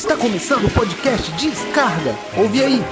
Está 0.00 0.16
começando 0.16 0.64
o 0.64 0.70
podcast 0.70 1.30
Descarga. 1.32 2.16
Ouve 2.34 2.64
aí. 2.64 2.82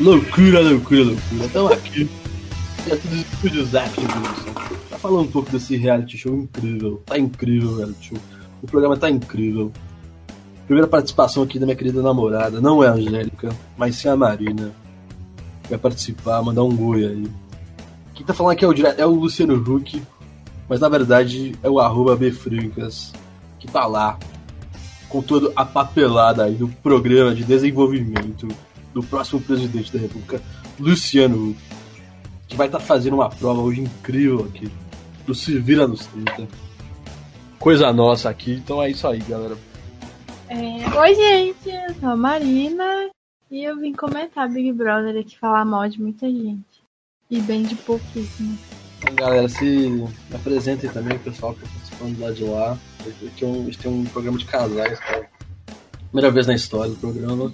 Loucura, 0.00 0.58
loucura, 0.58 1.04
loucura. 1.04 1.44
Estamos 1.44 1.72
aqui. 1.72 2.10
Aqui 2.90 3.08
do 3.08 3.16
Estúdio 3.16 3.66
Zap 3.66 3.90
Pra 4.88 4.98
falar 4.98 5.20
um 5.20 5.26
pouco 5.26 5.50
desse 5.50 5.76
reality 5.76 6.16
show 6.16 6.34
incrível. 6.34 7.02
Tá 7.04 7.18
incrível 7.18 7.72
o 7.72 7.76
reality 7.76 8.08
show. 8.08 8.18
O 8.62 8.66
programa 8.66 8.96
tá 8.96 9.10
incrível. 9.10 9.70
Primeira 10.64 10.88
participação 10.88 11.42
aqui 11.42 11.58
da 11.58 11.66
minha 11.66 11.76
querida 11.76 12.00
namorada. 12.00 12.58
Não 12.58 12.82
é 12.82 12.88
a 12.88 12.92
Angélica, 12.92 13.54
mas 13.76 13.96
sim 13.96 14.08
a 14.08 14.16
Marina. 14.16 14.74
Vai 15.68 15.78
participar, 15.78 16.40
mandar 16.40 16.62
um 16.62 16.74
goi 16.74 17.04
aí. 17.04 17.26
Quem 18.14 18.24
tá 18.24 18.32
falando 18.32 18.52
aqui 18.52 18.64
é 18.64 18.68
o, 18.68 18.86
é 19.02 19.06
o 19.06 19.10
Luciano 19.10 19.56
Huck. 19.56 20.02
Mas 20.70 20.80
na 20.80 20.88
verdade 20.88 21.54
é 21.62 21.68
o 21.68 21.78
arroba 21.78 22.16
que 23.62 23.68
tá 23.68 23.86
lá 23.86 24.18
com 25.08 25.22
toda 25.22 25.52
a 25.54 25.64
papelada 25.64 26.44
aí 26.44 26.54
do 26.54 26.66
programa 26.66 27.32
de 27.32 27.44
desenvolvimento 27.44 28.48
do 28.92 29.02
próximo 29.04 29.40
presidente 29.40 29.92
da 29.92 30.00
República, 30.00 30.42
Luciano 30.80 31.50
Huck, 31.50 31.58
que 32.48 32.56
vai 32.56 32.66
estar 32.66 32.80
tá 32.80 32.84
fazendo 32.84 33.14
uma 33.14 33.30
prova 33.30 33.60
hoje 33.60 33.82
incrível 33.82 34.44
aqui 34.44 34.68
do 35.24 35.32
Se 35.32 35.56
Vira 35.58 35.86
nos 35.86 36.06
30. 36.06 36.48
Coisa 37.58 37.92
nossa 37.92 38.28
aqui, 38.28 38.54
então 38.54 38.82
é 38.82 38.90
isso 38.90 39.06
aí, 39.06 39.20
galera. 39.20 39.56
É, 40.48 40.98
Oi, 40.98 41.14
gente, 41.14 41.68
eu 41.68 41.94
sou 42.00 42.08
a 42.08 42.16
Marina 42.16 43.10
e 43.48 43.62
eu 43.62 43.78
vim 43.78 43.92
comentar 43.92 44.48
Big 44.48 44.72
Brother 44.72 45.20
aqui, 45.20 45.38
falar 45.38 45.64
mal 45.64 45.88
de 45.88 46.02
muita 46.02 46.28
gente 46.28 46.82
e 47.30 47.40
bem 47.40 47.62
de 47.62 47.76
pouquíssimo. 47.76 48.58
Então, 48.98 49.14
galera, 49.14 49.48
se 49.48 50.04
apresentem 50.34 50.90
também, 50.90 51.16
o 51.16 51.20
pessoal 51.20 51.54
que 51.54 51.64
está 51.64 51.72
participando 51.72 52.20
lá 52.20 52.32
de 52.32 52.44
lá. 52.44 52.78
Tem 53.36 53.48
um, 53.48 53.70
tem 53.70 53.90
um 53.90 54.04
programa 54.04 54.38
de 54.38 54.44
casais, 54.44 54.98
cara. 55.00 55.28
Primeira 56.08 56.30
vez 56.30 56.46
na 56.46 56.54
história 56.54 56.90
do 56.90 56.96
programa. 56.96 57.52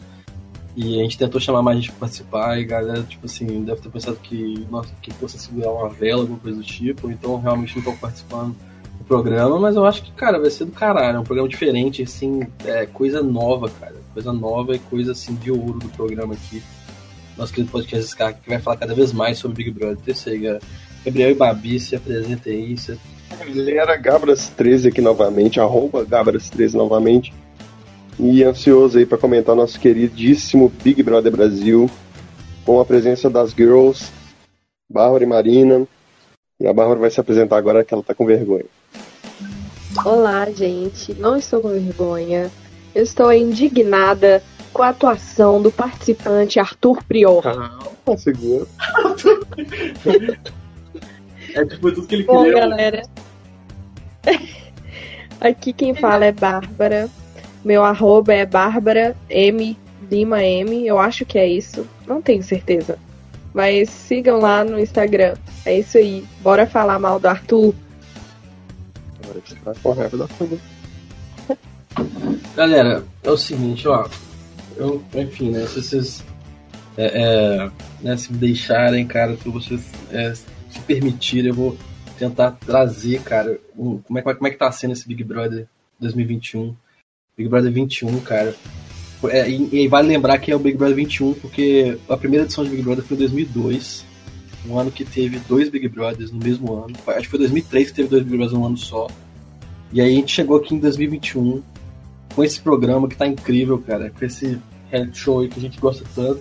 E 0.77 1.01
a 1.01 1.03
gente 1.03 1.19
tentou 1.19 1.41
chamar 1.41 1.63
mais 1.63 1.79
gente 1.79 1.91
pra 1.91 2.01
participar 2.01 2.59
e 2.59 2.63
a 2.63 2.67
galera, 2.67 3.03
tipo 3.03 3.27
assim, 3.27 3.65
deve 3.65 3.81
ter 3.81 3.89
pensado 3.89 4.17
que, 4.17 4.65
nossa, 4.71 4.95
que 5.03 5.13
fosse 5.13 5.37
segurar 5.39 5.73
uma 5.73 5.89
vela, 5.89 6.21
alguma 6.21 6.39
coisa 6.39 6.59
do 6.59 6.63
tipo, 6.63 7.11
então 7.11 7.41
realmente 7.41 7.73
não 7.73 7.81
estão 7.81 7.97
participando 7.97 8.55
do 8.97 9.05
programa, 9.05 9.59
mas 9.59 9.75
eu 9.75 9.85
acho 9.85 10.05
que, 10.05 10.13
cara, 10.13 10.39
vai 10.39 10.51
ser 10.51 10.67
do 10.67 10.71
caralho, 10.71 11.17
é 11.17 11.21
um 11.21 11.25
programa 11.25 11.49
diferente, 11.49 12.05
assim, 12.05 12.47
é 12.65 12.87
coisa 12.87 13.21
nova, 13.25 13.69
cara, 13.69 13.97
coisa 14.15 14.33
nova 14.33 14.77
e 14.77 14.79
coisa, 14.79 15.11
assim, 15.11 15.35
de 15.35 15.51
ouro 15.51 15.81
do 15.81 15.89
programa 15.89 16.35
aqui. 16.35 16.63
Nosso 17.37 17.53
querido 17.53 17.73
podcast 17.73 18.11
Scar, 18.11 18.35
que 18.35 18.49
vai 18.49 18.61
falar 18.61 18.77
cada 18.77 18.95
vez 18.95 19.13
mais 19.13 19.39
sobre 19.39 19.65
Big 19.65 19.71
Brother. 19.71 19.97
Terceiro, 19.99 20.61
Gabriel 21.05 21.31
e 21.31 21.35
Babi, 21.35 21.79
se 21.79 21.95
apresentem 21.95 22.53
aí. 22.53 22.77
Se... 22.77 22.99
Galera, 23.37 24.01
Gabras13 24.01 24.89
aqui 24.89 25.01
novamente, 25.01 25.61
arroba 25.61 26.05
Gabras13 26.05 26.75
novamente. 26.75 27.33
E 28.19 28.43
ansioso 28.43 28.99
aí 28.99 29.07
para 29.07 29.19
comentar 29.19 29.55
nosso 29.55 29.79
queridíssimo 29.79 30.73
Big 30.83 31.03
Brother 31.03 31.31
Brasil, 31.31 31.89
com 32.65 32.81
a 32.81 32.85
presença 32.85 33.31
das 33.31 33.53
girls, 33.53 34.11
Bárbara 34.91 35.23
e 35.23 35.27
Marina. 35.27 35.87
E 36.61 36.67
a 36.67 36.73
Bárbara 36.73 36.99
vai 36.99 37.11
se 37.11 37.21
apresentar 37.21 37.57
agora 37.57 37.85
que 37.85 37.95
ela 37.95 38.03
tá 38.03 38.15
com 38.15 38.27
vergonha. 38.27 38.65
Olá, 40.05 40.51
gente. 40.51 41.15
Não 41.15 41.37
estou 41.37 41.61
com 41.61 41.69
vergonha. 41.69 42.51
Eu 42.95 43.03
estou 43.05 43.33
indignada 43.33 44.43
com 44.73 44.83
a 44.83 44.89
atuação 44.89 45.63
do 45.63 45.71
participante 45.71 46.59
Arthur 46.59 47.05
Prior. 47.05 47.47
Ah, 47.47 48.17
segura. 48.17 48.67
É 51.55 51.65
tipo 51.65 51.93
tudo 51.93 52.07
que 52.07 52.15
ele 52.15 52.25
Bom, 52.25 52.45
queria. 52.45 52.61
galera. 52.61 53.03
Aqui 55.41 55.73
quem 55.73 55.95
fala 55.95 56.27
é 56.27 56.33
Bárbara. 56.33 57.09
Meu 57.65 57.85
arroba 57.85 58.33
é 58.35 58.47
Bárbara 58.47 59.17
M 59.29 59.77
Lima 60.11 60.43
M. 60.43 60.87
Eu 60.87 60.99
acho 60.99 61.25
que 61.25 61.39
é 61.39 61.47
isso. 61.47 61.87
Não 62.07 62.21
tenho 62.23 62.43
certeza. 62.43 62.99
Mas 63.53 63.91
sigam 63.91 64.39
lá 64.39 64.65
no 64.65 64.79
Instagram. 64.79 65.35
É 65.65 65.79
isso 65.79 65.99
aí. 65.99 66.25
Bora 66.41 66.67
falar 66.67 66.99
mal 66.99 67.19
do 67.19 67.29
Arthur. 67.29 67.75
Agora 69.23 69.41
você 69.45 69.55
vai 69.95 70.09
do 70.09 70.23
Arthur. 70.23 70.59
Galera, 72.57 73.05
é 73.23 73.31
o 73.31 73.37
seguinte, 73.37 73.87
ó. 73.89 74.09
Eu, 74.77 75.03
enfim, 75.15 75.51
né? 75.51 75.67
Se 75.67 75.83
vocês 75.83 76.25
é, 76.97 77.07
é, 77.15 77.71
né, 78.03 78.17
se 78.17 78.33
deixarem, 78.33 79.07
cara, 79.07 79.37
se 79.37 79.49
vocês 79.49 79.81
é, 80.11 80.33
permitir, 80.89 81.45
eu 81.45 81.55
vou 81.55 81.77
tentar 82.19 82.53
trazer, 82.53 83.21
cara, 83.23 83.61
um, 83.77 83.99
como, 83.99 84.19
é, 84.19 84.23
como 84.23 84.47
é 84.47 84.51
que 84.51 84.57
tá 84.57 84.73
sendo 84.73 84.95
esse 84.95 85.07
Big 85.07 85.23
Brother 85.23 85.69
2021. 86.01 86.75
Big 87.37 87.49
Brother 87.49 87.71
21, 87.71 88.21
cara. 88.21 88.55
É, 89.25 89.49
e, 89.49 89.85
e, 89.85 89.89
vale 89.89 90.09
lembrar 90.09 90.39
que 90.39 90.51
é 90.51 90.57
o 90.57 90.59
Big 90.59 90.77
Brother 90.77 90.97
21, 90.97 91.35
porque 91.35 91.99
a 92.09 92.17
primeira 92.17 92.45
edição 92.45 92.65
de 92.65 92.71
Big 92.71 92.83
Brother 92.83 93.05
foi 93.05 93.17
em 93.17 93.21
2002, 93.21 94.05
um 94.69 94.79
ano 94.79 94.91
que 94.91 95.05
teve 95.05 95.39
dois 95.41 95.69
Big 95.69 95.89
Brothers 95.89 96.33
no 96.33 96.39
mesmo 96.39 96.73
ano. 96.73 96.95
Acho 97.07 97.21
que 97.21 97.29
foi 97.29 97.39
2003 97.41 97.91
que 97.91 97.97
teve 97.97 98.09
dois 98.09 98.23
Big 98.23 98.37
Brothers 98.37 98.59
num 98.59 98.65
ano 98.65 98.77
só. 98.77 99.09
E 99.93 100.01
aí 100.01 100.13
a 100.13 100.15
gente 100.15 100.35
chegou 100.35 100.57
aqui 100.57 100.75
em 100.75 100.79
2021 100.79 101.63
com 102.35 102.45
esse 102.45 102.61
programa 102.61 103.09
que 103.09 103.17
tá 103.17 103.27
incrível, 103.27 103.79
cara, 103.79 104.11
com 104.11 104.25
esse 104.25 104.59
reality 104.91 105.19
show 105.19 105.41
aí 105.41 105.49
que 105.49 105.59
a 105.59 105.63
gente 105.63 105.79
gosta 105.79 106.05
tanto. 106.15 106.41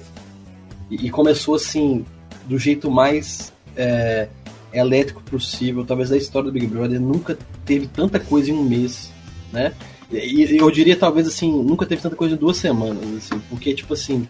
E, 0.89 1.07
e 1.07 1.09
começou 1.09 1.55
assim, 1.55 2.05
do 2.47 2.57
jeito 2.57 2.89
mais 2.91 3.53
é, 3.77 4.27
elétrico 4.73 5.21
possível, 5.23 5.85
talvez 5.85 6.09
da 6.09 6.17
história 6.17 6.49
do 6.49 6.53
Big 6.53 6.67
Brother, 6.67 6.99
nunca 6.99 7.37
teve 7.65 7.87
tanta 7.87 8.19
coisa 8.19 8.51
em 8.51 8.53
um 8.53 8.63
mês, 8.63 9.11
né? 9.51 9.73
E 10.11 10.57
eu 10.57 10.71
diria, 10.71 10.95
talvez, 10.95 11.27
assim, 11.27 11.51
nunca 11.51 11.85
teve 11.85 12.01
tanta 12.01 12.15
coisa 12.15 12.35
em 12.35 12.37
duas 12.37 12.57
semanas, 12.57 13.03
assim, 13.17 13.39
porque, 13.49 13.73
tipo 13.73 13.93
assim, 13.93 14.27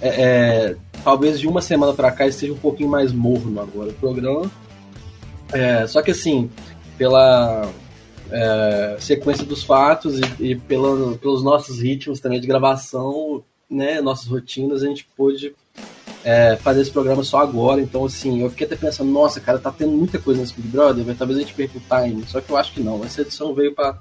é, 0.00 0.08
é, 0.08 0.76
talvez 1.02 1.38
de 1.38 1.46
uma 1.46 1.60
semana 1.60 1.92
para 1.92 2.10
cá 2.10 2.26
esteja 2.26 2.52
um 2.52 2.58
pouquinho 2.58 2.88
mais 2.88 3.12
morno 3.12 3.60
agora 3.60 3.90
o 3.90 3.94
programa. 3.94 4.50
É, 5.52 5.86
só 5.86 6.00
que, 6.00 6.10
assim, 6.10 6.50
pela 6.96 7.70
é, 8.30 8.96
sequência 8.98 9.44
dos 9.44 9.62
fatos 9.62 10.18
e, 10.18 10.22
e 10.52 10.56
pela, 10.56 11.16
pelos 11.18 11.42
nossos 11.44 11.80
ritmos 11.80 12.18
também 12.18 12.40
de 12.40 12.46
gravação, 12.46 13.42
né, 13.68 14.00
nossas 14.00 14.26
rotinas, 14.26 14.82
a 14.82 14.86
gente 14.86 15.06
pôde 15.16 15.54
é, 16.24 16.56
fazer 16.56 16.80
esse 16.80 16.90
programa 16.90 17.22
só 17.22 17.38
agora. 17.38 17.80
Então, 17.80 18.04
assim, 18.04 18.40
eu 18.40 18.50
fiquei 18.50 18.66
até 18.66 18.76
pensando, 18.76 19.10
nossa, 19.10 19.40
cara, 19.40 19.58
tá 19.58 19.70
tendo 19.70 19.92
muita 19.92 20.18
coisa 20.18 20.40
nesse 20.40 20.54
Big 20.54 20.68
Brother, 20.68 21.04
mas 21.06 21.18
talvez 21.18 21.38
a 21.38 21.42
gente 21.42 21.54
perca 21.54 21.78
o 21.78 22.02
time. 22.02 22.24
Só 22.26 22.40
que 22.40 22.50
eu 22.50 22.56
acho 22.56 22.72
que 22.72 22.80
não. 22.80 23.04
Essa 23.04 23.20
edição 23.20 23.54
veio 23.54 23.74
para 23.74 23.98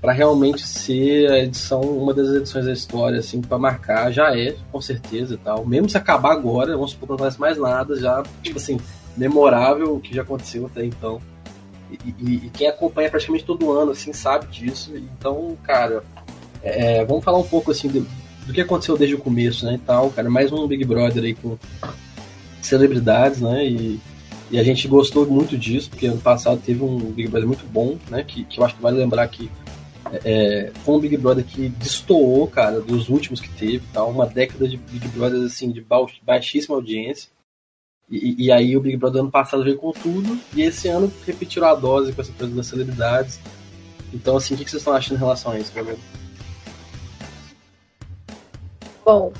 para 0.00 0.12
realmente 0.12 0.66
ser 0.66 1.30
a 1.30 1.38
edição, 1.40 1.80
uma 1.80 2.14
das 2.14 2.28
edições 2.28 2.66
da 2.66 2.72
história, 2.72 3.18
assim, 3.18 3.40
para 3.40 3.58
marcar, 3.58 4.12
já 4.12 4.36
é, 4.36 4.54
com 4.70 4.80
certeza 4.80 5.34
e 5.34 5.36
tal. 5.36 5.66
Mesmo 5.66 5.88
se 5.88 5.96
acabar 5.96 6.32
agora, 6.32 6.76
vamos 6.76 6.92
supor 6.92 7.06
que 7.06 7.10
não 7.10 7.16
acontece 7.16 7.40
mais 7.40 7.58
nada, 7.58 7.96
já, 7.96 8.22
tipo 8.40 8.58
assim, 8.58 8.78
memorável 9.16 9.96
o 9.96 10.00
que 10.00 10.14
já 10.14 10.22
aconteceu 10.22 10.66
até 10.66 10.84
então. 10.84 11.20
E, 11.90 12.14
e, 12.16 12.34
e 12.46 12.50
quem 12.50 12.68
acompanha 12.68 13.10
praticamente 13.10 13.44
todo 13.44 13.72
ano, 13.72 13.90
assim, 13.90 14.12
sabe 14.12 14.46
disso. 14.46 14.92
Então, 14.96 15.58
cara, 15.64 16.04
é, 16.62 17.04
vamos 17.04 17.24
falar 17.24 17.38
um 17.38 17.48
pouco, 17.48 17.72
assim, 17.72 17.88
do, 17.88 18.06
do 18.48 18.54
que 18.54 18.62
aconteceu 18.62 18.96
desde 18.96 19.14
o 19.14 19.18
começo, 19.18 19.66
né, 19.66 19.74
e 19.74 19.78
tal, 19.78 20.10
cara. 20.10 20.30
Mais 20.30 20.50
um 20.50 20.66
Big 20.66 20.82
Brother 20.82 21.22
aí 21.22 21.34
com 21.34 21.58
celebridades, 22.62 23.42
né, 23.42 23.66
e, 23.66 24.00
e 24.50 24.58
a 24.58 24.64
gente 24.64 24.88
gostou 24.88 25.26
muito 25.26 25.56
disso, 25.56 25.90
porque 25.90 26.06
ano 26.06 26.20
passado 26.20 26.58
teve 26.64 26.82
um 26.82 26.96
Big 27.12 27.28
Brother 27.28 27.46
muito 27.46 27.66
bom, 27.66 27.98
né, 28.08 28.24
que, 28.26 28.44
que 28.44 28.58
eu 28.58 28.64
acho 28.64 28.74
que 28.74 28.82
vale 28.82 28.96
lembrar 28.96 29.28
que 29.28 29.50
é, 30.24 30.72
foi 30.82 30.96
um 30.96 30.98
Big 30.98 31.18
Brother 31.18 31.44
que 31.44 31.68
destoou, 31.68 32.46
cara, 32.48 32.80
dos 32.80 33.10
últimos 33.10 33.38
que 33.38 33.50
teve, 33.50 33.84
tal, 33.92 34.10
uma 34.10 34.24
década 34.24 34.66
de 34.66 34.78
Big 34.78 35.06
Brother, 35.08 35.44
assim, 35.44 35.70
de 35.70 35.84
baixíssima 36.22 36.74
audiência. 36.74 37.28
E, 38.10 38.46
e, 38.46 38.50
aí 38.50 38.74
o 38.74 38.80
Big 38.80 38.96
Brother 38.96 39.20
ano 39.20 39.30
passado 39.30 39.62
veio 39.62 39.76
com 39.76 39.92
tudo, 39.92 40.40
e 40.56 40.62
esse 40.62 40.88
ano 40.88 41.12
repetiu 41.26 41.62
a 41.66 41.74
dose 41.74 42.14
com 42.14 42.22
essa 42.22 42.32
coisa 42.32 42.54
das 42.54 42.66
celebridades. 42.66 43.38
Então, 44.14 44.38
assim, 44.38 44.54
o 44.54 44.56
que 44.56 44.64
vocês 44.64 44.80
estão 44.80 44.94
achando 44.94 45.16
em 45.16 45.20
relação 45.20 45.52
a 45.52 45.58
isso, 45.58 45.70
Gabriel? 45.74 45.98
Bom, 49.08 49.32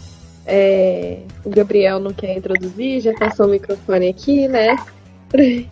é, 0.46 1.18
o 1.44 1.50
Gabriel 1.50 2.00
não 2.00 2.10
quer 2.10 2.34
introduzir, 2.34 3.02
já 3.02 3.12
passou 3.12 3.44
o 3.44 3.50
microfone 3.50 4.08
aqui, 4.08 4.48
né? 4.48 4.74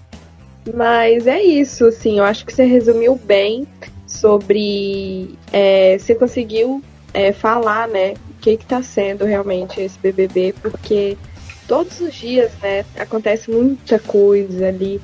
Mas 0.74 1.26
é 1.26 1.42
isso, 1.42 1.86
assim, 1.86 2.18
eu 2.18 2.24
acho 2.24 2.44
que 2.44 2.52
você 2.52 2.66
resumiu 2.66 3.16
bem 3.16 3.66
sobre. 4.06 5.34
É, 5.50 5.96
você 5.96 6.14
conseguiu 6.14 6.82
é, 7.14 7.32
falar, 7.32 7.88
né, 7.88 8.12
o 8.28 8.34
que 8.42 8.50
está 8.50 8.82
sendo 8.82 9.24
realmente 9.24 9.80
esse 9.80 9.98
BBB, 9.98 10.54
porque 10.60 11.16
todos 11.66 11.98
os 11.98 12.14
dias, 12.14 12.52
né, 12.62 12.84
acontece 12.98 13.50
muita 13.50 13.98
coisa 13.98 14.68
ali 14.68 15.00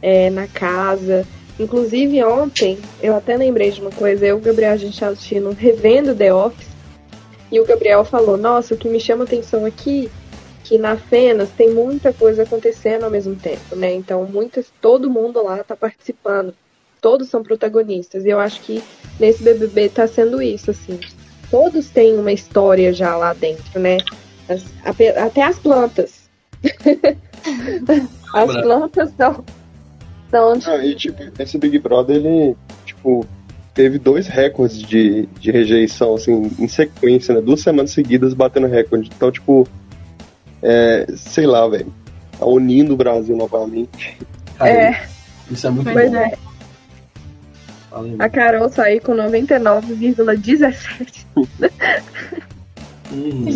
é, 0.00 0.30
na 0.30 0.46
casa. 0.46 1.26
Inclusive 1.58 2.22
ontem, 2.22 2.78
eu 3.02 3.16
até 3.16 3.36
lembrei 3.36 3.72
de 3.72 3.80
uma 3.80 3.90
coisa, 3.90 4.24
eu 4.24 4.36
e 4.36 4.40
o 4.40 4.42
Gabriel, 4.42 4.70
a 4.70 4.76
gente 4.76 4.94
estava 4.94 5.14
assistindo, 5.14 5.50
revendo 5.50 6.14
The 6.14 6.32
Office, 6.32 6.75
e 7.50 7.60
o 7.60 7.64
Gabriel 7.64 8.04
falou: 8.04 8.36
Nossa, 8.36 8.74
o 8.74 8.76
que 8.76 8.88
me 8.88 9.00
chama 9.00 9.24
atenção 9.24 9.64
aqui 9.64 10.10
que 10.66 10.78
na 10.78 10.96
Fenas 10.96 11.48
tem 11.56 11.72
muita 11.72 12.12
coisa 12.12 12.42
acontecendo 12.42 13.04
ao 13.04 13.10
mesmo 13.10 13.36
tempo, 13.36 13.76
né? 13.76 13.94
Então, 13.94 14.24
muitas, 14.24 14.66
todo 14.80 15.08
mundo 15.08 15.40
lá 15.42 15.60
está 15.60 15.76
participando. 15.76 16.52
todos 17.00 17.28
são 17.28 17.40
protagonistas. 17.40 18.24
E 18.24 18.30
eu 18.30 18.40
acho 18.40 18.60
que 18.62 18.82
nesse 19.20 19.44
BBB 19.44 19.90
tá 19.90 20.08
sendo 20.08 20.42
isso, 20.42 20.72
assim. 20.72 20.98
Todos 21.52 21.88
têm 21.88 22.18
uma 22.18 22.32
história 22.32 22.92
já 22.92 23.16
lá 23.16 23.32
dentro, 23.32 23.78
né? 23.78 23.98
As, 24.48 24.64
até 24.84 25.42
as 25.42 25.56
plantas. 25.56 26.28
as 28.34 28.52
plantas 28.52 29.12
são. 29.16 29.44
são 30.28 30.60
ah, 30.66 30.84
e, 30.84 30.96
tipo, 30.96 31.22
esse 31.38 31.58
Big 31.58 31.78
Brother, 31.78 32.16
ele, 32.16 32.56
tipo, 32.84 33.24
teve 33.76 33.98
dois 33.98 34.26
recordes 34.26 34.78
de, 34.78 35.28
de 35.38 35.52
rejeição, 35.52 36.14
assim, 36.14 36.50
em 36.58 36.66
sequência, 36.66 37.34
né? 37.34 37.42
Duas 37.42 37.60
semanas 37.60 37.90
seguidas 37.90 38.32
batendo 38.32 38.66
recorde. 38.66 39.10
Então, 39.14 39.30
tipo, 39.30 39.68
é, 40.62 41.06
sei 41.14 41.46
lá, 41.46 41.68
velho. 41.68 41.92
Tá 42.38 42.46
unindo 42.46 42.94
o 42.94 42.96
Brasil 42.96 43.36
novamente. 43.36 44.16
é. 44.60 45.02
Isso 45.50 45.66
é 45.66 45.70
muito 45.70 45.92
pois 45.92 46.10
bom. 46.10 46.16
É. 46.16 46.32
A 48.18 48.28
Carol 48.28 48.68
saiu 48.68 49.00
com 49.02 49.14
99,17. 49.14 51.24
Uhum. 53.12 53.46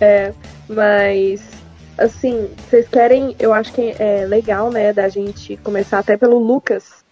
é, 0.00 0.32
mas 0.68 1.57
assim, 1.98 2.48
vocês 2.68 2.88
querem, 2.88 3.34
eu 3.38 3.52
acho 3.52 3.72
que 3.72 3.94
é 3.98 4.24
legal, 4.26 4.70
né, 4.70 4.92
da 4.92 5.08
gente 5.08 5.56
começar 5.58 5.98
até 5.98 6.16
pelo 6.16 6.38
Lucas 6.38 7.06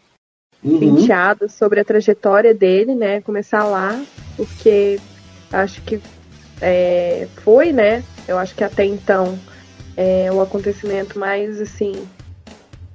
Uhum. 0.65 0.81
penteado 0.81 1.49
sobre 1.49 1.79
a 1.79 1.85
trajetória 1.85 2.53
dele, 2.53 2.94
né? 2.94 3.21
Começar 3.21 3.65
lá, 3.65 4.03
porque 4.37 4.99
acho 5.53 5.81
que 5.83 6.00
é, 6.61 7.29
foi, 7.44 7.73
né? 7.73 8.03
Eu 8.27 8.38
acho 8.38 8.55
que 8.55 8.65
até 8.65 8.85
então 8.85 9.38
é 9.97 10.31
o 10.33 10.41
acontecimento 10.41 11.19
mais 11.19 11.61
assim 11.61 11.93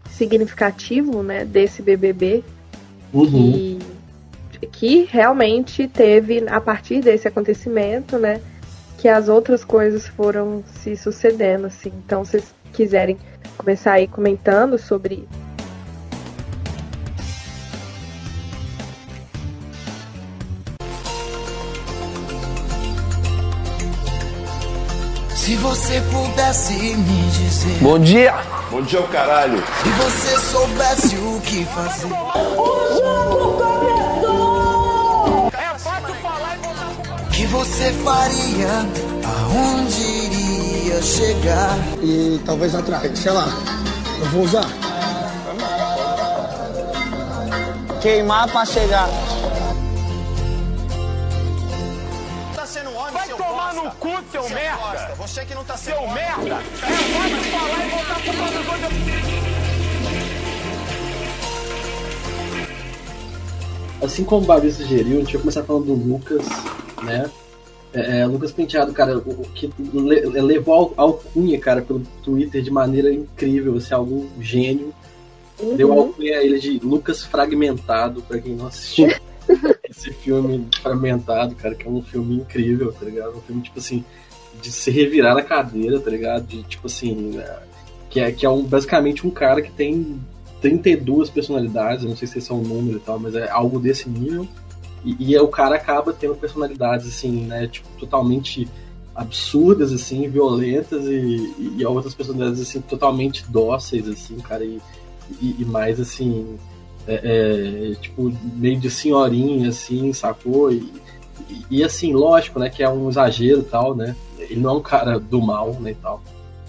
significativo, 0.09 1.23
né, 1.23 1.45
desse 1.45 1.81
BBB 1.81 2.43
Uhum. 3.13 3.51
e 3.55 3.79
que 4.71 5.07
realmente 5.09 5.87
teve 5.87 6.43
a 6.47 6.61
partir 6.61 7.01
desse 7.01 7.27
acontecimento, 7.27 8.17
né, 8.17 8.41
que 9.01 9.09
as 9.09 9.27
outras 9.27 9.65
coisas 9.65 10.07
foram 10.07 10.63
se 10.83 10.95
sucedendo, 10.95 11.65
assim. 11.65 11.91
Então, 12.05 12.23
se 12.23 12.33
vocês 12.33 12.53
quiserem 12.71 13.17
começar 13.57 13.93
aí 13.93 14.07
comentando 14.07 14.77
sobre 14.77 15.27
Se 25.35 25.55
você 25.55 25.99
pudesse 26.11 26.73
me 26.73 27.29
dizer, 27.31 27.79
Bom 27.81 27.97
dia! 27.97 28.35
Bom 28.69 28.83
dia, 28.83 29.01
o 29.01 29.07
caralho. 29.07 29.57
se 29.83 29.89
você 29.89 30.39
soubesse 30.39 31.15
o 31.15 31.41
que 31.41 31.65
fazer, 31.65 32.07
o 32.07 34.00
que 37.41 37.47
você 37.47 37.91
faria, 38.03 38.69
aonde 39.25 39.99
iria 39.99 41.01
chegar? 41.01 41.75
E 42.03 42.39
talvez 42.45 42.75
atrás, 42.75 43.17
sei 43.17 43.31
lá. 43.31 43.47
Eu 44.19 44.25
vou 44.27 44.43
usar. 44.43 44.67
Queimar 47.99 48.47
pra 48.51 48.63
chegar. 48.63 49.09
Vai 53.11 53.27
tomar 53.29 53.73
no 53.73 53.89
cu, 53.91 54.09
seu 54.31 54.47
merda! 54.49 55.15
Você 55.17 55.43
que 55.43 55.55
não 55.55 55.63
tá 55.63 55.75
sendo. 55.75 55.95
Seu 55.95 56.07
merda! 56.09 56.55
É, 56.55 56.89
pode 57.17 57.35
falar 57.49 57.85
e 57.85 57.89
voltar 57.89 58.21
pro 58.21 58.33
produtor 58.33 58.81
Assim 64.03 64.23
como 64.23 64.43
o 64.43 64.45
Babi 64.45 64.71
sugeriu, 64.71 65.17
a 65.17 65.19
gente 65.21 65.33
vai 65.33 65.41
começar 65.41 65.63
falando 65.63 65.85
do 65.85 65.93
Lucas, 65.93 66.45
né? 67.03 67.29
É, 67.93 68.19
é, 68.19 68.25
Lucas 68.25 68.51
Penteado, 68.51 68.93
cara, 68.93 69.17
o, 69.17 69.43
que 69.53 69.69
le- 69.93 70.21
levou 70.41 70.93
a 70.97 71.01
alcunha, 71.01 71.59
cara, 71.59 71.81
pelo 71.81 72.01
Twitter 72.23 72.61
de 72.61 72.71
maneira 72.71 73.11
incrível, 73.13 73.75
assim, 73.75 73.93
algum 73.93 74.27
gênio. 74.39 74.93
Deu 75.75 75.91
a 75.91 75.95
alcunha 75.97 76.39
a 76.39 76.43
ele 76.43 76.57
de 76.59 76.79
Lucas 76.79 77.23
Fragmentado, 77.23 78.21
pra 78.23 78.39
quem 78.39 78.55
não 78.55 78.67
assistiu 78.67 79.13
esse 79.89 80.11
filme 80.11 80.67
Fragmentado, 80.81 81.53
cara, 81.55 81.75
que 81.75 81.85
é 81.85 81.89
um 81.89 82.01
filme 82.01 82.35
incrível, 82.37 82.91
tá 82.93 83.05
ligado? 83.05 83.37
Um 83.37 83.41
filme, 83.41 83.61
tipo 83.61 83.77
assim, 83.79 84.03
de 84.61 84.71
se 84.71 84.89
revirar 84.89 85.35
na 85.35 85.43
cadeira, 85.43 85.99
tá 85.99 86.09
ligado? 86.09 86.47
De, 86.47 86.63
tipo 86.63 86.87
assim, 86.87 87.37
é, 87.37 87.59
que 88.09 88.19
é, 88.21 88.31
que 88.31 88.45
é 88.45 88.49
um, 88.49 88.63
basicamente 88.63 89.27
um 89.27 89.29
cara 89.29 89.61
que 89.61 89.71
tem 89.71 90.19
32 90.61 91.29
personalidades, 91.29 92.03
eu 92.03 92.09
não 92.09 92.15
sei 92.17 92.27
se 92.27 92.37
esse 92.39 92.51
é 92.51 92.55
um 92.55 92.61
número 92.61 92.97
e 92.97 93.01
tal, 93.01 93.19
mas 93.19 93.35
é 93.35 93.49
algo 93.49 93.79
desse 93.79 94.07
nível. 94.09 94.47
E, 95.03 95.15
e 95.19 95.35
é, 95.35 95.41
o 95.41 95.47
cara 95.47 95.75
acaba 95.75 96.13
tendo 96.13 96.35
personalidades, 96.35 97.07
assim, 97.07 97.45
né, 97.45 97.67
tipo, 97.67 97.87
totalmente 97.99 98.67
absurdas, 99.15 99.91
assim, 99.91 100.27
violentas 100.29 101.05
e, 101.05 101.73
e 101.77 101.85
outras 101.85 102.13
personalidades, 102.13 102.61
assim, 102.61 102.81
totalmente 102.81 103.45
dóceis, 103.49 104.07
assim, 104.07 104.37
cara, 104.37 104.63
e, 104.63 104.79
e, 105.41 105.55
e 105.59 105.65
mais, 105.65 105.99
assim, 105.99 106.57
é, 107.07 107.91
é, 107.91 107.95
tipo, 107.95 108.31
meio 108.53 108.79
de 108.79 108.89
senhorinha, 108.89 109.69
assim, 109.69 110.13
sacou? 110.13 110.71
E, 110.71 110.91
e, 111.69 111.83
assim, 111.83 112.13
lógico, 112.13 112.59
né, 112.59 112.69
que 112.69 112.83
é 112.83 112.89
um 112.89 113.09
exagero 113.09 113.63
tal, 113.63 113.95
né, 113.95 114.15
ele 114.37 114.59
não 114.59 114.71
é 114.71 114.73
um 114.73 114.81
cara 114.81 115.19
do 115.19 115.41
mal, 115.41 115.73
né, 115.73 115.91
e 115.91 115.95
tal. 115.95 116.21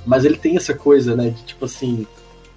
Mas 0.04 0.24
ele 0.24 0.36
tem 0.36 0.56
essa 0.56 0.74
coisa, 0.74 1.14
né, 1.14 1.30
de, 1.30 1.42
tipo 1.44 1.64
assim, 1.64 2.06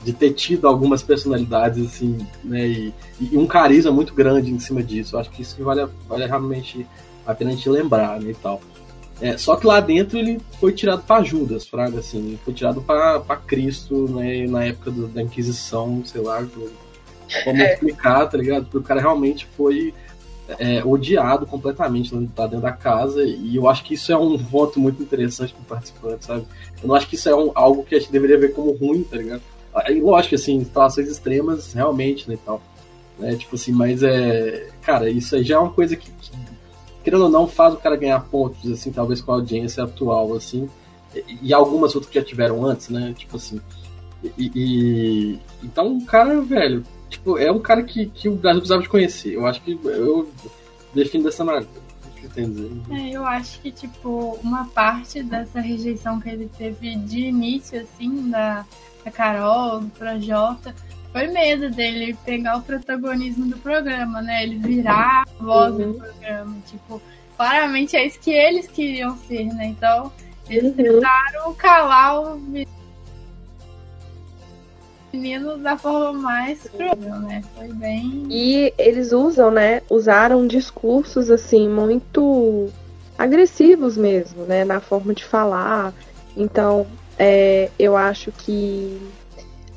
de 0.05 0.13
ter 0.13 0.33
tido 0.33 0.67
algumas 0.67 1.01
personalidades, 1.01 1.83
assim, 1.83 2.15
né, 2.43 2.67
e, 2.67 2.93
e 3.19 3.35
um 3.35 3.47
carisma 3.47 3.91
muito 3.91 4.13
grande 4.13 4.51
em 4.51 4.59
cima 4.59 4.83
disso. 4.83 5.15
Eu 5.15 5.19
acho 5.19 5.31
que 5.31 5.41
isso 5.41 5.55
que 5.55 5.63
vale, 5.63 5.87
vale 6.07 6.27
realmente 6.27 6.85
a 7.25 7.33
pena 7.33 7.49
a 7.49 7.53
gente 7.55 7.67
lembrar, 7.67 8.21
né, 8.21 8.29
e 8.29 8.35
tal. 8.35 8.61
É, 9.19 9.35
só 9.35 9.55
que 9.55 9.65
lá 9.65 9.79
dentro 9.79 10.19
ele 10.19 10.39
foi 10.59 10.73
tirado 10.73 11.01
para 11.01 11.23
Judas, 11.23 11.65
Fraga, 11.65 11.99
assim, 11.99 12.37
foi 12.45 12.53
tirado 12.53 12.81
para 12.81 13.35
Cristo, 13.47 14.07
né, 14.09 14.45
na 14.45 14.63
época 14.63 14.91
do, 14.91 15.07
da 15.07 15.23
Inquisição, 15.23 16.03
sei 16.05 16.21
lá, 16.21 16.45
como 17.43 17.63
explicar, 17.63 18.27
tá 18.27 18.37
ligado? 18.37 18.65
Porque 18.65 18.77
o 18.77 18.83
cara 18.83 19.01
realmente 19.01 19.47
foi 19.57 19.91
é, 20.59 20.83
odiado 20.85 21.47
completamente 21.47 22.11
tá 22.35 22.45
dentro 22.45 22.61
da 22.61 22.73
casa, 22.73 23.23
e 23.23 23.55
eu 23.55 23.67
acho 23.67 23.83
que 23.83 23.95
isso 23.95 24.11
é 24.11 24.17
um 24.17 24.37
voto 24.37 24.79
muito 24.79 25.01
interessante 25.01 25.51
pro 25.51 25.63
participante, 25.63 26.25
sabe? 26.25 26.45
Eu 26.79 26.87
não 26.87 26.93
acho 26.93 27.07
que 27.07 27.15
isso 27.15 27.27
é 27.27 27.35
um, 27.35 27.51
algo 27.55 27.83
que 27.83 27.95
a 27.95 27.99
gente 27.99 28.11
deveria 28.11 28.37
ver 28.37 28.53
como 28.53 28.71
ruim, 28.71 29.01
tá 29.01 29.17
ligado? 29.17 29.41
Aí, 29.75 29.99
lógico, 29.99 30.35
assim, 30.35 30.63
situações 30.63 31.09
extremas, 31.09 31.73
realmente, 31.73 32.29
né, 32.29 32.37
tal. 32.45 32.61
Né, 33.19 33.35
tipo 33.35 33.55
assim, 33.55 33.71
mas 33.71 34.03
é. 34.03 34.69
Cara, 34.81 35.09
isso 35.09 35.35
aí 35.35 35.43
já 35.43 35.55
é 35.55 35.59
uma 35.59 35.71
coisa 35.71 35.95
que, 35.95 36.09
que, 36.11 36.31
querendo 37.03 37.23
ou 37.23 37.29
não, 37.29 37.47
faz 37.47 37.73
o 37.73 37.77
cara 37.77 37.95
ganhar 37.95 38.19
pontos, 38.21 38.69
assim, 38.71 38.91
talvez 38.91 39.21
com 39.21 39.31
a 39.31 39.35
audiência 39.35 39.83
atual, 39.83 40.33
assim. 40.33 40.69
E, 41.13 41.49
e 41.49 41.53
algumas 41.53 41.95
outras 41.95 42.11
que 42.11 42.19
já 42.19 42.25
tiveram 42.25 42.65
antes, 42.65 42.89
né? 42.89 43.13
Tipo 43.17 43.37
assim. 43.37 43.61
E. 44.37 44.51
e 44.55 45.39
então, 45.63 45.97
o 45.97 46.05
cara, 46.05 46.41
velho, 46.41 46.83
tipo, 47.09 47.37
é 47.37 47.51
um 47.51 47.59
cara 47.59 47.83
que, 47.83 48.07
que 48.07 48.29
o 48.29 48.35
Brasil 48.35 48.59
precisava 48.59 48.81
de 48.81 48.89
conhecer. 48.89 49.33
Eu 49.33 49.45
acho 49.45 49.61
que 49.61 49.79
eu 49.83 50.29
defino 50.93 51.25
dessa 51.25 51.43
maneira. 51.43 51.67
É, 52.89 53.11
eu 53.11 53.25
acho 53.25 53.61
que, 53.61 53.71
tipo, 53.71 54.37
uma 54.43 54.65
parte 54.65 55.23
dessa 55.23 55.61
rejeição 55.61 56.19
que 56.19 56.27
ele 56.27 56.49
teve 56.57 56.95
de 56.95 57.27
início, 57.27 57.79
assim, 57.79 58.29
da, 58.29 58.65
da 59.05 59.11
Carol, 59.11 59.81
do 59.81 59.89
Projota, 59.91 60.73
foi 61.13 61.27
medo 61.27 61.69
dele 61.69 62.17
pegar 62.25 62.57
o 62.57 62.61
protagonismo 62.63 63.45
do 63.45 63.57
programa, 63.59 64.21
né? 64.21 64.43
Ele 64.43 64.57
virar 64.57 65.23
a 65.39 65.43
voz 65.43 65.75
Uhum. 65.75 65.91
do 65.93 65.99
programa. 65.99 66.57
Tipo, 66.65 67.01
claramente 67.37 67.95
é 67.95 68.05
isso 68.05 68.19
que 68.19 68.31
eles 68.31 68.67
queriam 68.67 69.15
ser, 69.19 69.45
né? 69.53 69.67
Então, 69.67 70.11
eles 70.49 70.75
Uhum. 70.77 70.83
tentaram 70.83 71.53
calar 71.53 72.21
o 72.21 72.41
menino 75.13 75.57
da 75.59 75.77
forma 75.77 76.11
mais 76.13 76.63
cruel, 76.63 77.19
né? 77.21 77.41
Foi 77.55 77.71
bem. 77.71 78.25
E 78.29 78.73
eles 78.77 79.13
usam, 79.13 79.49
né? 79.51 79.81
Usaram 79.89 80.45
discursos 80.45 81.31
assim 81.31 81.69
muito 81.69 82.69
agressivos 83.17 83.95
mesmo, 83.95 84.43
né? 84.43 84.65
Na 84.65 84.81
forma 84.81 85.13
de 85.13 85.23
falar. 85.23 85.93
Então, 86.35 86.85
é, 87.17 87.69
eu 87.77 87.95
acho 87.95 88.31
que 88.31 88.99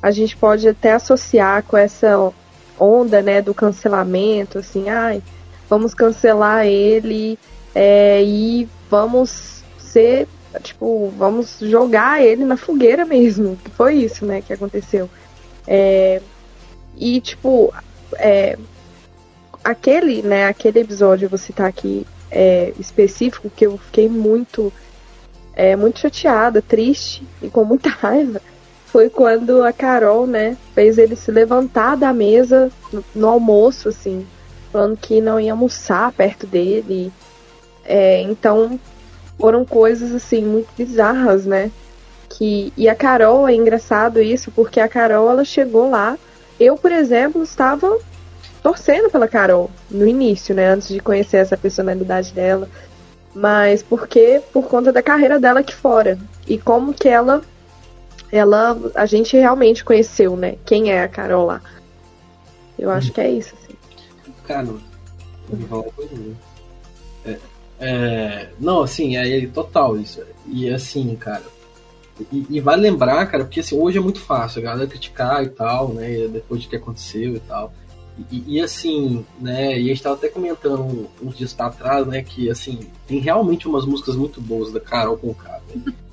a 0.03 0.11
gente 0.11 0.37
pode 0.37 0.69
até 0.69 0.93
associar 0.93 1.63
com 1.65 1.77
essa 1.77 2.33
onda, 2.79 3.21
né? 3.23 3.43
Do 3.43 3.55
cancelamento, 3.55 4.59
assim, 4.59 4.89
ai, 4.89 5.23
vamos 5.69 5.95
cancelar 5.95 6.67
ele 6.67 7.39
é, 7.75 8.23
e 8.23 8.69
vamos 8.91 9.63
ser, 9.79 10.29
tipo, 10.63 11.13
vamos 11.17 11.59
jogar 11.61 12.23
ele 12.23 12.45
na 12.45 12.57
fogueira 12.57 13.05
mesmo. 13.05 13.59
Foi 13.77 13.95
isso, 13.95 14.25
né? 14.25 14.41
Que 14.41 14.53
aconteceu. 14.53 15.09
É, 15.67 16.21
e, 16.97 17.21
tipo, 17.21 17.73
é, 18.17 18.59
aquele, 19.63 20.23
né, 20.23 20.47
aquele 20.47 20.81
episódio, 20.81 21.27
eu 21.27 21.31
vou 21.31 21.39
citar 21.39 21.67
aqui, 21.67 22.07
é, 22.31 22.73
específico, 22.79 23.51
que 23.51 23.67
eu 23.67 23.79
fiquei 23.79 24.09
muito, 24.09 24.73
é, 25.59 25.75
muito 25.75 25.99
chateada, 25.99 26.63
triste 26.63 27.27
e 27.43 27.51
com 27.51 27.65
muita 27.65 27.89
raiva, 27.91 28.41
foi 28.87 29.11
quando 29.11 29.65
a 29.65 29.73
Carol, 29.73 30.25
né, 30.25 30.57
fez 30.73 30.97
ele 30.97 31.17
se 31.17 31.33
levantar 31.33 31.97
da 31.97 32.13
mesa 32.13 32.71
no, 32.93 33.05
no 33.13 33.29
almoço, 33.29 33.89
assim, 33.89 34.25
falando 34.73 34.97
que 34.97 35.21
não 35.21 35.41
ia 35.41 35.53
almoçar 35.53 36.13
perto 36.13 36.47
dele. 36.47 37.13
É, 37.85 38.23
então, 38.23 38.79
foram 39.37 39.65
coisas, 39.65 40.15
assim, 40.15 40.43
muito 40.43 40.69
bizarras, 40.77 41.45
né? 41.45 41.73
Que, 42.29 42.73
e 42.77 42.89
a 42.89 42.95
Carol, 42.95 43.49
é 43.49 43.55
engraçado 43.55 44.23
isso, 44.23 44.53
porque 44.53 44.79
a 44.79 44.89
Carol, 44.89 45.29
ela 45.29 45.45
chegou 45.45 45.91
lá. 45.91 46.17
Eu, 46.59 46.77
por 46.77 46.93
exemplo, 46.93 47.43
estava 47.43 47.99
torcendo 48.63 49.11
pela 49.11 49.27
Carol 49.27 49.71
no 49.91 50.07
início, 50.07 50.55
né? 50.55 50.69
Antes 50.69 50.89
de 50.89 51.01
conhecer 51.01 51.39
essa 51.39 51.57
personalidade 51.57 52.33
dela. 52.33 52.69
Mas 53.39 53.85
porque 53.85 54.43
por 54.53 54.67
conta 54.67 54.93
da 54.93 55.01
carreira 55.01 55.39
dela 55.39 55.61
aqui 55.61 55.73
fora. 55.73 56.19
E 56.47 56.59
como 56.59 56.93
que 56.93 57.09
ela 57.09 57.41
ela 58.33 58.77
a 58.97 59.07
gente 59.07 59.37
realmente 59.37 59.85
conheceu, 59.85 60.37
né? 60.37 60.57
Quem 60.67 60.91
é 60.91 61.05
a 61.05 61.09
Carol 61.09 61.47
lá. 61.47 61.63
Eu 62.77 62.91
acho 62.91 63.13
que 63.13 63.21
é 63.21 63.31
isso, 63.31 63.55
assim. 63.55 63.77
Cara? 64.45 64.67
É, 67.25 67.39
é, 67.79 68.49
não, 68.59 68.83
assim, 68.83 69.17
é, 69.17 69.39
é 69.39 69.47
total 69.47 69.97
isso. 69.97 70.21
E 70.47 70.69
assim, 70.69 71.15
cara. 71.15 71.45
E, 72.33 72.45
e 72.51 72.61
vale 72.61 72.83
lembrar, 72.83 73.25
cara, 73.27 73.45
porque 73.45 73.61
assim, 73.61 73.79
hoje 73.79 73.99
é 73.99 74.01
muito 74.01 74.21
fácil 74.21 74.61
a 74.61 74.65
galera 74.65 74.91
criticar 74.91 75.45
e 75.45 75.49
tal, 75.49 75.91
né? 75.91 76.27
Depois 76.27 76.63
de 76.63 76.69
que 76.69 76.75
aconteceu 76.75 77.37
e 77.37 77.41
tal. 77.41 77.73
E, 78.31 78.57
e, 78.57 78.61
assim, 78.61 79.25
né, 79.41 79.79
e 79.79 79.87
a 79.87 79.89
gente 79.89 80.03
tava 80.03 80.17
até 80.17 80.29
comentando 80.29 81.09
uns 81.23 81.37
dias 81.37 81.53
pra 81.53 81.71
trás, 81.71 82.07
né, 82.07 82.23
que 82.23 82.51
assim, 82.51 82.81
tem 83.07 83.21
realmente 83.21 83.69
umas 83.69 83.85
músicas 83.85 84.17
muito 84.17 84.41
boas 84.41 84.73
da 84.73 84.81
Carol 84.81 85.17
com. 85.17 85.29
Né? 85.29 85.95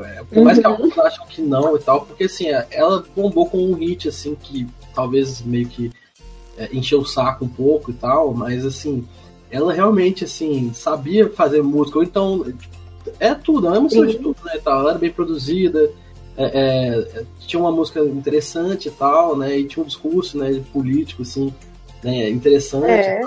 É, 0.00 0.22
por 0.22 0.44
mais 0.44 0.56
que 0.56 0.64
alguns 0.64 0.96
acham 0.96 1.26
que 1.26 1.42
não 1.42 1.74
e 1.74 1.80
tal, 1.80 2.06
porque 2.06 2.22
assim, 2.22 2.46
ela 2.70 3.04
bombou 3.16 3.50
com 3.50 3.58
um 3.58 3.74
hit 3.74 4.08
assim 4.08 4.36
que 4.36 4.64
talvez 4.94 5.42
meio 5.42 5.66
que 5.66 5.90
é, 6.56 6.68
encheu 6.72 7.00
o 7.00 7.04
saco 7.04 7.44
um 7.44 7.48
pouco 7.48 7.90
e 7.90 7.94
tal, 7.94 8.32
mas 8.32 8.64
assim, 8.64 9.04
ela 9.50 9.72
realmente 9.72 10.22
assim, 10.22 10.72
sabia 10.72 11.28
fazer 11.30 11.64
música, 11.64 11.98
ou 11.98 12.04
então 12.04 12.44
é 13.18 13.34
tudo, 13.34 13.66
ela 13.66 13.76
é 13.76 13.80
música 13.80 14.06
de 14.06 14.18
tudo, 14.18 14.36
né? 14.44 14.58
Tal. 14.62 14.80
Ela 14.80 14.90
era 14.90 14.98
bem 14.98 15.10
produzida, 15.10 15.90
é, 16.38 17.08
é, 17.20 17.24
tinha 17.40 17.58
uma 17.58 17.72
música 17.72 18.00
interessante 18.00 18.86
e 18.88 18.90
tal, 18.92 19.36
né? 19.36 19.58
E 19.58 19.66
tinha 19.66 19.82
um 19.82 19.86
discurso 19.86 20.38
né, 20.38 20.62
político, 20.72 21.22
assim, 21.22 21.52
né, 22.02 22.30
interessante. 22.30 22.86
É. 22.86 23.20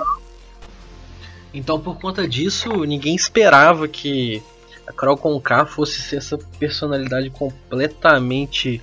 Então, 1.52 1.78
por 1.78 2.00
conta 2.00 2.26
disso, 2.26 2.70
ninguém 2.86 3.14
esperava 3.14 3.86
que 3.86 4.42
a 4.86 4.92
Carol 4.92 5.18
Conká 5.18 5.66
fosse 5.66 6.00
ser 6.00 6.16
essa 6.16 6.38
personalidade 6.58 7.28
completamente 7.28 8.80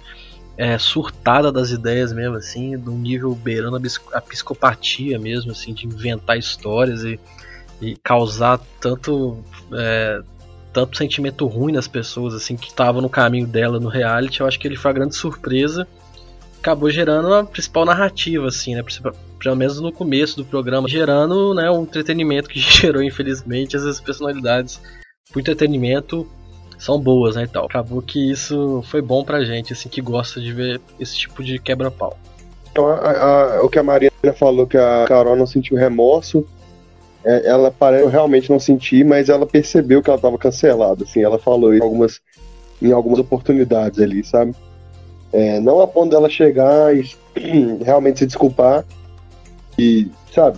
é, 0.55 0.77
surtada 0.77 1.51
das 1.51 1.71
ideias 1.71 2.13
mesmo, 2.13 2.35
assim, 2.35 2.77
de 2.77 2.89
um 2.89 2.99
nível 2.99 3.33
beirando 3.33 3.81
a 4.13 4.21
psicopatia 4.21 5.17
mesmo, 5.17 5.51
assim, 5.51 5.73
de 5.73 5.87
inventar 5.87 6.37
histórias 6.37 7.03
e, 7.03 7.19
e 7.81 7.95
causar 7.95 8.59
tanto 8.79 9.43
é, 9.73 10.21
tanto 10.73 10.97
sentimento 10.97 11.45
ruim 11.47 11.73
nas 11.73 11.87
pessoas, 11.87 12.33
assim, 12.33 12.55
que 12.55 12.67
estavam 12.67 13.01
no 13.01 13.09
caminho 13.09 13.47
dela 13.47 13.79
no 13.79 13.89
reality. 13.89 14.39
Eu 14.41 14.47
acho 14.47 14.59
que 14.59 14.67
ele 14.67 14.75
foi 14.75 14.91
a 14.91 14.93
grande 14.93 15.15
surpresa. 15.15 15.87
Acabou 16.59 16.89
gerando 16.89 17.33
a 17.33 17.43
principal 17.43 17.85
narrativa, 17.85 18.47
assim, 18.47 18.75
né? 18.75 18.83
Pelo 19.41 19.55
menos 19.55 19.79
no 19.79 19.91
começo 19.91 20.35
do 20.35 20.43
programa, 20.45 20.87
gerando 20.89 21.53
né, 21.53 21.71
um 21.71 21.83
entretenimento 21.83 22.49
que 22.49 22.59
gerou, 22.59 23.01
infelizmente, 23.01 23.75
essas 23.75 23.99
personalidades 23.99 24.79
pro 25.31 25.39
entretenimento 25.39 26.27
são 26.77 26.99
boas, 26.99 27.35
né, 27.35 27.43
e 27.43 27.47
tal. 27.47 27.65
Acabou 27.65 28.01
que 28.01 28.31
isso 28.31 28.83
foi 28.87 29.01
bom 29.01 29.23
pra 29.23 29.43
gente, 29.43 29.73
assim, 29.73 29.89
que 29.89 30.01
gosta 30.01 30.39
de 30.39 30.51
ver 30.53 30.81
esse 30.99 31.15
tipo 31.17 31.43
de 31.43 31.59
quebra-pau. 31.59 32.17
Então, 32.71 32.87
a- 32.87 33.57
a- 33.57 33.61
o 33.63 33.69
que 33.69 33.79
a 33.79 33.83
Marina 33.83 34.11
falou, 34.37 34.67
que 34.67 34.77
a 34.77 35.05
Carol 35.07 35.35
não 35.35 35.45
sentiu 35.47 35.75
remorso, 35.77 36.45
ela 37.23 37.71
parece 37.71 38.07
realmente 38.07 38.49
não 38.49 38.59
sentir, 38.59 39.03
mas 39.03 39.29
ela 39.29 39.45
percebeu 39.45 40.01
que 40.01 40.09
ela 40.09 40.17
estava 40.17 40.37
cancelada, 40.37 41.03
assim, 41.03 41.21
ela 41.21 41.37
falou 41.37 41.73
em 41.73 41.81
algumas, 41.81 42.21
em 42.81 42.91
algumas 42.91 43.19
oportunidades 43.19 43.99
ali, 43.99 44.23
sabe? 44.23 44.55
É, 45.31 45.59
não 45.59 45.79
a 45.81 45.87
ponto 45.87 46.09
dela 46.09 46.29
chegar 46.29 46.95
e 46.95 47.09
realmente 47.83 48.19
se 48.19 48.25
desculpar 48.25 48.83
e, 49.77 50.09
sabe? 50.33 50.57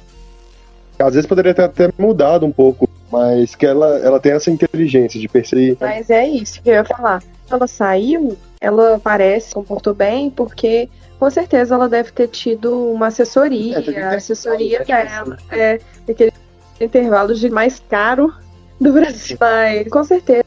Às 0.98 1.14
vezes 1.16 1.28
poderia 1.28 1.54
ter 1.54 1.64
até 1.64 1.90
mudado 1.98 2.46
um 2.46 2.52
pouco, 2.52 2.88
mas 3.12 3.56
que 3.56 3.66
ela, 3.66 3.98
ela 4.00 4.20
tem 4.20 4.32
essa 4.34 4.52
inteligência 4.52 5.20
de 5.20 5.28
perceber. 5.28 5.76
Mas 5.80 6.10
é 6.10 6.28
isso 6.28 6.62
que 6.62 6.70
eu 6.70 6.76
ia 6.76 6.86
falar. 6.86 7.24
Ela 7.50 7.68
saiu, 7.68 8.38
ela 8.62 9.02
parece, 9.04 9.50
se 9.50 9.54
comportou 9.54 9.94
bem, 9.94 10.30
porque 10.30 10.88
com 11.20 11.30
certeza 11.30 11.76
ela 11.76 11.90
deve 11.90 12.12
ter 12.12 12.28
tido 12.28 12.92
uma 12.92 13.08
assessoria. 13.08 13.80
É, 13.80 13.82
tem 13.82 13.84
que 13.84 14.00
ter- 14.00 14.04
a 14.04 14.16
assessoria 14.16 14.86
dela 14.86 15.38
é 15.52 15.80
daquele 16.08 16.32
intervalo 16.84 17.34
de 17.34 17.50
mais 17.50 17.82
caro 17.90 18.34
do 18.80 18.92
Brasil. 18.94 19.38
Mas 19.40 19.88
com 19.88 20.04
certeza 20.04 20.44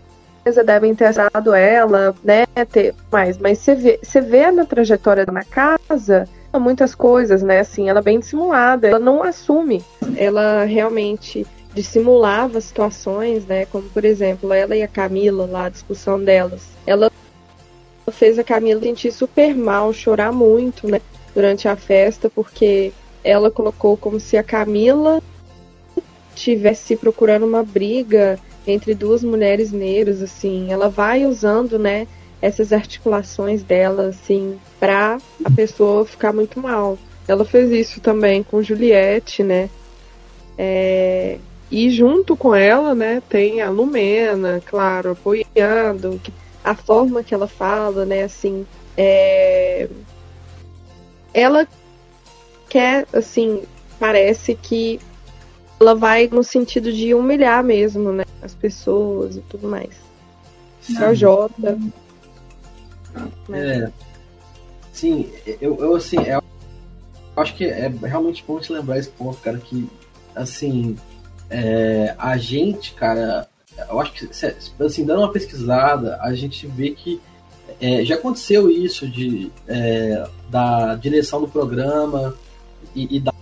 devem 0.65 0.95
ter 0.95 1.07
acertado 1.07 1.55
ela, 1.55 2.15
né? 2.23 2.45
Ter 2.71 2.95
mais. 3.11 3.39
Mas 3.39 3.59
você 3.59 3.75
vê, 3.75 3.99
você 4.03 4.21
vê 4.21 4.51
na 4.51 4.65
trajetória 4.65 5.25
na 5.27 5.45
casa 5.45 6.29
muitas 6.59 6.95
coisas, 6.95 7.43
né? 7.43 7.61
Assim, 7.61 7.89
ela 7.89 8.01
é 8.01 8.03
bem 8.03 8.19
dissimulada, 8.19 8.89
ela 8.89 8.99
não 8.99 9.23
assume. 9.23 9.83
Ela 10.17 10.65
realmente 10.65 11.47
dissimulava 11.75 12.61
situações, 12.61 13.47
né? 13.47 13.67
Como 13.67 13.89
por 13.89 14.05
exemplo, 14.05 14.53
ela 14.53 14.77
e 14.77 14.83
a 14.83 14.89
Camila 14.89 15.47
lá, 15.47 15.67
a 15.67 15.71
discussão 15.71 16.23
delas. 16.23 16.69
Ela 16.87 17.11
fez 18.13 18.39
a 18.39 18.45
Camila 18.45 18.81
sentir 18.81 19.11
super 19.11 19.55
mal, 19.55 19.93
chorar 19.93 20.33
muito, 20.33 20.89
né? 20.89 21.01
Durante 21.35 21.67
a 21.67 21.75
festa, 21.75 22.31
porque 22.31 22.93
ela 23.25 23.51
colocou 23.51 23.97
como 23.97 24.21
se 24.21 24.37
a 24.37 24.43
Camila 24.43 25.21
tivesse 26.45 26.97
procurando 26.97 27.47
uma 27.47 27.63
briga 27.63 28.39
entre 28.67 28.95
duas 28.95 29.23
mulheres 29.23 29.73
negras, 29.73 30.23
assim. 30.23 30.71
Ela 30.71 30.89
vai 30.89 31.25
usando, 31.25 31.79
né? 31.79 32.07
Essas 32.41 32.73
articulações 32.73 33.63
dela, 33.63 34.09
assim, 34.09 34.59
pra 34.79 35.19
a 35.45 35.51
pessoa 35.51 36.05
ficar 36.05 36.33
muito 36.33 36.61
mal. 36.61 36.99
Ela 37.27 37.45
fez 37.45 37.71
isso 37.71 38.01
também 38.01 38.43
com 38.43 38.63
Juliette, 38.63 39.43
né? 39.43 39.71
É, 40.59 41.39
e 41.71 41.91
junto 41.91 42.37
com 42.37 42.55
ela, 42.55 42.95
né, 42.95 43.23
tem 43.29 43.61
a 43.61 43.71
Lumena, 43.71 44.63
claro, 44.65 45.11
apoiando 45.13 46.21
a 46.63 46.75
forma 46.75 47.25
que 47.25 47.35
ela 47.35 47.49
fala, 47.49 48.05
né, 48.05 48.23
assim, 48.23 48.65
é... 48.97 49.89
ela 51.33 51.67
quer, 52.69 53.07
assim, 53.13 53.63
parece 53.99 54.55
que 54.55 55.01
ela 55.85 55.95
vai 55.95 56.29
no 56.29 56.43
sentido 56.43 56.91
de 56.93 57.15
humilhar 57.15 57.63
mesmo, 57.63 58.11
né, 58.11 58.25
as 58.43 58.55
pessoas 58.55 59.37
e 59.37 59.41
tudo 59.43 59.69
mais. 59.69 59.91
Projota. 60.97 61.79
É. 63.53 63.91
Sim, 64.93 65.31
eu, 65.61 65.77
eu 65.79 65.97
assim, 65.97 66.19
é- 66.19 66.37
eu 66.37 67.43
acho 67.43 67.55
que 67.55 67.65
é 67.65 67.89
realmente 68.03 68.45
bom 68.47 68.59
te 68.59 68.73
lembrar 68.73 68.99
esse 68.99 69.11
ponto, 69.11 69.39
cara, 69.41 69.59
que 69.59 69.89
assim, 70.35 70.97
é, 71.51 72.15
a 72.19 72.37
gente, 72.37 72.95
cara, 72.95 73.49
eu 73.89 74.01
acho 74.01 74.13
que 74.13 74.29
assim, 74.85 75.05
dando 75.05 75.21
uma 75.21 75.33
pesquisada, 75.33 76.19
a 76.23 76.33
gente 76.35 76.67
vê 76.67 76.91
que 76.91 77.21
é, 77.81 78.05
já 78.05 78.15
aconteceu 78.15 78.71
isso 78.71 79.09
de 79.09 79.51
é, 79.67 80.27
da 80.49 80.95
direção 80.95 81.41
do 81.41 81.49
programa 81.49 82.35
e, 82.95 83.17
e 83.17 83.21
dar 83.21 83.34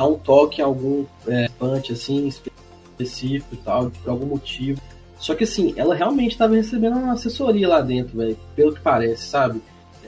dar 0.00 0.06
um 0.06 0.14
toque 0.14 0.62
em 0.62 0.64
algum 0.64 1.04
é, 1.28 1.48
punch 1.58 1.92
assim 1.92 2.26
específico 2.26 3.54
e 3.54 3.58
tal, 3.58 3.90
por 3.90 4.10
algum 4.10 4.26
motivo. 4.26 4.80
Só 5.18 5.34
que 5.34 5.44
assim, 5.44 5.74
ela 5.76 5.94
realmente 5.94 6.32
estava 6.32 6.54
recebendo 6.54 6.96
uma 6.96 7.12
assessoria 7.12 7.68
lá 7.68 7.82
dentro, 7.82 8.16
velho, 8.16 8.38
pelo 8.56 8.74
que 8.74 8.80
parece, 8.80 9.26
sabe? 9.26 9.60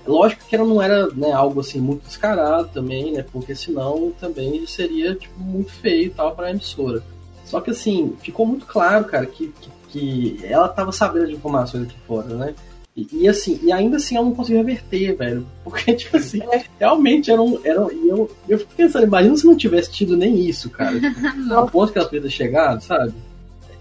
Lógico 0.07 0.45
que 0.49 0.57
ela 0.57 0.65
não 0.65 0.81
era 0.81 1.07
né, 1.09 1.31
algo 1.31 1.61
assim 1.61 1.79
muito 1.79 2.07
descarado 2.07 2.69
também, 2.73 3.13
né? 3.13 3.25
Porque 3.31 3.55
senão 3.55 4.13
também 4.19 4.67
seria 4.67 5.15
tipo, 5.15 5.39
muito 5.39 5.71
feio 5.71 6.07
e 6.07 6.11
tal 6.11 6.35
para 6.35 6.47
a 6.47 6.51
emissora. 6.51 7.03
Só 7.45 7.61
que 7.61 7.71
assim, 7.71 8.17
ficou 8.21 8.47
muito 8.47 8.65
claro, 8.65 9.05
cara, 9.05 9.27
que, 9.27 9.53
que, 9.61 10.39
que 10.39 10.47
ela 10.47 10.69
tava 10.69 10.91
sabendo 10.91 11.27
de 11.27 11.35
informações 11.35 11.85
aqui 11.85 11.97
fora, 12.07 12.29
né? 12.29 12.55
E, 12.95 13.09
e, 13.11 13.29
assim, 13.29 13.59
e 13.63 13.73
ainda 13.73 13.97
assim 13.97 14.17
ela 14.17 14.27
não 14.27 14.35
conseguiu 14.35 14.59
reverter, 14.59 15.17
velho. 15.17 15.47
Porque, 15.65 15.93
tipo 15.97 16.17
assim, 16.17 16.41
realmente 16.79 17.31
era 17.31 17.41
um. 17.41 17.59
Era, 17.65 17.81
eu, 17.81 18.31
eu 18.49 18.59
fico 18.59 18.75
pensando, 18.77 19.07
imagina 19.07 19.37
se 19.37 19.47
não 19.47 19.57
tivesse 19.57 19.91
tido 19.91 20.17
nem 20.17 20.39
isso, 20.39 20.69
cara. 20.71 20.95
Ao 21.55 21.69
ponto 21.69 21.93
que 21.93 21.99
ela 21.99 22.07
podia 22.07 22.23
ter 22.23 22.31
chegado, 22.31 22.83
sabe? 22.83 23.15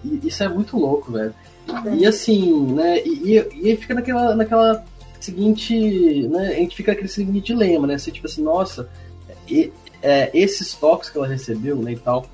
E 0.03 0.27
isso 0.27 0.43
é 0.43 0.47
muito 0.49 0.77
louco, 0.77 1.11
velho. 1.11 1.33
E 1.97 2.05
assim, 2.05 2.73
né? 2.73 2.99
E, 3.05 3.09
e, 3.09 3.61
e 3.61 3.69
aí 3.69 3.77
fica 3.77 3.93
naquela, 3.93 4.35
naquela 4.35 4.83
seguinte. 5.19 6.27
Né, 6.27 6.47
a 6.47 6.53
gente 6.55 6.75
fica 6.75 6.91
naquele 6.91 7.09
seguinte 7.09 7.47
dilema, 7.47 7.85
né? 7.87 7.95
Assim, 7.95 8.11
tipo 8.11 8.27
assim, 8.27 8.41
nossa, 8.41 8.89
e- 9.47 9.71
é, 10.01 10.31
esses 10.33 10.73
toques 10.73 11.09
que 11.09 11.17
ela 11.17 11.27
recebeu, 11.27 11.75
né, 11.75 11.91
e 11.91 11.95
tal, 11.97 12.25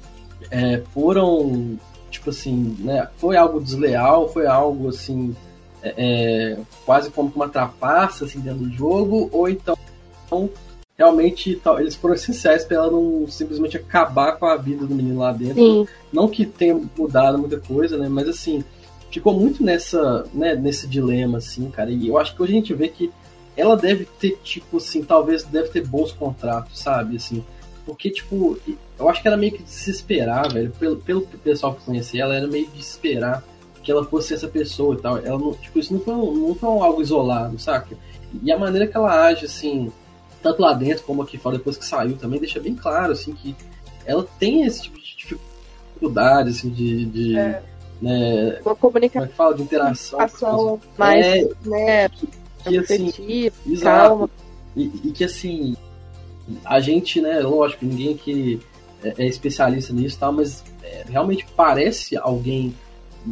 é, 0.49 0.81
foram, 0.93 1.77
tipo 2.09 2.29
assim, 2.29 2.77
né? 2.79 3.07
Foi 3.17 3.35
algo 3.35 3.59
desleal, 3.59 4.29
foi 4.29 4.45
algo 4.45 4.89
assim. 4.89 5.35
É, 5.95 6.53
é, 6.53 6.57
quase 6.85 7.09
como 7.11 7.31
uma 7.35 7.49
trapaça 7.49 8.25
assim, 8.25 8.39
dentro 8.39 8.59
do 8.59 8.71
jogo, 8.71 9.29
ou 9.31 9.49
então 9.49 9.77
realmente 10.97 11.61
eles 11.79 11.95
foram 11.95 12.15
essenciais 12.15 12.65
para 12.65 12.77
ela 12.77 12.91
não 12.91 13.27
simplesmente 13.27 13.77
acabar 13.77 14.33
com 14.33 14.45
a 14.45 14.57
vida 14.57 14.85
do 14.85 14.95
menino 14.95 15.19
lá 15.19 15.31
dentro. 15.31 15.55
Sim. 15.55 15.87
Não 16.11 16.27
que 16.27 16.45
tenha 16.45 16.79
mudado 16.97 17.37
muita 17.37 17.59
coisa, 17.59 17.97
né? 17.97 18.09
Mas 18.09 18.27
assim, 18.27 18.63
ficou 19.11 19.33
muito 19.33 19.63
nessa, 19.63 20.25
né, 20.33 20.55
nesse 20.55 20.87
dilema, 20.87 21.37
assim, 21.37 21.69
cara. 21.69 21.91
E 21.91 22.07
eu 22.07 22.17
acho 22.17 22.35
que 22.35 22.41
hoje 22.41 22.53
a 22.53 22.55
gente 22.55 22.73
vê 22.73 22.87
que 22.87 23.11
ela 23.55 23.75
deve 23.75 24.05
ter, 24.19 24.39
tipo 24.43 24.77
assim, 24.77 25.03
talvez 25.03 25.43
deve 25.43 25.69
ter 25.69 25.85
bons 25.85 26.11
contratos, 26.11 26.79
sabe? 26.79 27.15
Assim, 27.17 27.43
porque, 27.85 28.09
tipo, 28.09 28.57
eu 28.99 29.07
acho 29.07 29.21
que 29.21 29.27
era 29.27 29.37
meio 29.37 29.53
que 29.53 29.63
de 29.63 29.69
se 29.69 29.89
esperar, 29.89 30.51
velho. 30.51 30.71
Pelo, 30.77 30.97
pelo 30.97 31.21
pessoal 31.21 31.73
que 31.73 31.85
conhecia 31.85 32.23
ela, 32.23 32.35
era 32.35 32.47
meio 32.47 32.67
de 32.67 32.83
se 32.83 32.91
esperar 32.91 33.43
que 33.87 33.91
ela 33.93 34.03
fosse 34.03 34.33
essa 34.33 34.49
pessoa 34.49 34.95
e 34.95 34.97
tal. 34.97 35.17
Ela 35.17 35.39
não, 35.39 35.53
tipo, 35.53 35.79
isso 35.79 35.93
não 35.93 36.01
foi, 36.01 36.13
não 36.13 36.53
foi 36.53 36.69
algo 36.69 37.01
isolado, 37.01 37.57
saca? 37.57 37.97
E 38.43 38.51
a 38.51 38.59
maneira 38.59 38.85
que 38.85 38.97
ela 38.97 39.27
age, 39.27 39.45
assim, 39.45 39.89
tanto 40.43 40.61
lá 40.61 40.73
dentro 40.73 41.05
como 41.05 41.21
aqui 41.21 41.37
fora, 41.37 41.57
depois 41.57 41.77
que 41.77 41.85
saiu, 41.85 42.17
também 42.17 42.37
deixa 42.37 42.59
bem 42.59 42.75
claro, 42.75 43.13
assim, 43.13 43.31
que 43.31 43.55
ela 44.05 44.27
tem 44.37 44.65
esse 44.65 44.81
tipo 44.81 44.99
de 44.99 45.15
dificuldade, 45.15 46.49
assim, 46.49 46.69
de. 46.69 47.05
de 47.05 47.37
é. 47.37 47.63
né, 48.01 48.59
Uma 48.65 48.75
comunicação. 48.75 49.21
Como 49.21 49.25
é 49.25 49.27
que 49.29 49.35
fala? 49.37 49.55
De 49.55 49.61
interação. 49.61 50.19
Ação 50.19 50.81
mais, 50.97 51.25
é, 51.25 51.49
né? 51.65 52.09
Que, 52.09 52.27
que 52.65 52.77
assim, 52.77 53.09
calma. 53.09 53.51
exato. 53.65 54.29
E, 54.75 54.91
e, 55.05 55.11
que 55.11 55.23
assim, 55.23 55.77
a 56.65 56.81
gente, 56.81 57.21
né, 57.21 57.39
lógico, 57.39 57.85
ninguém 57.85 58.17
que 58.17 58.59
é, 59.01 59.13
é 59.17 59.25
especialista 59.27 59.93
nisso, 59.93 60.19
tá, 60.19 60.29
mas 60.29 60.61
é, 60.83 61.05
realmente 61.07 61.47
parece 61.55 62.17
alguém 62.17 62.75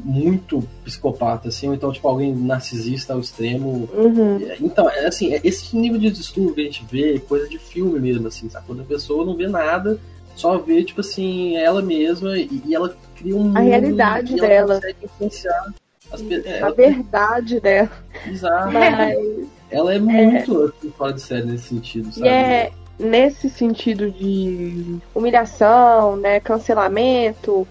muito 0.03 0.63
psicopata, 0.83 1.49
assim, 1.49 1.67
ou 1.67 1.73
então, 1.73 1.91
tipo, 1.91 2.07
alguém 2.07 2.35
narcisista 2.35 3.13
ao 3.13 3.19
extremo. 3.19 3.89
Uhum. 3.93 4.39
Então, 4.59 4.89
é 4.89 5.07
assim, 5.07 5.33
é 5.33 5.41
esse 5.43 5.75
nível 5.75 5.99
de 5.99 6.11
distúrbio 6.11 6.55
que 6.55 6.61
a 6.61 6.65
gente 6.65 6.85
vê, 6.89 7.19
coisa 7.19 7.47
de 7.47 7.57
filme 7.57 7.99
mesmo, 7.99 8.27
assim, 8.27 8.49
sabe? 8.49 8.65
Quando 8.67 8.81
a 8.81 8.85
pessoa 8.85 9.25
não 9.25 9.35
vê 9.35 9.47
nada, 9.47 9.99
só 10.35 10.57
vê, 10.57 10.83
tipo 10.83 11.01
assim, 11.01 11.55
ela 11.57 11.81
mesma 11.81 12.37
e, 12.37 12.61
e 12.65 12.75
ela 12.75 12.95
cria 13.15 13.35
um. 13.35 13.55
A 13.55 13.61
realidade 13.61 14.35
dela. 14.35 14.81
influenciar 15.01 15.73
as, 16.11 16.21
é, 16.21 16.61
a 16.61 16.71
verdade 16.71 17.59
dela. 17.59 17.91
Exato. 18.27 18.71
Mas, 18.71 19.47
ela 19.71 19.93
é 19.93 19.99
muito 19.99 20.73
é... 20.83 20.89
fora 20.91 21.13
de 21.13 21.21
série 21.21 21.45
nesse 21.45 21.69
sentido, 21.69 22.11
sabe? 22.11 22.27
É 22.27 22.71
nesse 22.97 23.49
sentido 23.49 24.09
de 24.09 24.97
humilhação, 25.13 26.15
né, 26.15 26.39
cancelamento. 26.39 27.67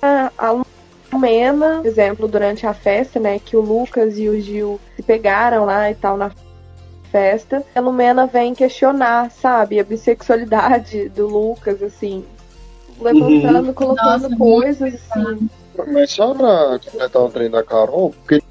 A, 0.00 0.30
a 0.36 0.64
Lumena, 1.24 1.80
exemplo, 1.84 2.28
durante 2.28 2.66
a 2.66 2.74
festa, 2.74 3.18
né, 3.18 3.38
que 3.38 3.56
o 3.56 3.60
Lucas 3.60 4.18
e 4.18 4.28
o 4.28 4.38
Gil 4.40 4.78
se 4.94 5.02
pegaram 5.02 5.64
lá 5.64 5.90
e 5.90 5.94
tal 5.94 6.18
na 6.18 6.30
festa, 7.10 7.62
a 7.74 7.80
Lumena 7.80 8.26
vem 8.26 8.54
questionar, 8.54 9.30
sabe, 9.30 9.80
a 9.80 9.84
bissexualidade 9.84 11.08
do 11.08 11.26
Lucas, 11.26 11.82
assim, 11.82 12.24
levantando, 13.00 13.68
uhum. 13.68 13.72
colocando 13.72 14.28
Nossa, 14.28 14.36
coisas 14.36 14.94
assim. 14.94 15.48
Mas 15.88 16.10
só 16.10 16.34
pra 16.34 16.78
completar 16.78 17.22
o 17.22 17.30
treino 17.30 17.52
da 17.52 17.62
Carol, 17.62 18.10
porque, 18.10 18.42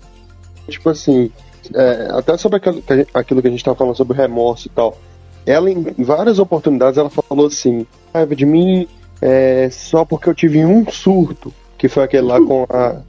tipo 0.67 0.89
assim, 0.89 1.31
é, 1.75 2.07
até 2.11 2.35
sobre 2.37 2.57
aquilo 2.57 2.83
aquilo 3.13 3.41
que 3.41 3.47
a 3.47 3.51
gente 3.51 3.63
tava 3.63 3.77
falando 3.77 3.95
sobre 3.95 4.17
remorso 4.17 4.67
e 4.67 4.71
tal, 4.71 4.97
ela 5.45 5.69
em 5.69 5.83
várias 5.99 6.39
oportunidades 6.39 6.97
ela 6.97 7.09
falou 7.09 7.45
assim, 7.45 7.85
raiva 8.13 8.35
de 8.35 8.45
mim 8.45 8.87
é, 9.21 9.69
só 9.71 10.03
porque 10.03 10.27
eu 10.27 10.33
tive 10.33 10.65
um 10.65 10.89
surto, 10.89 11.53
que 11.83 11.89
foi 11.89 12.03
aquele 12.03 12.25
lá 12.25 12.39
com 12.39 12.65
a 12.69 13.01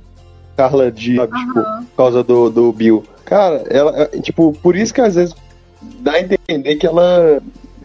Carla 0.57 0.91
D, 0.91 1.15
sabe, 1.15 1.33
uhum. 1.33 1.47
tipo, 1.47 1.55
por 1.63 1.97
causa 1.97 2.25
do, 2.25 2.51
do 2.51 2.73
Bill. 2.73 3.05
Cara, 3.25 3.63
ela, 3.71 4.03
é, 4.03 4.07
tipo, 4.19 4.53
por 4.53 4.75
isso 4.75 4.93
que 4.93 5.01
às 5.01 5.15
vezes 5.15 5.33
dá 6.01 6.15
a 6.15 6.21
entender 6.21 6.75
que 6.75 6.85
ela 6.85 7.41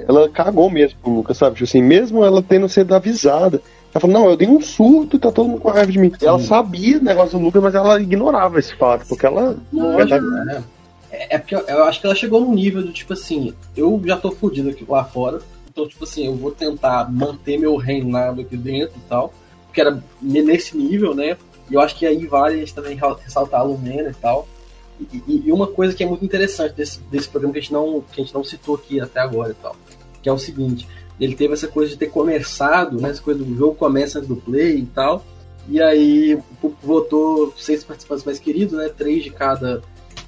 ela 0.07 0.27
cagou 0.29 0.67
mesmo 0.67 0.97
pro 0.99 1.13
Lucas, 1.13 1.37
sabe? 1.37 1.57
Tipo 1.57 1.65
assim, 1.65 1.83
mesmo 1.83 2.25
ela 2.25 2.41
tendo 2.41 2.67
sido 2.67 2.95
avisada. 2.95 3.61
Ela 3.93 4.01
falou, 4.01 4.19
não, 4.19 4.29
eu 4.31 4.35
dei 4.35 4.47
um 4.47 4.59
surto 4.59 5.15
e 5.15 5.19
tá 5.19 5.31
todo 5.31 5.47
mundo 5.47 5.61
com 5.61 5.69
raiva 5.69 5.91
de 5.91 5.99
mim. 5.99 6.11
Sim. 6.17 6.25
Ela 6.25 6.39
sabia 6.39 6.97
o 6.97 7.03
negócio 7.03 7.37
do 7.37 7.45
Lucas, 7.45 7.61
mas 7.61 7.75
ela 7.75 8.01
ignorava 8.01 8.57
esse 8.57 8.73
fato, 8.75 9.05
porque 9.07 9.27
ela. 9.27 9.57
Não, 9.71 9.99
é, 10.01 10.05
é, 11.11 11.35
é 11.35 11.37
porque 11.37 11.53
eu, 11.53 11.59
eu 11.67 11.83
acho 11.83 12.01
que 12.01 12.07
ela 12.07 12.15
chegou 12.15 12.41
num 12.41 12.55
nível 12.55 12.81
do 12.81 12.91
tipo 12.91 13.13
assim, 13.13 13.53
eu 13.77 14.01
já 14.03 14.17
tô 14.17 14.31
fudido 14.31 14.71
aqui 14.71 14.83
lá 14.89 15.03
fora, 15.03 15.39
então, 15.69 15.87
tipo 15.87 16.03
assim, 16.03 16.25
eu 16.25 16.35
vou 16.35 16.49
tentar 16.49 17.11
manter 17.11 17.59
meu 17.59 17.75
reinado 17.75 18.41
aqui 18.41 18.57
dentro 18.57 18.97
e 18.97 19.07
tal, 19.07 19.31
porque 19.79 19.81
era 19.81 20.03
nesse 20.21 20.75
nível, 20.75 21.15
né? 21.15 21.37
E 21.69 21.73
eu 21.73 21.81
acho 21.81 21.95
que 21.95 22.05
aí 22.05 22.25
vale 22.25 22.55
a 22.55 22.59
gente 22.59 22.73
também 22.73 22.99
ressaltar 23.23 23.61
a 23.61 23.63
Lumena 23.63 24.09
e 24.09 24.13
tal. 24.13 24.47
E, 24.99 25.43
e, 25.45 25.51
uma 25.51 25.67
coisa 25.67 25.95
que 25.95 26.03
é 26.03 26.05
muito 26.05 26.25
interessante 26.25 26.73
desse, 26.73 26.99
desse 27.03 27.29
programa 27.29 27.53
que 27.53 27.59
a, 27.59 27.61
gente 27.61 27.71
não, 27.71 28.01
que 28.01 28.19
a 28.19 28.23
gente 28.23 28.33
não 28.33 28.43
citou 28.43 28.75
aqui 28.75 28.99
até 28.99 29.21
agora 29.21 29.51
e 29.51 29.53
tal, 29.53 29.73
que 30.21 30.27
é 30.27 30.33
o 30.33 30.37
seguinte, 30.37 30.85
ele 31.17 31.35
teve 31.35 31.53
essa 31.53 31.69
coisa 31.69 31.89
de 31.89 31.97
ter 31.97 32.07
começado, 32.07 32.99
né, 32.99 33.09
essa 33.09 33.21
coisa 33.21 33.41
do 33.41 33.55
jogo 33.55 33.75
começa 33.75 34.19
do 34.19 34.35
play 34.35 34.79
e 34.79 34.85
tal, 34.87 35.23
e 35.69 35.81
aí 35.81 36.37
votou 36.83 37.53
seis 37.57 37.81
participantes 37.85 38.25
mais 38.25 38.39
queridos, 38.39 38.77
né, 38.77 38.89
três 38.89 39.23
de 39.23 39.29
cada 39.29 39.81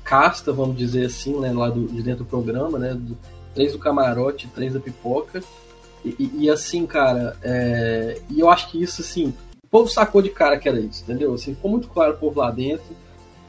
casta, 0.05 0.53
vamos 0.53 0.77
dizer 0.77 1.07
assim, 1.07 1.37
né, 1.37 1.51
lá 1.51 1.69
do, 1.69 1.87
de 1.87 2.01
dentro 2.01 2.23
do 2.23 2.29
programa, 2.29 2.79
né, 2.79 2.93
do, 2.93 3.17
três 3.53 3.73
do 3.73 3.79
camarote, 3.79 4.47
três 4.55 4.71
da 4.71 4.79
pipoca, 4.79 5.43
e, 6.03 6.31
e, 6.45 6.49
assim, 6.49 6.85
cara, 6.85 7.37
é, 7.43 8.19
e 8.29 8.39
eu 8.39 8.49
acho 8.49 8.69
que 8.69 8.81
isso, 8.81 9.01
assim, 9.01 9.33
o 9.63 9.67
povo 9.67 9.87
sacou 9.89 10.21
de 10.21 10.29
cara 10.29 10.57
que 10.57 10.67
era 10.67 10.79
isso, 10.79 11.03
entendeu? 11.03 11.33
Assim, 11.33 11.53
ficou 11.53 11.69
muito 11.69 11.87
claro 11.87 12.13
o 12.13 12.17
povo 12.17 12.39
lá 12.39 12.49
dentro, 12.51 12.95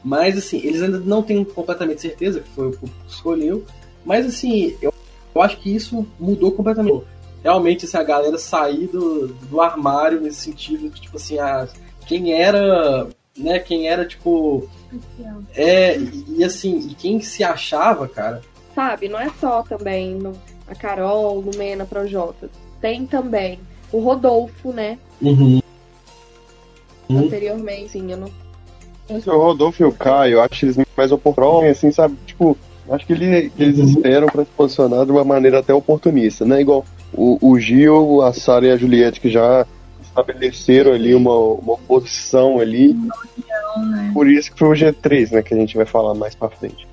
mas, 0.03 0.37
assim, 0.37 0.57
eles 0.57 0.81
ainda 0.81 0.99
não 0.99 1.23
têm 1.23 1.43
completamente 1.43 2.01
certeza 2.01 2.41
que 2.41 2.49
foi 2.49 2.67
o 2.67 2.71
que 2.71 2.91
escolheu. 3.07 3.65
Mas, 4.05 4.25
assim, 4.25 4.75
eu, 4.81 4.93
eu 5.33 5.41
acho 5.41 5.57
que 5.57 5.73
isso 5.73 6.05
mudou 6.19 6.51
completamente. 6.51 7.03
Realmente, 7.41 7.85
assim, 7.85 7.97
a 7.97 8.03
galera 8.03 8.37
sair 8.37 8.87
do, 8.87 9.27
do 9.27 9.61
armário 9.61 10.21
nesse 10.21 10.41
sentido 10.41 10.89
de, 10.89 11.01
tipo 11.01 11.17
assim, 11.17 11.39
a, 11.39 11.67
quem 12.05 12.33
era, 12.33 13.07
né, 13.37 13.59
quem 13.59 13.87
era, 13.87 14.05
tipo... 14.05 14.69
É, 15.55 15.97
e, 15.97 16.25
e 16.37 16.43
assim, 16.43 16.87
e 16.89 16.95
quem 16.95 17.19
se 17.21 17.43
achava, 17.43 18.07
cara... 18.07 18.41
Sabe, 18.75 19.07
não 19.07 19.19
é 19.19 19.29
só 19.39 19.61
também 19.61 20.15
no, 20.15 20.33
a 20.67 20.75
Carol, 20.75 21.39
Lumena, 21.39 21.85
Projota. 21.85 22.49
Tem 22.81 23.05
também 23.05 23.59
o 23.91 23.99
Rodolfo, 23.99 24.71
né? 24.71 24.97
Uhum. 25.21 25.61
Anteriormente, 27.09 27.89
sim, 27.89 28.11
eu 28.11 28.17
não 28.17 28.43
o 29.09 29.37
Rodolfo 29.37 29.83
e 29.83 29.85
o 29.85 29.91
Caio, 29.91 30.33
eu 30.33 30.41
acho 30.41 30.65
eles 30.65 30.77
mais 30.95 31.11
oportunos, 31.11 31.69
assim, 31.69 31.91
sabe? 31.91 32.15
Tipo, 32.25 32.57
acho 32.89 33.05
que, 33.05 33.13
ele, 33.13 33.49
que 33.49 33.63
eles 33.63 33.77
esperam 33.77 34.27
para 34.27 34.45
se 34.45 34.51
posicionar 34.55 35.05
de 35.05 35.11
uma 35.11 35.23
maneira 35.23 35.59
até 35.59 35.73
oportunista, 35.73 36.45
né? 36.45 36.61
Igual 36.61 36.85
o, 37.13 37.37
o 37.41 37.59
Gil, 37.59 38.21
a 38.21 38.33
Sara 38.33 38.67
e 38.67 38.71
a 38.71 38.77
Juliette, 38.77 39.19
que 39.19 39.29
já 39.29 39.65
estabeleceram 40.01 40.93
ali 40.93 41.13
uma, 41.13 41.35
uma 41.35 41.77
posição 41.77 42.59
ali. 42.59 42.93
Né? 42.93 44.11
Por 44.13 44.27
isso 44.27 44.51
que 44.51 44.59
foi 44.59 44.69
o 44.69 44.71
G3, 44.71 45.31
né? 45.31 45.41
Que 45.41 45.53
a 45.53 45.57
gente 45.57 45.75
vai 45.75 45.85
falar 45.85 46.13
mais 46.13 46.33
pra 46.33 46.49
frente. 46.49 46.87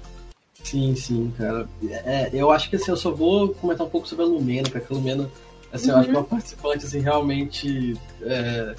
Sim, 0.62 0.94
sim, 0.94 1.32
cara. 1.36 1.68
É, 1.88 2.30
eu 2.32 2.50
acho 2.50 2.70
que 2.70 2.76
assim, 2.76 2.90
eu 2.90 2.96
só 2.96 3.10
vou 3.10 3.48
comentar 3.54 3.86
um 3.86 3.90
pouco 3.90 4.06
sobre 4.06 4.24
a 4.24 4.28
Lumena, 4.28 4.68
porque 4.70 4.92
a 4.92 4.96
Lumena, 4.96 5.30
assim, 5.72 5.88
uhum. 5.88 5.94
eu 5.94 5.98
acho 5.98 6.08
que 6.08 6.14
é 6.14 6.18
uma 6.18 6.24
participante 6.24 6.86
assim, 6.86 7.00
realmente. 7.00 7.96
É 8.22 8.74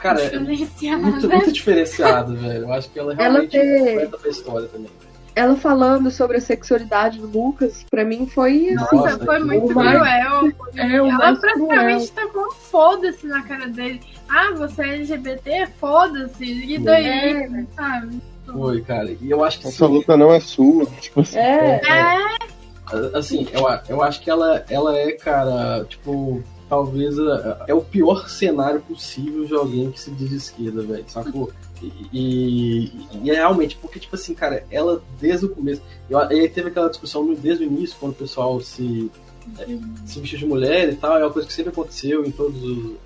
Cara, 0.00 0.22
é 0.22 0.38
muito, 0.38 1.28
muito 1.28 1.52
diferenciado, 1.52 2.34
velho. 2.36 2.64
Eu 2.64 2.72
acho 2.72 2.90
que 2.90 2.98
ela 2.98 3.14
realmente 3.14 3.56
ela 3.56 4.06
ter... 4.06 4.18
pra 4.18 4.30
história 4.30 4.68
também. 4.68 4.90
Ela 5.34 5.56
falando 5.56 6.10
sobre 6.10 6.38
a 6.38 6.40
sexualidade 6.40 7.18
do 7.18 7.26
Lucas, 7.26 7.84
pra 7.88 8.04
mim 8.04 8.26
foi. 8.26 8.72
Nossa, 8.72 8.96
Nossa 8.96 9.24
foi 9.24 9.38
muito 9.40 9.68
cruel. 9.68 10.04
É, 10.04 10.96
ela 10.96 11.36
praticamente 11.36 12.12
tá 12.12 12.26
com 12.28 12.52
foda-se 12.52 13.26
na 13.26 13.42
cara 13.42 13.68
dele. 13.68 14.00
Ah, 14.28 14.52
você 14.54 14.82
é 14.82 14.94
LGBT? 14.96 15.68
Foda-se. 15.78 16.44
E 16.44 16.78
daí? 16.78 17.06
É. 17.06 17.66
Sabe? 17.76 18.20
Foi, 18.52 18.80
cara. 18.82 19.10
E 19.20 19.30
eu 19.30 19.44
acho 19.44 19.60
que. 19.60 19.66
Essa 19.66 19.84
assim, 19.84 19.94
luta 19.94 20.16
não 20.16 20.32
é 20.32 20.40
sua. 20.40 20.86
Tipo 21.00 21.20
assim. 21.20 21.38
É. 21.38 21.80
é. 21.84 23.16
Assim, 23.16 23.46
eu, 23.52 23.62
eu 23.88 24.02
acho 24.02 24.20
que 24.20 24.28
ela, 24.28 24.64
ela 24.68 24.98
é, 24.98 25.12
cara, 25.12 25.84
tipo 25.88 26.42
talvez 26.70 27.18
é, 27.18 27.56
é 27.66 27.74
o 27.74 27.82
pior 27.82 28.28
cenário 28.28 28.80
possível 28.80 29.44
de 29.44 29.52
alguém 29.52 29.90
que 29.90 30.00
se 30.00 30.12
diz 30.12 30.30
esquerda, 30.30 30.82
velho, 30.82 31.04
sacou? 31.08 31.50
E, 31.82 31.92
e, 32.12 32.92
e, 33.24 33.30
é 33.30 33.34
realmente, 33.34 33.76
porque, 33.76 33.98
tipo 33.98 34.14
assim, 34.14 34.34
cara, 34.34 34.64
ela 34.70 35.02
desde 35.20 35.46
o 35.46 35.48
começo. 35.48 35.82
Eu, 36.08 36.18
aí 36.18 36.48
teve 36.48 36.68
aquela 36.68 36.88
discussão 36.88 37.34
desde 37.34 37.64
o 37.64 37.66
início, 37.66 37.96
quando 37.98 38.12
o 38.12 38.16
pessoal 38.16 38.60
se, 38.60 39.10
é, 39.58 39.66
se 40.06 40.20
vestiu 40.20 40.38
de 40.38 40.46
mulher 40.46 40.88
e 40.90 40.96
tal, 40.96 41.18
é 41.18 41.24
uma 41.24 41.32
coisa 41.32 41.48
que 41.48 41.52
sempre 41.52 41.72
aconteceu 41.72 42.24
em 42.24 42.30
todas 42.30 42.56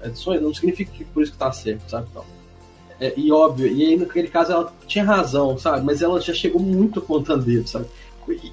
as 0.03 0.09
edições, 0.09 0.43
não 0.43 0.53
significa 0.53 0.93
que 0.93 1.05
por 1.05 1.23
isso 1.23 1.33
que 1.33 1.39
tá 1.39 1.51
certo, 1.51 1.89
sabe? 1.89 2.07
Então, 2.11 2.25
é, 3.01 3.13
e 3.17 3.31
óbvio, 3.33 3.67
e 3.67 3.85
aí 3.85 3.97
naquele 3.97 4.29
caso 4.29 4.53
ela 4.53 4.73
tinha 4.87 5.05
razão, 5.05 5.59
sabe? 5.59 5.85
Mas 5.85 6.03
ela 6.03 6.21
já 6.21 6.33
chegou 6.33 6.61
muito 6.61 6.99
apontando 7.01 7.45
dedo, 7.45 7.69
sabe? 7.69 7.87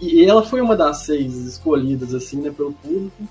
E, 0.02 0.22
e 0.22 0.26
ela 0.26 0.44
foi 0.44 0.60
uma 0.62 0.76
das 0.76 1.00
seis 1.04 1.34
escolhidas, 1.46 2.14
assim, 2.14 2.38
né, 2.38 2.52
pelo 2.56 2.74
público. 2.74 3.24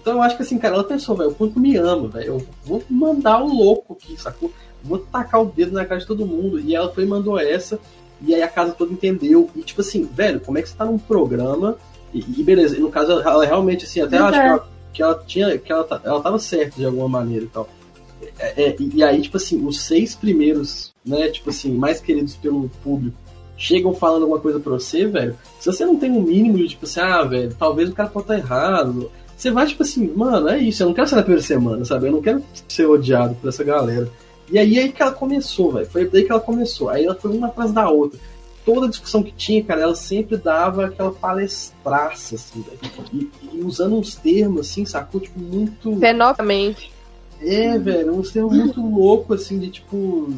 Então 0.00 0.12
eu 0.14 0.22
acho 0.22 0.36
que 0.36 0.42
assim, 0.42 0.58
cara, 0.58 0.74
ela 0.74 0.84
pensou, 0.84 1.16
velho, 1.16 1.30
o 1.30 1.34
público 1.34 1.58
me 1.58 1.76
ama, 1.76 2.06
velho. 2.08 2.26
Eu 2.34 2.46
vou 2.64 2.82
mandar 2.88 3.42
o 3.42 3.48
louco 3.52 3.94
aqui, 3.94 4.20
sacou? 4.20 4.52
Vou 4.84 4.98
tacar 4.98 5.42
o 5.42 5.46
dedo 5.46 5.72
na 5.72 5.84
cara 5.84 6.00
de 6.00 6.06
todo 6.06 6.24
mundo. 6.24 6.60
E 6.60 6.72
ela 6.74 6.92
foi 6.92 7.02
e 7.02 7.06
mandou 7.06 7.36
essa. 7.38 7.80
E 8.24 8.32
aí 8.32 8.40
a 8.42 8.46
casa 8.48 8.72
toda 8.72 8.92
entendeu. 8.92 9.50
E 9.56 9.60
tipo 9.62 9.80
assim, 9.80 10.04
velho, 10.04 10.38
como 10.40 10.56
é 10.56 10.62
que 10.62 10.68
você 10.68 10.76
tá 10.76 10.84
num 10.84 10.98
programa? 10.98 11.76
E, 12.14 12.20
e 12.38 12.42
beleza, 12.44 12.76
e 12.76 12.80
no 12.80 12.90
caso, 12.90 13.10
ela 13.20 13.44
realmente, 13.44 13.84
assim, 13.86 14.00
até 14.00 14.18
acho 14.18 14.38
que 14.40 14.46
ela, 14.48 14.68
que 14.94 15.02
ela 15.02 15.24
tinha. 15.26 15.58
que 15.58 15.72
ela, 15.72 15.82
ta- 15.84 16.00
ela 16.04 16.20
tava 16.22 16.38
certa 16.38 16.76
de 16.76 16.86
alguma 16.86 17.08
maneira 17.08 17.44
e 17.44 17.48
tal. 17.48 17.68
É, 18.38 18.64
é, 18.64 18.76
e, 18.78 19.02
aí, 19.02 19.20
tipo 19.22 19.36
assim, 19.36 19.64
os 19.66 19.80
seis 19.80 20.14
primeiros, 20.14 20.92
né, 21.04 21.28
tipo 21.28 21.50
assim, 21.50 21.72
mais 21.72 22.00
queridos 22.00 22.36
pelo 22.36 22.70
público, 22.82 23.16
chegam 23.56 23.92
falando 23.92 24.22
alguma 24.22 24.40
coisa 24.40 24.60
pra 24.60 24.72
você, 24.72 25.06
velho. 25.06 25.36
Se 25.58 25.66
você 25.66 25.84
não 25.84 25.96
tem 25.96 26.10
um 26.10 26.22
mínimo 26.22 26.56
de, 26.56 26.68
tipo 26.68 26.86
assim, 26.86 27.00
ah, 27.00 27.22
velho, 27.22 27.54
talvez 27.58 27.88
o 27.90 27.94
cara 27.94 28.08
pode 28.08 28.24
estar 28.24 28.38
errado. 28.38 29.10
Você 29.36 29.50
vai, 29.50 29.66
tipo 29.66 29.82
assim, 29.82 30.12
mano, 30.14 30.48
é 30.48 30.58
isso, 30.58 30.82
eu 30.82 30.86
não 30.86 30.94
quero 30.94 31.08
ser 31.08 31.16
na 31.16 31.22
primeira 31.22 31.44
semana, 31.44 31.84
sabe? 31.84 32.06
Eu 32.06 32.12
não 32.12 32.22
quero 32.22 32.42
ser 32.68 32.86
odiado 32.86 33.34
por 33.34 33.48
essa 33.48 33.64
galera. 33.64 34.08
E 34.50 34.58
aí, 34.58 34.78
aí 34.78 34.92
que 34.92 35.02
ela 35.02 35.12
começou, 35.12 35.72
velho. 35.72 35.86
Foi 35.86 36.08
daí 36.08 36.24
que 36.24 36.32
ela 36.32 36.40
começou. 36.40 36.88
Aí 36.88 37.04
ela 37.04 37.14
foi 37.14 37.36
uma 37.36 37.48
atrás 37.48 37.72
da 37.72 37.88
outra. 37.88 38.18
Toda 38.64 38.88
discussão 38.88 39.22
que 39.22 39.32
tinha, 39.32 39.62
cara, 39.62 39.82
ela 39.82 39.94
sempre 39.94 40.36
dava 40.36 40.86
aquela 40.86 41.12
palestraça, 41.12 42.34
assim, 42.34 42.62
velho. 42.62 42.78
E, 43.12 43.30
e 43.54 43.60
usando 43.62 43.96
uns 43.96 44.14
termos, 44.14 44.68
assim, 44.68 44.84
sacou? 44.84 45.20
Tipo, 45.20 45.38
muito. 45.38 45.98
Fenomenamente. 45.98 46.92
É, 47.40 47.78
velho, 47.78 48.14
uns 48.14 48.30
termos 48.32 48.56
muito 48.56 48.80
loucos, 48.80 49.42
assim, 49.42 49.58
de 49.58 49.68
tipo. 49.70 50.28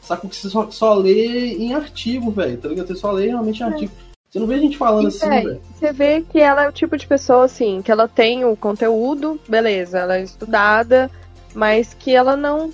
Saco 0.00 0.28
que 0.28 0.36
você 0.36 0.48
só, 0.48 0.70
só 0.70 0.94
lê 0.94 1.54
em 1.56 1.74
artigo, 1.74 2.30
velho, 2.30 2.56
tá 2.58 2.68
ligado? 2.68 2.86
Você 2.86 2.94
só 2.94 3.10
lê 3.10 3.26
realmente 3.26 3.60
em 3.60 3.64
artigo. 3.64 3.92
Você 4.30 4.38
não 4.38 4.46
vê 4.46 4.54
a 4.54 4.58
gente 4.58 4.76
falando 4.76 5.08
assim, 5.08 5.26
É, 5.26 5.40
velho. 5.42 5.60
você 5.74 5.92
vê 5.92 6.20
que 6.20 6.38
ela 6.38 6.64
é 6.64 6.68
o 6.68 6.72
tipo 6.72 6.96
de 6.96 7.06
pessoa 7.06 7.44
assim, 7.46 7.80
que 7.82 7.90
ela 7.90 8.06
tem 8.06 8.44
o 8.44 8.54
conteúdo, 8.54 9.40
beleza, 9.48 9.98
ela 9.98 10.18
é 10.18 10.22
estudada, 10.22 11.10
mas 11.54 11.94
que 11.94 12.14
ela 12.14 12.36
não 12.36 12.72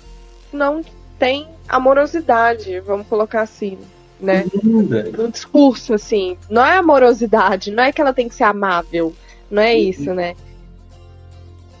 não 0.51 0.83
tem 1.17 1.47
amorosidade, 1.67 2.79
vamos 2.81 3.07
colocar 3.07 3.41
assim, 3.41 3.77
né? 4.19 4.45
Hum, 4.63 4.85
velho. 4.85 5.23
No 5.23 5.31
discurso 5.31 5.93
assim, 5.93 6.37
não 6.49 6.65
é 6.65 6.77
amorosidade, 6.77 7.71
não 7.71 7.83
é 7.83 7.91
que 7.91 8.01
ela 8.01 8.13
tem 8.13 8.27
que 8.27 8.35
ser 8.35 8.43
amável, 8.43 9.13
não 9.49 9.61
é 9.61 9.75
isso, 9.75 10.13
né? 10.13 10.35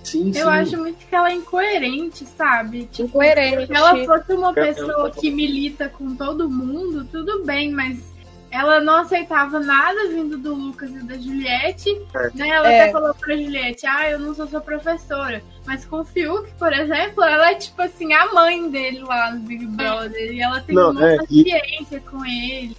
Sim, 0.03 0.31
Eu 0.35 0.49
acho 0.49 0.77
muito 0.77 1.05
que 1.07 1.15
ela 1.15 1.29
é 1.31 1.33
incoerente, 1.33 2.25
sabe? 2.25 2.85
Tipo, 2.91 3.07
Incoerente. 3.09 3.67
Se 3.67 3.73
ela 3.73 3.95
fosse 4.05 4.33
uma 4.33 4.49
É, 4.51 4.53
pessoa 4.73 5.09
que 5.11 5.31
milita 5.31 5.87
com 5.89 6.15
todo 6.15 6.49
mundo, 6.49 7.05
tudo 7.09 7.43
bem, 7.45 7.71
mas 7.71 8.11
ela 8.51 8.79
não 8.81 8.97
aceitava 8.97 9.59
nada 9.59 10.09
vindo 10.09 10.37
do 10.37 10.53
Lucas 10.53 10.91
e 10.91 11.03
da 11.03 11.15
Juliette. 11.17 11.89
Né? 12.35 12.49
Ela 12.49 12.71
É. 12.71 12.81
até 12.81 12.91
falou 12.91 13.13
pra 13.15 13.35
Juliette, 13.35 13.87
ah, 13.87 14.09
eu 14.11 14.19
não 14.19 14.35
sou 14.35 14.45
sua 14.47 14.61
professora. 14.61 15.41
Mas 15.65 15.85
com 15.85 16.01
o 16.01 16.05
Fiuk, 16.05 16.51
por 16.59 16.71
exemplo, 16.73 17.23
ela 17.23 17.49
é 17.51 17.55
tipo 17.55 17.81
assim, 17.81 18.13
a 18.13 18.31
mãe 18.33 18.69
dele 18.69 18.99
lá 18.99 19.31
no 19.31 19.39
Big 19.39 19.65
Brother. 19.65 20.33
E 20.33 20.41
ela 20.41 20.59
tem 20.61 20.75
Não, 20.75 20.91
uma 20.91 21.11
é, 21.13 21.15
e- 21.31 21.45
paciência 21.49 21.99
com 22.01 22.23
ele. 22.25 22.77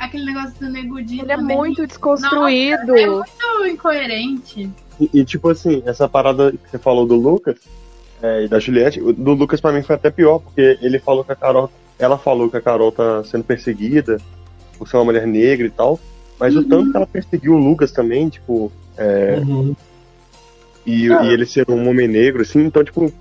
Aquele 0.00 0.24
negócio 0.24 0.54
do 0.58 0.70
negudinho. 0.70 1.24
Ele 1.24 1.32
é 1.32 1.36
também. 1.36 1.56
muito 1.56 1.86
desconstruído. 1.86 2.86
Nossa, 2.86 3.02
é 3.02 3.58
muito 3.58 3.66
incoerente. 3.66 4.70
E, 4.98 5.10
e, 5.12 5.24
tipo 5.24 5.48
assim, 5.50 5.82
essa 5.84 6.08
parada 6.08 6.50
que 6.52 6.70
você 6.70 6.78
falou 6.78 7.06
do 7.06 7.14
Lucas 7.16 7.56
é, 8.22 8.44
e 8.44 8.48
da 8.48 8.58
Juliette, 8.58 8.98
do 9.00 9.32
Lucas 9.34 9.60
pra 9.60 9.72
mim 9.72 9.82
foi 9.82 9.96
até 9.96 10.10
pior, 10.10 10.38
porque 10.38 10.78
ele 10.80 10.98
falou 10.98 11.22
que 11.22 11.32
a 11.32 11.36
Carol. 11.36 11.70
Ela 11.98 12.16
falou 12.16 12.48
que 12.48 12.56
a 12.56 12.62
Carol 12.62 12.90
tá 12.90 13.22
sendo 13.24 13.44
perseguida 13.44 14.16
por 14.78 14.88
ser 14.88 14.96
uma 14.96 15.04
mulher 15.04 15.26
negra 15.26 15.66
e 15.66 15.70
tal. 15.70 16.00
Mas 16.38 16.56
o 16.56 16.64
tanto 16.64 16.90
que 16.90 16.96
ela 16.96 17.06
perseguiu 17.06 17.52
o 17.52 17.58
Lucas 17.58 17.92
também, 17.92 18.30
tipo. 18.30 18.72
é, 18.96 19.38
Uhum. 19.46 19.76
e, 20.86 21.08
e 21.08 21.28
ele 21.28 21.44
ser 21.44 21.70
um 21.70 21.86
homem 21.90 22.08
negro, 22.08 22.40
assim, 22.40 22.60
então, 22.64 22.82
tipo, 22.82 23.12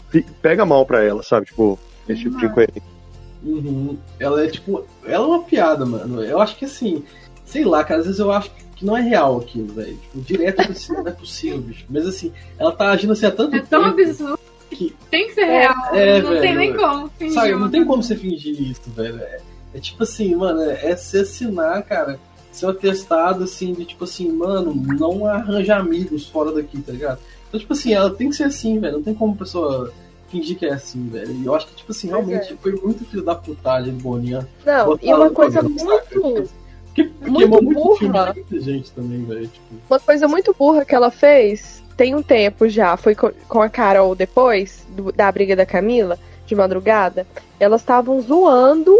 pega 0.41 0.65
mal 0.65 0.85
pra 0.85 1.03
ela, 1.03 1.21
sabe? 1.23 1.47
Tipo, 1.47 1.77
esse 2.07 2.21
tipo 2.21 2.37
de 2.37 2.45
incoerência. 2.45 2.98
Uhum. 3.43 3.97
Ela 4.19 4.43
é 4.45 4.47
tipo. 4.47 4.85
Ela 5.05 5.23
é 5.23 5.27
uma 5.27 5.43
piada, 5.43 5.85
mano. 5.85 6.23
Eu 6.23 6.39
acho 6.41 6.55
que 6.57 6.65
assim. 6.65 7.03
Sei 7.45 7.63
lá, 7.65 7.83
cara, 7.83 7.99
às 8.01 8.05
vezes 8.05 8.19
eu 8.19 8.31
acho 8.31 8.51
que 8.75 8.85
não 8.85 8.95
é 8.95 9.01
real 9.01 9.37
aquilo, 9.39 9.73
velho. 9.73 9.97
Tipo, 9.97 10.21
direto 10.21 10.61
assim, 10.71 10.93
não 10.93 11.07
é 11.07 11.11
possível, 11.11 11.57
bicho. 11.59 11.85
Mas 11.89 12.05
assim, 12.05 12.31
ela 12.57 12.71
tá 12.71 12.91
agindo 12.91 13.13
assim 13.13 13.25
há 13.25 13.31
tanto 13.31 13.55
É 13.55 13.61
tão 13.61 13.83
tempo. 13.95 14.09
absurdo 14.09 14.39
que- 14.69 14.95
tem 15.09 15.27
que 15.27 15.33
ser 15.33 15.45
real. 15.45 15.75
É, 15.93 16.21
não 16.21 16.29
tem 16.31 16.41
velho. 16.41 16.57
nem 16.59 16.75
como 16.75 17.09
fingir. 17.17 17.33
Sabe, 17.33 17.51
não 17.55 17.69
tem 17.69 17.83
como 17.85 18.03
você 18.03 18.15
fingir 18.15 18.61
isso, 18.61 18.81
velho. 18.95 19.19
É, 19.19 19.39
é 19.73 19.79
tipo 19.79 20.03
assim, 20.03 20.35
mano, 20.35 20.61
é, 20.61 20.91
é 20.91 20.95
você 20.95 21.19
assinar, 21.19 21.81
cara, 21.83 22.19
seu 22.51 22.69
atestado, 22.69 23.43
assim, 23.45 23.73
de 23.73 23.85
tipo 23.85 24.03
assim, 24.03 24.31
mano, 24.31 24.73
não 24.75 25.25
arranja 25.25 25.75
amigos 25.77 26.27
fora 26.27 26.51
daqui, 26.51 26.79
tá 26.81 26.91
ligado? 26.91 27.19
Então, 27.47 27.59
tipo 27.59 27.73
assim, 27.73 27.93
ela 27.93 28.11
tem 28.11 28.29
que 28.29 28.35
ser 28.35 28.43
assim, 28.43 28.79
velho. 28.79 28.93
Não 28.97 29.03
tem 29.03 29.13
como 29.15 29.33
a 29.33 29.37
pessoa 29.37 29.91
fingir 30.29 30.57
que 30.57 30.65
é 30.65 30.73
assim, 30.73 31.07
velho. 31.09 31.31
E 31.31 31.45
eu 31.45 31.55
acho 31.55 31.67
que, 31.67 31.75
tipo 31.75 31.91
assim, 31.91 32.07
Pois 32.09 32.25
realmente 32.27 32.53
é. 32.53 32.57
foi 32.57 32.71
muito 32.73 33.03
filho 33.05 33.23
da 33.23 33.35
putagem 33.35 33.93
do 33.95 34.01
Boninho. 34.03 34.45
Não, 34.65 34.97
e 35.01 35.13
uma 35.13 35.29
coisa 35.31 35.61
muito. 35.61 36.49
Porque, 36.85 37.03
porque 37.03 37.29
Muito 37.29 37.63
muito 37.63 37.73
burra. 37.83 38.33
de 38.33 38.39
muita 38.41 38.59
gente 38.61 38.91
também, 38.91 39.23
velho. 39.23 39.47
Tipo, 39.47 39.75
Uma 39.89 39.99
coisa 39.99 40.27
muito 40.27 40.55
burra 40.57 40.83
que 40.83 40.95
ela 40.95 41.11
fez 41.11 41.81
tem 41.95 42.15
um 42.15 42.21
tempo 42.23 42.67
já, 42.67 42.95
foi 42.97 43.13
co- 43.13 43.31
com 43.47 43.61
a 43.61 43.69
Carol 43.69 44.15
depois 44.15 44.85
do- 44.89 45.11
da 45.11 45.31
briga 45.31 45.55
da 45.55 45.65
Camila, 45.65 46.17
de 46.47 46.55
madrugada. 46.55 47.27
Elas 47.59 47.81
estavam 47.81 48.19
zoando 48.21 48.95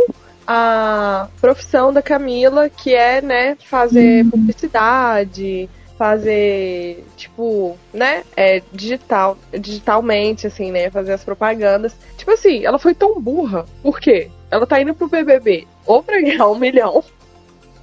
a 0.45 1.27
profissão 1.41 1.91
da 1.93 2.01
Camila, 2.01 2.69
que 2.69 2.93
é, 2.93 3.21
né, 3.21 3.57
fazer 3.65 4.25
publicidade, 4.29 5.69
fazer, 5.99 7.05
tipo, 7.17 7.77
né, 7.93 8.23
é, 8.37 8.63
digital, 8.71 9.37
digitalmente, 9.51 10.47
assim, 10.47 10.71
né, 10.71 10.89
fazer 10.89 11.11
as 11.11 11.25
propagandas. 11.25 11.93
Tipo 12.15 12.31
assim, 12.31 12.63
ela 12.65 12.79
foi 12.79 12.95
tão 12.95 13.19
burra. 13.19 13.65
Por 13.83 13.99
quê? 13.99 14.31
Ela 14.49 14.65
tá 14.65 14.81
indo 14.81 14.95
pro 14.95 15.09
BBB 15.09 15.67
ou 15.85 16.01
pra 16.01 16.21
ganhar 16.21 16.47
um 16.47 16.57
milhão, 16.57 17.03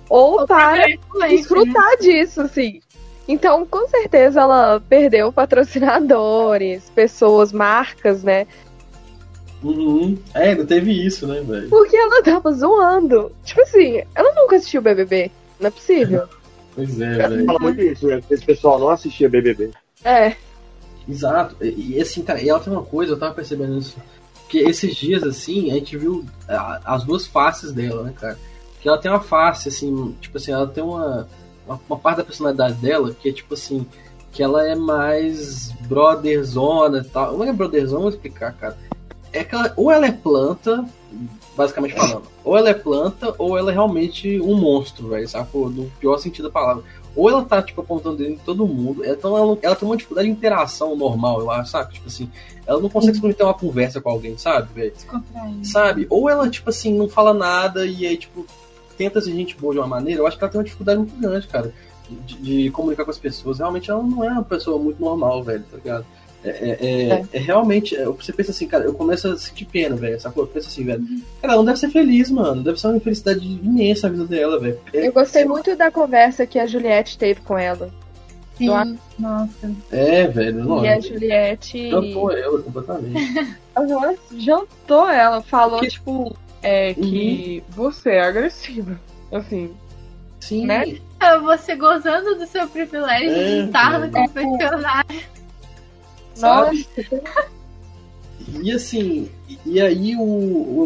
ou 0.08 0.40
Ou 0.40 0.46
pra 0.46 0.70
para 0.70 0.90
influencer, 0.90 1.20
né? 1.20 1.28
desfrutar 1.28 1.96
disso, 1.98 2.40
assim. 2.40 2.80
Então, 3.28 3.66
com 3.66 3.86
certeza, 3.88 4.40
ela 4.40 4.80
perdeu 4.88 5.30
patrocinadores, 5.30 6.90
pessoas, 6.94 7.52
marcas, 7.52 8.22
né? 8.24 8.46
uhum. 9.62 10.16
É, 10.32 10.50
ainda 10.50 10.64
teve 10.64 10.90
isso, 10.90 11.26
né, 11.26 11.42
velho? 11.42 11.68
Porque 11.68 11.96
ela 11.96 12.22
tava 12.22 12.50
zoando. 12.52 13.30
Tipo 13.44 13.60
assim, 13.60 14.02
ela 14.14 14.32
nunca 14.34 14.56
assistiu 14.56 14.80
BBB. 14.80 15.30
Não 15.60 15.68
é 15.68 15.70
possível. 15.70 16.26
Pois 16.76 17.00
é, 17.00 17.16
velho. 17.28 17.44
fala 17.46 17.58
muito 17.58 17.80
isso, 17.80 18.06
né? 18.06 18.20
Esse 18.30 18.44
pessoal 18.44 18.78
não 18.78 18.90
assistia 18.90 19.28
BBB. 19.28 19.70
É. 20.04 20.36
Exato. 21.08 21.56
E, 21.60 21.96
e, 21.96 22.00
assim, 22.00 22.22
cara, 22.22 22.40
e 22.40 22.48
ela 22.48 22.60
tem 22.60 22.72
uma 22.72 22.82
coisa, 22.84 23.12
eu 23.14 23.18
tava 23.18 23.34
percebendo 23.34 23.78
isso. 23.78 23.96
Que 24.48 24.58
esses 24.58 24.94
dias, 24.94 25.22
assim, 25.24 25.70
a 25.70 25.74
gente 25.74 25.96
viu 25.96 26.24
a- 26.48 26.80
as 26.84 27.02
duas 27.02 27.26
faces 27.26 27.72
dela, 27.72 28.02
né, 28.04 28.12
cara? 28.16 28.38
Que 28.80 28.88
ela 28.88 28.98
tem 28.98 29.10
uma 29.10 29.20
face, 29.20 29.68
assim, 29.68 30.14
tipo 30.20 30.36
assim, 30.36 30.52
ela 30.52 30.66
tem 30.68 30.84
uma, 30.84 31.26
uma, 31.66 31.80
uma 31.88 31.98
parte 31.98 32.18
da 32.18 32.24
personalidade 32.24 32.74
dela 32.74 33.12
que 33.20 33.28
é 33.28 33.32
tipo 33.32 33.54
assim, 33.54 33.84
que 34.30 34.42
ela 34.42 34.64
é 34.68 34.74
mais 34.76 35.72
brotherzona 35.88 36.98
e 36.98 37.04
tal. 37.04 37.36
Não 37.38 37.44
é 37.44 37.52
brotherzona, 37.52 38.00
vou 38.02 38.10
explicar, 38.10 38.52
cara. 38.54 38.76
É 39.32 39.42
que 39.42 39.54
ela, 39.54 39.72
ou 39.76 39.90
ela 39.90 40.06
é 40.06 40.12
planta, 40.12 40.84
basicamente 41.56 41.94
falando, 41.94 42.24
ou 42.44 42.56
ela 42.56 42.68
é 42.68 42.74
planta, 42.74 43.34
ou 43.38 43.56
ela 43.56 43.70
é 43.70 43.74
realmente 43.74 44.40
um 44.40 44.54
monstro, 44.54 45.08
velho, 45.08 45.28
sabe? 45.28 45.48
No 45.52 45.90
pior 45.98 46.18
sentido 46.18 46.44
da 46.44 46.50
palavra. 46.50 46.84
Ou 47.14 47.30
ela 47.30 47.42
tá, 47.42 47.62
tipo, 47.62 47.80
apontando 47.80 48.18
dedo 48.18 48.32
em 48.32 48.36
todo 48.36 48.66
mundo. 48.66 49.02
Então 49.02 49.34
ela, 49.34 49.58
ela 49.62 49.74
tem 49.74 49.88
uma 49.88 49.96
dificuldade 49.96 50.28
de 50.28 50.34
interação 50.34 50.94
normal, 50.94 51.40
eu 51.40 51.50
acho, 51.50 51.70
sabe? 51.70 51.94
Tipo 51.94 52.08
assim, 52.08 52.30
ela 52.66 52.78
não 52.78 52.90
consegue 52.90 53.14
simplesmente 53.14 53.38
ter 53.38 53.44
uma 53.44 53.54
conversa 53.54 54.00
com 54.02 54.10
alguém, 54.10 54.36
sabe, 54.36 54.68
velho? 54.74 54.92
Sabe? 55.64 56.06
Ou 56.10 56.28
ela, 56.28 56.48
tipo 56.50 56.68
assim, 56.68 56.94
não 56.94 57.08
fala 57.08 57.32
nada 57.32 57.86
e 57.86 58.06
aí, 58.06 58.18
tipo, 58.18 58.44
tenta 58.98 59.20
ser 59.20 59.32
gente 59.32 59.56
boa 59.56 59.72
de 59.72 59.78
uma 59.78 59.86
maneira. 59.86 60.20
Eu 60.20 60.26
acho 60.26 60.36
que 60.36 60.44
ela 60.44 60.52
tem 60.52 60.58
uma 60.58 60.64
dificuldade 60.64 60.98
muito 60.98 61.16
grande, 61.18 61.46
cara, 61.48 61.72
de, 62.10 62.36
de 62.36 62.70
comunicar 62.70 63.04
com 63.04 63.10
as 63.10 63.18
pessoas. 63.18 63.58
Realmente 63.58 63.90
ela 63.90 64.02
não 64.02 64.22
é 64.22 64.28
uma 64.28 64.44
pessoa 64.44 64.78
muito 64.78 65.00
normal, 65.00 65.42
velho, 65.42 65.64
tá 65.70 65.76
ligado? 65.78 66.04
É, 66.44 66.50
é, 66.50 67.08
é- 67.10 67.24
é 67.32 67.38
realmente, 67.38 67.96
é, 67.96 68.04
você 68.04 68.32
pensa 68.32 68.50
assim, 68.52 68.68
cara, 68.68 68.84
eu 68.84 68.94
começo 68.94 69.26
a 69.28 69.36
sentir 69.36 69.64
pena, 69.64 69.96
velho? 69.96 70.16
Eu 70.36 70.46
penso 70.46 70.68
assim, 70.68 70.84
velho, 70.84 71.02
cara, 71.42 71.54
ela 71.54 71.56
não 71.56 71.64
deve 71.64 71.78
ser 71.78 71.90
feliz, 71.90 72.30
mano, 72.30 72.62
deve 72.62 72.80
ser 72.80 72.86
uma 72.88 72.96
infelicidade 72.96 73.44
imensa 73.44 74.06
a 74.06 74.10
vida 74.10 74.24
dela, 74.24 74.58
velho. 74.60 74.78
É- 74.92 75.08
Eu 75.08 75.12
gostei 75.12 75.44
muito 75.44 75.74
da 75.76 75.90
conversa 75.90 76.46
que 76.46 76.58
a 76.58 76.66
Juliette 76.66 77.18
teve 77.18 77.40
com 77.40 77.58
ela. 77.58 77.90
Sim, 78.56 78.68
Eu 78.68 78.96
nossa. 79.18 79.70
É, 79.92 80.26
velho, 80.28 80.64
não. 80.64 80.84
E 80.84 80.88
a 80.88 80.98
Juliette. 81.00 81.90
Jantou 81.90 82.30
ela 82.32 82.62
completamente. 82.62 83.14
Ela 83.76 84.14
jantou 84.34 85.06
ela, 85.10 85.42
falou, 85.42 85.80
Que- 85.80 85.88
tipo, 85.88 86.34
é, 86.62 86.94
que 86.94 87.62
você 87.68 88.12
é 88.12 88.20
agressiva. 88.22 88.98
Assim. 89.30 89.70
Sim, 90.40 90.64
Né? 90.64 90.96
Você 91.42 91.74
gozando 91.76 92.36
do 92.36 92.46
seu 92.46 92.66
privilégio 92.68 93.30
É, 93.30 93.60
de 93.62 93.66
estar 93.66 93.98
no 94.00 94.10
confessionário. 94.10 95.20
Sabe? 96.36 96.86
Nossa, 96.96 97.22
E 98.62 98.70
assim, 98.70 99.28
e- 99.64 99.80
aí 99.80 100.14
o, 100.14 100.20
o, 100.20 100.82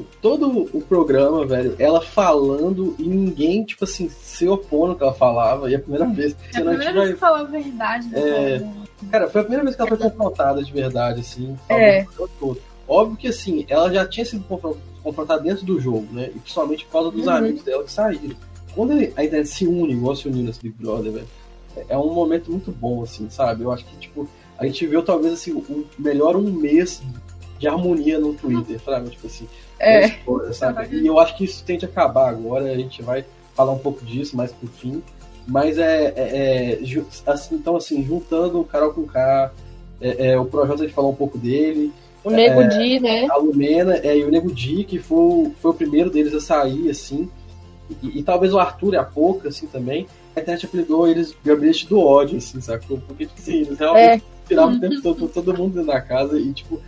o- 0.00 0.06
todo 0.22 0.68
o 0.72 0.80
programa, 0.82 1.44
velho, 1.44 1.74
ela 1.78 2.00
falando 2.00 2.94
e 2.98 3.02
ninguém, 3.04 3.64
tipo 3.64 3.84
assim, 3.84 4.08
se 4.08 4.46
opondo 4.46 4.92
ao 4.92 4.96
que 4.98 5.02
ela 5.02 5.14
falava, 5.14 5.68
e 5.70 5.74
é 5.74 5.76
a 5.76 5.80
primeira 5.80 6.06
vez. 6.06 6.36
É 6.54 6.58
a 6.58 6.62
primeira 6.64 6.92
vez 6.92 7.10
que 7.14 7.16
falou 7.16 7.38
a 7.38 7.44
verdade. 7.44 8.08
É. 8.14 8.58
programa. 8.58 8.84
Cara, 9.10 9.28
foi 9.30 9.40
a 9.40 9.44
primeira 9.44 9.64
vez 9.64 9.74
que 9.76 9.82
ela 9.82 9.88
foi 9.88 9.98
confrontada 9.98 10.62
de 10.62 10.72
verdade, 10.72 11.20
assim. 11.20 11.56
É. 11.68 12.06
todo. 12.38 12.60
Óbvio 12.86 13.16
que 13.16 13.28
assim, 13.28 13.64
ela 13.68 13.92
já 13.92 14.06
tinha 14.06 14.24
sido 14.26 14.44
confron- 14.44 14.76
confrontar 15.02 15.40
dentro 15.40 15.64
do 15.64 15.80
jogo, 15.80 16.06
né? 16.12 16.30
E 16.34 16.38
principalmente 16.38 16.84
por 16.84 16.92
causa 16.92 17.10
dos 17.10 17.26
Uhum. 17.26 17.32
amigos 17.32 17.62
dela 17.62 17.82
que 17.82 17.90
saíram. 17.90 18.36
Quando 18.74 18.92
a 18.92 18.96
internet 19.24 19.46
se 19.48 19.66
une, 19.66 19.94
igual 19.94 20.14
se 20.14 20.28
uniu 20.28 20.44
nesse 20.44 20.60
Big 20.60 20.76
Brother, 20.78 21.10
velho, 21.12 21.26
é- 21.76 21.86
é 21.88 21.98
um 21.98 22.12
momento 22.12 22.50
muito 22.50 22.70
bom, 22.70 23.02
assim, 23.02 23.28
sabe? 23.30 23.62
Eu 23.64 23.72
acho 23.72 23.84
que, 23.86 23.96
tipo, 23.96 24.28
a 24.58 24.66
gente 24.66 24.86
viu 24.86 25.02
talvez, 25.02 25.34
assim, 25.34 25.52
o 25.52 25.84
melhor 25.98 26.36
um 26.36 26.42
mês 26.50 27.02
de 27.58 27.68
harmonia 27.68 28.18
no 28.18 28.34
Twitter, 28.34 28.80
sabe? 28.84 29.10
Tipo 29.10 29.26
assim, 29.26 29.48
É. 29.78 30.06
história, 30.06 30.52
sabe? 30.52 30.96
E 30.96 31.06
eu 31.06 31.18
acho 31.18 31.36
que 31.36 31.44
isso 31.44 31.62
tende 31.64 31.84
a 31.84 31.88
acabar 31.88 32.28
agora, 32.30 32.64
a 32.70 32.76
gente 32.76 33.02
vai 33.02 33.24
falar 33.54 33.72
um 33.72 33.78
pouco 33.78 34.04
disso 34.04 34.36
mais 34.36 34.52
pro 34.52 34.68
fim. 34.68 35.02
Mas 35.46 35.76
é, 35.78 36.12
é- 36.16 36.78
é, 36.78 36.80
assim, 37.26 37.54
então 37.54 37.76
assim, 37.76 38.02
juntando 38.04 38.60
o 38.60 38.64
Carol 38.64 38.92
com 38.94 39.04
K, 39.06 39.52
é, 40.00 40.30
é, 40.30 40.38
o 40.38 40.44
projeto 40.46 40.80
a 40.80 40.84
gente 40.86 40.94
falou 40.94 41.10
um 41.12 41.16
pouco 41.16 41.36
dele, 41.38 41.92
O 42.24 42.30
Nego 42.30 42.62
É, 42.62 42.66
Di, 42.68 43.00
né? 43.00 43.26
a 43.30 43.36
Lumena 43.36 43.96
é, 44.02 44.16
e 44.16 44.24
o 44.24 44.30
Nego 44.30 44.50
Di, 44.50 44.82
que 44.84 44.98
foi, 44.98 45.18
o- 45.18 45.52
foi 45.60 45.70
o 45.72 45.74
primeiro 45.74 46.08
deles 46.08 46.32
a 46.32 46.40
sair, 46.40 46.88
assim. 46.88 47.28
E, 48.02 48.20
e 48.20 48.22
talvez 48.22 48.54
o 48.54 48.58
Arthur 48.58 48.94
e 48.94 48.96
a 48.96 49.04
Pouca, 49.04 49.48
assim, 49.50 49.66
também. 49.66 50.06
A 50.34 50.40
internet 50.40 50.64
apelidou 50.64 51.06
eles 51.06 51.32
de 51.32 51.36
gabinete 51.44 51.86
do 51.86 52.00
ódio, 52.00 52.38
assim, 52.38 52.58
sacou? 52.62 52.98
Porque, 53.06 53.26
tipo 53.26 53.38
assim, 53.38 53.56
eles 53.60 53.78
realmente 53.78 54.24
conspiravam 54.44 54.76
o 54.76 54.80
tempo 54.80 55.02
todo, 55.02 55.20
com 55.20 55.26
todo 55.28 55.56
mundo 55.56 55.74
dentro 55.74 55.88
da 55.88 56.00
casa 56.00 56.38
e, 56.38 56.52
tipo, 56.52 56.80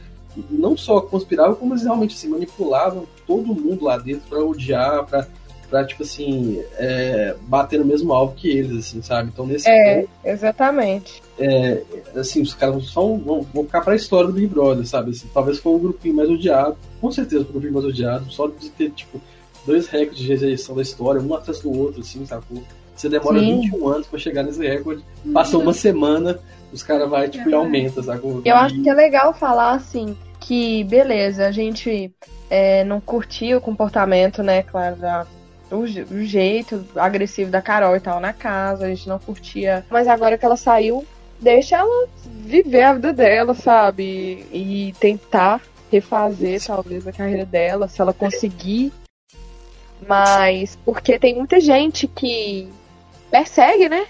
não 0.51 0.77
só 0.77 1.01
conspiravam, 1.01 1.55
como 1.57 1.73
eles 1.73 1.83
realmente, 1.85 2.15
assim, 2.15 2.29
manipulavam 2.29 3.07
todo 3.27 3.47
mundo 3.55 3.85
lá 3.85 3.97
dentro 3.97 4.29
pra 4.29 4.39
odiar, 4.45 5.05
pra, 5.07 5.27
pra 5.71 5.85
tipo 5.85 6.03
assim, 6.03 6.63
é, 6.75 7.35
bater 7.43 7.81
no 7.81 7.87
mesmo 7.87 8.13
alvo 8.13 8.35
que 8.35 8.49
eles, 8.49 8.77
assim, 8.87 9.01
sabe? 9.03 9.31
Então, 9.33 9.47
nesse 9.47 9.69
É, 9.69 10.03
ponto, 10.03 10.11
exatamente. 10.25 11.23
é, 11.39 11.83
assim, 12.15 12.43
os 12.43 12.53
caras 12.55 12.85
só 12.85 13.01
vão, 13.01 13.43
vão 13.43 13.65
ficar 13.65 13.81
pra 13.81 13.97
história 13.97 14.27
do 14.29 14.35
Big 14.35 14.47
Brother, 14.47 14.87
sabe? 14.87 15.11
Assim, 15.13 15.27
talvez 15.33 15.59
foi 15.59 15.73
o 15.75 15.79
grupinho 15.79 16.15
mais 16.15 16.29
odiado, 16.29 16.77
com 17.01 17.11
certeza 17.11 17.43
o 17.43 17.47
grupinho 17.47 17.73
mais 17.73 17.87
odiado, 17.87 18.31
só 18.31 18.47
de 18.47 18.69
ter, 18.71 18.91
tipo, 18.91 19.21
dois 19.67 19.87
recordes 19.89 20.19
de 20.23 20.29
rejeição 20.29 20.77
da 20.77 20.83
história, 20.83 21.21
um 21.21 21.35
atrás 21.35 21.61
do 21.61 21.73
outro, 21.77 22.03
assim, 22.03 22.25
sacou? 22.27 22.63
Você 22.97 23.09
demora 23.09 23.39
Sim. 23.39 23.61
21 23.61 23.89
anos 23.89 24.07
pra 24.07 24.19
chegar 24.19 24.43
nesse 24.43 24.67
recorde, 24.67 25.05
passa 25.33 25.59
uma 25.59 25.73
semana, 25.73 26.39
os 26.73 26.83
caras 26.83 27.09
vai 27.09 27.29
tipo, 27.29 27.49
e 27.49 27.55
aumenta, 27.55 28.03
sacou? 28.03 28.41
Eu 28.45 28.57
acho 28.57 28.81
que 28.83 28.89
é 28.89 28.95
legal 28.95 29.35
falar 29.35 29.73
assim 29.73 30.17
que 30.41 30.85
beleza, 30.85 31.47
a 31.47 31.53
gente 31.53 32.13
é, 32.49 32.85
não 32.85 33.01
curtia 33.01 33.59
o 33.59 33.61
comportamento, 33.61 34.43
né, 34.43 34.63
claro, 34.63 34.97
da- 34.97 35.27
o, 35.71 35.79
o 35.79 36.25
jeito 36.25 36.85
agressivo 36.95 37.51
da 37.51 37.61
Carol 37.61 37.97
e 37.97 38.01
tal 38.01 38.21
na 38.21 38.33
casa, 38.33 38.87
a 38.87 38.89
gente 38.89 39.09
não 39.09 39.19
curtia. 39.19 39.85
Mas 39.91 40.07
agora 40.07 40.39
que 40.39 40.45
ela 40.45 40.57
saiu, 40.57 41.05
deixa 41.41 41.77
ela 41.77 42.09
viver 42.25 42.83
a 42.83 42.95
vida 42.95 43.13
dela, 43.13 43.53
sabe? 43.55 44.47
E 44.53 44.95
tentar 45.01 45.61
refazer 45.91 46.65
talvez 46.65 47.07
a 47.07 47.13
carreira 47.13 47.45
dela, 47.45 47.89
se 47.89 48.01
ela 48.01 48.13
conseguir. 48.13 48.93
Mas 50.07 50.79
porque 50.85 51.19
tem 51.19 51.35
muita 51.35 51.59
gente 51.59 52.07
que 52.07 52.69
persegue, 53.37 53.89
né? 53.89 54.07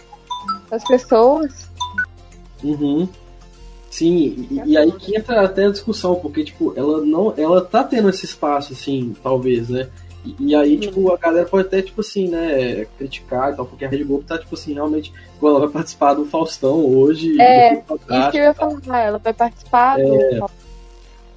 As 0.71 0.85
pessoas. 0.85 1.69
Uhum. 2.63 3.09
Sim, 3.91 4.47
e, 4.51 4.63
e 4.67 4.77
aí 4.77 4.93
que 4.93 5.17
entra 5.17 5.43
até 5.43 5.67
a 5.67 5.71
discussão, 5.71 6.17
porque, 6.17 6.45
tipo, 6.45 6.73
ela 6.77 7.01
não. 7.05 7.35
Ela 7.37 7.65
tá 7.65 7.83
tendo 7.83 8.09
esse 8.09 8.25
espaço, 8.25 8.73
assim, 8.73 9.17
talvez, 9.23 9.69
né? 9.69 9.89
E, 10.25 10.51
e 10.51 10.55
aí, 10.55 10.79
tipo, 10.79 11.13
a 11.13 11.17
galera 11.17 11.47
pode 11.47 11.67
até, 11.67 11.83
tipo 11.83 12.01
assim, 12.01 12.29
né, 12.29 12.85
criticar 12.99 13.53
e 13.53 13.57
tal, 13.57 13.65
porque 13.65 13.85
a 13.85 13.89
Rede 13.89 14.05
Globo 14.05 14.25
tá, 14.25 14.39
tipo 14.39 14.55
assim, 14.55 14.75
realmente. 14.75 15.13
ela 15.43 15.61
vai 15.61 15.69
participar 15.69 16.15
do 16.15 16.27
Faustão 16.27 16.85
hoje. 16.85 17.41
É, 17.41 17.75
Isso 17.75 18.31
que 18.31 18.39
eu 18.39 18.43
ia 18.43 18.55
falar, 18.55 19.01
ela 19.01 19.19
vai 19.19 19.33
participar 19.33 19.97
do. 19.99 20.66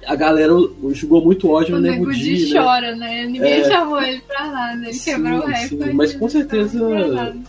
A 0.06 0.16
galera 0.16 0.52
julgou 0.92 1.22
muito 1.22 1.50
ódio 1.50 1.76
O 1.76 1.78
no 1.80 1.82
Nego 1.90 2.10
Di 2.10 2.52
né? 2.54 2.60
chora, 2.62 2.96
né? 2.96 3.26
Ninguém 3.26 3.60
É. 3.60 3.64
chamou 3.64 4.00
ele 4.02 4.20
pra 4.22 4.46
nada. 4.46 4.82
Ele 4.82 4.92
Sim, 4.94 5.10
quebrou 5.12 5.40
o 5.40 5.46
recorde. 5.46 5.92
mas 5.94 6.12
com 6.14 6.28
certeza- 6.28 6.80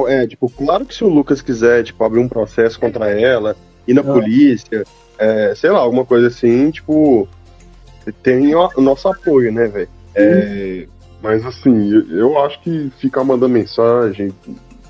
É, 0.08 0.28
tipo, 0.28 0.50
claro 0.50 0.86
que 0.86 0.94
se 0.94 1.04
o 1.04 1.08
Lucas 1.10 1.42
quiser, 1.42 1.84
tipo, 1.84 2.04
abrir 2.04 2.20
um 2.20 2.28
processo 2.28 2.80
contra 2.80 3.10
ela, 3.10 3.56
ir 3.88 3.94
na 3.94 4.02
Ah. 4.02 4.04
polícia, 4.04 4.84
é, 5.18 5.54
sei 5.56 5.70
lá, 5.70 5.80
alguma 5.80 6.04
coisa 6.06 6.28
assim, 6.28 6.70
tipo, 6.72 7.28
tem 8.22 8.54
o, 8.54 8.70
o 8.76 8.82
nosso 8.82 9.08
apoio, 9.08 9.52
né, 9.52 9.68
velho? 9.68 9.90
É, 10.14 10.86
mas 11.22 11.46
assim, 11.46 11.90
eu, 11.90 12.18
eu 12.18 12.44
acho 12.44 12.60
que 12.62 12.92
ficar 13.00 13.24
mandando 13.24 13.54
mensagem, 13.54 14.34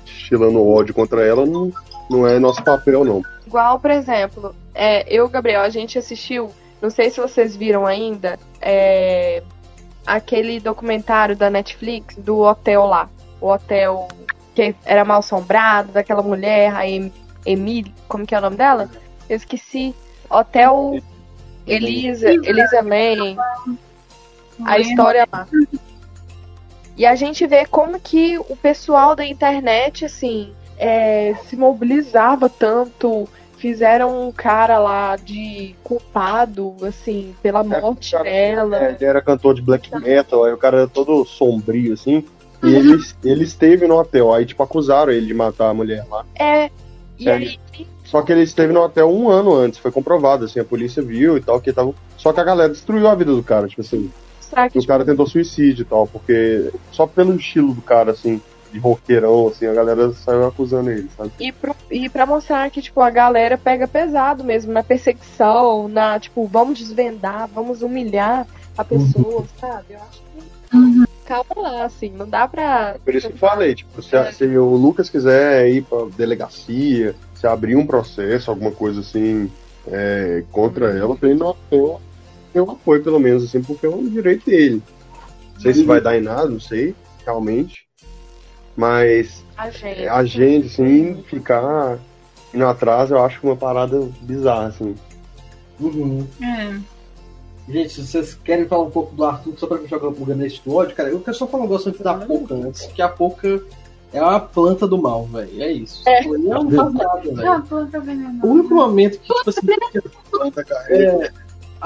estilando 0.04 0.66
ódio 0.66 0.92
contra 0.92 1.24
ela, 1.24 1.46
não, 1.46 1.70
não 2.10 2.26
é 2.26 2.38
nosso 2.40 2.62
papel, 2.64 3.04
não. 3.04 3.22
Igual, 3.46 3.78
por 3.78 3.90
exemplo, 3.90 4.52
é, 4.74 5.02
eu 5.14 5.24
e 5.24 5.26
o 5.26 5.30
Gabriel, 5.30 5.60
a 5.60 5.68
gente 5.68 5.96
assistiu, 5.98 6.50
não 6.82 6.90
sei 6.90 7.08
se 7.10 7.20
vocês 7.20 7.54
viram 7.54 7.86
ainda, 7.86 8.38
é, 8.60 9.42
aquele 10.04 10.58
documentário 10.58 11.36
da 11.36 11.48
Netflix 11.48 12.16
do 12.16 12.40
hotel 12.40 12.84
lá. 12.86 13.08
O 13.40 13.46
hotel 13.48 14.08
que 14.54 14.74
era 14.84 15.04
mal 15.04 15.20
assombrado, 15.20 15.92
daquela 15.92 16.22
mulher, 16.22 16.74
a 16.74 16.86
Em- 16.86 17.12
Emily, 17.46 17.94
como 18.08 18.26
que 18.26 18.34
é 18.34 18.38
o 18.38 18.40
nome 18.42 18.56
dela? 18.56 18.90
Eu 19.28 19.36
esqueci. 19.36 19.94
Hotel 20.28 21.00
Elisa, 21.66 22.30
Elisa 22.30 22.80
Lane. 22.82 23.36
a 24.64 24.78
história 24.78 25.26
lá. 25.32 25.46
E 26.96 27.06
a 27.06 27.14
gente 27.14 27.46
vê 27.46 27.64
como 27.64 27.98
que 27.98 28.38
o 28.38 28.56
pessoal 28.56 29.16
da 29.16 29.24
internet, 29.24 30.04
assim, 30.04 30.52
é, 30.76 31.34
se 31.48 31.56
mobilizava 31.56 32.48
tanto, 32.48 33.28
fizeram 33.62 34.26
um 34.26 34.32
cara 34.32 34.80
lá 34.80 35.14
de 35.14 35.76
culpado, 35.84 36.74
assim, 36.82 37.32
pela 37.40 37.62
morte 37.62 38.20
dela. 38.20 38.76
É, 38.76 38.90
ele 38.90 39.04
era 39.04 39.22
cantor 39.22 39.54
de 39.54 39.62
black 39.62 39.88
metal, 40.00 40.44
aí 40.44 40.52
o 40.52 40.58
cara 40.58 40.78
era 40.78 40.88
todo 40.88 41.24
sombrio, 41.24 41.94
assim, 41.94 42.24
e 42.60 42.74
ele, 42.74 43.00
ele 43.24 43.44
esteve 43.44 43.86
no 43.86 44.00
hotel, 44.00 44.34
aí, 44.34 44.44
tipo, 44.44 44.64
acusaram 44.64 45.12
ele 45.12 45.26
de 45.26 45.34
matar 45.34 45.68
a 45.68 45.74
mulher 45.74 46.04
lá. 46.10 46.26
É, 46.34 46.68
e 47.16 47.22
Sério. 47.22 47.58
aí 47.72 47.86
Só 48.04 48.22
que 48.22 48.32
ele 48.32 48.42
esteve 48.42 48.72
no 48.72 48.80
hotel 48.80 49.08
um 49.08 49.30
ano 49.30 49.54
antes, 49.54 49.78
foi 49.78 49.92
comprovado, 49.92 50.44
assim, 50.44 50.58
a 50.58 50.64
polícia 50.64 51.00
viu 51.00 51.36
e 51.36 51.40
tal, 51.40 51.60
que 51.60 51.72
tava. 51.72 51.94
Só 52.16 52.32
que 52.32 52.40
a 52.40 52.44
galera 52.44 52.72
destruiu 52.72 53.06
a 53.06 53.14
vida 53.14 53.32
do 53.32 53.44
cara, 53.44 53.68
tipo 53.68 53.82
assim. 53.82 54.10
será 54.40 54.68
que 54.68 54.76
O 54.76 54.84
cara 54.84 55.04
tentou 55.04 55.24
suicídio 55.24 55.82
e 55.82 55.86
tal, 55.86 56.08
porque 56.08 56.68
só 56.90 57.06
pelo 57.06 57.36
estilo 57.36 57.72
do 57.74 57.80
cara, 57.80 58.10
assim, 58.10 58.42
de 58.72 58.78
roqueirão, 58.78 59.48
assim, 59.48 59.66
a 59.66 59.74
galera 59.74 60.12
saiu 60.14 60.46
acusando 60.46 60.90
ele, 60.90 61.08
sabe? 61.16 61.30
E, 61.38 61.52
pro, 61.52 61.76
e 61.90 62.08
pra 62.08 62.24
mostrar 62.24 62.70
que, 62.70 62.80
tipo, 62.80 63.00
a 63.00 63.10
galera 63.10 63.58
pega 63.58 63.86
pesado 63.86 64.42
mesmo 64.42 64.72
na 64.72 64.82
perseguição, 64.82 65.88
na, 65.88 66.18
tipo, 66.18 66.46
vamos 66.46 66.78
desvendar, 66.78 67.48
vamos 67.48 67.82
humilhar 67.82 68.46
a 68.76 68.84
pessoa, 68.84 69.44
sabe? 69.60 69.84
Eu 69.90 69.98
acho 69.98 70.22
que. 70.22 71.12
Calma 71.26 71.46
lá, 71.56 71.84
assim, 71.84 72.10
não 72.10 72.26
dá 72.28 72.48
pra. 72.48 72.96
Por 73.04 73.14
isso 73.14 73.28
que 73.28 73.34
eu 73.34 73.38
falei, 73.38 73.74
tipo, 73.74 74.02
se, 74.02 74.16
a- 74.16 74.32
se 74.32 74.44
o 74.44 74.74
Lucas 74.74 75.08
quiser 75.10 75.68
ir 75.68 75.82
pra 75.84 76.06
delegacia, 76.16 77.14
se 77.34 77.46
abrir 77.46 77.76
um 77.76 77.86
processo, 77.86 78.50
alguma 78.50 78.72
coisa 78.72 79.00
assim, 79.00 79.50
é, 79.86 80.42
contra 80.50 80.90
ela, 80.96 81.14
pra 81.14 81.28
ele 81.28 81.38
não 81.38 81.54
tem 81.70 81.96
tem 82.52 82.60
um 82.60 82.70
apoio, 82.70 83.02
pelo 83.02 83.18
menos, 83.18 83.44
assim, 83.44 83.62
porque 83.62 83.86
é 83.86 83.88
um 83.88 84.06
direito 84.06 84.44
dele. 84.46 84.82
Não 85.54 85.60
sei 85.60 85.72
se 85.74 85.84
vai 85.84 86.00
dar 86.00 86.16
em 86.18 86.22
nada, 86.22 86.48
não 86.48 86.60
sei, 86.60 86.94
realmente. 87.24 87.86
Mas 88.76 89.44
A 89.56 89.68
gente. 89.70 90.02
é, 90.02 90.08
a 90.08 90.24
gente, 90.24 90.66
assim, 90.66 91.22
ficar 91.28 91.98
indo 92.54 92.66
atrás, 92.66 93.10
eu 93.10 93.22
acho 93.24 93.38
uma 93.46 93.56
parada 93.56 94.08
bizarra, 94.22 94.66
assim. 94.68 94.94
Uhum. 95.80 96.26
É. 96.42 96.74
Gente, 97.68 97.90
se 97.94 98.06
vocês 98.06 98.34
querem 98.42 98.66
falar 98.66 98.84
um 98.84 98.90
pouco 98.90 99.14
do 99.14 99.24
Arthur, 99.24 99.54
só 99.56 99.66
pra 99.66 99.78
me 99.78 99.86
jogar 99.86 100.08
o 100.08 100.12
gabinete 100.12 100.60
do 100.64 100.74
ódio, 100.74 100.96
cara, 100.96 101.10
eu 101.10 101.20
quero 101.20 101.36
só 101.36 101.46
falar 101.46 101.62
um 101.64 101.66
negócio 101.66 101.88
antes 101.90 102.00
da 102.00 102.14
Poca 102.14 102.54
antes, 102.54 102.86
que 102.86 103.00
a 103.02 103.08
Poca 103.08 103.62
é 104.12 104.20
uma 104.20 104.40
planta 104.40 104.86
do 104.86 105.00
mal, 105.00 105.24
velho. 105.26 105.62
É 105.62 105.70
isso. 105.72 106.02
É. 106.08 106.24
Ela 106.24 106.38
não 106.38 106.70
faz 106.70 106.92
nada, 106.94 107.20
É 107.20 107.22
velho. 107.34 107.42
uma 107.48 107.60
planta 107.62 108.00
venenosa. 108.00 108.46
O 108.46 108.50
único 108.50 108.74
momento 108.74 109.18
que, 109.20 109.32
tipo 109.32 109.50
assim, 109.50 109.60
é, 110.88 111.30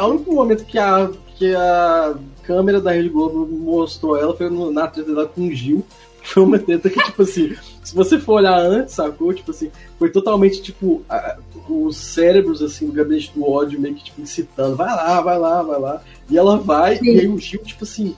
o 0.02 0.06
único 0.06 0.32
momento 0.34 0.64
que 0.64 0.78
a, 0.78 1.10
que 1.36 1.54
a 1.54 2.14
câmera 2.42 2.80
da 2.80 2.92
Rede 2.92 3.08
Globo 3.10 3.46
mostrou 3.46 4.16
ela 4.16 4.34
foi 4.36 4.48
no- 4.48 4.70
na 4.70 4.86
treta 4.88 5.12
dela 5.12 5.26
com 5.26 5.42
o 5.46 5.52
Gil. 5.52 5.84
Que 6.26 6.32
Foi 6.34 6.42
uma 6.42 6.58
treta 6.58 6.90
que, 6.90 7.00
tipo 7.02 7.22
assim, 7.22 7.54
se 7.84 7.94
você 7.94 8.18
for 8.18 8.34
olhar 8.34 8.58
antes, 8.58 8.94
sacou? 8.94 9.32
Tipo 9.32 9.50
assim, 9.52 9.70
foi 9.98 10.10
totalmente, 10.10 10.60
tipo, 10.62 11.02
a- 11.08 11.36
os 11.68 11.96
cérebros, 11.96 12.62
assim, 12.62 12.86
do 12.86 12.92
gabinete 12.92 13.32
do 13.34 13.48
ódio 13.48 13.80
meio 13.80 13.94
que, 13.94 14.04
tipo, 14.04 14.20
incitando, 14.20 14.76
vai 14.76 14.88
lá, 14.94 15.20
vai 15.20 15.38
lá, 15.38 15.62
vai 15.62 15.80
lá. 15.80 16.02
E 16.28 16.36
ela 16.36 16.56
vai, 16.58 16.98
e 17.02 17.20
aí 17.20 17.28
o 17.28 17.38
Gil, 17.38 17.60
tipo 17.62 17.84
assim, 17.84 18.14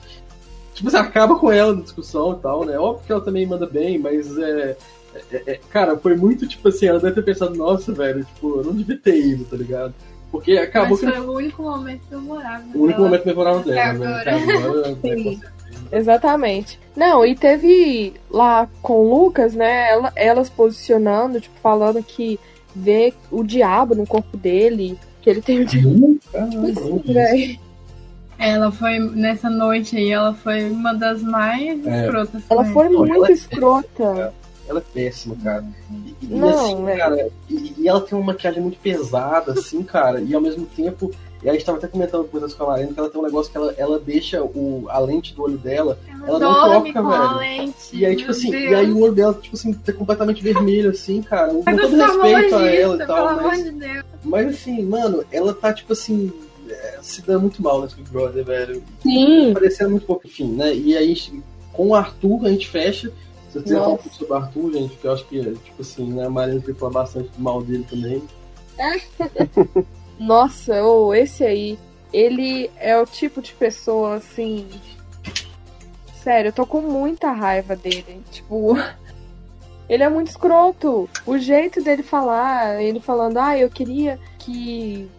tipo 0.73 0.87
assim, 0.87 0.97
acaba 0.97 1.35
com 1.37 1.51
ela 1.51 1.73
na 1.73 1.81
discussão 1.81 2.33
e 2.33 2.41
tal, 2.41 2.65
né? 2.65 2.77
Óbvio 2.79 3.05
que 3.05 3.11
ela 3.11 3.21
também 3.21 3.45
manda 3.45 3.65
bem, 3.67 3.97
mas 3.99 4.37
é, 4.37 4.77
é- 5.31 5.43
é- 5.53 5.59
cara, 5.69 5.97
foi 5.97 6.15
muito 6.15 6.47
tipo 6.47 6.67
assim, 6.69 6.85
ela 6.87 6.99
deve 6.99 7.15
ter 7.15 7.23
pensado, 7.23 7.55
nossa, 7.55 7.91
velho, 7.93 8.23
tipo, 8.23 8.59
eu 8.59 8.63
não 8.63 8.73
devia 8.73 8.97
ter 8.97 9.19
ido, 9.19 9.45
tá 9.45 9.55
ligado? 9.57 9.93
Porque 10.31 10.51
acabou 10.53 10.91
Mas 10.91 10.99
que 10.99 11.05
foi 11.07 11.19
o 11.19 11.31
único 11.33 11.63
momento 11.63 12.01
memorável. 12.11 12.67
o 12.75 12.83
único 12.83 12.97
dela. 12.99 13.03
momento 13.09 13.25
memorável 13.25 13.63
dela, 13.63 13.81
Até 13.81 13.93
né? 13.97 14.05
agora. 14.05 14.21
Até 14.21 14.53
agora, 14.53 14.89
né, 14.91 14.97
Sim. 15.15 15.41
Exatamente. 15.91 16.79
Não, 16.95 17.25
e 17.25 17.35
teve 17.35 18.13
lá 18.29 18.67
com 18.81 18.93
o 18.93 19.09
Lucas, 19.23 19.53
né? 19.53 19.89
Ela, 19.91 20.11
elas 20.15 20.49
posicionando, 20.49 21.39
tipo, 21.41 21.55
falando 21.61 22.03
que 22.03 22.39
vê 22.75 23.13
o 23.31 23.43
diabo 23.43 23.95
no 23.95 24.05
corpo 24.05 24.37
dele, 24.37 24.97
que 25.21 25.29
ele 25.29 25.41
tem 25.41 25.61
o 25.61 25.65
diabo. 25.65 26.17
Tipo 26.31 27.19
assim. 27.19 27.59
Ela 28.37 28.71
foi, 28.71 28.99
nessa 28.99 29.49
noite 29.49 29.97
aí, 29.97 30.11
ela 30.11 30.33
foi 30.33 30.69
uma 30.69 30.93
das 30.93 31.21
mais 31.21 31.85
É. 31.85 32.01
escrotas. 32.05 32.41
Ela 32.49 32.65
foi 32.65 32.85
ele. 32.85 32.97
muito 32.97 33.13
ela 33.15 33.27
é 33.27 33.31
escrota. 33.31 34.33
Ela 34.67 34.79
é 34.79 34.83
péssima, 34.93 35.35
cara. 35.43 35.65
E, 35.91 36.15
e 36.21 36.27
Não, 36.27 36.47
assim, 36.49 36.85
velho. 36.85 36.97
cara, 36.99 37.29
e, 37.49 37.73
e 37.79 37.87
ela 37.87 37.99
tem 38.01 38.17
uma 38.17 38.27
maquiagem 38.27 38.61
muito 38.61 38.77
pesada, 38.79 39.53
assim, 39.53 39.83
cara, 39.83 40.21
e 40.21 40.33
ao 40.33 40.39
mesmo 40.41 40.65
tempo. 40.67 41.11
E 41.41 41.49
a 41.49 41.53
gente 41.53 41.63
tava 41.63 41.77
até 41.77 41.87
comentando 41.87 42.25
coisas 42.25 42.53
com 42.53 42.63
a 42.65 42.67
Marina 42.67 42.93
que 42.93 42.99
ela 42.99 43.09
tem 43.09 43.21
um 43.21 43.23
negócio 43.23 43.49
que 43.51 43.57
ela, 43.57 43.73
ela 43.77 43.97
deixa 43.97 44.43
o, 44.43 44.85
a 44.89 44.99
lente 44.99 45.33
do 45.33 45.43
olho 45.43 45.57
dela. 45.57 45.97
Ela 46.27 46.37
não 46.37 46.53
dorme 46.53 46.93
toca, 46.93 47.01
com 47.01 47.13
a 47.13 47.27
velho. 47.27 47.37
lente. 47.39 47.75
E 47.93 48.05
aí, 48.05 48.15
tipo 48.15 48.31
assim, 48.31 48.51
Deus. 48.51 48.71
e 48.71 48.75
aí 48.75 48.91
o 48.91 48.99
olho 48.99 49.13
dela, 49.13 49.33
tipo 49.33 49.55
assim, 49.55 49.73
tá 49.73 49.93
completamente 49.93 50.43
vermelho, 50.43 50.89
assim, 50.89 51.21
cara. 51.21 51.53
Com 51.53 51.63
Mas 51.65 51.79
todo 51.79 51.95
eu 51.95 52.05
respeito 52.05 52.55
a 52.55 52.65
ela 52.67 52.95
e 52.95 53.07
tal, 53.07 53.15
pelo 53.15 53.27
amor 53.29 53.43
mas, 53.43 53.63
de 53.63 53.71
Deus. 53.71 54.05
mas 54.23 54.47
assim, 54.47 54.83
mano, 54.83 55.23
ela 55.31 55.53
tá, 55.53 55.73
tipo 55.73 55.93
assim, 55.93 56.29
é, 56.69 56.99
se 57.01 57.21
dando 57.21 57.41
muito 57.41 57.63
mal 57.63 57.81
nesse 57.81 57.95
Big 57.95 58.09
Brother, 58.09 58.43
velho. 58.43 58.83
Sim. 59.01 59.53
Parecendo 59.53 59.91
muito 59.91 60.05
pouco, 60.05 60.27
enfim, 60.27 60.51
né? 60.51 60.75
E 60.75 60.97
aí, 60.97 61.15
com 61.71 61.87
o 61.87 61.95
Arthur, 61.95 62.45
a 62.45 62.49
gente 62.49 62.67
fecha. 62.67 63.13
Se 63.47 63.53
você 63.53 63.63
quiser 63.63 63.75
falar 63.75 63.93
um 63.93 63.97
pouco 63.97 64.15
sobre 64.15 64.33
o 64.33 64.35
Arthur, 64.35 64.73
gente, 64.73 64.95
que 64.97 65.07
eu 65.07 65.13
acho 65.13 65.25
que, 65.25 65.39
tipo 65.39 65.81
assim, 65.81 66.13
né, 66.13 66.25
a 66.25 66.29
Marina 66.29 66.61
tem 66.61 66.73
que 66.73 66.79
falar 66.79 66.91
bastante 66.91 67.29
do 67.29 67.41
mal 67.41 67.63
dele 67.63 67.85
também. 67.89 68.21
Nossa, 70.19 70.83
ô, 70.83 71.13
esse 71.13 71.45
aí, 71.45 71.79
ele 72.11 72.69
é 72.77 72.99
o 72.99 73.05
tipo 73.05 73.41
de 73.41 73.53
pessoa 73.53 74.15
assim. 74.15 74.67
Sério, 76.21 76.49
eu 76.49 76.53
tô 76.53 76.65
com 76.65 76.81
muita 76.81 77.31
raiva 77.31 77.75
dele. 77.75 78.21
Tipo, 78.29 78.75
ele 79.87 80.03
é 80.03 80.09
muito 80.09 80.27
escroto. 80.27 81.09
O 81.25 81.37
jeito 81.37 81.81
dele 81.81 82.03
falar, 82.03 82.81
ele 82.81 82.99
falando, 82.99 83.37
ah, 83.37 83.57
eu 83.57 83.69
queria 83.69 84.19
que. 84.37 85.09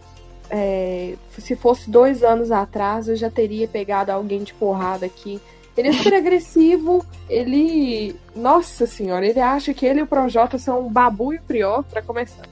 é, 0.51 1.15
se 1.39 1.57
fosse 1.57 1.91
dois 1.91 2.23
anos 2.23 2.53
atrás, 2.53 3.09
eu 3.09 3.17
já 3.17 3.31
teria 3.31 3.67
pegado 3.67 4.13
alguém 4.13 4.43
de 4.43 4.53
porrada 4.53 5.07
aqui. 5.07 5.41
Ele 5.77 5.89
é 5.89 5.93
super 5.93 6.15
agressivo, 6.15 7.07
ele. 7.29 8.15
Nossa 8.37 8.87
senhora, 8.87 9.27
ele 9.27 9.41
acha 9.41 9.73
que 9.73 9.87
ele 9.87 10.01
e 10.01 10.03
o 10.03 10.07
Projota 10.07 10.59
são 10.59 10.87
um 10.87 10.93
babu 10.93 11.33
e 11.33 11.37
o 11.37 11.43
prior, 11.43 11.83
pra 11.85 12.03
começar. 12.03 12.47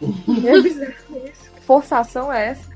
É 0.46 0.60
bizarro 0.60 0.92
isso. 1.24 1.50
Forçação 1.74 2.32
é 2.32 2.48
essa? 2.48 2.68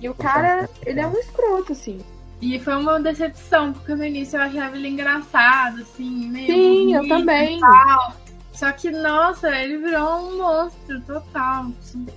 E 0.00 0.08
o 0.08 0.14
cara, 0.14 0.66
ele 0.86 1.00
é 1.00 1.06
um 1.06 1.18
escroto, 1.18 1.72
assim. 1.72 2.00
E 2.40 2.58
foi 2.58 2.74
uma 2.76 2.98
decepção, 2.98 3.74
porque 3.74 3.94
no 3.94 4.02
início 4.02 4.38
eu 4.38 4.42
achava 4.42 4.74
ele 4.74 4.88
engraçado, 4.88 5.82
assim, 5.82 6.28
meio. 6.30 6.46
Sim, 6.46 6.94
eu 6.94 7.06
também. 7.08 7.58
e 7.58 7.60
tal. 7.60 8.12
Só 8.54 8.72
que, 8.72 8.90
nossa, 8.90 9.50
ele 9.54 9.76
virou 9.76 10.16
um 10.20 10.38
monstro 10.38 10.98
total. 11.02 11.66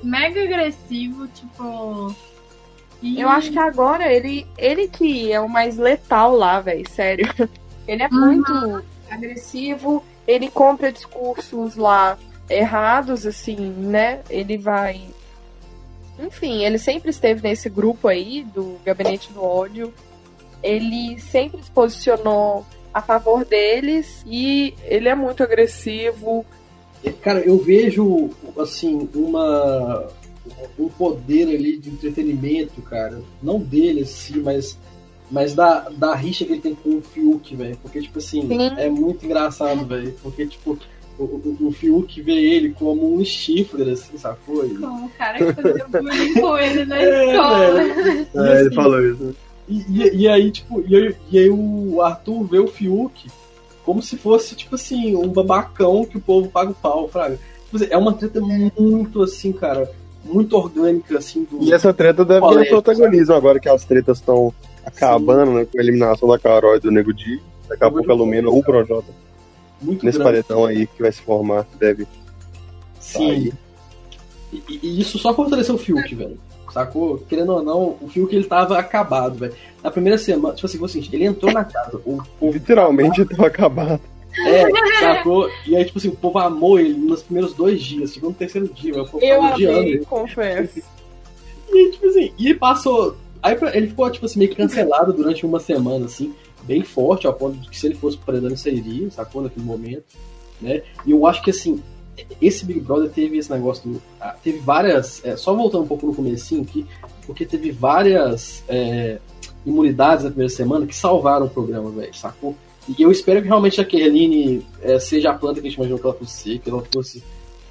Mega 0.02 0.42
agressivo, 0.42 1.28
tipo. 1.28 2.16
E- 3.02 3.20
Eu 3.20 3.28
acho 3.28 3.52
que 3.52 3.60
agora 3.60 4.10
ele, 4.10 4.48
ele 4.58 4.88
que 4.88 5.34
é 5.34 5.42
o 5.42 5.50
mais 5.50 5.76
letal 5.78 6.34
lá, 6.34 6.62
velho, 6.62 6.90
sério. 6.90 7.28
Ele 7.86 8.02
é 8.04 8.08
Uhum. 8.08 8.20
muito 8.42 8.84
agressivo, 9.12 10.02
ele 10.26 10.50
compra 10.50 10.92
discursos 10.94 11.76
lá 11.76 12.18
errados, 12.50 13.26
assim, 13.28 13.58
né? 13.58 14.22
Ele 14.30 14.58
vai. 14.58 15.02
Enfim, 16.20 16.64
ele 16.64 16.78
sempre 16.78 17.10
esteve 17.10 17.42
nesse 17.42 17.70
grupo 17.70 18.08
aí 18.08 18.44
do 18.44 18.78
Gabinete 18.86 19.32
do 19.34 19.44
Ódio. 19.44 19.94
Ele 20.64 21.20
sempre 21.20 21.62
se 21.62 21.70
posicionou 21.72 22.66
a 22.94 23.02
favor 23.02 23.44
deles 23.44 24.24
e 24.26 24.74
ele 24.84 25.10
é 25.10 25.16
muito 25.16 25.44
agressivo. 25.44 26.46
Cara, 27.22 27.40
eu 27.40 27.58
vejo, 27.58 28.30
assim, 28.58 29.08
uma 29.14 30.10
um 30.78 30.90
poder 30.90 31.48
ali 31.48 31.78
de 31.78 31.90
entretenimento, 31.90 32.82
cara. 32.82 33.22
Não 33.42 33.60
dele, 33.60 34.02
assim, 34.02 34.40
mas, 34.42 34.78
mas 35.30 35.54
da, 35.54 35.90
da 35.90 36.16
rixa 36.16 36.46
que 36.46 36.54
ele 36.54 36.62
tem 36.62 36.76
com 36.76 36.98
o 36.98 37.02
Fiuk, 37.02 37.56
velho. 37.56 37.78
Porque, 37.82 38.02
tipo 38.02 38.20
assim, 38.20 38.48
Sim. 38.48 38.68
é 38.78 38.90
muito 38.90 39.26
engraçado, 39.26 39.86
velho. 39.86 40.14
Porque, 40.22 40.46
tipo, 40.46 40.78
o, 41.18 41.24
o, 41.24 41.68
o 41.68 41.72
Fiuk 41.72 42.22
vê 42.22 42.34
ele 42.34 42.70
como 42.78 43.16
um 43.16 43.24
chifre, 43.24 43.90
assim, 43.92 44.18
sacou? 44.18 44.66
E, 44.66 44.76
Com 44.76 45.06
o 45.06 45.10
cara 45.18 45.38
que 45.38 45.54
fazia 45.62 45.86
bullying 45.90 46.34
com 46.34 46.58
ele 46.58 46.86
na 46.86 46.98
É, 47.02 47.32
escola. 47.32 47.82
É, 47.82 48.60
ele 48.60 48.68
assim, 48.68 48.76
falou 48.76 49.02
isso. 49.06 49.36
E, 49.68 49.76
e- 49.90 50.16
e 50.18 50.28
aí, 50.28 50.52
tipo, 50.52 50.84
e 50.88 50.96
aí, 50.96 51.16
e 51.32 51.40
aí 51.40 51.50
o 51.50 52.02
Arthur 52.02 52.44
vê 52.44 52.60
o 52.60 52.68
Fiuk 52.68 53.28
como 53.84 54.02
se 54.02 54.18
fosse, 54.18 54.56
tipo 54.56 54.76
assim, 54.76 55.16
um 55.16 55.28
babacão 55.28 56.06
que 56.06 56.18
o 56.18 56.22
povo 56.22 56.50
paga 56.50 56.72
o 56.72 56.76
pau, 56.76 57.08
fraga. 57.08 57.38
Tipo 57.66 57.78
assim, 57.78 57.88
é 57.90 57.98
uma 57.98 58.14
treta 58.14 58.40
muito, 58.42 59.22
assim, 59.24 59.52
cara, 59.52 59.90
muito 60.24 60.56
orgânica, 60.58 61.18
assim, 61.18 61.44
do. 61.44 61.64
E 61.64 61.72
essa 61.74 61.94
treta 61.94 62.26
deve 62.26 62.42
ganhar 62.48 62.66
protagonismo 62.68 63.34
agora 63.36 63.60
que 63.60 63.70
as 63.70 63.86
tretas 63.86 64.18
estão 64.20 64.54
acabando, 64.84 65.52
né? 65.52 65.66
Com 65.66 65.78
a 65.80 65.82
eliminação 65.84 66.28
da 66.30 66.38
Carol 66.40 66.76
e 66.76 66.80
do 66.80 66.92
Nego 66.92 67.14
Di. 67.14 67.40
Daqui 67.70 67.84
a 67.84 67.90
pouco 67.92 68.12
a 68.12 68.16
Lumina 68.16 68.48
ou 68.50 68.60
o 68.60 68.64
Projota. 68.64 69.08
Muito 69.82 70.06
Nesse 70.06 70.18
grande. 70.18 70.44
paredão 70.44 70.66
aí 70.66 70.88
que 70.88 71.02
vai 71.02 71.12
se 71.12 71.22
formar, 71.22 71.66
deve 71.80 72.08
Sim. 73.00 73.28
sair. 73.28 73.54
E, 74.54 74.80
e 74.82 75.02
isso 75.02 75.18
só 75.20 75.34
fortaleceu 75.34 75.76
o 75.76 75.78
Fiuk, 75.78 76.14
velho. 76.16 76.38
Sacou? 76.72 77.18
Querendo 77.30 77.54
ou 77.54 77.64
não, 77.64 77.98
o 78.02 78.10
Fiuk 78.10 78.36
ele 78.36 78.46
tava 78.46 78.78
acabado, 78.78 79.36
velho. 79.36 79.54
Na 79.84 79.90
primeira 79.92 80.18
semana, 80.18 80.54
tipo 80.56 80.66
assim, 80.66 80.78
foi 80.78 80.86
o 80.88 80.90
seguinte, 80.90 81.16
ele 81.16 81.26
entrou 81.26 81.52
na 81.52 81.64
casa, 81.64 81.98
o 82.06 82.22
povo 82.40 82.54
Literalmente 82.54 83.24
tava 83.26 83.48
acabado. 83.48 84.02
é, 84.48 84.66
sacou? 85.00 85.50
E 85.66 85.76
aí, 85.76 85.86
tipo 85.86 85.98
assim, 85.98 86.10
o 86.10 86.16
povo 86.16 86.38
amou 86.40 86.80
ele 86.80 86.94
nos 86.98 87.24
primeiros 87.24 87.54
dois 87.54 87.82
dias, 87.82 88.12
segundo 88.12 88.36
terceiro 88.36 88.68
dia, 88.68 88.92
velho, 88.94 89.06
o 89.06 89.10
povo 89.10 89.24
Eu 89.24 89.42
amei, 89.42 90.00
confesso. 90.00 90.82
E 91.72 91.78
aí, 91.78 91.92
tipo 91.92 92.08
assim, 92.08 92.34
e 92.38 92.50
ele 92.50 92.60
passou. 92.60 93.16
Aí 93.42 93.58
ele 93.74 93.88
ficou, 93.88 94.10
tipo 94.10 94.26
assim, 94.26 94.40
meio 94.40 94.52
que 94.52 94.58
cancelado 94.58 95.14
durante 95.14 95.46
uma 95.46 95.60
semana, 95.60 96.06
assim, 96.06 96.34
bem 96.64 96.84
forte, 96.84 97.28
ao 97.28 97.34
ponto 97.34 97.58
de 97.58 97.70
que 97.70 97.78
se 97.78 97.88
ele 97.88 97.96
fosse 97.96 98.18
ele 98.28 98.58
sairia, 98.58 99.12
sacou? 99.12 99.42
Naquele 99.42 99.66
momento, 99.66 100.06
né? 100.62 100.82
E 101.06 101.12
eu 101.12 101.26
acho 101.26 101.42
que, 101.42 101.52
assim, 101.52 101.82
esse 102.42 102.66
Big 102.66 102.80
Brother 102.80 103.10
teve 103.10 103.38
esse 103.38 103.52
negócio 103.52 103.90
do. 103.90 104.02
ah, 104.20 104.36
Teve 104.44 104.60
várias. 104.60 105.24
é, 105.26 105.36
só 105.36 105.54
voltando 105.54 105.84
um 105.84 105.88
pouco 105.88 106.06
no 106.06 106.16
comecinho 106.16 106.62
aqui, 106.62 106.86
porque 107.26 107.46
teve 107.46 107.72
várias 107.72 108.64
é, 108.68 109.20
imunidades 109.66 110.24
na 110.24 110.30
primeira 110.30 110.54
semana 110.54 110.86
que 110.86 110.96
salvaram 110.96 111.48
o 111.48 111.50
programa, 111.50 111.90
velho, 111.90 112.14
sacou? 112.14 112.56
E 112.88 113.02
eu 113.02 113.12
espero 113.12 113.42
que 113.42 113.48
realmente 113.48 113.82
a 113.82 113.86
Kerline 113.86 114.66
é, 114.82 115.00
seja 115.00 115.32
a 115.32 115.34
planta 115.34 115.60
que 115.60 115.68
a 115.68 115.70
gente 115.70 115.78
imaginou 115.78 116.00
que 116.00 116.06
ela 116.06 116.16
fosse 116.16 116.60
que 116.60 116.70
ela 116.70 116.84
fosse. 116.94 117.24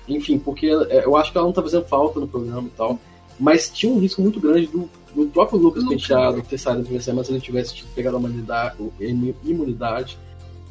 Enfim, 0.09 0.39
porque 0.39 0.67
é, 0.67 1.05
eu 1.05 1.17
acho 1.17 1.31
que 1.31 1.39
ela 1.39 1.47
não 1.47 1.53
tá 1.53 1.63
fazendo 1.63 1.85
falta 1.87 2.19
no 2.19 2.27
programa 2.27 2.67
e 2.67 2.77
tal. 2.77 2.99
Mas 3.39 3.71
tinha 3.71 3.93
um 3.93 3.99
risco 3.99 4.21
muito 4.21 4.41
grande 4.41 4.67
do, 4.67 4.89
do 5.15 5.27
próprio 5.27 5.59
Lucas 5.59 5.85
Penteado 5.85 6.43
ter 6.43 6.59
saído 6.59 6.83
primeira 6.83 7.05
semana 7.05 7.25
se 7.25 7.33
ele 7.33 7.41
tivesse 7.41 7.75
tipo, 7.75 7.89
pegado 7.95 8.17
a 8.17 8.21
imunidade, 8.21 8.77
imunidade. 9.45 10.19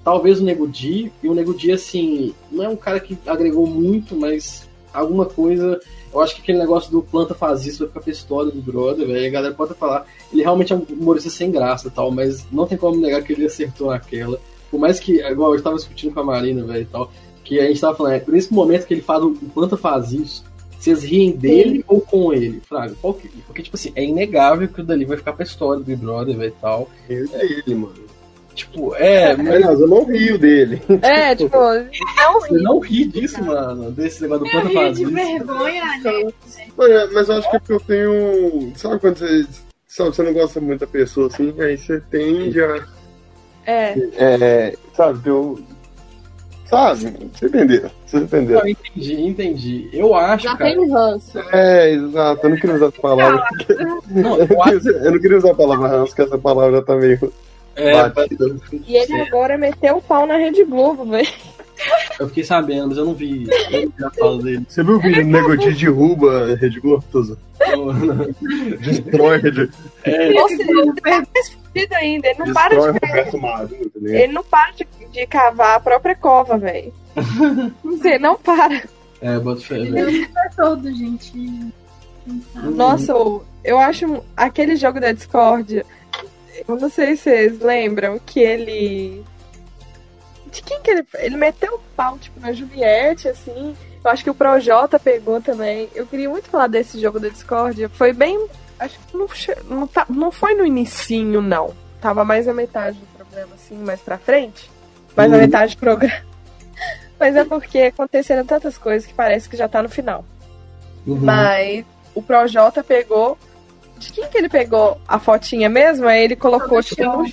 Talvez 0.04 0.40
o 0.40 0.44
Nego 0.44 0.68
Di, 0.68 1.12
e 1.22 1.30
o 1.30 1.34
Nego 1.34 1.54
Di, 1.54 1.72
assim, 1.72 2.34
não 2.52 2.64
é 2.64 2.70
um 2.70 2.76
cara 2.76 3.00
que 3.00 3.18
agregou 3.26 3.66
muito, 3.66 4.16
mas 4.16 4.68
alguma 4.94 5.26
coisa. 5.26 5.80
Eu 6.14 6.22
acho 6.22 6.36
que 6.36 6.42
aquele 6.42 6.60
negócio 6.60 6.92
do 6.92 7.02
planta 7.02 7.34
faz 7.34 7.66
isso 7.66 7.80
vai 7.80 7.88
ficar 7.88 8.02
pra 8.02 8.12
história 8.12 8.52
do 8.52 8.62
brother, 8.62 9.08
velho. 9.08 9.26
A 9.26 9.30
galera 9.30 9.56
pode 9.56 9.74
falar. 9.74 10.06
Ele 10.32 10.44
realmente 10.44 10.74
é 10.74 10.76
um 10.76 10.86
humorista 10.90 11.30
sem 11.30 11.52
graça 11.52 11.90
tal, 11.90 12.12
mas 12.12 12.46
não 12.52 12.68
tem 12.68 12.78
como 12.78 12.98
negar 12.98 13.24
que 13.24 13.34
ele 13.34 13.46
acertou 13.46 13.90
naquela. 13.90 14.40
Por 14.70 14.80
mais 14.80 15.00
que, 15.00 15.22
igual 15.22 15.52
eu 15.52 15.58
estava 15.58 15.76
discutindo 15.76 16.14
com 16.14 16.20
a 16.20 16.24
Marina, 16.24 16.64
velho, 16.66 16.82
e 16.82 16.86
tal, 16.86 17.12
que 17.44 17.60
a 17.60 17.68
gente 17.68 17.80
tava 17.80 17.96
falando, 17.96 18.14
é, 18.14 18.24
nesse 18.28 18.54
momento 18.54 18.86
que 18.86 18.94
ele 18.94 19.02
fala 19.02 19.26
o 19.26 19.34
planta 19.54 19.78
faz 19.78 20.12
isso, 20.12 20.44
vocês 20.84 21.04
riem 21.04 21.32
dele 21.32 21.84
ou 21.88 22.02
com 22.02 22.34
ele? 22.34 22.62
Fraga, 22.68 22.94
qual 23.02 23.14
que... 23.14 23.28
Porque, 23.48 23.62
tipo 23.62 23.76
assim, 23.76 23.92
é 23.96 24.04
inegável 24.04 24.68
que 24.68 24.82
o 24.82 24.84
dali 24.84 25.06
vai 25.06 25.18
ficar 25.18 25.34
pra 25.34 25.44
história 25.46 25.80
do 25.80 25.86
Big 25.86 26.02
Brother, 26.02 26.40
e 26.42 26.52
tal. 26.52 26.90
Eu 27.10 27.28
dele, 27.28 27.76
mano. 27.76 28.14
Tipo, 28.54 28.96
é, 28.96 29.36
mas 29.36 29.48
Aliás, 29.48 29.80
eu 29.80 29.88
não 29.88 30.06
rio 30.06 30.38
dele. 30.38 30.82
É, 31.02 31.36
tipo, 31.36 31.58
não 31.58 32.40
você 32.40 32.54
não 32.60 32.80
ri 32.80 33.06
disso, 33.06 33.44
mano, 33.44 33.92
desse 33.92 34.22
negócio 34.22 34.46
do 34.46 34.52
planta 34.52 34.70
faz 34.70 34.98
de 34.98 35.04
isso. 35.04 35.14
vergonha, 35.14 35.84
gente. 36.04 36.36
Mas, 36.78 36.92
é, 36.92 37.08
mas 37.08 37.30
eu 37.30 37.36
acho 37.38 37.50
que 37.50 37.56
é 37.56 37.60
porque 37.60 37.74
eu 37.74 37.80
tenho. 37.80 38.74
Sabe 38.76 39.00
quando 39.00 39.18
você. 39.18 39.48
Sabe, 39.88 40.16
você 40.16 40.24
não 40.24 40.34
gosta 40.34 40.60
muito 40.60 40.82
da 40.82 40.88
pessoa 40.88 41.28
assim, 41.28 41.54
aí 41.60 41.78
você 41.78 42.00
tende 42.12 42.62
a. 42.62 42.86
É, 43.66 43.94
É, 44.18 44.78
sabe, 44.96 45.28
eu. 45.28 45.60
Sabe? 46.66 47.14
Você 47.34 47.46
entendeu? 47.46 47.92
Você 48.06 48.18
entendeu? 48.18 48.60
Não, 48.60 48.68
entendi, 48.68 49.22
entendi. 49.22 49.90
Eu 49.94 50.16
acho, 50.16 50.44
já 50.44 50.58
cara. 50.58 50.72
tem 50.72 50.90
ranço. 50.90 51.40
É, 51.52 51.92
exato. 51.92 52.46
Eu 52.46 52.50
não 52.50 52.58
queria 52.58 52.76
usar 52.76 52.86
essa 52.88 53.02
palavra. 53.02 53.48
Não, 54.10 54.38
eu 54.42 54.64
acho. 54.64 54.90
Eu 54.90 55.12
não 55.12 55.20
queria 55.20 55.38
usar 55.38 55.52
a 55.52 55.56
palavra 55.56 55.88
ranço, 55.88 56.08
porque 56.16 56.22
essa 56.22 56.38
palavra 56.38 56.78
já 56.78 56.82
tá 56.84 56.96
meio 56.96 57.34
É, 57.76 58.10
batida. 58.10 58.56
E 58.88 58.96
ele 58.96 59.22
agora 59.22 59.58
meteu 59.58 59.98
o 59.98 60.02
pau 60.02 60.26
na 60.26 60.38
Rede 60.38 60.64
Globo, 60.64 61.06
velho. 61.06 61.28
Eu 62.20 62.28
fiquei 62.28 62.44
sabendo, 62.44 62.88
mas 62.90 62.98
eu 62.98 63.06
não 63.06 63.14
vi. 63.14 63.48
Eu 63.72 63.82
não 63.84 63.94
vi 63.98 64.06
a 64.06 64.10
fala 64.12 64.42
dele. 64.44 64.66
Você 64.68 64.84
viu 64.84 64.96
o 64.96 65.00
vídeo 65.00 65.24
do 65.24 65.30
Nego 65.30 65.58
Di 65.58 65.74
derruba 65.74 66.52
a 66.52 66.56
Rede 66.56 66.80
Globo? 66.80 67.04
Tusa? 67.12 67.38
Eu- 67.60 67.94
Destrói 68.80 69.36
a 69.36 69.40
Rede 69.40 69.70
É, 70.04 70.42
Ou 70.42 70.48
seja, 70.50 70.64
ele 70.72 70.94
tá 71.02 71.24
mais 71.34 71.50
fudido 71.50 71.96
ainda. 71.96 72.28
Ele 72.30 72.40
não 72.40 72.54
para 72.54 72.70
de, 72.92 73.00
tá 73.00 73.68
ele 74.02 74.34
não 74.34 74.44
para 74.44 74.72
de, 74.72 74.88
de 75.12 75.28
cavar 75.28 75.76
a 75.78 75.80
própria 75.80 76.16
cova, 76.16 76.58
velho. 76.58 76.94
Você 77.84 78.18
não 78.20 78.36
para. 78.38 78.82
é, 79.22 79.40
bota 79.40 79.62
fé, 79.62 79.76
Ele 79.76 79.92
velho. 79.92 80.24
é 80.38 80.50
todo 80.56 80.92
gentil. 80.94 81.72
Nossa, 82.56 83.14
eu 83.64 83.78
acho 83.80 84.24
aquele 84.36 84.76
jogo 84.76 85.00
da 85.00 85.12
Discord 85.12 85.84
eu 86.68 86.78
não 86.80 86.90
sei 86.90 87.16
se 87.16 87.24
vocês 87.24 87.60
lembram 87.60 88.20
que 88.26 88.40
ele. 88.40 89.24
De 90.54 90.62
quem 90.62 90.82
que 90.82 90.92
ele. 90.92 91.06
Ele 91.16 91.36
meteu 91.36 91.76
o 91.76 91.82
pau, 91.96 92.18
tipo, 92.20 92.40
na 92.40 92.54
Juliette, 92.54 93.28
assim. 93.28 93.76
Eu 94.04 94.12
acho 94.12 94.24
que 94.24 94.30
o 94.30 94.36
Projota 94.36 95.00
pegou 95.00 95.42
também. 95.42 95.90
Eu 95.96 96.06
queria 96.06 96.30
muito 96.30 96.48
falar 96.48 96.68
desse 96.68 97.00
jogo 97.00 97.20
da 97.20 97.28
Discord. 97.28 97.88
Foi 97.90 98.14
bem. 98.14 98.48
Acho 98.80 99.00
que 99.00 99.18
não, 99.18 99.28
não, 99.70 99.88
tá, 99.88 100.06
não 100.08 100.32
foi 100.32 100.54
no 100.54 100.66
inicinho, 100.66 101.42
não. 101.42 101.74
Tava 102.00 102.24
mais 102.24 102.48
a 102.48 102.54
metade 102.54 103.00
do 103.00 103.06
programa, 103.18 103.56
assim, 103.56 103.76
mais 103.78 104.00
pra 104.00 104.18
frente. 104.18 104.70
Mais 105.16 105.32
uhum. 105.32 105.38
a 105.38 105.42
metade 105.42 105.76
do 105.76 105.80
programa. 105.80 106.22
Mas 107.20 107.36
é 107.36 107.46
porque 107.46 107.80
aconteceram 107.80 108.46
tantas 108.46 108.78
coisas 108.78 109.08
que 109.08 109.14
parece 109.14 109.50
que 109.50 109.58
já 109.58 109.68
tá 109.68 109.82
no 109.82 109.90
final. 109.90 110.26
Uhum. 111.08 111.20
Mas 111.20 111.86
o 112.14 112.22
Projota 112.22 112.84
pegou. 112.84 113.38
De 113.98 114.12
quem 114.12 114.28
que 114.28 114.38
ele 114.38 114.50
pegou 114.50 115.00
a 115.08 115.18
fotinha 115.18 115.70
mesmo? 115.70 116.08
Aí 116.08 116.26
ele 116.26 116.36
colocou, 116.36 116.84
tipo, 116.84 117.04
no... 117.04 117.26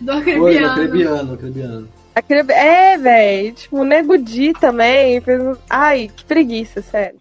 Do 0.00 0.12
Acrebiano. 0.12 0.72
Acrebiano, 0.72 1.34
Acrebiano. 1.34 1.88
Acreb... 2.14 2.50
É, 2.50 2.96
velho. 2.96 3.52
Tipo, 3.52 3.80
o 3.80 3.84
Nego 3.84 4.16
Di 4.16 4.52
também. 4.52 5.20
Fez... 5.20 5.58
Ai, 5.68 6.10
que 6.14 6.24
preguiça, 6.24 6.82
sério. 6.82 7.18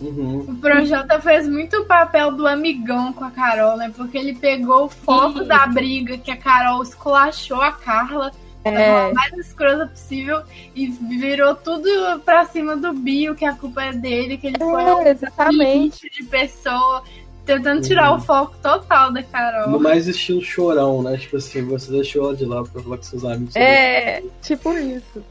Uhum. 0.00 0.46
O 0.48 0.54
Projota 0.56 1.20
fez 1.20 1.46
muito 1.46 1.76
o 1.76 1.84
papel 1.84 2.32
do 2.32 2.46
amigão 2.46 3.12
com 3.12 3.24
a 3.24 3.30
Carol, 3.30 3.76
né? 3.76 3.92
Porque 3.94 4.16
ele 4.16 4.34
pegou 4.34 4.86
o 4.86 4.88
foco 4.88 5.44
da 5.44 5.66
briga 5.66 6.16
que 6.16 6.30
a 6.30 6.36
Carol 6.36 6.82
esculachou 6.82 7.60
a 7.60 7.72
Carla 7.72 8.32
é. 8.64 9.12
mais 9.12 9.32
escrota 9.38 9.86
possível 9.86 10.42
e 10.74 10.86
virou 10.86 11.54
tudo 11.54 11.88
pra 12.24 12.44
cima 12.46 12.76
do 12.76 12.92
Bio, 12.92 13.34
que 13.34 13.44
a 13.44 13.54
culpa 13.54 13.84
é 13.84 13.92
dele, 13.92 14.36
que 14.36 14.48
ele 14.48 14.56
é, 14.56 14.58
foi 14.58 14.84
um 14.84 15.06
exatamente. 15.06 16.10
de 16.10 16.24
pessoa, 16.24 17.02
tentando 17.44 17.80
tirar 17.80 18.10
uhum. 18.10 18.18
o 18.18 18.20
foco 18.20 18.54
total 18.62 19.12
da 19.12 19.22
Carol. 19.22 19.70
No 19.70 19.80
mais 19.80 20.06
estilo 20.06 20.42
chorão, 20.42 21.02
né? 21.02 21.16
Tipo 21.16 21.36
assim, 21.36 21.64
você 21.64 21.90
deixou 21.90 22.26
ela 22.26 22.36
de 22.36 22.44
lá 22.44 22.62
pra 22.62 22.82
falar 22.82 22.96
com 22.96 23.02
seus 23.02 23.24
amigos. 23.24 23.56
É, 23.56 24.22
tipo 24.42 24.72
isso. 24.72 25.22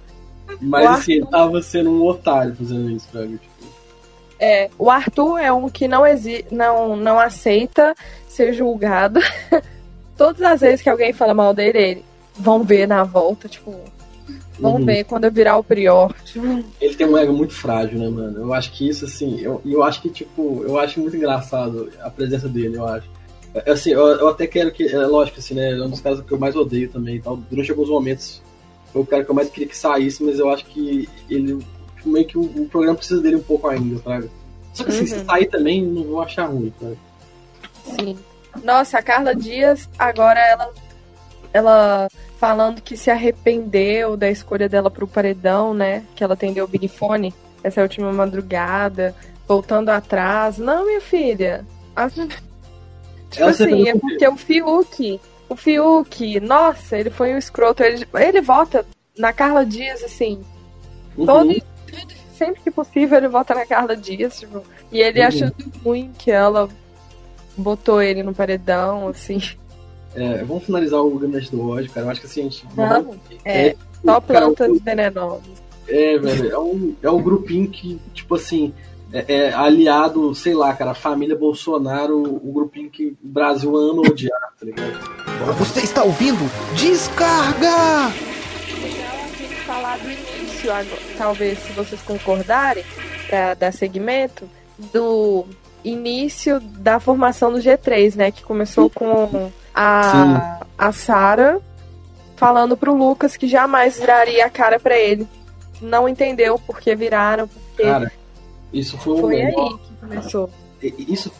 Mas 0.61 0.85
o 0.85 0.89
assim, 0.89 0.95
Arthur... 0.95 1.11
ele 1.11 1.25
tava 1.27 1.61
sendo 1.61 1.91
um 1.91 2.05
otário 2.05 2.55
fazendo 2.55 2.89
isso 2.89 3.07
pra 3.11 3.21
mim. 3.21 3.37
Tipo. 3.37 3.49
É, 4.39 4.69
o 4.77 4.89
Arthur 4.89 5.37
é 5.37 5.51
um 5.51 5.69
que 5.69 5.87
não, 5.87 6.05
exi 6.05 6.45
não, 6.49 6.95
não 6.95 7.19
aceita 7.19 7.93
ser 8.27 8.53
julgado. 8.53 9.19
Todas 10.17 10.41
as 10.41 10.61
vezes 10.61 10.81
que 10.81 10.89
alguém 10.89 11.13
fala 11.13 11.33
mal 11.33 11.53
dele, 11.53 11.77
ele 11.77 12.05
vão 12.35 12.63
ver 12.63 12.87
na 12.87 13.03
volta, 13.03 13.47
tipo. 13.47 13.75
Vão 14.59 14.75
uhum. 14.75 14.85
ver 14.85 15.03
quando 15.05 15.23
eu 15.23 15.31
virar 15.31 15.57
o 15.57 15.63
Prior. 15.63 16.13
Ele 16.81 16.95
tem 16.95 17.07
um 17.07 17.17
ego 17.17 17.33
muito 17.33 17.53
frágil, 17.53 17.97
né, 17.97 18.09
mano? 18.09 18.39
Eu 18.39 18.53
acho 18.53 18.71
que 18.71 18.87
isso, 18.87 19.05
assim, 19.05 19.39
eu, 19.39 19.61
eu 19.65 19.83
acho 19.83 20.01
que, 20.01 20.09
tipo, 20.09 20.63
eu 20.63 20.77
acho 20.77 20.99
muito 20.99 21.15
engraçado 21.15 21.89
a 22.01 22.09
presença 22.09 22.47
dele, 22.47 22.77
eu 22.77 22.85
acho. 22.85 23.09
É, 23.53 23.71
assim, 23.71 23.91
eu, 23.91 24.05
eu 24.07 24.27
até 24.27 24.45
quero 24.45 24.71
que. 24.71 24.83
É 24.83 25.05
lógico, 25.05 25.39
assim, 25.39 25.53
né? 25.53 25.71
É 25.71 25.81
um 25.81 25.89
dos 25.89 26.01
caras 26.01 26.21
que 26.21 26.31
eu 26.31 26.39
mais 26.39 26.55
odeio 26.55 26.89
também 26.89 27.19
tal. 27.19 27.37
Durante 27.37 27.71
alguns 27.71 27.89
momentos 27.89 28.41
foi 28.91 29.01
o 29.01 29.05
cara 29.05 29.23
que 29.23 29.31
eu 29.31 29.35
mais 29.35 29.49
queria 29.49 29.67
que 29.67 29.77
saísse, 29.77 30.23
mas 30.23 30.39
eu 30.39 30.49
acho 30.49 30.65
que 30.65 31.07
ele. 31.29 31.57
Tipo, 31.95 32.09
meio 32.09 32.25
que 32.25 32.37
o, 32.37 32.41
o, 32.41 32.67
programa 32.69 32.97
precisa 32.97 33.21
dele 33.21 33.37
um 33.37 33.43
pouco 33.43 33.67
ainda, 33.67 34.01
sabe? 34.01 34.29
Só 34.73 34.83
que 34.83 34.91
assim, 34.91 35.01
uhum. 35.01 35.07
se 35.07 35.25
sair 35.25 35.45
também, 35.47 35.83
não 35.83 36.03
vou 36.03 36.21
achar 36.21 36.45
ruim, 36.45 36.73
sabe? 36.79 36.97
Sim. 37.83 38.17
Nossa, 38.63 38.99
a 38.99 39.01
Carla 39.01 39.35
Dias, 39.35 39.89
agora 39.97 40.39
ela. 40.39 40.73
Ela 41.51 42.07
falando 42.39 42.81
que 42.81 42.95
se 42.95 43.11
arrependeu 43.11 44.15
da 44.15 44.29
escolha 44.29 44.69
dela 44.69 44.89
pro 44.89 45.05
paredão, 45.05 45.73
né? 45.73 46.05
Que 46.15 46.23
ela 46.23 46.33
atendeu 46.33 46.63
o 46.63 46.67
Big 46.67 46.87
Fone 46.87 47.33
essa 47.61 47.81
última 47.81 48.11
madrugada, 48.13 49.13
voltando 49.45 49.89
atrás. 49.89 50.57
Não, 50.57 50.85
minha 50.85 51.01
filha. 51.01 51.65
As... 51.95 52.13
Tipo 52.13 53.45
assim, 53.45 53.89
é 53.89 53.95
porque 53.95 54.27
o 54.27 54.37
Fiuk, 54.37 55.19
o 55.49 55.55
Fiuk, 55.55 56.39
nossa, 56.39 56.97
ele 56.97 57.09
foi 57.09 57.33
um 57.33 57.37
escroto. 57.37 57.83
Ele, 57.83 58.07
ele 58.15 58.41
vota 58.41 58.85
na 59.17 59.33
Carla 59.33 59.65
Dias, 59.65 60.01
assim. 60.01 60.41
Uhum. 61.17 61.25
Todo, 61.25 61.63
sempre 62.37 62.61
que 62.61 62.71
possível 62.71 63.17
ele 63.17 63.27
vota 63.27 63.53
na 63.53 63.65
Carla 63.65 63.97
Dias, 63.97 64.39
tipo, 64.39 64.63
e 64.91 65.01
ele 65.01 65.19
uhum. 65.19 65.27
achando 65.27 65.55
ruim 65.83 66.11
que 66.17 66.31
ela 66.31 66.69
botou 67.57 68.01
ele 68.01 68.23
no 68.23 68.33
paredão, 68.33 69.09
assim. 69.09 69.41
É, 70.15 70.43
vamos 70.43 70.63
finalizar 70.63 71.01
o 71.01 71.17
gabinete 71.17 71.51
do 71.51 71.69
ódio, 71.69 71.91
cara. 71.91 72.05
Eu 72.05 72.11
acho 72.11 72.21
que 72.21 72.27
assim, 72.27 72.41
a 72.41 72.43
gente. 72.43 72.65
Vamos. 72.75 73.17
É, 73.45 73.67
é 73.67 73.75
só 74.03 74.19
plantas 74.19 74.79
venenosas. 74.81 75.69
É, 75.87 76.17
velho, 76.17 76.51
é 76.51 76.59
um, 76.59 76.95
é 77.01 77.09
um 77.09 77.21
grupinho 77.21 77.67
que, 77.69 77.99
tipo 78.13 78.35
assim, 78.35 78.73
é, 79.11 79.25
é, 79.27 79.53
aliado, 79.53 80.35
sei 80.35 80.53
lá, 80.53 80.73
cara, 80.73 80.91
a 80.91 80.95
família 80.95 81.35
Bolsonaro, 81.35 82.21
o 82.21 82.51
grupinho 82.53 82.89
que 82.89 83.07
o 83.07 83.27
Brasil 83.27 83.75
ama 83.75 84.01
odiar, 84.01 84.53
tá 84.59 84.65
ligado? 84.65 84.99
Você 85.57 85.79
está 85.79 86.03
ouvindo? 86.03 86.39
Descarga! 86.75 88.13
falar 89.69 89.97
do 89.99 90.09
início, 90.09 90.71
talvez, 91.15 91.59
se 91.59 91.71
vocês 91.73 92.01
concordarem, 92.01 92.83
para 93.29 93.53
dar 93.53 93.71
segmento, 93.71 94.49
do 94.91 95.45
início 95.83 96.59
da 96.59 96.99
formação 96.99 97.51
do 97.51 97.59
G3, 97.59 98.15
né? 98.15 98.31
Que 98.31 98.41
começou 98.41 98.89
com 98.89 99.51
a, 99.79 100.59
a 100.77 100.91
Sara 100.91 101.61
falando 102.35 102.75
pro 102.75 102.93
Lucas 102.93 103.37
que 103.37 103.47
jamais 103.47 103.97
viraria 103.97 104.45
a 104.45 104.49
cara 104.49 104.77
para 104.77 104.97
ele. 104.97 105.25
Não 105.81 106.09
entendeu 106.09 106.59
por 106.59 106.81
que 106.81 106.93
viraram, 106.93 107.47
porque. 107.47 107.83
Cara, 107.83 108.11
isso 108.73 108.97
foi, 108.97 109.21
foi 109.21 109.41
aí 109.41 109.53
que 109.53 109.95
começou. 110.01 110.49
Isso 110.81 111.31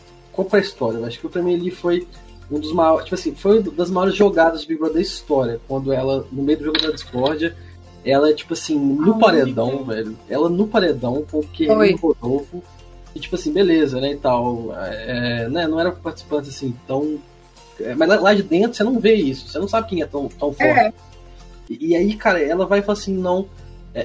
pra 0.48 0.58
história. 0.58 0.96
Eu 0.96 1.04
acho 1.04 1.20
que 1.20 1.26
o 1.26 1.28
também 1.28 1.54
ali 1.54 1.70
foi 1.70 2.08
um 2.50 2.58
dos 2.58 2.72
maiores. 2.72 3.04
Tipo 3.04 3.14
assim, 3.14 3.34
foi 3.34 3.58
uma 3.58 3.72
das 3.72 3.90
maiores 3.90 4.16
jogadas 4.16 4.62
de 4.62 4.68
Big 4.68 4.80
Brother 4.80 4.96
da 4.96 5.02
história. 5.02 5.60
Quando 5.68 5.92
ela, 5.92 6.26
no 6.32 6.42
meio 6.42 6.58
do 6.58 6.64
jogo 6.64 6.80
da 6.80 6.90
discórdia, 6.92 7.54
ela, 8.02 8.32
tipo 8.32 8.54
assim, 8.54 8.78
no 8.78 9.18
paredão, 9.18 9.84
velho. 9.84 10.16
Ela 10.30 10.48
no 10.48 10.66
paredão 10.66 11.22
com 11.30 11.40
o 11.40 11.46
Kerry 11.46 11.94
Rodolfo. 11.94 12.62
E 13.14 13.20
tipo 13.20 13.34
assim, 13.34 13.52
beleza, 13.52 14.00
né? 14.00 14.12
E 14.12 14.16
tal. 14.16 14.74
É, 14.78 15.46
né, 15.50 15.68
não 15.68 15.78
era 15.78 15.92
participante 15.92 16.48
assim 16.48 16.74
tão 16.86 17.18
mas 17.96 18.20
lá 18.20 18.34
de 18.34 18.42
dentro 18.42 18.74
você 18.74 18.84
não 18.84 18.98
vê 18.98 19.14
isso, 19.14 19.48
você 19.48 19.58
não 19.58 19.68
sabe 19.68 19.88
quem 19.88 20.02
é 20.02 20.06
tão, 20.06 20.28
tão 20.28 20.52
forte. 20.52 20.78
É. 20.78 20.92
E, 21.68 21.88
e, 21.88 21.96
aí, 21.96 22.14
cara, 22.16 22.42
ela 22.42 22.66
vai 22.66 22.82
falar 22.82 22.98
assim, 22.98 23.16
não. 23.16 23.46
É, 23.94 24.02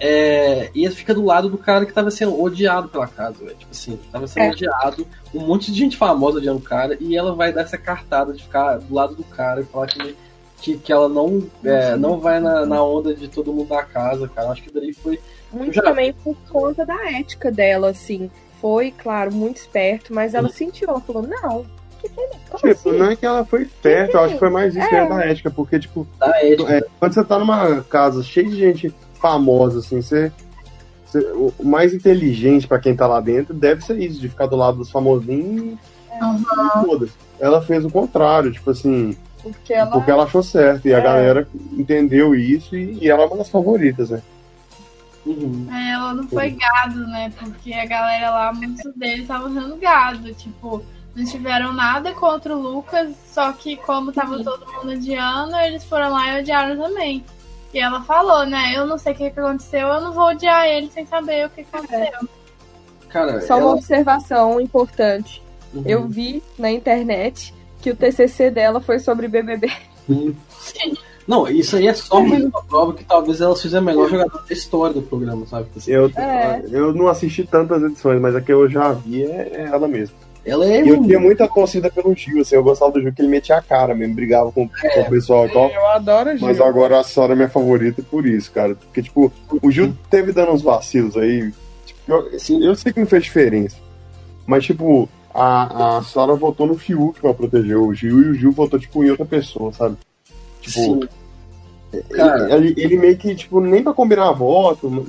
é 0.66 0.72
e 0.74 0.90
fica 0.90 1.14
do 1.14 1.26
lado 1.26 1.50
do 1.50 1.58
cara 1.58 1.86
que 1.86 1.94
tava 1.94 2.10
sendo 2.10 2.40
odiado 2.42 2.90
pela 2.90 3.08
casa, 3.08 3.38
véio. 3.44 3.58
Tipo 3.58 3.72
assim, 3.72 4.00
tava 4.12 4.28
sendo 4.28 4.46
é. 4.46 4.50
odiado, 4.52 5.08
um 5.34 5.42
monte 5.42 5.72
de 5.72 5.80
gente 5.80 5.98
famosa 5.98 6.38
odiando 6.38 6.60
o 6.60 6.64
cara, 6.64 6.98
e 7.00 7.16
ela 7.16 7.34
vai 7.34 7.52
dar 7.52 7.62
essa 7.62 7.78
cartada 7.78 8.34
de 8.34 8.44
ficar 8.44 8.78
do 8.78 8.94
lado 8.94 9.16
do 9.16 9.24
cara 9.24 9.62
e 9.62 9.66
falar 9.66 9.88
que, 9.88 10.16
que, 10.62 10.78
que 10.78 10.92
ela 10.92 11.10
não, 11.10 11.44
é, 11.64 11.96
não 11.96 12.20
vai 12.20 12.40
na, 12.40 12.66
na 12.66 12.84
onda 12.84 13.14
de 13.14 13.28
todo 13.28 13.54
mundo 13.54 13.70
da 13.70 13.84
casa, 13.84 14.28
cara. 14.28 14.50
Acho 14.50 14.64
que 14.64 14.74
daí 14.74 14.94
foi. 14.94 15.20
Muito 15.52 15.74
já... 15.74 15.82
também 15.82 16.14
por 16.14 16.36
conta 16.50 16.86
da 16.86 17.12
ética 17.12 17.52
dela, 17.52 17.90
assim. 17.90 18.30
Foi, 18.62 18.92
claro, 18.92 19.32
muito 19.34 19.58
esperto, 19.58 20.14
mas 20.14 20.34
ela 20.34 20.50
sentiu, 20.50 20.90
ela 20.90 21.02
falou, 21.02 21.22
não, 21.22 21.66
tipo, 22.08 22.68
assim? 22.68 22.98
não 22.98 23.12
é 23.12 23.16
que 23.16 23.26
ela 23.26 23.46
foi 23.46 23.64
esperta, 23.64 24.18
eu 24.18 24.22
acho 24.22 24.34
que 24.34 24.40
foi 24.40 24.50
mais 24.50 24.76
isso 24.76 24.96
é. 24.96 25.08
da 25.08 25.26
ética, 25.26 25.50
porque, 25.52 25.80
tipo, 25.80 26.08
é, 26.22 26.86
quando 27.00 27.14
você 27.14 27.24
tá 27.24 27.40
numa 27.40 27.82
casa 27.82 28.24
cheia 28.24 28.50
de 28.50 28.56
gente 28.56 28.96
famosa, 29.20 29.80
assim, 29.80 30.02
você. 30.02 30.32
você 31.06 31.20
o 31.34 31.54
mais 31.64 31.94
inteligente 31.94 32.68
para 32.68 32.80
quem 32.80 32.96
tá 32.96 33.08
lá 33.08 33.20
dentro 33.20 33.54
deve 33.54 33.84
ser 33.84 33.98
isso, 34.00 34.20
de 34.20 34.30
ficar 34.30 34.48
do 34.48 34.56
lado 34.56 34.78
dos 34.78 34.92
famosinhos 34.92 35.78
uhum. 36.22 37.08
Ela 37.40 37.62
fez 37.62 37.84
o 37.84 37.90
contrário, 37.90 38.52
tipo 38.52 38.72
assim. 38.72 39.16
Porque 39.42 39.74
ela, 39.74 39.92
porque 39.92 40.10
ela 40.10 40.24
achou 40.24 40.42
certo. 40.42 40.88
E 40.88 40.92
é. 40.92 40.96
a 40.96 41.00
galera 41.00 41.48
entendeu 41.74 42.34
isso 42.34 42.76
e, 42.76 43.04
e 43.04 43.10
ela 43.10 43.24
é 43.24 43.26
uma 43.28 43.38
das 43.38 43.50
favoritas, 43.50 44.10
né? 44.10 44.22
Uhum. 45.26 45.68
É, 45.72 45.92
ela 45.92 46.14
não 46.14 46.28
foi 46.28 46.52
gado, 46.52 47.00
né? 47.08 47.32
Porque 47.38 47.74
a 47.74 47.86
galera 47.86 48.30
lá, 48.30 48.54
muitos 48.54 48.94
deles 48.96 49.22
estavam 49.22 49.54
sendo 49.54 49.76
gado. 49.78 50.34
Tipo, 50.34 50.84
não 51.16 51.26
tiveram 51.26 51.74
nada 51.74 52.14
contra 52.14 52.56
o 52.56 52.62
Lucas, 52.62 53.16
só 53.32 53.54
que 53.54 53.78
como 53.78 54.12
tava 54.12 54.44
todo 54.44 54.66
mundo 54.66 54.92
odiando, 54.92 55.56
eles 55.56 55.84
foram 55.86 56.12
lá 56.12 56.34
e 56.34 56.42
odiaram 56.42 56.78
também. 56.78 57.24
E 57.74 57.80
ela 57.80 58.02
falou, 58.02 58.46
né? 58.46 58.74
Eu 58.76 58.86
não 58.86 58.98
sei 58.98 59.14
o 59.14 59.16
que, 59.16 59.30
que 59.30 59.40
aconteceu, 59.40 59.88
eu 59.88 60.02
não 60.02 60.12
vou 60.12 60.26
odiar 60.26 60.66
ele 60.68 60.90
sem 60.92 61.06
saber 61.06 61.46
o 61.46 61.50
que 61.50 61.62
aconteceu. 61.62 62.28
Cara, 63.10 63.42
Só 63.42 63.58
ela... 63.58 63.66
uma 63.66 63.76
observação 63.76 64.60
importante. 64.60 65.42
Uhum. 65.74 65.84
Eu 65.86 66.08
vi 66.08 66.44
na 66.58 66.70
internet 66.70 67.54
que 67.82 67.90
o 67.90 67.96
TCC 67.96 68.52
dela 68.52 68.82
foi 68.82 69.00
sobre 69.00 69.28
BBB. 69.28 69.72
Uhum. 70.08 70.36
Não, 71.28 71.48
isso 71.48 71.76
aí 71.76 71.88
é 71.88 71.94
só 71.94 72.22
mais 72.22 72.44
uma 72.44 72.64
prova 72.64 72.94
que 72.94 73.04
talvez 73.04 73.42
ela 73.42 73.56
seja 73.56 73.80
a 73.80 73.82
melhor 73.82 74.08
jogadora 74.08 74.44
da 74.48 74.54
história 74.54 74.94
do 74.94 75.02
programa, 75.02 75.44
sabe? 75.48 75.68
Eu, 75.88 76.06
é. 76.16 76.64
eu 76.70 76.94
não 76.94 77.08
assisti 77.08 77.44
tantas 77.44 77.82
edições, 77.82 78.22
mas 78.22 78.36
a 78.36 78.42
que 78.42 78.54
eu 78.54 78.70
já 78.70 78.92
vi 78.92 79.24
é, 79.24 79.52
é 79.54 79.62
ela 79.64 79.88
mesma. 79.88 80.16
Ela 80.46 80.66
é. 80.68 80.86
E 80.86 80.90
eu 80.90 81.02
tinha 81.02 81.20
muita 81.20 81.48
torcida 81.48 81.90
pelo 81.90 82.14
Gil, 82.14 82.42
assim, 82.42 82.56
eu 82.56 82.64
gostava 82.64 82.92
do 82.92 83.02
Gil 83.02 83.12
que 83.12 83.22
ele 83.22 83.30
metia 83.30 83.58
a 83.58 83.62
cara 83.62 83.96
mesmo, 83.96 84.14
brigava 84.14 84.52
com, 84.52 84.70
é, 84.84 84.90
com 84.90 85.02
o 85.02 85.10
pessoal 85.10 85.48
e 85.48 85.50
tal. 85.52 85.70
Eu 85.70 85.86
adoro 85.88 86.30
o 86.30 86.38
Gil. 86.38 86.48
Mas 86.48 86.62
agora 86.62 87.00
a 87.00 87.04
Sara 87.04 87.34
é 87.34 87.36
minha 87.36 87.50
favorita 87.50 88.04
por 88.04 88.28
isso, 88.28 88.52
cara. 88.52 88.76
Porque, 88.76 89.02
tipo, 89.02 89.34
o 89.62 89.72
Gil 89.72 89.94
teve 90.10 90.32
dando 90.32 90.52
uns 90.52 90.62
vacilos 90.62 91.18
aí. 91.18 91.52
Tipo, 91.86 92.00
eu, 92.08 92.36
assim, 92.36 92.64
eu 92.64 92.76
sei 92.76 92.94
que 92.94 93.00
não 93.00 93.08
fez 93.08 93.24
diferença. 93.24 93.78
Mas, 94.46 94.64
tipo, 94.64 95.10
a, 95.34 95.98
a 95.98 96.04
Sarah 96.04 96.36
votou 96.36 96.68
no 96.68 96.78
Fiuk 96.78 97.20
pra 97.20 97.34
proteger 97.34 97.78
o 97.78 97.94
Gil 97.94 98.22
e 98.22 98.30
o 98.30 98.34
Gil 98.36 98.52
votou, 98.52 98.80
tipo, 98.80 99.04
em 99.04 99.10
outra 99.10 99.26
pessoa, 99.26 99.74
sabe? 99.74 99.98
Tipo, 100.62 100.80
Sim. 100.80 101.00
ele, 101.92 102.54
ele, 102.54 102.76
ele 102.78 102.98
meio 102.98 103.18
que, 103.18 103.34
tipo, 103.34 103.60
nem 103.60 103.84
pra 103.84 103.94
combinar 103.94 104.32
voto, 104.32 105.06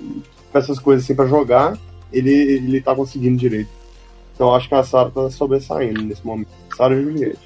com 0.50 0.58
essas 0.58 0.78
coisas 0.78 1.04
assim, 1.04 1.14
pra 1.14 1.26
jogar, 1.26 1.78
ele, 2.10 2.32
ele 2.32 2.80
tá 2.80 2.94
conseguindo 2.94 3.36
direito. 3.36 3.68
Então 4.36 4.48
eu 4.48 4.54
acho 4.54 4.68
que 4.68 4.74
a 4.74 4.82
Sarah 4.84 5.10
tá 5.10 5.30
sobressaindo 5.30 6.02
nesse 6.02 6.24
momento. 6.24 6.50
Sarah 6.76 6.94
e 6.94 7.02
Juliette. 7.02 7.38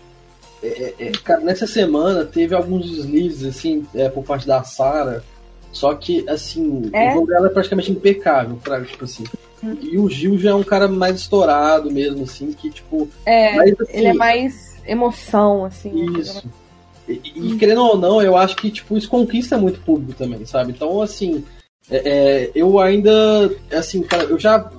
É, 0.62 0.95
é, 0.99 1.12
cara, 1.24 1.41
nessa 1.41 1.66
semana 1.66 2.24
teve 2.24 2.55
alguns 2.55 2.91
deslizes, 2.91 3.49
assim, 3.49 3.86
é, 3.95 4.09
por 4.09 4.24
parte 4.24 4.47
da 4.47 4.62
Sarah. 4.62 5.22
Só 5.72 5.95
que, 5.95 6.28
assim, 6.28 6.91
É? 6.93 7.11
o 7.11 7.14
jogo 7.14 7.26
dela 7.28 7.47
é 7.47 7.51
praticamente 7.51 7.93
impecável, 7.93 8.59
pra, 8.62 8.84
tipo 8.84 9.05
assim. 9.05 9.24
E 9.80 9.97
o 9.99 10.09
Gil 10.11 10.36
já 10.36 10.51
é 10.51 10.55
um 10.55 10.64
cara 10.64 10.88
mais 10.88 11.16
estourado 11.16 11.91
mesmo, 11.91 12.24
assim, 12.24 12.53
que, 12.53 12.70
tipo. 12.70 13.09
É, 13.24 13.55
mas, 13.55 13.80
assim, 13.80 13.93
ele 13.93 14.07
é 14.09 14.14
mais 14.14 14.80
emoção, 14.84 15.64
assim. 15.64 16.18
Isso. 16.18 16.43
E, 17.09 17.20
e, 17.34 17.57
querendo 17.57 17.82
ou 17.82 17.97
não, 17.97 18.20
eu 18.20 18.36
acho 18.36 18.57
que, 18.57 18.70
tipo, 18.70 18.97
isso 18.97 19.09
conquista 19.09 19.57
muito 19.57 19.80
público 19.80 20.14
também, 20.18 20.45
sabe? 20.45 20.72
Então, 20.72 21.01
assim, 21.01 21.45
é, 21.91 21.97
é, 22.09 22.51
eu 22.55 22.78
ainda, 22.78 23.11
assim, 23.72 24.03
cara, 24.03 24.24
eu 24.24 24.38
já, 24.38 24.70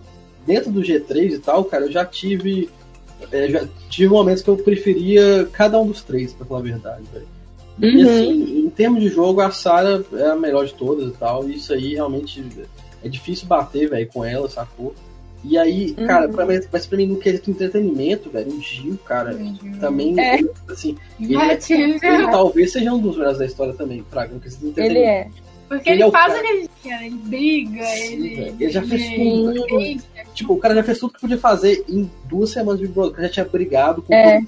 dentro 0.46 0.72
do 0.72 0.82
G3 0.82 1.34
e 1.34 1.40
tal, 1.40 1.64
cara, 1.66 1.86
eu 1.86 1.92
já 1.92 2.06
tive, 2.06 2.70
é, 3.32 3.48
já 3.50 3.68
tive 3.90 4.10
momentos 4.10 4.42
que 4.44 4.50
eu 4.50 4.58
preferia 4.58 5.48
cada 5.52 5.80
um 5.80 5.88
dos 5.88 6.02
três, 6.04 6.34
pra 6.34 6.46
falar 6.46 6.60
a 6.60 6.64
verdade, 6.64 7.04
velho. 7.14 7.28
E, 7.80 8.04
Uhum. 8.04 8.10
assim, 8.12 8.60
em 8.66 8.70
termos 8.70 9.02
de 9.02 9.10
jogo, 9.10 9.42
a 9.42 9.50
Sarah 9.52 10.04
é 10.14 10.28
a 10.28 10.36
melhor 10.36 10.66
de 10.66 10.74
todas 10.74 11.08
e 11.10 11.18
tal, 11.18 11.50
e 11.50 11.56
isso 11.56 11.74
aí 11.74 11.94
realmente 11.96 12.44
é 13.04 13.08
difícil 13.10 13.48
bater, 13.48 13.90
velho, 13.90 14.08
com 14.14 14.24
ela, 14.24 14.48
sacou? 14.50 14.94
E 15.44 15.58
aí, 15.58 15.96
Uhum. 15.98 16.06
cara, 16.06 16.30
pra, 16.30 16.46
mas 16.46 16.86
pra 16.86 16.98
mim, 16.98 17.08
no 17.08 17.16
quesito 17.18 17.50
entretenimento, 17.50 18.30
velho, 18.30 18.52
o 18.54 18.62
Gil, 18.62 19.00
cara, 19.04 19.36
também, 19.80 20.20
É. 20.20 20.40
assim, 20.70 20.96
ele, 21.20 21.34
Gatilho. 21.34 22.00
ele 22.04 22.28
talvez 22.30 22.72
seja 22.72 22.94
um 22.94 23.00
dos 23.00 23.18
melhores 23.18 23.40
da 23.40 23.46
história 23.48 23.74
também, 23.74 24.06
Fraga, 24.12 24.36
no 24.36 24.40
quesito 24.40 24.66
Ele 24.66 24.70
entretenimento. 24.70 25.36
é. 25.38 25.52
Porque 25.68 25.90
Ele 25.90 26.02
ele, 26.02 26.10
é 26.10 26.12
faz 26.12 26.34
cara. 26.34 26.44
o 26.46 26.48
que 26.48 26.54
ele 26.58 26.70
quer, 26.84 27.06
ele 27.06 27.16
briga, 27.16 27.84
Sim, 27.86 28.14
ele. 28.14 28.56
ele 28.60 28.70
já 28.72 28.82
fez 28.84 29.02
ele- 29.02 29.16
tudo. 29.16 29.80
ele- 29.80 30.02
Tipo, 30.34 30.54
o 30.54 30.58
cara 30.58 30.76
já 30.76 30.84
fez 30.84 31.00
tudo 31.00 31.14
que 31.14 31.20
podia 31.20 31.38
fazer 31.38 31.84
em 31.90 32.10
duas 32.26 32.52
semanas 32.52 32.80
de 32.80 32.86
Big 32.86 32.94
Brother. 32.94 33.12
O 33.12 33.16
cara 33.16 33.28
já 33.28 33.34
tinha 33.34 33.46
brigado 33.46 34.02
com 34.02 34.14
É. 34.14 34.40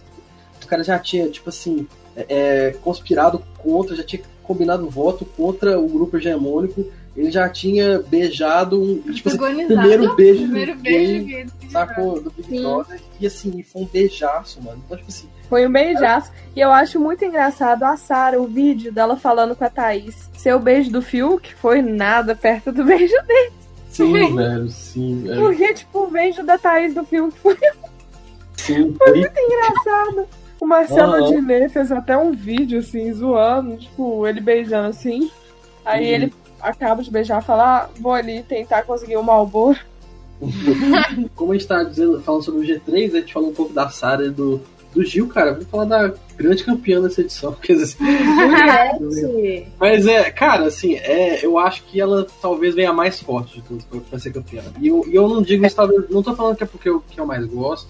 O 0.64 0.68
cara 0.68 0.84
já 0.84 0.98
tinha, 0.98 1.30
tipo 1.30 1.50
assim, 1.50 1.88
é, 2.16 2.26
é, 2.30 2.72
conspirado 2.82 3.44
contra, 3.58 3.96
já 3.96 4.04
tinha 4.04 4.22
combinado 4.44 4.90
voto 4.90 5.26
contra 5.26 5.80
o 5.80 5.88
grupo 5.88 6.18
hegemônico. 6.18 6.86
Ele 7.16 7.30
já 7.30 7.48
tinha 7.48 8.00
beijado 8.00 8.82
um. 8.82 9.00
Tipo 9.14 9.30
assim, 9.30 9.68
primeiro 9.68 10.16
beijo 10.16 10.44
Primeiro 10.44 10.76
beijo 10.76 11.26
gay, 11.26 11.46
sacou? 11.70 12.20
Do 12.20 12.32
Big 12.32 12.60
Brother. 12.60 13.00
E 13.20 13.28
assim, 13.28 13.62
foi 13.62 13.84
um 13.84 13.86
beijaço, 13.86 14.62
mano. 14.64 14.82
Então, 14.84 14.98
tipo 14.98 15.10
assim, 15.10 15.28
Foi 15.48 15.68
um 15.68 15.72
beijaço. 15.72 16.32
E 16.56 16.60
eu 16.60 16.72
acho 16.72 17.00
muito 17.00 17.24
engraçado 17.24 17.84
a 17.84 17.96
Sarah, 17.98 18.40
o 18.40 18.48
vídeo 18.48 18.92
dela 18.92 19.16
falando 19.16 19.56
com 19.56 19.64
a 19.64 19.70
Thaís. 19.70 20.28
Seu 20.36 20.60
beijo 20.60 20.92
do 20.92 21.04
Fiuk 21.04 21.54
foi 21.54 21.84
nada 21.84 22.36
perto 22.36 22.72
do 22.72 22.84
beijo 22.84 23.16
dele. 23.28 23.62
Sim, 23.94 24.36
velho, 24.36 24.70
sim, 24.70 25.22
velho. 25.24 25.41
Porque, 25.41 25.74
tipo, 25.74 26.00
o 26.04 26.08
beijo 26.12 26.44
da 26.44 26.58
Thaís 26.58 26.94
do 26.94 27.04
Fiuk 27.06 27.38
foi 27.39 27.58
Sim, 28.58 28.96
Foi 28.98 29.10
muito 29.18 29.38
engraçado. 29.38 30.26
O 30.62 30.66
Marcelo 30.66 31.14
Aham. 31.16 31.28
Adnet 31.28 31.70
fez 31.70 31.91
até 31.91 32.16
um 32.18 32.32
vídeo, 32.32 32.80
assim, 32.80 33.12
zoando, 33.12 33.76
tipo, 33.78 34.26
ele 34.26 34.39
beijando 34.39 34.88
assim. 34.88 35.30
Aí 35.84 36.06
Uhum. 36.08 36.14
ele 36.14 36.34
acaba 36.62 37.04
de 37.04 37.12
beijar 37.12 37.41
e 37.41 37.46
fala, 37.46 37.80
ah, 37.80 37.89
vou 38.00 38.14
ali 38.14 38.41
tentar 38.44 38.84
conseguir 38.84 39.18
um 39.18 39.24
Malboro. 39.24 39.78
Como 41.36 41.52
a 41.52 41.56
gente 41.56 41.68
tá 41.68 41.84
dizendo, 41.84 42.22
falando 42.22 42.44
sobre 42.44 42.62
o 42.62 42.64
G3, 42.64 43.16
a 43.16 43.20
gente 43.20 43.34
falou 43.34 43.50
um 43.50 43.54
pouco 43.54 43.74
da 43.74 43.89
Sarah 43.89 44.26
e 44.26 44.30
do, 44.30 44.62
do 44.94 45.04
Gil, 45.04 45.28
cara. 45.28 45.54
Vamos 45.54 45.68
falar 45.68 45.86
da 45.86 46.14
grande 46.38 46.64
campeã 46.64 47.02
dessa 47.02 47.22
edição. 47.22 47.54
Quer 47.62 47.74
dizer, 47.74 47.98
Juliette! 49.00 49.68
Mas 49.80 50.08
é, 50.08 50.30
cara, 50.32 50.66
assim, 50.66 50.96
é, 50.96 51.46
eu 51.46 51.58
acho 51.58 51.84
que 51.84 52.00
ela 52.00 52.26
talvez 52.41 52.76
venha 52.76 52.94
mais 52.94 53.20
forte 53.20 53.56
de 53.56 53.62
todos 53.68 53.84
pra, 53.86 54.00
pra 54.00 54.20
ser 54.20 54.32
campeã. 54.32 54.64
E 54.80 54.88
eu, 54.88 55.06
e 55.08 55.16
eu 55.16 55.28
não 55.28 55.41
digo 55.41 55.66
isso, 55.66 55.76
talvez, 55.76 56.10
não 56.10 56.24
tô 56.24 56.36
falando 56.36 56.56
que 56.56 56.64
é 56.64 56.68
porque 56.68 56.89
eu, 56.89 57.02
que 57.02 57.20
eu 57.20 57.26
mais 57.26 57.46
gosto, 57.46 57.89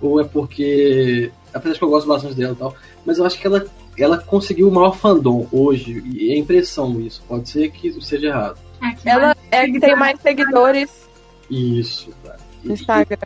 ou 0.00 0.20
é 0.20 0.24
porque. 0.24 1.30
Apesar 1.54 1.74
de 1.74 1.78
que 1.78 1.84
eu 1.84 1.90
gosto 1.90 2.08
bastante 2.08 2.34
dela 2.34 2.54
e 2.54 2.56
tal, 2.56 2.74
mas 3.04 3.18
eu 3.18 3.26
acho 3.26 3.38
que 3.38 3.46
ela, 3.46 3.66
ela 3.98 4.18
conseguiu 4.18 4.68
o 4.68 4.72
maior 4.72 4.96
fandom 4.96 5.46
hoje, 5.52 6.02
e 6.12 6.32
é 6.32 6.38
impressão 6.38 6.98
isso. 7.00 7.22
Pode 7.28 7.48
ser 7.48 7.70
que 7.70 7.88
isso 7.88 8.00
seja 8.00 8.28
errado. 8.28 8.58
Aqui 8.80 9.08
Ela 9.08 9.36
é 9.50 9.66
que 9.66 9.78
tem 9.78 9.94
mais 9.94 10.20
seguidores 10.20 10.90
Isso, 11.48 12.10
cara. 12.24 12.38
E- 12.64 12.68
no 12.68 12.74
Instagram. 12.74 13.16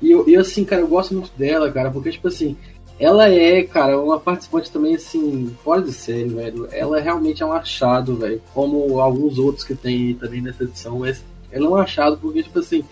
E 0.00 0.10
eu, 0.10 0.28
e 0.28 0.36
assim, 0.36 0.64
cara, 0.64 0.82
eu 0.82 0.88
gosto 0.88 1.14
muito 1.14 1.30
dela, 1.36 1.70
cara, 1.70 1.90
porque, 1.90 2.10
tipo 2.10 2.28
assim, 2.28 2.56
ela 2.98 3.28
é, 3.28 3.62
cara, 3.62 3.98
uma 3.98 4.20
participante 4.20 4.70
também, 4.70 4.94
assim, 4.94 5.56
fora 5.64 5.80
de 5.80 5.92
série, 5.92 6.28
velho. 6.28 6.68
Ela 6.70 7.00
realmente 7.00 7.42
é 7.42 7.46
um 7.46 7.52
achado, 7.52 8.16
velho. 8.16 8.42
Como 8.52 9.00
alguns 9.00 9.38
outros 9.38 9.64
que 9.64 9.74
tem 9.74 10.14
também 10.14 10.42
nessa 10.42 10.64
edição, 10.64 10.98
mas 10.98 11.24
ela 11.50 11.66
é 11.66 11.68
um 11.70 11.76
achado 11.76 12.18
porque, 12.18 12.42
tipo 12.42 12.58
assim, 12.58 12.84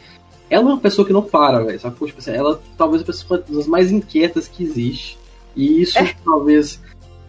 ela 0.48 0.62
é 0.64 0.72
uma 0.72 0.80
pessoa 0.80 1.06
que 1.06 1.12
não 1.12 1.22
para, 1.22 1.62
velho. 1.62 1.78
Sabe? 1.78 1.94
Tipo 1.94 2.18
assim, 2.18 2.30
ela 2.30 2.60
talvez 2.76 3.02
a 3.02 3.04
pessoa 3.04 3.44
das 3.46 3.66
mais 3.66 3.92
inquietas 3.92 4.48
que 4.48 4.64
existe. 4.64 5.18
E 5.54 5.82
isso 5.82 5.98
talvez 6.24 6.80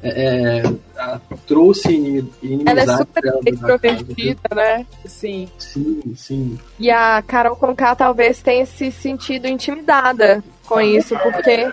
é, 0.01 0.59
é, 0.59 0.63
a- 0.97 1.19
trouxe 1.47 1.91
inimi- 1.93 2.29
Ela 2.65 2.81
é 2.81 2.83
inimizade 2.83 2.97
super 2.99 3.39
extrovertida, 3.45 4.55
né? 4.55 4.85
Sim. 5.05 5.47
Sim, 5.57 6.01
sim. 6.15 6.59
E 6.79 6.89
a 6.89 7.21
Carol 7.21 7.55
Conká 7.55 7.95
talvez 7.95 8.41
tenha 8.41 8.65
se 8.65 8.91
sentido 8.91 9.47
intimidada 9.47 10.43
com 10.65 10.79
isso, 10.79 11.17
porque 11.17 11.71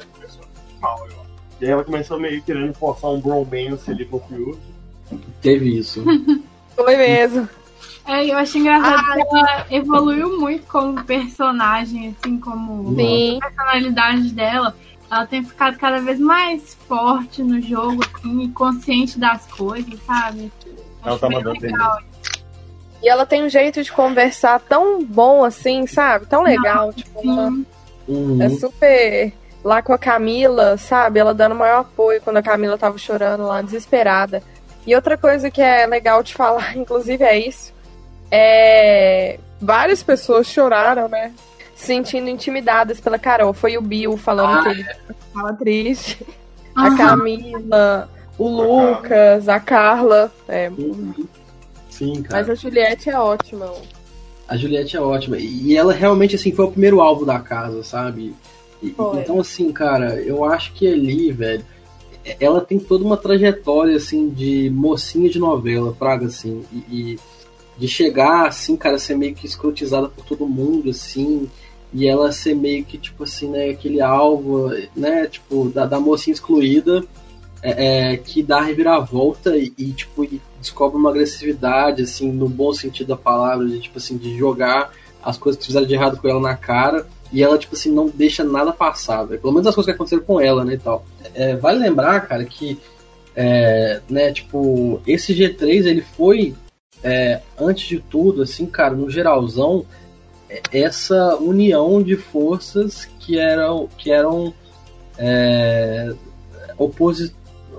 E 1.60 1.64
aí 1.64 1.70
ela 1.70 1.84
começou 1.84 2.18
meio 2.20 2.42
querendo 2.42 2.74
forçar 2.74 3.10
um 3.10 3.20
bromance 3.20 3.90
ali 3.90 4.04
com 4.04 4.16
o 4.16 4.20
Fiuk. 4.20 4.58
Teve 5.40 5.78
isso. 5.78 6.04
foi 6.76 6.96
mesmo. 6.96 7.48
É, 8.06 8.24
eu 8.24 8.36
acho 8.38 8.58
engraçado 8.58 9.14
que 9.14 9.36
ela 9.36 9.66
evoluiu 9.70 10.38
muito 10.38 10.64
como 10.66 11.02
personagem, 11.04 12.14
assim, 12.20 12.38
como 12.38 12.94
Sim. 12.94 13.38
a 13.42 13.46
personalidade 13.50 14.30
dela. 14.32 14.76
Ela 15.10 15.26
tem 15.26 15.44
ficado 15.44 15.78
cada 15.78 16.00
vez 16.00 16.18
mais 16.18 16.74
forte 16.88 17.42
no 17.42 17.60
jogo, 17.60 18.02
assim, 18.14 18.42
e 18.42 18.48
consciente 18.50 19.18
das 19.18 19.46
coisas, 19.46 19.98
sabe? 20.04 20.50
Ela 21.02 21.12
Acho 21.12 21.18
tá 21.20 21.28
bem 21.28 21.38
mandando 21.38 21.60
legal. 21.60 21.98
E 23.02 23.08
ela 23.08 23.24
tem 23.26 23.44
um 23.44 23.48
jeito 23.48 23.82
de 23.82 23.92
conversar 23.92 24.58
tão 24.60 25.04
bom 25.04 25.44
assim, 25.44 25.86
sabe? 25.86 26.26
Tão 26.26 26.42
legal. 26.42 26.92
tipo, 26.92 27.20
uma- 27.20 27.50
Sim. 27.50 27.66
Uhum. 28.08 28.42
É 28.42 28.48
super. 28.50 29.32
Lá 29.64 29.82
com 29.82 29.92
a 29.92 29.98
Camila, 29.98 30.76
sabe? 30.76 31.18
Ela 31.18 31.34
dando 31.34 31.54
maior 31.54 31.80
apoio 31.80 32.20
quando 32.22 32.36
a 32.38 32.42
Camila 32.42 32.78
tava 32.78 32.96
chorando 32.98 33.44
lá, 33.46 33.62
desesperada. 33.62 34.42
E 34.86 34.94
outra 34.94 35.16
coisa 35.18 35.50
que 35.50 35.60
é 35.60 35.86
legal 35.86 36.22
de 36.22 36.32
falar, 36.34 36.74
inclusive, 36.78 37.22
é 37.24 37.38
isso. 37.38 37.72
É. 38.30 39.38
Várias 39.60 40.02
pessoas 40.02 40.46
choraram, 40.46 41.08
né? 41.08 41.32
Se 41.76 41.86
sentindo 41.86 42.28
intimidadas 42.28 42.98
pela 43.00 43.18
Carol. 43.18 43.52
Foi 43.52 43.76
o 43.76 43.82
Bill 43.82 44.16
falando 44.16 44.58
Ah, 44.58 44.62
que 44.64 44.68
ele 44.70 44.86
tava 45.32 45.52
triste. 45.54 46.26
A 46.74 46.86
Aham. 46.88 46.96
Camila, 46.96 48.08
o 48.38 48.48
Lucas, 48.48 49.48
a 49.48 49.60
Carla. 49.60 50.32
É, 50.48 50.70
Sim, 51.90 52.22
cara. 52.22 52.40
mas 52.40 52.50
a 52.50 52.54
Juliette 52.54 53.08
é 53.10 53.18
ótima. 53.18 53.72
A 54.48 54.56
Juliette 54.56 54.96
é 54.96 55.00
ótima. 55.00 55.38
E 55.38 55.76
ela 55.76 55.92
realmente, 55.92 56.36
assim, 56.36 56.52
foi 56.52 56.64
o 56.66 56.70
primeiro 56.70 57.00
alvo 57.00 57.24
da 57.24 57.38
casa, 57.38 57.82
sabe? 57.82 58.34
E- 58.82 58.94
então, 59.14 59.40
assim, 59.40 59.72
cara, 59.72 60.20
eu 60.20 60.44
acho 60.44 60.72
que 60.74 60.86
ali, 60.86 61.32
velho, 61.32 61.64
ela 62.38 62.60
tem 62.60 62.78
toda 62.78 63.04
uma 63.04 63.16
trajetória, 63.16 63.96
assim, 63.96 64.28
de 64.28 64.70
mocinha 64.70 65.28
de 65.30 65.38
novela, 65.38 65.94
praga, 65.98 66.26
assim. 66.26 66.64
E, 66.72 66.76
e 67.14 67.18
de 67.78 67.88
chegar, 67.88 68.46
assim, 68.46 68.76
cara, 68.76 68.98
ser 68.98 69.16
meio 69.16 69.34
que 69.34 69.46
escrotizada 69.46 70.08
por 70.08 70.24
todo 70.24 70.46
mundo, 70.46 70.90
assim. 70.90 71.50
E 71.96 72.06
ela 72.06 72.30
ser 72.30 72.54
meio 72.54 72.84
que, 72.84 72.98
tipo 72.98 73.24
assim, 73.24 73.48
né, 73.48 73.70
aquele 73.70 74.02
alvo, 74.02 74.70
né, 74.94 75.26
tipo, 75.26 75.70
da, 75.70 75.86
da 75.86 75.98
mocinha 75.98 76.34
excluída. 76.34 77.02
é, 77.62 78.12
é, 78.12 78.16
que 78.18 78.42
dá 78.42 78.58
a 78.58 78.62
reviravolta 78.62 79.56
e, 79.56 79.72
e, 79.78 79.92
tipo, 79.92 80.22
e 80.24 80.40
descobre 80.60 80.98
uma 80.98 81.10
agressividade, 81.10 82.02
assim, 82.02 82.30
no 82.30 82.48
bom 82.48 82.72
sentido 82.72 83.08
da 83.08 83.16
palavra, 83.16 83.66
de, 83.66 83.80
tipo 83.80 83.98
assim, 83.98 84.16
de 84.16 84.36
jogar 84.36 84.92
as 85.22 85.36
coisas 85.38 85.58
que 85.58 85.66
fizeram 85.66 85.86
de 85.86 85.94
errado 85.94 86.18
com 86.20 86.28
ela 86.28 86.40
na 86.40 86.54
cara 86.54 87.06
e 87.32 87.42
ela, 87.42 87.58
tipo 87.58 87.74
assim, 87.74 87.90
não 87.90 88.08
deixa 88.08 88.44
nada 88.44 88.72
passar, 88.72 89.24
velho. 89.24 89.40
Pelo 89.40 89.52
menos 89.52 89.66
as 89.66 89.74
coisas 89.74 89.90
que 89.90 89.96
aconteceram 89.96 90.22
com 90.22 90.40
ela, 90.40 90.64
né, 90.64 90.74
e 90.74 90.78
tal. 90.78 91.04
É, 91.34 91.56
vale 91.56 91.78
lembrar, 91.80 92.20
cara, 92.28 92.44
que, 92.44 92.78
é, 93.34 94.00
né, 94.08 94.32
tipo, 94.32 95.00
esse 95.06 95.34
G3, 95.34 95.86
ele 95.86 96.02
foi, 96.02 96.54
é, 97.02 97.40
antes 97.58 97.88
de 97.88 97.98
tudo, 97.98 98.42
assim, 98.42 98.66
cara, 98.66 98.94
no 98.94 99.10
geralzão, 99.10 99.84
essa 100.72 101.36
união 101.36 102.02
de 102.02 102.16
forças 102.16 103.06
que 103.18 103.38
eram, 103.38 103.88
que 103.98 104.10
eram 104.10 104.54
é, 105.18 106.12
oposi 106.78 107.34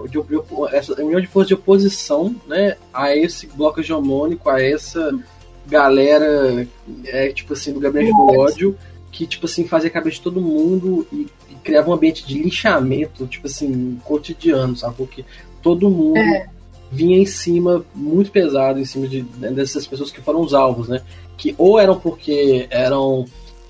de, 0.09 0.21
de, 0.21 0.75
essa 0.75 0.93
união 1.01 1.19
de 1.19 1.27
forças 1.27 1.47
de 1.47 1.53
oposição 1.53 2.35
né, 2.47 2.77
a 2.93 3.15
esse 3.15 3.47
bloco 3.47 3.79
hegemônico, 3.79 4.49
a 4.49 4.61
essa 4.61 5.17
galera, 5.65 6.67
é, 7.05 7.31
tipo 7.31 7.53
assim, 7.53 7.73
do 7.73 7.79
gabinete 7.79 8.11
do 8.11 8.39
ódio, 8.39 8.77
que, 9.11 9.25
tipo 9.25 9.45
assim, 9.45 9.67
fazia 9.67 9.89
a 9.89 9.93
cabeça 9.93 10.17
de 10.17 10.21
todo 10.21 10.41
mundo 10.41 11.07
e, 11.11 11.27
e 11.49 11.55
criava 11.63 11.89
um 11.89 11.93
ambiente 11.93 12.25
de 12.25 12.41
linchamento, 12.41 13.25
tipo 13.27 13.47
assim, 13.47 13.99
cotidiano, 14.03 14.75
sabe? 14.75 14.95
Porque 14.95 15.25
todo 15.61 15.89
mundo 15.89 16.17
É. 16.17 16.47
vinha 16.91 17.17
em 17.17 17.25
cima, 17.25 17.85
muito 17.93 18.31
pesado, 18.31 18.79
em 18.79 18.85
cima 18.85 19.07
de, 19.07 19.21
dessas 19.21 19.85
pessoas 19.87 20.11
que 20.11 20.21
foram 20.21 20.41
os 20.41 20.53
alvos, 20.53 20.87
né? 20.87 21.01
Que 21.37 21.53
ou 21.57 21.79
eram 21.79 21.99
porque 21.99 22.67
eram 22.69 23.25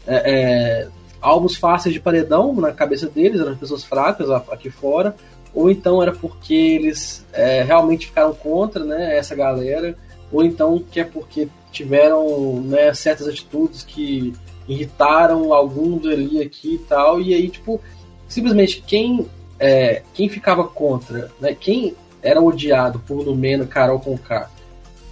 é, 0.07 0.15
é, 0.26 0.88
alvos 1.22 1.55
fáceis 1.57 1.93
de 1.93 1.99
paredão 1.99 2.53
na 2.55 2.72
cabeça 2.72 3.07
deles, 3.07 3.41
eram 3.41 3.55
pessoas 3.55 3.84
fracas 3.84 4.30
aqui 4.32 4.70
fora, 4.70 5.15
ou 5.53 5.70
então 5.70 6.01
era 6.01 6.11
porque 6.11 6.53
eles 6.53 7.26
é, 7.34 7.63
realmente 7.63 8.07
ficaram 8.07 8.34
contra 8.34 8.84
né, 8.84 9.18
essa 9.18 9.36
galera, 9.36 9.95
ou 10.32 10.43
então 10.43 10.84
que 10.91 10.99
é 10.99 11.03
porque 11.03 11.49
tiveram 11.72 12.61
né, 12.61 12.93
certas 12.93 13.28
atitudes 13.28 13.84
que 13.84 14.34
irritaram 14.68 15.53
alguns 15.53 16.05
ali 16.05 16.41
aqui 16.41 16.76
e 16.76 16.80
tal, 16.80 17.22
e 17.22 17.34
aí, 17.34 17.49
tipo, 17.49 17.82
simplesmente 18.28 18.84
quem, 18.86 19.28
é, 19.59 20.03
quem 20.13 20.30
ficava 20.30 20.63
contra, 20.65 21.32
né, 21.39 21.55
quem 21.59 21.95
era 22.22 22.41
odiado 22.41 22.99
por 22.99 23.22
Lumena, 23.22 23.65
Carol 23.65 23.99
com 23.99 24.18
K, 24.18 24.49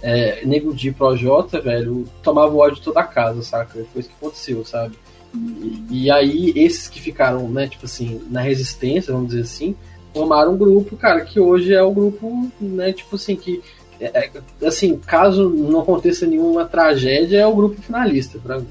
é, 0.06 0.46
Nego 0.46 0.72
Di 0.72 0.92
Projota, 0.92 1.60
velho, 1.60 2.04
tomava 2.22 2.54
o 2.54 2.58
ódio 2.58 2.76
de 2.76 2.82
toda 2.82 3.00
a 3.00 3.04
casa, 3.04 3.42
saca? 3.42 3.84
Foi 3.92 4.00
isso 4.00 4.08
que 4.08 4.14
aconteceu, 4.14 4.64
sabe? 4.64 4.96
E, 5.34 6.04
e 6.04 6.10
aí, 6.12 6.52
esses 6.54 6.88
que 6.88 7.00
ficaram, 7.00 7.48
né, 7.48 7.66
tipo 7.66 7.86
assim, 7.86 8.22
na 8.30 8.40
resistência, 8.40 9.12
vamos 9.12 9.30
dizer 9.30 9.42
assim, 9.42 9.74
formaram 10.14 10.52
um 10.52 10.56
grupo, 10.56 10.96
cara, 10.96 11.22
que 11.22 11.40
hoje 11.40 11.74
é 11.74 11.82
o 11.82 11.90
grupo, 11.90 12.48
né, 12.60 12.92
tipo 12.92 13.16
assim, 13.16 13.34
que, 13.34 13.60
é, 14.00 14.30
é, 14.60 14.66
assim, 14.66 14.96
caso 14.96 15.48
não 15.50 15.80
aconteça 15.80 16.24
nenhuma 16.24 16.64
tragédia, 16.64 17.40
é 17.40 17.46
o 17.46 17.56
grupo 17.56 17.82
finalista, 17.82 18.38
pra 18.38 18.60
mim. 18.60 18.68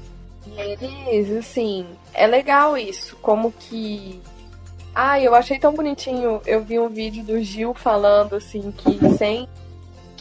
Eles, 0.56 1.30
assim, 1.32 1.84
é 2.14 2.26
legal 2.26 2.78
isso, 2.78 3.14
como 3.20 3.52
que. 3.52 4.22
Ah, 4.94 5.20
eu 5.20 5.34
achei 5.34 5.58
tão 5.58 5.74
bonitinho. 5.74 6.40
Eu 6.46 6.64
vi 6.64 6.78
um 6.78 6.88
vídeo 6.88 7.22
do 7.22 7.42
Gil 7.42 7.74
falando, 7.74 8.36
assim, 8.36 8.72
que 8.74 8.98
sem. 9.18 9.46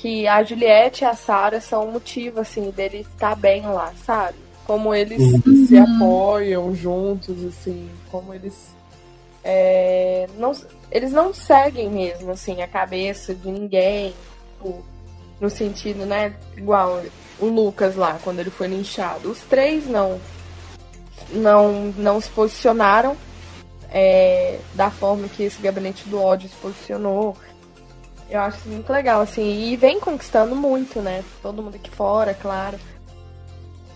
Que 0.06 0.28
a 0.28 0.44
Juliette 0.44 1.04
e 1.04 1.08
a 1.08 1.16
Sarah 1.16 1.60
são 1.60 1.90
o 1.90 1.92
motivo, 1.94 2.40
assim, 2.40 2.70
dele 2.70 3.00
estar 3.12 3.36
bem 3.36 3.64
lá, 3.66 3.92
sabe? 4.06 4.38
Como 4.64 4.94
eles 4.94 5.20
Uhum. 5.20 5.66
se 5.66 5.76
apoiam 5.80 6.76
juntos, 6.76 7.44
assim, 7.44 7.90
como 8.12 8.32
eles. 8.32 8.54
é, 9.44 10.28
não, 10.38 10.52
eles 10.92 11.12
não 11.12 11.34
seguem 11.34 11.90
mesmo, 11.90 12.30
assim, 12.30 12.62
a 12.62 12.68
cabeça 12.68 13.34
de 13.34 13.50
ninguém. 13.50 14.14
tipo, 14.60 14.86
no 15.42 15.50
sentido, 15.50 16.06
né? 16.06 16.36
Igual 16.56 17.02
o 17.40 17.48
Lucas 17.48 17.96
lá, 17.96 18.20
quando 18.24 18.40
ele 18.42 18.52
foi 18.52 18.68
linchado. 18.68 19.32
Os 19.32 19.40
três 19.40 19.88
não 19.88 20.20
não, 21.32 21.92
não 21.98 22.22
se 22.22 22.30
posicionaram 22.30 23.18
é, 23.92 24.60
da 24.76 24.92
forma 24.92 25.28
que 25.28 25.42
esse 25.44 25.60
gabinete 25.62 26.08
do 26.08 26.22
ódio 26.22 26.48
se 26.48 26.56
posicionou. 26.58 27.36
Eu 28.30 28.40
acho 28.42 28.58
isso 28.58 28.70
muito 28.70 28.92
legal, 28.92 29.22
assim, 29.22 29.72
e 29.72 29.78
vem 29.78 30.00
conquistando 30.00 30.56
muito, 30.56 31.00
né? 31.00 31.24
Todo 31.42 31.62
mundo 31.62 31.76
aqui 31.76 31.90
fora, 31.92 32.34
claro. 32.34 32.78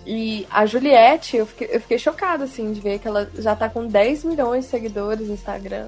E 0.06 0.46
a 0.50 0.66
Juliette, 0.66 1.38
eu 1.38 1.46
fiquei, 1.46 1.70
eu 1.72 1.82
fiquei 1.82 1.98
chocada, 2.00 2.44
assim, 2.44 2.72
de 2.72 2.80
ver 2.80 3.00
que 3.00 3.08
ela 3.08 3.30
já 3.38 3.56
tá 3.56 3.68
com 3.70 3.88
10 3.88 4.24
milhões 4.24 4.66
de 4.66 4.72
seguidores 4.72 5.28
no 5.28 5.34
Instagram. 5.34 5.88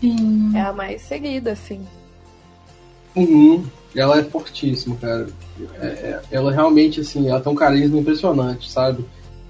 Sim. 0.00 0.52
É 0.54 0.60
a 0.60 0.72
mais 0.72 1.02
seguida, 1.02 1.52
assim. 1.52 1.84
Uhum. 3.16 3.64
Ela 3.96 4.20
é 4.20 4.24
fortíssima, 4.24 4.96
cara. 4.96 5.28
É- 5.80 5.86
é- 5.86 6.20
ela 6.30 6.52
realmente, 6.52 7.00
assim, 7.00 7.28
ela 7.28 7.40
tem 7.40 7.52
um 7.52 7.56
carisma 7.56 7.98
impressionante, 7.98 8.70
sabe? 8.70 9.04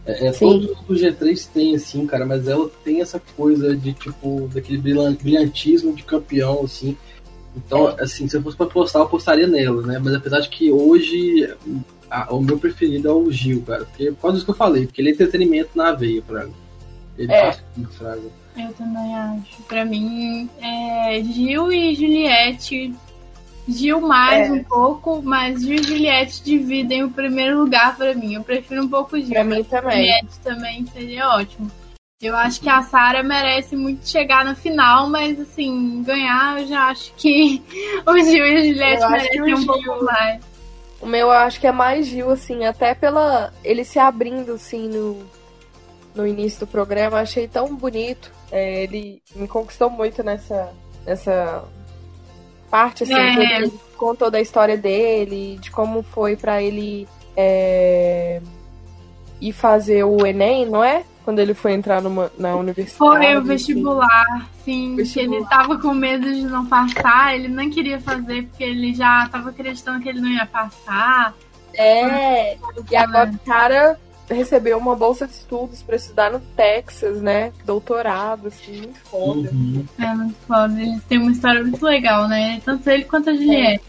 É, 0.07 0.27
é, 0.29 0.33
Sim. 0.33 0.39
todos 0.39 0.77
os 0.89 1.01
G3 1.01 1.47
tem, 1.53 1.75
assim, 1.75 2.07
cara, 2.07 2.25
mas 2.25 2.49
ela 2.49 2.71
tem 2.83 3.03
essa 3.03 3.21
coisa 3.37 3.77
de, 3.77 3.93
tipo, 3.93 4.49
daquele 4.55 4.79
brilhan- 4.79 5.15
brilhantismo 5.15 5.93
de 5.93 6.03
campeão, 6.03 6.63
assim. 6.65 6.97
Então, 7.67 7.89
assim, 8.01 8.29
se 8.29 8.37
eu 8.37 8.43
fosse 8.43 8.57
pra 8.57 8.67
postar, 8.67 9.01
eu 9.01 9.09
postaria 9.09 9.47
nela, 9.47 9.83
né? 9.83 9.99
Mas 10.03 10.15
apesar 10.15 10.41
de 10.41 10.49
que 10.49 10.71
hoje 10.71 11.53
a- 12.11 12.33
o 12.35 12.41
meu 12.41 12.59
preferido 12.59 13.09
é 13.09 13.13
o 13.13 13.31
Gil, 13.31 13.63
cara. 13.67 13.85
Porque, 13.85 14.11
por 14.13 14.23
causa 14.23 14.35
disso 14.37 14.45
que 14.47 14.51
eu 14.53 14.57
falei, 14.57 14.87
porque 14.87 15.01
ele 15.03 15.11
é 15.11 15.13
entretenimento 15.13 15.71
na 15.75 15.93
veia, 15.93 16.23
pra 16.23 16.45
mim. 16.47 16.55
Ele 17.19 17.33
É. 17.33 17.41
faz 17.45 17.65
tudo, 17.75 17.89
fraga. 17.93 18.23
Eu 18.57 18.73
também 18.73 19.15
acho. 19.15 19.63
Pra 19.69 19.85
mim, 19.85 20.49
é 20.61 21.23
Gil 21.23 21.73
e 21.73 21.95
Juliette. 21.95 22.95
Gil 23.69 24.01
mais 24.01 24.49
É. 24.49 24.53
um 24.53 24.65
pouco, 24.65 25.21
mas 25.23 25.61
Gil 25.63 25.75
e 25.77 25.83
Juliette 25.83 26.43
dividem 26.43 27.05
o 27.05 27.11
primeiro 27.11 27.61
lugar 27.61 27.97
pra 27.97 28.15
mim. 28.15 28.35
Eu 28.35 28.43
prefiro 28.43 28.83
um 28.85 28.89
pouco 28.89 29.19
Gil. 29.21 29.29
Pra 29.29 29.45
mim 29.45 29.63
também. 29.65 29.97
Juliette 29.99 30.41
também 30.43 30.87
seria 30.87 31.29
ótimo. 31.29 31.71
Eu 32.21 32.35
acho 32.37 32.61
que 32.61 32.69
a 32.69 32.83
Sarah 32.83 33.23
merece 33.23 33.77
muito 33.77 34.09
chegar 34.09 34.45
na 34.45 34.55
final, 34.57 35.09
mas 35.09 35.39
assim, 35.39 36.03
ganhar 36.03 36.61
eu 36.61 36.67
já 36.67 36.89
acho 36.89 37.13
que 37.17 37.63
o 38.05 38.19
Gil 38.19 38.45
e 38.45 38.57
a 38.57 38.65
Juliette 38.65 39.09
merecem 39.09 39.43
um 39.55 39.57
Gil- 39.57 39.67
pouco 39.67 40.05
mais. 40.05 40.43
O 41.01 41.07
meu 41.07 41.27
eu 41.29 41.31
acho 41.31 41.61
que 41.61 41.67
é 41.69 41.73
mais 41.73 42.07
Gil, 42.07 42.29
assim, 42.31 42.65
até 42.65 42.93
pela. 42.93 43.53
ele 43.63 43.85
se 43.85 44.01
abrindo, 44.01 44.55
assim, 44.55 44.89
no, 44.89 45.25
no 46.13 46.27
início 46.27 46.59
do 46.61 46.67
programa, 46.67 47.19
eu 47.19 47.23
achei 47.23 47.47
tão 47.47 47.73
bonito. 47.77 48.33
É, 48.51 48.83
ele 48.83 49.23
me 49.37 49.47
conquistou 49.47 49.89
muito 49.89 50.21
nessa, 50.25 50.73
nessa 51.07 51.63
parte, 52.69 53.05
assim, 53.05 53.15
É. 53.15 53.33
que 53.37 53.41
ele 53.53 53.73
contou 53.97 54.29
da 54.29 54.41
história 54.41 54.77
dele, 54.77 55.57
de 55.61 55.71
como 55.71 56.03
foi 56.03 56.35
pra 56.35 56.61
ele 56.61 57.07
é, 57.37 58.41
ir 59.41 59.53
fazer 59.53 60.03
o 60.03 60.27
Enem, 60.27 60.67
não 60.67 60.83
é? 60.83 61.05
Quando 61.29 61.41
ele 61.41 61.53
foi 61.53 61.75
entrar 61.75 62.01
numa, 62.01 62.33
na 62.39 62.57
universidade. 62.57 62.97
Foi 62.97 63.37
o 63.37 63.43
vestibular, 63.43 64.49
sim. 64.65 64.97
Que 64.97 65.21
ele 65.21 65.45
tava 65.45 65.79
com 65.79 65.93
medo 65.93 66.25
de 66.25 66.41
não 66.41 66.65
passar, 66.65 67.35
ele 67.35 67.49
não 67.49 67.69
queria 67.69 68.01
fazer 68.01 68.45
porque 68.45 68.65
ele 68.65 68.95
já 68.95 69.29
tava 69.29 69.51
acreditando 69.51 70.03
que 70.03 70.09
ele 70.09 70.23
não 70.23 70.31
ia 70.31 70.47
passar. 70.47 71.35
É, 71.75 72.57
e 72.91 72.97
agora 72.97 73.31
o 73.31 73.39
cara 73.41 74.01
recebeu 74.27 74.79
uma 74.79 74.97
bolsa 74.97 75.27
de 75.27 75.35
estudos 75.35 75.83
pra 75.83 75.97
estudar 75.97 76.33
no 76.33 76.41
Texas, 76.41 77.21
né? 77.21 77.53
Doutorado, 77.63 78.49
assim, 78.49 78.81
muito 78.81 79.01
foda. 79.01 79.51
É 79.99 80.15
muito 80.15 80.37
foda. 80.47 80.81
Eles 80.81 81.05
têm 81.05 81.19
uma 81.19 81.31
história 81.31 81.63
muito 81.63 81.85
legal, 81.85 82.27
né? 82.27 82.59
Tanto 82.65 82.89
ele 82.89 83.05
quanto 83.05 83.29
a 83.29 83.35
Juliette. 83.35 83.85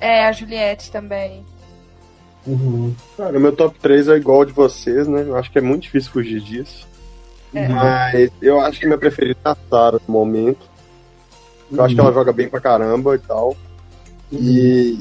É, 0.00 0.24
a 0.24 0.32
Juliette 0.32 0.90
também. 0.90 1.44
Uhum. 2.46 2.94
Cara, 3.16 3.36
o 3.36 3.40
meu 3.40 3.52
top 3.54 3.78
3 3.80 4.08
é 4.08 4.16
igual 4.16 4.38
ao 4.38 4.44
de 4.44 4.52
vocês, 4.52 5.06
né? 5.06 5.24
Eu 5.26 5.36
acho 5.36 5.50
que 5.50 5.58
é 5.58 5.62
muito 5.62 5.82
difícil 5.82 6.10
fugir 6.12 6.40
disso. 6.40 6.86
É. 7.54 7.68
Mas 7.68 8.30
eu 8.40 8.60
acho 8.60 8.78
que 8.80 8.86
minha 8.86 8.98
preferida 8.98 9.38
é 9.44 9.48
a 9.50 9.56
Sarah 9.68 10.00
no 10.06 10.12
momento. 10.12 10.66
Eu 11.70 11.82
acho 11.84 11.94
que 11.94 12.00
ela 12.00 12.12
joga 12.12 12.32
bem 12.32 12.48
pra 12.48 12.60
caramba 12.60 13.14
e 13.14 13.18
tal. 13.18 13.56
E. 14.32 14.98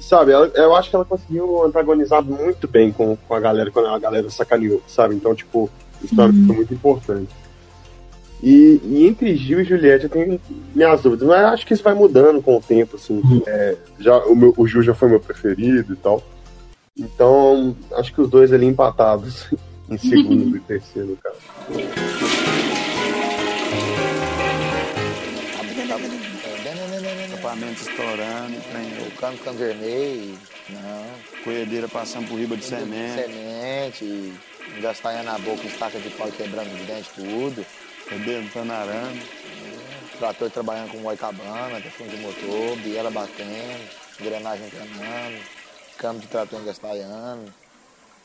Sabe, 0.00 0.32
ela- 0.32 0.50
eu 0.54 0.74
acho 0.74 0.90
que 0.90 0.96
ela 0.96 1.04
conseguiu 1.04 1.62
antagonizar 1.64 2.22
muito 2.22 2.66
bem 2.66 2.90
com, 2.90 3.16
com 3.16 3.34
a 3.34 3.40
galera 3.40 3.70
quando 3.70 3.86
a 3.88 3.98
galera 3.98 4.28
sacaneou, 4.30 4.82
sabe? 4.86 5.14
Então, 5.14 5.34
tipo, 5.34 5.70
isso 6.02 6.14
mim 6.14 6.46
foi 6.46 6.56
muito 6.56 6.74
importante. 6.74 7.30
E, 8.42 8.80
e 8.84 9.06
entre 9.06 9.36
Gil 9.36 9.60
e 9.60 9.64
Juliette 9.64 10.04
eu 10.04 10.10
tenho 10.10 10.40
minhas 10.74 11.00
dúvidas, 11.02 11.28
mas 11.28 11.44
acho 11.44 11.64
que 11.66 11.72
isso 11.74 11.84
vai 11.84 11.94
mudando 11.94 12.42
com 12.42 12.56
o 12.56 12.60
tempo, 12.60 12.96
assim. 12.96 13.22
É, 13.46 13.76
já, 14.00 14.16
o, 14.24 14.34
meu, 14.34 14.52
o 14.56 14.66
Gil 14.66 14.82
já 14.82 14.92
foi 14.94 15.08
meu 15.08 15.20
preferido 15.20 15.92
e 15.92 15.96
tal. 15.96 16.20
Então, 16.98 17.74
acho 17.92 18.12
que 18.12 18.20
os 18.20 18.28
dois 18.28 18.52
ali 18.52 18.66
empatados 18.66 19.48
em 19.88 19.96
segundo 19.96 20.56
e 20.56 20.60
terceiro, 20.66 21.18
cara. 21.22 21.36
Equipamento 27.24 27.82
estourando, 27.82 28.56
o 29.06 29.16
cano 29.16 29.36
ficando 29.36 29.58
vermelho. 29.58 30.38
Não. 30.68 31.42
Colhedeira 31.44 31.88
passando 31.88 32.28
por 32.28 32.38
riba 32.38 32.56
de 32.56 32.64
semente. 32.64 33.14
Semente, 33.14 34.32
gastanha 34.80 35.22
na 35.22 35.38
boca, 35.38 35.66
estaca 35.66 35.98
de 35.98 36.10
pau 36.10 36.30
quebrando 36.30 36.72
os 36.72 36.86
dentes, 36.86 37.10
tudo. 37.14 37.64
Rebentando 38.08 38.72
arame. 38.72 39.22
Trator 40.18 40.50
trabalhando 40.50 40.92
com 40.92 40.98
moicabana, 40.98 41.80
fundo 41.96 42.10
de 42.10 42.16
motor, 42.18 42.76
biela 42.76 43.10
batendo, 43.10 43.80
engrenagem 44.20 44.66
encanando, 44.66 45.38
câmbio 45.98 46.20
de 46.20 46.28
trator 46.28 46.60
engastalhando, 46.60 47.52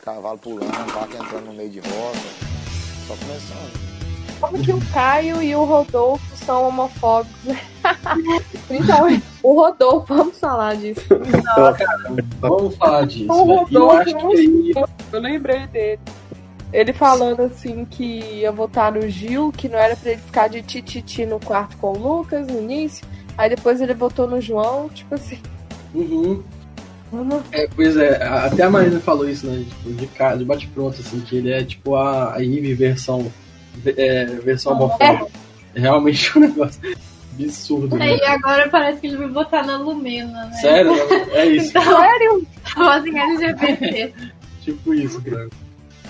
cavalo 0.04 0.38
pulando, 0.38 0.94
vaca 0.94 1.18
entrando 1.18 1.46
no 1.46 1.54
meio 1.54 1.70
de 1.70 1.80
roça. 1.80 2.48
Só 3.08 3.16
começando. 3.16 3.88
Como 4.40 4.62
que 4.62 4.72
o 4.72 4.80
Caio 4.94 5.42
e 5.42 5.56
o 5.56 5.64
Rodolfo 5.64 6.38
são 6.38 6.68
homofóbicos? 6.68 7.56
Principalmente 8.68 9.24
o 9.42 9.54
Rodolfo, 9.54 10.14
vamos 10.14 10.40
falar 10.40 10.76
disso. 10.76 11.02
Vamos 12.40 12.76
falar 12.76 13.08
disso. 13.08 13.32
O 13.32 13.52
eu 13.52 13.56
Rodolfo, 13.56 13.98
acho 13.98 14.18
que 14.18 14.38
aí. 14.38 14.74
eu 15.12 15.20
lembrei 15.20 15.68
dele. 15.68 16.00
Ele 16.72 16.94
falando 16.94 17.42
assim 17.44 17.86
que 17.86 18.04
ia 18.04 18.52
votar 18.52 18.92
no 18.92 19.08
Gil, 19.10 19.52
que 19.56 19.70
não 19.70 19.80
era 19.80 19.96
pra 19.96 20.12
ele 20.12 20.22
ficar 20.22 20.50
de 20.50 20.62
tititi 20.62 21.26
no 21.26 21.40
quarto 21.40 21.78
com 21.78 21.94
o 21.94 21.98
Lucas 21.98 22.46
no 22.48 22.60
início. 22.60 23.08
Aí 23.38 23.50
depois 23.50 23.80
ele 23.80 23.94
votou 23.94 24.28
no 24.28 24.42
João, 24.42 24.90
tipo 24.90 25.16
assim. 25.16 25.40
Uhum. 25.96 26.44
É, 27.52 27.68
pois 27.74 27.96
é, 27.96 28.22
até 28.24 28.64
a 28.64 28.70
Marina 28.70 29.00
falou 29.00 29.30
isso, 29.30 29.48
né? 29.48 29.66
Tipo, 29.68 29.94
de, 29.94 30.08
cara, 30.08 30.38
de 30.38 30.44
bate-pronto, 30.44 31.00
assim, 31.00 31.22
que 31.22 31.38
ele 31.38 31.52
é 31.52 31.64
tipo 31.64 31.96
a, 31.96 32.36
a 32.36 32.44
Eve 32.44 32.74
versão, 32.74 33.32
é, 33.86 34.26
versão 34.26 34.74
homofóbica. 34.74 35.28
É. 35.76 35.80
Realmente 35.80 36.38
um 36.38 36.42
negócio 36.42 36.82
absurdo. 37.34 38.02
É, 38.02 38.18
e 38.18 38.26
agora 38.26 38.68
parece 38.70 39.00
que 39.00 39.08
ele 39.08 39.18
vai 39.18 39.30
botar 39.30 39.64
na 39.64 39.78
Lumena, 39.78 40.46
né? 40.46 40.54
Sério? 40.54 40.92
É 41.32 41.46
isso. 41.46 41.70
então, 41.70 41.84
Sério? 41.84 42.48
Assim, 42.76 43.18
LGBT. 43.18 44.14
tipo 44.62 44.94
isso, 44.94 45.22
cara. 45.22 45.50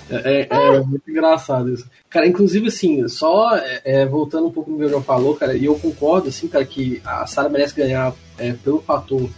É, 0.10 0.42
é, 0.42 0.48
é, 0.50 0.80
muito 0.80 1.12
engraçado 1.12 1.72
isso. 1.74 1.86
Cara, 2.10 2.26
inclusive, 2.26 2.68
assim, 2.68 3.06
só 3.10 3.58
é, 3.58 3.82
é 3.84 4.06
voltando 4.06 4.48
um 4.48 4.52
pouco 4.52 4.72
no 4.72 4.78
que 4.78 4.86
o 4.86 4.90
João 4.90 5.04
falou, 5.04 5.36
cara, 5.36 5.54
e 5.54 5.66
eu 5.66 5.76
concordo, 5.76 6.30
assim, 6.30 6.48
cara, 6.48 6.64
que 6.66 7.02
a 7.06 7.28
Sarah 7.28 7.50
merece 7.50 7.76
ganhar 7.76 8.14
é, 8.38 8.54
pelo 8.54 8.82
fator 8.82 9.30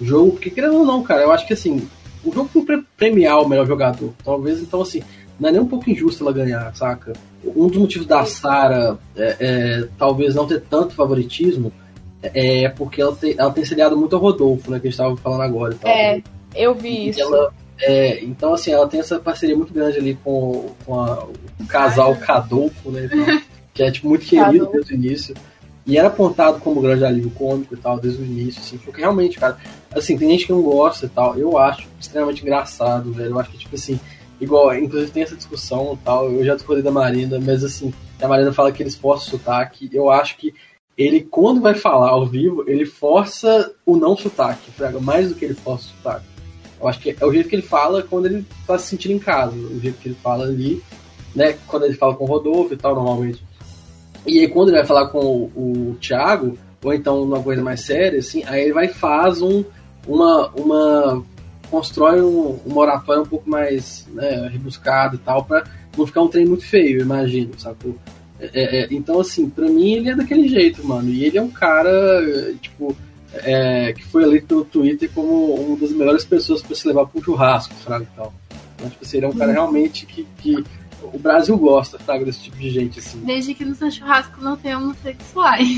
jogo, 0.00 0.32
porque 0.32 0.50
querendo 0.50 0.78
ou 0.78 0.84
não, 0.84 1.02
cara, 1.02 1.22
eu 1.22 1.32
acho 1.32 1.46
que, 1.46 1.52
assim, 1.52 1.88
o 2.24 2.32
jogo 2.32 2.48
tem 2.64 2.84
premiar 2.96 3.40
o 3.40 3.48
melhor 3.48 3.66
jogador. 3.66 4.12
Talvez, 4.24 4.60
então, 4.60 4.80
assim, 4.80 5.02
não 5.38 5.48
é 5.48 5.52
nem 5.52 5.60
um 5.60 5.68
pouco 5.68 5.88
injusto 5.90 6.22
ela 6.24 6.32
ganhar, 6.32 6.74
saca? 6.74 7.12
Um 7.44 7.68
dos 7.68 7.76
motivos 7.76 8.06
da 8.06 8.24
Sarah 8.24 8.98
talvez 9.98 10.34
não 10.34 10.46
ter 10.46 10.60
tanto 10.60 10.94
favoritismo 10.94 11.72
é 12.22 12.68
porque 12.68 13.00
ela, 13.00 13.14
te, 13.14 13.34
ela 13.38 13.52
tem 13.52 13.64
seriado 13.64 13.96
muito 13.96 14.16
a 14.16 14.18
Rodolfo, 14.18 14.70
né, 14.70 14.80
que 14.80 14.88
a 14.88 14.90
gente 14.90 14.98
tava 14.98 15.16
falando 15.16 15.42
agora. 15.42 15.74
Então, 15.74 15.90
é, 15.90 16.22
eu 16.54 16.74
vi 16.74 17.08
isso. 17.08 17.20
Ela, 17.20 17.52
é, 17.80 18.24
então, 18.24 18.54
assim, 18.54 18.72
ela 18.72 18.88
tem 18.88 19.00
essa 19.00 19.18
parceria 19.18 19.56
muito 19.56 19.72
grande 19.72 19.98
ali 19.98 20.18
com, 20.24 20.70
com 20.84 21.00
a, 21.00 21.24
o 21.24 21.66
casal 21.68 22.16
Cadolfo, 22.16 22.90
né? 22.90 23.08
Então, 23.12 23.40
que 23.74 23.82
é 23.82 23.90
tipo, 23.90 24.08
muito 24.08 24.24
querido 24.24 24.68
desde 24.72 24.94
o 24.94 24.96
início. 24.96 25.34
E 25.86 25.96
era 25.96 26.08
apontado 26.08 26.58
como 26.58 26.80
grande 26.80 27.04
alívio 27.04 27.30
cômico 27.30 27.74
e 27.74 27.76
tal, 27.76 28.00
desde 28.00 28.20
o 28.20 28.24
início, 28.24 28.60
assim, 28.60 28.78
porque 28.78 29.00
realmente, 29.00 29.38
cara, 29.38 29.56
assim, 29.96 30.18
tem 30.18 30.30
gente 30.30 30.46
que 30.46 30.52
não 30.52 30.62
gosta 30.62 31.06
e 31.06 31.08
tal, 31.08 31.36
eu 31.36 31.56
acho 31.56 31.88
extremamente 31.98 32.42
engraçado, 32.42 33.12
velho. 33.12 33.30
Eu 33.30 33.40
acho 33.40 33.50
que, 33.50 33.58
tipo 33.58 33.74
assim, 33.74 33.98
igual, 34.40 34.74
inclusive 34.74 35.10
tem 35.10 35.22
essa 35.22 35.36
discussão 35.36 35.98
e 36.00 36.04
tal, 36.04 36.30
eu 36.30 36.44
já 36.44 36.54
discordei 36.54 36.82
da 36.82 36.90
Marina, 36.90 37.40
mas 37.40 37.64
assim, 37.64 37.92
a 38.20 38.28
Marina 38.28 38.52
fala 38.52 38.72
que 38.72 38.82
eles 38.82 38.94
forçam 38.94 39.28
o 39.28 39.30
sotaque, 39.38 39.88
eu 39.92 40.10
acho 40.10 40.36
que 40.36 40.54
ele, 40.96 41.20
quando 41.20 41.60
vai 41.60 41.74
falar 41.74 42.10
ao 42.10 42.26
vivo, 42.26 42.64
ele 42.66 42.86
força 42.86 43.72
o 43.84 43.96
não 43.96 44.16
sotaque, 44.16 44.70
mais 45.00 45.28
do 45.28 45.34
que 45.34 45.44
ele 45.44 45.54
força 45.54 45.86
o 45.86 45.96
sotaque. 45.96 46.26
Eu 46.80 46.88
acho 46.88 47.00
que 47.00 47.16
é 47.18 47.24
o 47.26 47.32
jeito 47.32 47.48
que 47.48 47.56
ele 47.56 47.62
fala 47.62 48.02
quando 48.02 48.26
ele 48.26 48.44
tá 48.66 48.78
se 48.78 48.88
sentindo 48.88 49.14
em 49.14 49.18
casa, 49.18 49.54
o 49.54 49.80
jeito 49.80 49.98
que 49.98 50.08
ele 50.08 50.18
fala 50.22 50.44
ali, 50.44 50.82
né? 51.34 51.56
Quando 51.66 51.84
ele 51.84 51.94
fala 51.94 52.14
com 52.14 52.24
o 52.24 52.26
Rodolfo 52.26 52.72
e 52.72 52.76
tal, 52.76 52.94
normalmente. 52.94 53.42
E 54.26 54.40
aí 54.40 54.48
quando 54.48 54.68
ele 54.68 54.78
vai 54.78 54.86
falar 54.86 55.08
com 55.08 55.18
o, 55.18 55.90
o 55.90 55.96
Thiago, 56.00 56.58
ou 56.82 56.94
então 56.94 57.22
uma 57.22 57.42
coisa 57.42 57.62
mais 57.62 57.80
séria, 57.80 58.18
assim, 58.18 58.44
aí 58.44 58.62
ele 58.62 58.72
vai 58.72 58.86
e 58.86 58.94
faz 58.94 59.42
um, 59.42 59.64
uma, 60.06 60.48
uma 60.50 61.24
constrói 61.70 62.20
um, 62.20 62.58
uma 62.64 62.80
oratória 62.80 63.22
um 63.22 63.26
pouco 63.26 63.48
mais 63.48 64.06
né, 64.12 64.48
rebuscada 64.48 65.16
e 65.16 65.18
tal, 65.18 65.44
pra 65.44 65.64
não 65.96 66.06
ficar 66.06 66.22
um 66.22 66.28
trem 66.28 66.46
muito 66.46 66.64
feio, 66.64 67.00
imagino, 67.00 67.58
sacou? 67.58 67.94
É, 68.38 68.50
é, 68.52 68.82
é 68.82 68.88
então, 68.90 69.20
assim, 69.20 69.48
pra 69.48 69.68
mim 69.68 69.92
ele 69.94 70.10
é 70.10 70.14
daquele 70.14 70.48
jeito, 70.48 70.86
mano. 70.86 71.08
E 71.08 71.24
ele 71.24 71.38
é 71.38 71.42
um 71.42 71.50
cara, 71.50 71.90
tipo, 72.60 72.96
é, 73.32 73.92
que 73.92 74.04
foi 74.04 74.22
eleito 74.22 74.46
pelo 74.46 74.64
Twitter 74.64 75.10
como 75.14 75.54
uma 75.54 75.76
das 75.76 75.90
melhores 75.90 76.24
pessoas 76.24 76.62
para 76.62 76.76
se 76.76 76.86
levar 76.86 77.06
para 77.06 77.18
um 77.18 77.22
churrasco, 77.22 77.74
fraga 77.74 78.04
e 78.04 78.16
tal. 78.16 78.34
Então, 78.76 78.90
tipo, 78.90 79.04
assim, 79.04 79.16
ele 79.16 79.26
é 79.26 79.28
um 79.28 79.32
cara 79.32 79.48
uhum. 79.48 79.54
realmente 79.54 80.06
que, 80.06 80.26
que 80.38 80.64
o 81.02 81.18
Brasil 81.18 81.56
gosta, 81.56 81.98
fraga, 81.98 82.24
desse 82.24 82.42
tipo 82.42 82.56
de 82.58 82.70
gente, 82.70 82.98
assim. 82.98 83.20
Desde 83.20 83.54
que 83.54 83.64
no 83.64 83.74
seu 83.74 83.90
churrasco 83.90 84.40
não 84.42 84.56
tem 84.56 84.74
homossexuais. 84.74 85.68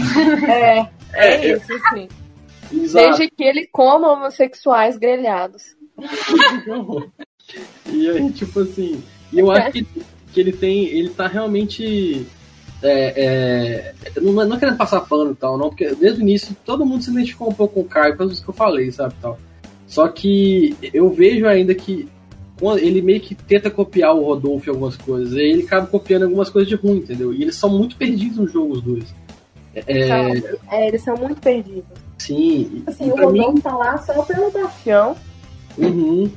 É, 0.48 0.78
é, 1.12 1.34
é 1.34 1.52
isso, 1.56 1.72
sim. 1.94 2.08
Exato. 2.72 3.06
Desde 3.06 3.30
que 3.30 3.44
ele 3.44 3.66
coma 3.66 4.12
homossexuais 4.12 4.96
grelhados. 4.96 5.76
e 7.86 8.08
aí, 8.08 8.32
tipo 8.32 8.60
assim, 8.60 9.02
eu 9.32 9.50
acho 9.50 9.72
que, 9.72 9.86
que 10.32 10.40
ele 10.40 10.52
tem, 10.52 10.84
ele 10.86 11.10
tá 11.10 11.26
realmente 11.26 12.26
é, 12.82 13.94
é, 14.14 14.20
não, 14.20 14.32
não 14.32 14.56
é 14.56 14.58
querendo 14.58 14.76
passar 14.76 15.00
pano 15.00 15.32
e 15.32 15.34
tal, 15.34 15.58
não, 15.58 15.68
porque 15.68 15.94
desde 15.94 16.20
o 16.20 16.22
início 16.22 16.56
todo 16.64 16.86
mundo 16.86 17.02
se 17.02 17.10
identificou 17.10 17.48
um 17.48 17.54
pouco 17.54 17.74
com 17.74 17.80
o 17.80 17.84
Caio, 17.84 18.16
isso 18.30 18.42
que 18.42 18.50
eu 18.50 18.54
falei, 18.54 18.90
sabe, 18.92 19.14
tal. 19.20 19.38
Só 19.86 20.06
que 20.08 20.76
eu 20.92 21.10
vejo 21.10 21.46
ainda 21.46 21.74
que 21.74 22.08
ele 22.80 23.00
meio 23.02 23.20
que 23.20 23.34
tenta 23.34 23.70
copiar 23.70 24.14
o 24.14 24.24
Rodolfo 24.24 24.68
em 24.68 24.72
algumas 24.72 24.96
coisas, 24.96 25.32
e 25.32 25.40
ele 25.40 25.62
acaba 25.62 25.86
copiando 25.86 26.24
algumas 26.24 26.50
coisas 26.50 26.68
de 26.68 26.76
ruim, 26.76 26.98
entendeu? 26.98 27.32
E 27.32 27.42
eles 27.42 27.56
são 27.56 27.70
muito 27.70 27.96
perdidos 27.96 28.38
no 28.38 28.46
jogo, 28.46 28.74
os 28.74 28.82
dois. 28.82 29.14
É, 29.74 29.82
é 30.70 30.88
eles 30.88 31.02
são 31.02 31.16
muito 31.16 31.40
perdidos. 31.40 32.07
Sim. 32.18 32.82
Assim, 32.86 33.10
o 33.10 33.16
Rodolfo 33.16 33.54
mim... 33.54 33.60
tá 33.60 33.74
lá 33.74 33.98
só 33.98 34.22
pelo 34.22 34.50
bastião. 34.50 35.16
Uhum. 35.76 36.30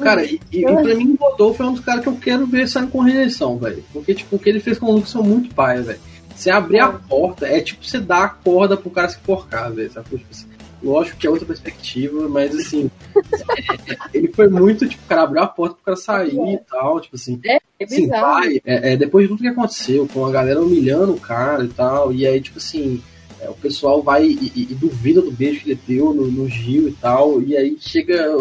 Cara, 0.00 0.24
e, 0.24 0.40
e, 0.50 0.62
pra 0.62 0.94
mim 0.94 1.16
o 1.18 1.24
Rodolfo 1.24 1.62
é 1.62 1.66
um 1.66 1.72
dos 1.72 1.84
caras 1.84 2.02
que 2.02 2.08
eu 2.08 2.16
quero 2.16 2.46
ver 2.46 2.68
saindo 2.68 2.90
com 2.90 3.00
rejeição, 3.00 3.58
velho. 3.58 3.84
Porque, 3.92 4.14
tipo, 4.14 4.36
o 4.36 4.38
que 4.38 4.48
ele 4.48 4.60
fez 4.60 4.78
com 4.78 4.86
o 4.86 4.92
Lucas 4.92 5.10
são 5.10 5.22
muito 5.22 5.54
paia, 5.54 5.82
velho. 5.82 6.00
Você 6.34 6.50
abrir 6.50 6.80
a 6.80 6.88
porta, 6.88 7.46
é 7.46 7.60
tipo 7.60 7.84
você 7.84 7.98
dar 7.98 8.24
a 8.24 8.28
corda 8.28 8.76
pro 8.76 8.90
cara 8.90 9.08
se 9.08 9.18
forcar, 9.18 9.70
velho. 9.70 9.88
Tipo 9.88 10.16
assim, 10.30 10.46
lógico 10.82 11.18
que 11.18 11.26
é 11.26 11.30
outra 11.30 11.46
perspectiva, 11.46 12.28
mas 12.28 12.54
assim, 12.56 12.90
é, 13.16 13.92
é, 13.92 13.98
ele 14.14 14.28
foi 14.28 14.48
muito, 14.48 14.88
tipo, 14.88 15.02
o 15.04 15.08
cara 15.08 15.22
abriu 15.22 15.42
a 15.42 15.46
porta 15.46 15.74
pro 15.74 15.84
cara 15.84 15.96
sair 15.96 16.38
é. 16.38 16.54
e 16.54 16.58
tal, 16.58 17.00
tipo 17.00 17.16
assim. 17.16 17.40
É, 17.44 17.56
é 17.78 17.84
assim, 17.84 18.08
pai, 18.08 18.60
é, 18.64 18.92
é, 18.92 18.96
depois 18.96 19.24
de 19.24 19.28
tudo 19.28 19.42
que 19.42 19.48
aconteceu, 19.48 20.08
com 20.12 20.24
a 20.26 20.30
galera 20.30 20.60
humilhando 20.60 21.12
o 21.12 21.20
cara 21.20 21.64
e 21.64 21.68
tal, 21.68 22.12
e 22.12 22.26
aí, 22.26 22.40
tipo 22.40 22.58
assim, 22.58 23.02
é, 23.40 23.48
o 23.48 23.54
pessoal 23.54 24.02
vai 24.02 24.26
e, 24.26 24.52
e, 24.54 24.68
e, 24.70 24.74
duvida 24.74 25.22
do 25.22 25.30
beijo 25.30 25.60
que 25.60 25.70
ele 25.70 25.80
deu 25.86 26.12
no, 26.12 26.26
no 26.26 26.48
Gil 26.48 26.88
e 26.88 26.92
tal, 26.92 27.40
e 27.40 27.56
aí 27.56 27.76
chega 27.80 28.36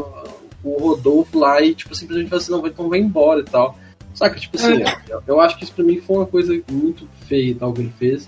o 0.64 0.78
Rodolfo 0.80 1.38
lá 1.38 1.62
e, 1.62 1.76
tipo, 1.76 1.96
simplesmente 1.96 2.30
fala 2.30 2.42
assim, 2.42 2.52
não, 2.52 2.66
então 2.66 2.90
vai 2.90 3.00
embora 3.00 3.42
e 3.42 3.46
tal. 3.46 3.78
Saca, 4.14 4.40
tipo 4.40 4.58
assim, 4.58 4.82
é. 4.82 5.02
eu, 5.08 5.22
eu, 5.28 5.40
acho 5.40 5.58
que 5.58 5.64
isso 5.64 5.74
pra 5.74 5.84
mim 5.84 6.02
foi 6.02 6.18
uma 6.18 6.26
coisa 6.26 6.60
muito 6.72 7.08
feia 7.28 7.56
tal 7.56 7.72
que 7.72 7.82
ele 7.82 7.94
fez. 8.00 8.28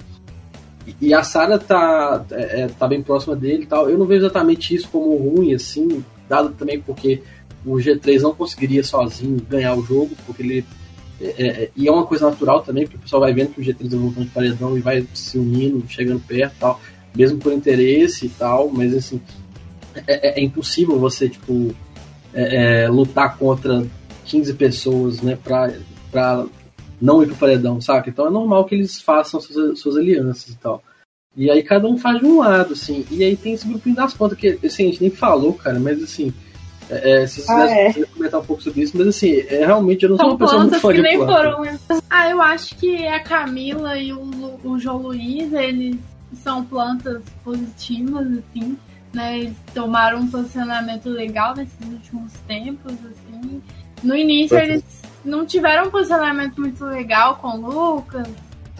E, 0.85 0.95
e 1.07 1.13
a 1.13 1.23
Sarah 1.23 1.57
tá, 1.57 2.23
é, 2.31 2.61
é, 2.61 2.67
tá 2.67 2.87
bem 2.87 3.01
próxima 3.01 3.35
dele 3.35 3.63
e 3.63 3.65
tal. 3.65 3.89
Eu 3.89 3.97
não 3.97 4.05
vejo 4.05 4.21
exatamente 4.21 4.75
isso 4.75 4.87
como 4.89 5.15
ruim, 5.15 5.53
assim, 5.53 6.03
dado 6.27 6.49
também 6.49 6.79
porque 6.79 7.23
o 7.65 7.75
G3 7.75 8.21
não 8.21 8.33
conseguiria 8.33 8.83
sozinho 8.83 9.41
ganhar 9.49 9.75
o 9.75 9.83
jogo, 9.83 10.15
porque 10.25 10.43
ele. 10.43 10.65
É, 11.21 11.47
é, 11.47 11.71
e 11.75 11.87
é 11.87 11.91
uma 11.91 12.05
coisa 12.05 12.29
natural 12.29 12.61
também, 12.61 12.85
porque 12.85 12.97
o 12.97 13.01
pessoal 13.01 13.21
vai 13.21 13.33
vendo 13.33 13.53
que 13.53 13.61
o 13.61 13.63
G3 13.63 13.93
é 13.93 13.95
um 13.95 14.09
de 14.09 14.29
paredão 14.29 14.77
e 14.77 14.81
vai 14.81 15.05
se 15.13 15.37
unindo, 15.37 15.83
chegando 15.89 16.21
perto 16.21 16.55
tal, 16.59 16.81
mesmo 17.15 17.37
por 17.39 17.51
interesse 17.51 18.27
e 18.27 18.29
tal, 18.29 18.69
mas 18.69 18.95
assim, 18.95 19.21
é, 20.07 20.39
é 20.39 20.43
impossível 20.43 20.97
você, 20.97 21.27
tipo, 21.27 21.75
é, 22.33 22.83
é, 22.83 22.89
lutar 22.89 23.37
contra 23.37 23.85
15 24.25 24.53
pessoas, 24.53 25.21
né, 25.21 25.37
pra, 25.43 25.73
pra 26.11 26.45
não 27.01 27.21
ir 27.21 27.27
pro 27.27 27.35
paredão, 27.35 27.81
saca? 27.81 28.09
Então 28.09 28.27
é 28.27 28.29
normal 28.29 28.65
que 28.65 28.75
eles 28.75 29.01
façam 29.01 29.41
suas, 29.41 29.79
suas 29.79 29.97
alianças 29.97 30.53
e 30.53 30.57
tal. 30.57 30.83
E 31.35 31.49
aí 31.49 31.63
cada 31.63 31.87
um 31.87 31.97
faz 31.97 32.19
de 32.19 32.25
um 32.25 32.39
lado, 32.39 32.73
assim. 32.73 33.05
E 33.09 33.23
aí 33.23 33.35
tem 33.35 33.53
esse 33.53 33.67
grupinho 33.67 33.95
das 33.95 34.13
pontas, 34.13 34.37
que 34.37 34.59
assim, 34.63 34.83
a 34.83 34.85
gente 34.87 35.01
nem 35.01 35.11
falou, 35.11 35.53
cara, 35.53 35.79
mas 35.79 36.01
assim. 36.03 36.33
É, 36.89 37.23
é 37.23 37.27
se 37.27 37.41
vocês 37.41 37.49
ah, 37.49 37.69
é. 37.69 37.93
comentar 37.93 38.39
um 38.39 38.45
pouco 38.45 38.63
sobre 38.63 38.81
isso, 38.81 38.97
mas 38.97 39.07
assim, 39.07 39.43
é, 39.47 39.65
realmente 39.65 40.03
eu 40.03 40.09
não 40.09 40.17
São 40.17 40.25
sou 40.25 40.33
uma 40.33 40.39
pessoa 40.39 40.61
muito 40.61 40.79
fã 40.79 40.89
que 40.89 40.95
de 40.95 41.01
nem 41.01 41.17
planta. 41.17 41.33
foram. 41.33 41.77
Ah, 42.09 42.29
eu 42.29 42.41
acho 42.41 42.75
que 42.75 43.07
a 43.07 43.19
Camila 43.19 43.97
e 43.97 44.11
o, 44.13 44.59
o 44.63 44.79
João 44.79 44.97
Luiz, 44.97 45.53
eles 45.53 45.97
são 46.43 46.63
plantas 46.65 47.21
positivas, 47.43 48.27
assim 48.27 48.77
né? 49.13 49.39
Eles 49.39 49.57
tomaram 49.73 50.19
um 50.19 50.27
posicionamento 50.27 51.09
legal 51.09 51.55
nesses 51.55 51.87
últimos 51.87 52.33
tempos, 52.47 52.93
assim. 52.93 53.61
No 54.03 54.15
início 54.15 54.57
eles 54.57 54.83
não 55.25 55.45
tiveram 55.45 55.87
um 55.87 55.91
posicionamento 55.91 56.59
muito 56.59 56.85
legal 56.85 57.35
com 57.37 57.49
o 57.49 57.95
Lucas, 57.95 58.27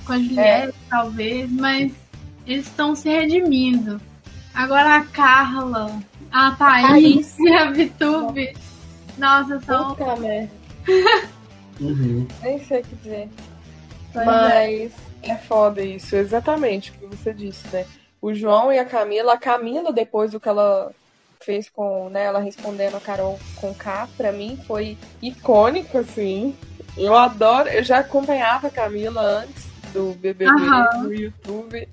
com 0.06 0.14
a 0.14 0.18
Juliette, 0.18 0.70
é. 0.70 0.90
talvez, 0.90 1.52
mas 1.52 1.92
eles 2.48 2.66
estão 2.68 2.96
se 2.96 3.10
redimindo. 3.10 4.00
Agora 4.54 4.98
a 4.98 5.04
Carla, 5.04 5.92
a 6.32 6.52
Thaís 6.52 7.38
e 7.40 7.54
a 7.54 7.72
Vitube. 7.72 8.56
Nossa, 9.18 9.60
são. 9.62 9.96
Puta 9.96 10.16
merda. 10.16 10.52
uhum. 11.80 12.28
Nem 12.42 12.64
sei 12.64 12.82
o 12.82 12.84
que 12.84 12.96
dizer. 12.96 13.30
Pois 14.14 14.26
mas 14.26 14.92
é. 15.22 15.32
é 15.32 15.38
foda 15.38 15.82
isso, 15.82 16.16
exatamente 16.16 16.92
o 16.92 16.94
que 16.94 17.16
você 17.16 17.34
disse, 17.34 17.68
né? 17.72 17.86
o 18.22 18.34
João 18.34 18.72
e 18.72 18.80
a 18.80 18.86
Camila. 18.86 19.34
A 19.34 19.38
Camila, 19.38 19.92
depois 19.92 20.32
do 20.32 20.40
que 20.40 20.50
ela 20.50 20.92
fez 21.40 21.70
com 21.70 22.10
né, 22.10 22.26
ela 22.26 22.40
respondendo 22.40 22.96
a 22.96 23.00
Carol 23.00 23.40
com 23.56 23.74
K, 23.74 24.08
pra 24.18 24.32
mim 24.32 24.60
foi 24.68 24.98
icônico, 25.22 25.98
assim. 25.98 26.56
Eu 26.98 27.16
adoro, 27.16 27.70
eu 27.70 27.84
já 27.84 28.00
acompanhava 28.00 28.68
a 28.68 28.72
Camila 28.72 29.22
antes 29.22 29.68
do 29.94 30.14
BBB 30.16 30.48
uhum. 30.48 31.04
no 31.04 31.14
YouTube, 31.14 31.88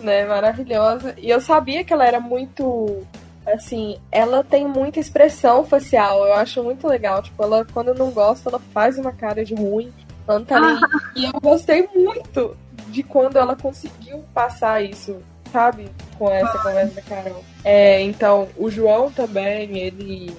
né, 0.00 0.24
maravilhosa. 0.24 1.14
E 1.18 1.28
eu 1.28 1.40
sabia 1.40 1.84
que 1.84 1.92
ela 1.92 2.06
era 2.06 2.20
muito, 2.20 3.06
assim, 3.52 3.98
ela 4.10 4.42
tem 4.42 4.66
muita 4.66 5.00
expressão 5.00 5.64
facial, 5.64 6.26
eu 6.26 6.34
acho 6.34 6.62
muito 6.62 6.86
legal. 6.86 7.22
Tipo, 7.22 7.42
ela, 7.42 7.64
quando 7.72 7.94
não 7.94 8.10
gosta, 8.10 8.48
ela 8.48 8.60
faz 8.72 8.98
uma 8.98 9.12
cara 9.12 9.44
de 9.44 9.54
ruim. 9.54 9.92
Uhum. 10.28 10.44
E 11.16 11.24
eu 11.24 11.40
gostei 11.40 11.88
muito 11.94 12.56
de 12.88 13.02
quando 13.02 13.36
ela 13.36 13.56
conseguiu 13.56 14.24
passar 14.32 14.82
isso 14.82 15.20
sabe? 15.52 15.88
Com 16.18 16.30
essa 16.30 16.58
conversa 16.58 16.94
da 16.94 17.02
Carol. 17.02 17.44
É, 17.64 18.02
então, 18.02 18.48
o 18.56 18.70
João 18.70 19.10
também, 19.10 19.76
ele. 19.78 20.34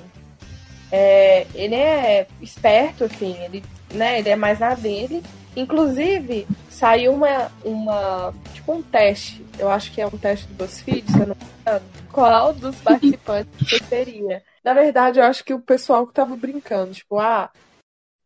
É, 0.92 1.48
ele 1.56 1.76
é 1.76 2.28
esperto, 2.42 3.06
assim, 3.06 3.36
ele, 3.44 3.64
né, 3.94 4.20
ele 4.20 4.30
é 4.30 4.36
mais 4.36 4.60
na 4.60 4.74
dele. 4.74 5.24
Inclusive, 5.56 6.48
saiu 6.70 7.14
uma, 7.14 7.52
uma. 7.64 8.34
Tipo 8.54 8.74
um 8.74 8.82
teste. 8.82 9.46
Eu 9.62 9.70
acho 9.70 9.92
que 9.92 10.02
é 10.02 10.08
um 10.08 10.18
teste 10.18 10.48
do 10.48 10.56
BuzzFeed, 10.56 11.12
se 11.12 11.20
eu 11.20 11.28
não 11.28 11.36
me 11.36 11.46
engano. 11.62 11.86
Qual 12.12 12.52
dos 12.52 12.76
participantes 12.78 13.52
você 13.60 13.78
seria? 13.88 14.44
Na 14.64 14.74
verdade, 14.74 15.20
eu 15.20 15.24
acho 15.24 15.44
que 15.44 15.54
o 15.54 15.60
pessoal 15.60 16.08
que 16.08 16.14
tava 16.14 16.36
brincando, 16.36 16.94
tipo, 16.94 17.20
ah, 17.20 17.52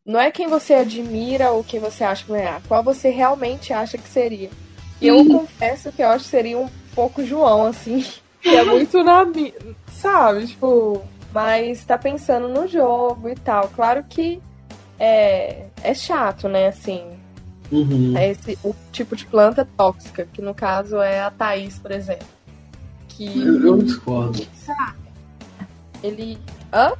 não 0.05 0.17
é 0.17 0.31
quem 0.31 0.47
você 0.47 0.75
admira 0.75 1.51
ou 1.51 1.61
quem 1.61 1.77
você 1.77 2.05
acha 2.05 2.23
que 2.23 2.31
vai 2.31 2.39
ganhar, 2.39 2.61
qual 2.69 2.81
você 2.81 3.09
realmente 3.09 3.73
acha 3.73 3.97
que 3.97 4.07
seria. 4.07 4.49
E 5.01 5.07
eu 5.07 5.25
confesso 5.27 5.91
que 5.91 6.01
eu 6.01 6.07
acho 6.07 6.23
que 6.23 6.29
seria 6.29 6.57
um 6.57 6.69
pouco 6.95 7.25
João, 7.25 7.65
assim, 7.65 8.05
que 8.41 8.55
é 8.55 8.63
muito 8.63 9.03
na 9.03 9.25
sabe, 9.91 10.47
tipo, 10.47 11.03
mas 11.33 11.83
tá 11.83 11.97
pensando 11.97 12.47
no 12.47 12.65
jogo 12.65 13.27
e 13.27 13.36
tal. 13.36 13.67
Claro 13.75 14.05
que 14.07 14.41
é, 14.97 15.65
é 15.83 15.93
chato, 15.93 16.47
né, 16.47 16.67
assim, 16.67 17.14
Uhum. 17.76 18.17
é 18.17 18.30
esse 18.32 18.57
o 18.63 18.73
tipo 18.91 19.15
de 19.15 19.26
planta 19.26 19.67
tóxica, 19.78 20.28
que 20.32 20.41
no 20.41 20.53
caso 20.53 20.97
é 21.01 21.21
a 21.21 21.30
Thaís, 21.32 21.78
por 21.80 21.91
exemplo. 21.91 22.28
Que 23.09 23.26
Eu, 23.41 23.65
eu 23.65 23.78
discordo. 23.80 24.45
ele. 26.03 26.38
Hã? 26.73 26.93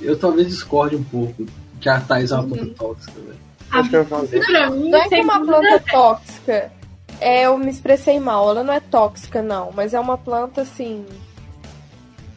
Eu 0.00 0.18
talvez 0.18 0.48
discorde 0.48 0.96
um 0.96 1.04
pouco 1.04 1.46
que 1.80 1.88
a 1.88 2.00
Thais 2.00 2.30
é 2.30 2.34
uma 2.34 2.42
Uhum. 2.44 2.50
planta 2.50 2.74
tóxica, 2.74 3.20
velho. 3.20 3.36
Acho 3.70 3.90
que 3.90 3.96
eu 3.96 4.04
fazer. 4.06 4.70
Mim, 4.70 4.90
Não 4.90 4.98
é 4.98 5.08
que 5.08 5.20
uma 5.20 5.44
planta 5.44 5.84
tóxica. 5.90 6.72
É, 7.20 7.42
eu 7.46 7.56
me 7.58 7.70
expressei 7.70 8.20
mal. 8.20 8.50
Ela 8.50 8.62
não 8.62 8.72
é 8.74 8.80
tóxica, 8.80 9.42
não. 9.42 9.72
Mas 9.74 9.92
é 9.94 9.98
uma 10.00 10.16
planta, 10.18 10.62
assim. 10.62 11.04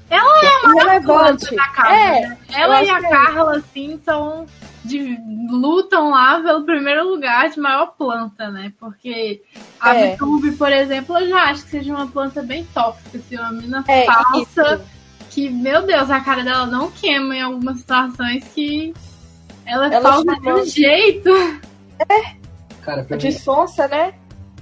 Ela 0.10 0.24
é 0.46 0.68
uma 0.68 0.82
irrelevante. 0.82 1.46
planta 1.50 1.56
da 1.56 1.68
casa, 1.70 1.94
É, 1.96 2.22
né? 2.22 2.38
Ela 2.54 2.84
e 2.84 2.90
a 2.90 2.98
é. 2.98 3.10
Carla, 3.10 3.58
assim, 3.58 4.00
são. 4.04 4.46
De, 4.90 5.18
lutam 5.52 6.10
lá 6.10 6.42
pelo 6.42 6.64
primeiro 6.66 7.08
lugar 7.08 7.50
de 7.50 7.60
maior 7.60 7.94
planta, 7.98 8.50
né? 8.50 8.74
Porque 8.80 9.42
a 9.80 9.96
É. 9.96 10.12
Vitube, 10.12 10.52
por 10.54 10.72
exemplo, 10.72 11.18
eu 11.18 11.30
já 11.30 11.44
acho 11.44 11.64
que 11.64 11.70
seja 11.70 11.94
uma 11.94 12.08
planta 12.08 12.42
bem 12.42 12.66
tóxica, 12.74 13.18
assim, 13.20 13.38
uma 13.38 13.52
mina 13.52 13.84
É, 13.88 14.06
falsa. 14.06 14.40
isso. 14.42 14.82
Que, 15.30 15.50
meu 15.50 15.86
Deus, 15.86 16.10
a 16.10 16.20
cara 16.22 16.44
dela 16.44 16.66
não 16.66 16.90
queima 16.90 17.36
em 17.36 17.42
algumas 17.42 17.78
situações 17.80 18.44
que 18.56 18.94
ela, 19.66 19.94
Ela 19.94 20.12
falsa 20.12 20.36
de 20.42 20.52
um 20.52 20.66
jeito. 20.66 21.30
Cara, 22.82 23.04
pra 23.04 23.18
De 23.18 23.28
mim, 23.28 23.32
sonsa, 23.34 23.88
né? 23.88 24.14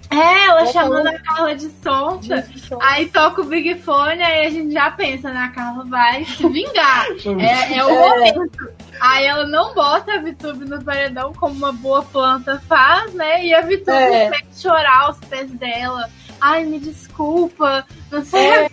É, 0.09 0.45
ela 0.45 0.65
chamando 0.67 1.07
a 1.07 1.19
Carla 1.19 1.53
de 1.55 1.69
sonsa. 1.83 2.47
Aí 2.81 3.07
toca 3.09 3.41
o 3.41 3.45
Big 3.45 3.75
Fone, 3.81 4.21
aí 4.23 4.47
a 4.47 4.49
gente 4.49 4.71
já 4.73 4.89
pensa, 4.91 5.31
né? 5.33 5.39
A 5.41 5.49
Carla 5.49 5.83
vai 5.85 6.23
se 6.25 6.47
vingar. 6.47 7.05
É, 7.39 7.77
é 7.77 7.85
o 7.85 7.89
É. 7.89 8.33
momento. 8.33 8.69
Aí 9.01 9.25
ela 9.25 9.45
não 9.45 9.73
bota 9.75 10.13
a 10.13 10.17
Vitube 10.21 10.65
no 10.65 10.83
paredão 10.83 11.33
como 11.33 11.53
uma 11.55 11.71
boa 11.73 12.01
planta 12.03 12.59
faz, 12.67 13.13
né? 13.13 13.45
E 13.45 13.53
a 13.53 13.61
Vitube 13.61 13.91
É. 13.91 14.29
fez 14.29 14.61
chorar 14.61 15.01
aos 15.07 15.17
pés 15.19 15.51
dela. 15.51 16.09
Ai, 16.39 16.63
me 16.65 16.79
desculpa. 16.79 17.85
Não 18.11 18.23
sei. 18.23 18.47
É. 18.47 18.69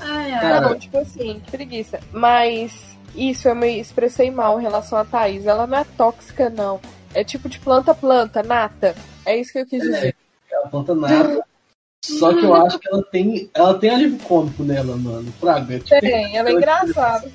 Ai, 0.00 0.32
ai. 0.32 0.60
Não, 0.60 0.78
tipo 0.78 0.98
assim, 0.98 1.40
que 1.44 1.50
preguiça. 1.50 2.00
Mas 2.12 2.96
isso 3.14 3.48
eu 3.48 3.54
me 3.54 3.80
expressei 3.80 4.30
mal 4.30 4.58
em 4.58 4.62
relação 4.62 4.98
a 4.98 5.04
Thaís. 5.04 5.46
Ela 5.46 5.66
não 5.66 5.78
é 5.78 5.84
tóxica, 5.96 6.48
não. 6.48 6.80
É 7.12 7.22
tipo 7.24 7.48
de 7.48 7.58
planta-planta, 7.58 8.42
nata. 8.42 8.94
É 9.24 9.38
isso 9.38 9.52
que 9.52 9.58
eu 9.58 9.66
quis 9.66 9.82
dizer. 9.82 10.14
é 10.50 10.58
uma 10.60 10.70
planta 10.70 10.94
nada. 10.94 11.44
Só 12.02 12.32
que 12.32 12.44
eu 12.44 12.54
acho 12.54 12.78
que 12.78 12.88
ela 12.88 13.02
tem. 13.02 13.50
Ela 13.52 13.78
tem 13.78 13.90
alívio 13.90 14.18
cômico 14.20 14.62
nela, 14.62 14.96
mano. 14.96 15.32
Praga. 15.38 15.78
Tipo, 15.78 16.00
Tem, 16.00 16.36
ela 16.36 16.48
é 16.48 16.52
engraçada. 16.52 17.30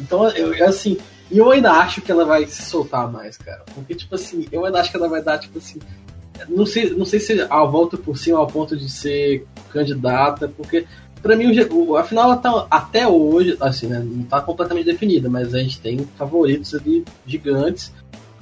Então, 0.00 0.28
eu, 0.30 0.66
assim, 0.66 0.98
e 1.30 1.38
eu 1.38 1.50
ainda 1.50 1.72
acho 1.72 2.00
que 2.00 2.10
ela 2.10 2.24
vai 2.24 2.46
se 2.46 2.62
soltar 2.62 3.10
mais, 3.10 3.36
cara. 3.36 3.62
Porque, 3.74 3.94
tipo 3.94 4.14
assim, 4.14 4.46
eu 4.50 4.64
ainda 4.64 4.80
acho 4.80 4.90
que 4.90 4.96
ela 4.96 5.08
vai 5.08 5.22
dar, 5.22 5.38
tipo 5.38 5.58
assim. 5.58 5.78
Não 6.48 6.66
sei, 6.66 6.90
não 6.90 7.04
sei 7.04 7.20
se 7.20 7.40
a 7.42 7.64
volta 7.64 7.96
por 7.96 8.18
cima 8.18 8.38
ao 8.38 8.46
ponto 8.46 8.76
de 8.76 8.90
ser 8.90 9.46
candidata, 9.70 10.48
porque 10.48 10.84
pra 11.22 11.36
mim, 11.36 11.58
o, 11.70 11.96
afinal, 11.96 12.24
ela 12.24 12.36
tá, 12.36 12.66
até 12.70 13.06
hoje, 13.06 13.56
assim, 13.60 13.86
né, 13.86 13.98
não 14.04 14.24
tá 14.24 14.42
completamente 14.42 14.84
definida, 14.84 15.30
mas 15.30 15.54
a 15.54 15.58
gente 15.58 15.80
tem 15.80 16.06
favoritos 16.18 16.74
ali 16.74 17.02
gigantes 17.26 17.92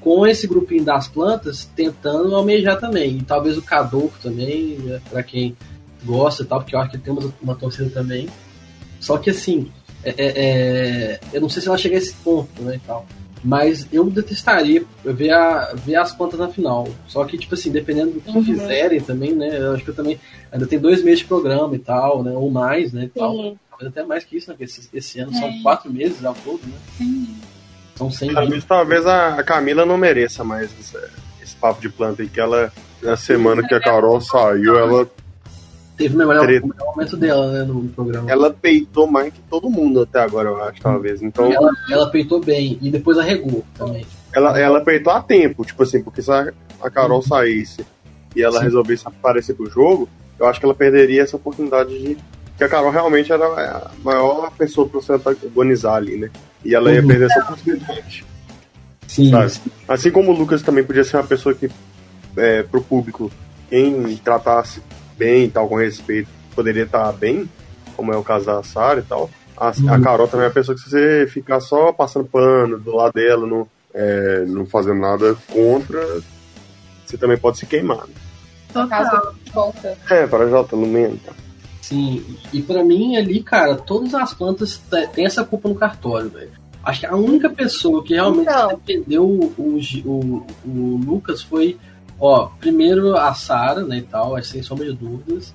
com 0.03 0.27
esse 0.27 0.47
grupinho 0.47 0.85
das 0.85 1.07
plantas 1.09 1.65
tentando 1.77 2.35
almejar 2.35 2.79
também. 2.81 3.19
E 3.19 3.23
talvez 3.23 3.57
o 3.57 3.63
Cadolfo 3.63 4.19
também, 4.21 4.79
né, 4.79 5.01
pra 5.11 5.23
quem 5.23 5.57
gosta 6.05 6.43
e 6.43 6.47
tal, 6.47 6.61
porque 6.61 6.75
eu 6.75 6.81
acho 6.81 6.91
que 6.91 6.97
ele 6.97 7.03
tem 7.05 7.13
uma, 7.13 7.33
uma 7.41 7.55
torcida 7.55 7.89
também. 7.91 8.29
Só 9.01 9.17
que 9.19 9.31
assim, 9.31 9.71
é, 10.05 10.11
é, 10.11 10.27
é, 10.27 11.21
eu 11.33 11.41
não 11.41 11.49
sei 11.49 11.63
se 11.63 11.69
ela 11.69 11.79
chega 11.79 11.95
a 11.95 11.99
esse 11.99 12.13
ponto, 12.15 12.63
né, 12.63 12.77
e 12.77 12.79
tal. 12.81 13.07
Mas 13.45 13.89
eu 13.93 14.05
detestaria 14.09 14.85
ver, 15.05 15.31
a, 15.31 15.73
ver 15.75 15.97
as 15.97 16.13
plantas 16.15 16.39
na 16.39 16.47
final. 16.49 16.87
Só 17.09 17.25
que, 17.25 17.37
tipo 17.37 17.55
assim, 17.55 17.73
dependendo 17.73 18.13
do 18.13 18.21
que 18.21 18.31
Uhum. 18.31 18.45
fizerem 18.45 19.01
também, 19.01 19.33
né? 19.35 19.59
Eu 19.59 19.73
acho 19.75 19.83
que 19.83 19.91
eu 19.91 19.95
também. 19.97 20.21
Ainda 20.53 20.65
tem 20.65 20.79
dois 20.79 21.03
meses 21.03 21.21
de 21.21 21.25
programa 21.25 21.75
e 21.75 21.79
tal, 21.81 22.23
né? 22.23 22.31
Ou 22.31 22.49
mais, 22.53 22.93
né? 22.93 23.05
E 23.05 23.09
tal. 23.09 23.33
Sim. 23.33 23.59
Talvez 23.69 23.91
até 23.91 24.05
mais 24.05 24.23
que 24.25 24.37
isso, 24.37 24.49
né? 24.49 24.55
Porque 24.57 24.63
esse, 24.71 24.89
esse 24.95 25.19
ano 25.19 25.33
É. 25.33 25.41
são 25.41 25.61
quatro 25.61 25.93
meses 25.93 26.25
ao 26.25 26.35
todo, 26.35 26.61
né? 26.65 26.79
São 27.97 28.11
100 28.11 28.35
Talvez, 28.35 28.65
talvez 28.65 29.07
a, 29.07 29.43
Camila 29.43 29.85
não 29.85 29.97
mereça 29.97 30.43
mais 30.43 30.71
esse, 30.79 30.97
esse 31.43 31.57
papo 31.57 31.81
de 31.81 31.89
planta 31.89 32.23
aí, 32.23 32.29
que 32.29 32.41
ela, 32.41 32.73
na 33.03 33.17
semana 33.17 33.67
que 33.67 33.75
a 33.75 33.81
Carol 33.81 34.21
saiu, 34.21 34.79
ela, 34.79 35.09
Teve 35.97 36.15
o 36.15 36.19
melhor, 36.19 36.45
o 36.45 36.47
melhor 36.47 36.73
momento 36.87 37.17
dela, 37.17 37.53
né? 37.53 37.65
No 37.65 37.87
programa. 37.89 38.31
ela 38.31 38.51
peitou 38.51 39.07
mais 39.07 39.33
que 39.33 39.41
todo 39.43 39.69
mundo 39.69 40.03
até 40.03 40.21
agora, 40.21 40.49
eu 40.49 40.63
acho, 40.65 40.81
talvez. 40.81 41.23
Então, 41.23 41.53
Ela, 41.53 41.71
ela 41.91 42.11
peitou 42.11 42.41
bem 42.41 42.79
e 42.81 42.91
depois 42.91 43.19
arregou 43.19 43.65
também. 43.77 44.07
ela, 44.35 44.59
ela 44.59 44.81
peitou 44.81 45.13
a 45.13 45.21
tempo, 45.23 45.65
tipo 45.65 45.83
assim, 45.83 46.03
porque 46.03 46.23
se 46.23 46.31
a, 46.33 46.53
a 46.81 46.91
Carol 46.91 47.23
saísse 47.23 47.85
e 48.35 48.43
ela 48.43 48.59
Sim. 48.59 48.65
resolvesse 48.65 49.07
aparecer 49.07 49.55
pro 49.55 49.69
jogo, 49.71 50.09
eu 50.39 50.47
acho 50.47 50.59
que 50.59 50.65
ela 50.67 50.75
perderia 50.75 51.23
essa 51.23 51.37
oportunidade 51.37 51.91
de. 51.91 52.17
que 52.57 52.65
a 52.65 52.69
Carol 52.69 52.91
realmente 52.91 53.31
era 53.31 53.45
a 53.45 53.91
maior 54.03 54.51
pessoa 54.53 54.89
pra 54.89 55.01
você 55.01 55.13
antagonizar 55.13 55.95
ali, 55.97 56.17
né? 56.17 56.31
E 56.65 56.75
ela 56.75 56.93
ia 56.93 57.01
Uhum. 57.01 57.07
perder 57.09 57.27
essa 57.31 57.41
oportunidade. 57.41 58.25
Sim. 59.09 59.31
Sabe? 59.31 59.53
Assim 59.89 60.11
como 60.11 60.31
o 60.33 60.35
Lucas 60.37 60.63
também 60.63 60.85
podia 60.85 61.05
ser 61.05 61.17
uma 61.17 61.25
pessoa 61.25 61.55
que, 61.55 61.71
é, 62.37 62.63
pro 62.63 62.81
público, 62.83 63.31
quem 63.69 64.17
tratasse 64.19 64.81
bem 65.19 65.45
e 65.45 65.51
tal, 65.51 65.69
com 65.69 65.77
respeito, 65.77 66.29
poderia 66.55 66.85
estar 66.85 67.13
bem, 67.13 67.49
como 67.97 68.13
é 68.13 68.17
o 68.17 68.23
caso 68.23 68.47
da 68.47 68.63
Sara 68.63 69.01
e 69.01 69.03
tal. 69.03 69.31
A, 69.57 69.69
a 69.69 69.73
Uhum. 69.97 70.03
Carol 70.03 70.29
também 70.29 70.45
é 70.45 70.49
uma 70.49 70.55
pessoa 70.55 70.75
que 70.77 70.83
se 70.83 70.91
você 70.91 71.27
ficar 71.29 71.61
só 71.61 71.93
passando 71.93 72.25
pano 72.25 72.79
do 72.79 72.95
lado 72.97 73.13
dela, 73.13 73.47
não, 73.47 73.67
é, 73.95 74.45
não 74.47 74.65
fazendo 74.67 75.01
nada 75.01 75.37
contra, 75.53 76.01
você 77.05 77.17
também 77.19 77.37
pode 77.37 77.59
se 77.59 77.67
queimar. 77.67 77.99
né? 78.07 78.15
No 78.75 78.89
caso, 78.89 79.35
volta. 79.53 79.97
É, 80.09 80.27
para 80.27 80.49
Jota, 80.49 80.75
Lumena. 80.75 81.17
tá. 81.27 81.33
Sim, 81.83 82.25
e 82.53 82.63
pra 82.63 82.85
mim 82.85 83.17
ali, 83.17 83.43
cara, 83.43 83.75
todas 83.75 84.15
as 84.15 84.33
plantas 84.33 84.81
têm 85.13 85.27
essa 85.27 85.45
culpa 85.45 85.69
no 85.69 85.75
cartório, 85.75 86.31
velho. 86.31 86.53
Acho 86.85 87.01
que 87.01 87.07
a 87.07 87.17
única 87.17 87.51
pessoa 87.51 88.05
que 88.05 88.15
realmente 88.15 88.49
Então. 88.49 88.81
defendeu 88.85 89.25
o, 89.25 89.53
o, 89.59 90.47
o, 90.65 90.97
Lucas 91.05 91.43
foi, 91.43 91.77
ó, 92.21 92.47
primeiro 92.61 93.17
a 93.17 93.35
Sara, 93.35 93.85
né, 93.85 93.99
e 93.99 94.03
tal, 94.03 94.37
acho 94.37 94.49
sem 94.49 94.63
sombra 94.63 94.87
de 94.87 94.93
dúvidas. 94.93 95.53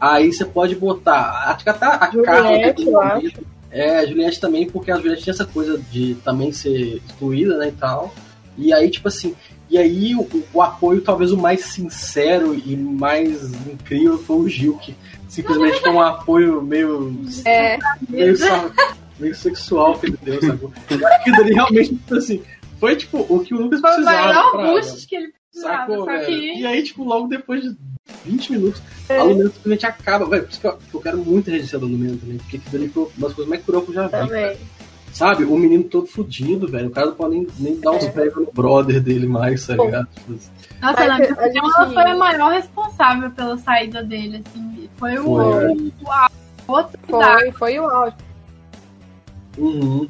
Aí 0.00 0.32
você 0.32 0.44
pode 0.44 0.76
botar, 0.76 1.48
acho 1.48 1.64
que 1.64 1.70
até 1.70 1.86
a 1.86 1.98
Carla 1.98 2.52
Juliette, 2.52 2.86
eu 2.86 3.00
acho. 3.00 3.32
É, 3.70 3.98
a 3.98 4.06
Juliette 4.06 4.40
também, 4.40 4.70
porque 4.70 4.92
a 4.92 4.96
Juliette 4.96 5.24
tinha 5.24 5.34
essa 5.34 5.44
coisa 5.44 5.76
de 5.90 6.14
também 6.24 6.52
ser 6.52 7.02
excluída, 7.04 7.58
né, 7.58 7.68
e 7.68 7.72
tal. 7.72 8.14
E 8.56 8.72
aí, 8.72 8.88
tipo 8.90 9.08
assim, 9.08 9.34
e 9.70 9.76
aí 9.78 10.14
o, 10.14 10.26
o 10.52 10.62
apoio 10.62 11.00
talvez 11.00 11.30
o 11.32 11.36
mais 11.36 11.64
sincero 11.66 12.54
e 12.54 12.76
mais 12.76 13.52
incrível 13.66 14.18
foi 14.18 14.36
o 14.36 14.48
Gil, 14.48 14.78
que 14.78 14.94
simplesmente 15.28 15.80
foi 15.80 15.90
um 15.90 16.00
apoio 16.00 16.62
meio, 16.62 17.14
É, 17.44 17.78
meio, 18.08 18.34
meio 19.18 19.34
sexual 19.34 19.98
que 19.98 20.06
ele 20.06 20.18
deu, 20.22 20.40
sacou? 20.42 20.72
Que 21.24 21.32
dele 21.32 21.54
realmente, 21.54 21.98
assim, 22.12 22.42
foi 22.80 22.96
tipo 22.96 23.26
o 23.28 23.40
que 23.40 23.54
o 23.54 23.60
Lucas 23.60 23.80
Foi 23.80 23.90
o 23.90 23.94
precisava. 23.94 24.26
maior 24.28 24.50
pra- 24.52 24.66
boost 24.66 25.06
que 25.06 25.16
ele 25.16 25.32
precisava. 25.50 25.86
Sacou, 25.92 26.06
que 26.24 26.30
E 26.60 26.66
aí, 26.66 26.82
tipo, 26.82 27.02
logo 27.04 27.26
depois 27.28 27.62
de 27.62 27.76
20 28.24 28.52
minutos, 28.52 28.80
É. 29.08 29.18
a 29.18 29.22
Lumena 29.22 29.50
simplesmente 29.50 29.86
acaba. 29.86 30.24
Velho, 30.26 30.44
por 30.44 30.50
isso 30.50 30.60
que 30.60 30.66
eu, 30.66 30.78
eu 30.94 31.00
quero 31.00 31.18
muito 31.18 31.50
registrar 31.50 31.78
da 31.80 31.86
Lumena 31.86 32.16
também, 32.16 32.38
porque 32.38 32.56
aquilo 32.58 32.76
ali 32.82 32.88
foi 32.88 33.02
uma 33.02 33.26
das 33.28 33.32
coisas 33.34 33.48
mais 33.50 33.62
cruel 33.64 33.82
que 33.82 33.90
eu 33.90 33.94
já 33.94 34.06
vi. 34.06 34.10
também. 34.12 34.56
Sabe? 35.12 35.44
O 35.44 35.56
menino 35.56 35.84
todo 35.84 36.06
fudido, 36.06 36.68
velho. 36.68 36.88
O 36.88 36.90
cara 36.90 37.06
não 37.08 37.14
pode 37.14 37.34
nem, 37.34 37.46
nem 37.58 37.80
dar 37.80 37.90
uns 37.92 38.04
É. 38.04 38.24
no 38.36 38.50
brother 38.52 39.00
dele 39.00 39.26
mais, 39.26 39.66
tá 39.66 39.74
ligado? 39.74 40.06
Nossa, 40.28 40.50
Mas 40.80 41.08
na 41.08 41.14
a 41.14 41.18
minha 41.18 41.32
opinião, 41.32 41.64
gente- 41.64 41.76
ela 41.76 41.90
foi 41.92 42.02
a 42.12 42.16
maior 42.16 42.52
responsável 42.52 43.30
pela 43.30 43.56
saída 43.58 44.02
dele, 44.02 44.44
assim. 44.46 44.88
Foi 44.96 45.18
o, 45.18 45.24
Foi. 45.24 45.92
o, 46.68 46.82
da 47.18 47.38
Foi, 47.38 47.52
foi 47.52 47.78
o 47.80 47.84
áudio. 47.88 48.18
Uhum. 49.56 50.08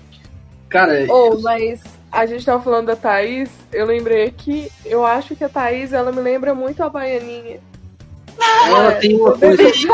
Cara, 0.68 1.06
Oh, 1.10 1.38
mas 1.40 1.82
a 2.12 2.26
gente 2.26 2.44
tava 2.44 2.62
falando 2.62 2.86
da 2.86 2.96
Thaís, 2.96 3.48
eu 3.72 3.86
lembrei 3.86 4.24
aqui, 4.26 4.70
eu 4.84 5.04
acho 5.06 5.34
que 5.34 5.44
a 5.44 5.48
Thaís, 5.48 5.92
ela 5.94 6.12
me 6.12 6.20
lembra 6.20 6.54
muito 6.54 6.82
a 6.82 6.88
Baianinha. 6.90 7.60
Ela 8.40 8.92
tem 8.94 9.16
uma 9.16 9.36
coisa 9.36 9.68
assim. 9.68 9.88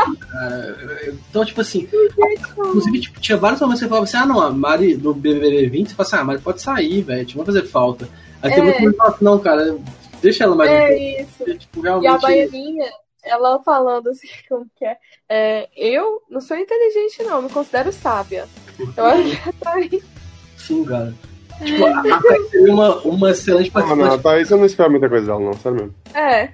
Então, 1.29 1.45
tipo 1.45 1.61
assim, 1.61 1.87
inclusive, 1.91 2.99
tipo, 3.01 3.19
tinha 3.19 3.37
vários 3.37 3.59
momentos 3.61 3.79
que 3.79 3.85
você 3.85 3.89
falava 3.89 4.03
assim, 4.05 4.17
ah 4.17 4.25
não, 4.25 4.41
a 4.41 4.51
Mari 4.51 4.95
do 4.95 5.13
BBB 5.13 5.67
20, 5.69 5.89
você 5.89 5.95
fala 5.95 6.07
assim, 6.07 6.15
ah, 6.15 6.19
a 6.19 6.23
Mari 6.23 6.41
pode 6.41 6.61
sair, 6.61 7.01
velho, 7.01 7.27
não 7.29 7.35
vai 7.37 7.45
fazer 7.45 7.63
falta. 7.67 8.07
Aí 8.41 8.51
tem 8.51 8.59
É. 8.59 8.63
muito 8.63 8.91
que 8.91 8.97
fala 8.97 9.09
assim, 9.09 9.25
não, 9.25 9.39
cara, 9.39 9.77
deixa 10.21 10.43
ela 10.43 10.55
mais 10.55 10.69
um 10.69 10.73
pouco. 10.75 10.91
É 10.91 11.21
isso. 11.21 11.57
Tipo, 11.59 11.79
E 11.79 11.83
realmente. 11.83 12.07
a 12.07 12.17
baianinha, 12.17 12.91
ela 13.23 13.59
falando 13.63 14.09
assim, 14.09 14.27
como 14.49 14.65
que 14.77 14.85
é? 14.85 14.97
É, 15.27 15.69
eu 15.75 16.21
não 16.29 16.39
sou 16.41 16.55
inteligente, 16.57 17.23
não, 17.23 17.41
me 17.41 17.49
considero 17.49 17.91
sábia. 17.91 18.45
Eu 18.95 19.05
acho 19.05 19.41
que 19.43 19.53
tá 19.53 19.73
aí. 19.73 20.03
Sim, 20.57 20.83
cara. 20.85 21.13
Tipo, 21.63 21.85
a, 21.85 21.99
a 21.99 22.21
Thaís 22.21 22.49
seria 22.51 22.73
uma, 22.73 22.95
uma 23.03 23.31
excelente 23.31 23.71
Ah, 23.73 23.79
não, 23.81 23.87
participante. 23.87 24.23
Thaís, 24.23 24.51
eu 24.51 24.57
não 24.57 24.65
espero 24.65 24.91
muita 24.91 25.07
coisa 25.07 25.25
dela, 25.25 25.39
não, 25.39 25.53
sério 25.53 25.77
mesmo. 25.77 25.95
É. 26.13 26.51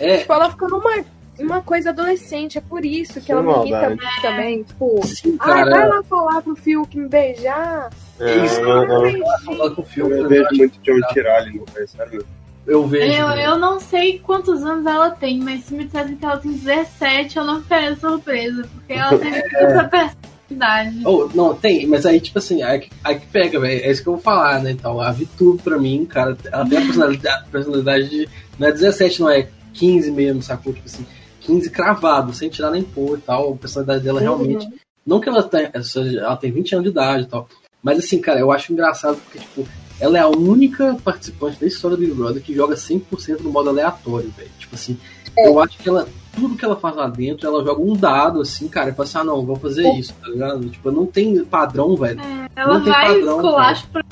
É, 0.00 0.18
Tipo, 0.18 0.32
ela 0.32 0.50
ficou 0.50 0.68
numa 0.68 1.04
uma 1.38 1.62
coisa 1.62 1.88
adolescente, 1.88 2.58
é 2.58 2.60
por 2.60 2.84
isso 2.84 3.14
que 3.14 3.26
Sem 3.26 3.34
ela 3.34 3.42
me 3.42 3.70
irrita 3.70 3.88
muito 3.88 4.20
também. 4.22 4.62
Tipo, 4.62 5.00
sim, 5.06 5.36
ah, 5.40 5.64
vai 5.64 5.88
lá 5.88 6.02
falar 6.02 6.42
pro 6.42 6.54
Fiuk 6.54 6.98
me 6.98 7.08
beijar. 7.08 7.88
É, 8.18 8.44
Isso, 8.44 8.60
não, 8.60 8.86
não. 8.86 9.26
Falar 9.46 9.70
com 9.74 9.80
o 9.80 9.84
filme, 9.86 10.16
Eu 10.18 10.22
né? 10.24 10.28
vejo 10.28 10.48
muito 10.52 10.78
John 10.82 11.00
Tirali 11.14 11.58
no 11.58 11.88
sério. 11.88 12.26
Eu 12.66 12.86
vejo. 12.86 13.10
Eu, 13.10 13.28
eu 13.30 13.58
não 13.58 13.80
sei 13.80 14.18
quantos 14.18 14.62
anos 14.62 14.84
ela 14.84 15.10
tem, 15.12 15.38
mas 15.40 15.64
se 15.64 15.72
me 15.74 15.84
dissessem 15.86 16.14
que 16.16 16.24
ela 16.26 16.36
tem 16.36 16.52
17, 16.52 17.38
eu 17.38 17.44
não 17.44 17.62
ficaria 17.62 17.96
surpresa, 17.96 18.68
porque 18.74 18.92
ela 18.92 19.18
tem 19.18 19.32
essa 19.56 19.84
personalidade. 19.84 21.02
Oh, 21.06 21.28
não, 21.34 21.54
tem, 21.54 21.86
mas 21.86 22.04
aí, 22.04 22.20
tipo 22.20 22.38
assim, 22.38 22.62
aí, 22.62 22.80
que- 22.80 22.90
aí 23.02 23.18
que 23.18 23.26
pega, 23.28 23.58
velho. 23.58 23.82
É 23.82 23.90
isso 23.90 24.02
que 24.02 24.08
eu 24.10 24.14
vou 24.14 24.22
falar, 24.22 24.60
né? 24.62 24.72
Então, 24.72 25.00
a 25.00 25.10
Vitu, 25.10 25.58
pra 25.64 25.78
mim, 25.78 26.04
cara, 26.04 26.36
ela 26.52 26.66
tem 26.68 26.76
a 26.78 26.82
personalidade, 26.82 27.48
personalidade 27.50 28.08
de. 28.10 28.28
Não 28.58 28.68
é 28.68 28.72
17, 28.72 29.20
não 29.22 29.30
é 29.30 29.48
15 29.80 30.10
mesmo, 30.10 30.42
sacou? 30.42 30.74
Tipo 30.74 30.86
assim, 30.86 31.06
15 31.40 31.70
cravado, 31.70 32.34
sem 32.34 32.50
tirar 32.50 32.70
nem 32.70 32.82
pôr 32.82 33.16
e 33.18 33.22
tal. 33.22 33.54
A 33.54 33.56
personalidade 33.56 34.04
dela 34.04 34.20
realmente. 34.20 34.68
Não 35.06 35.18
que 35.18 35.28
ela 35.28 35.42
tenha. 35.42 35.72
Ela 36.18 36.36
tem 36.36 36.52
20 36.52 36.74
anos 36.74 36.84
de 36.84 36.90
idade 36.90 37.22
e 37.22 37.26
tal. 37.26 37.48
Mas 37.82 37.98
assim, 37.98 38.20
cara, 38.20 38.38
eu 38.38 38.52
acho 38.52 38.72
engraçado 38.72 39.16
porque, 39.16 39.38
tipo, 39.38 39.66
ela 39.98 40.18
é 40.18 40.20
a 40.20 40.28
única 40.28 40.94
participante 41.02 41.58
da 41.58 41.66
história 41.66 41.96
do 41.96 42.00
Big 42.00 42.12
Brother 42.12 42.42
que 42.42 42.54
joga 42.54 42.74
100% 42.74 43.40
no 43.40 43.50
modo 43.50 43.70
aleatório, 43.70 44.30
velho. 44.36 44.50
Tipo 44.58 44.74
assim, 44.74 44.98
eu 45.38 45.58
acho 45.58 45.78
que 45.78 45.88
ela. 45.88 46.06
Tudo 46.32 46.56
que 46.56 46.64
ela 46.64 46.76
faz 46.76 46.94
lá 46.94 47.08
dentro, 47.08 47.48
ela 47.48 47.64
joga 47.64 47.82
um 47.82 47.94
dado, 47.96 48.40
assim, 48.40 48.68
cara, 48.68 48.90
e 48.90 48.92
fala 48.92 49.08
assim, 49.08 49.18
ah, 49.18 49.24
não, 49.24 49.44
vou 49.44 49.56
fazer 49.56 49.90
isso, 49.94 50.14
tá 50.22 50.28
ligado? 50.28 50.68
Tipo, 50.68 50.92
não 50.92 51.04
tem 51.04 51.44
padrão, 51.44 51.96
velho. 51.96 52.20
Ela 52.54 52.74
não 52.74 52.84
tem 52.84 52.92
vai 52.92 53.06
padrão, 53.14 53.36
esculacho 53.36 53.88
pra. 53.88 54.04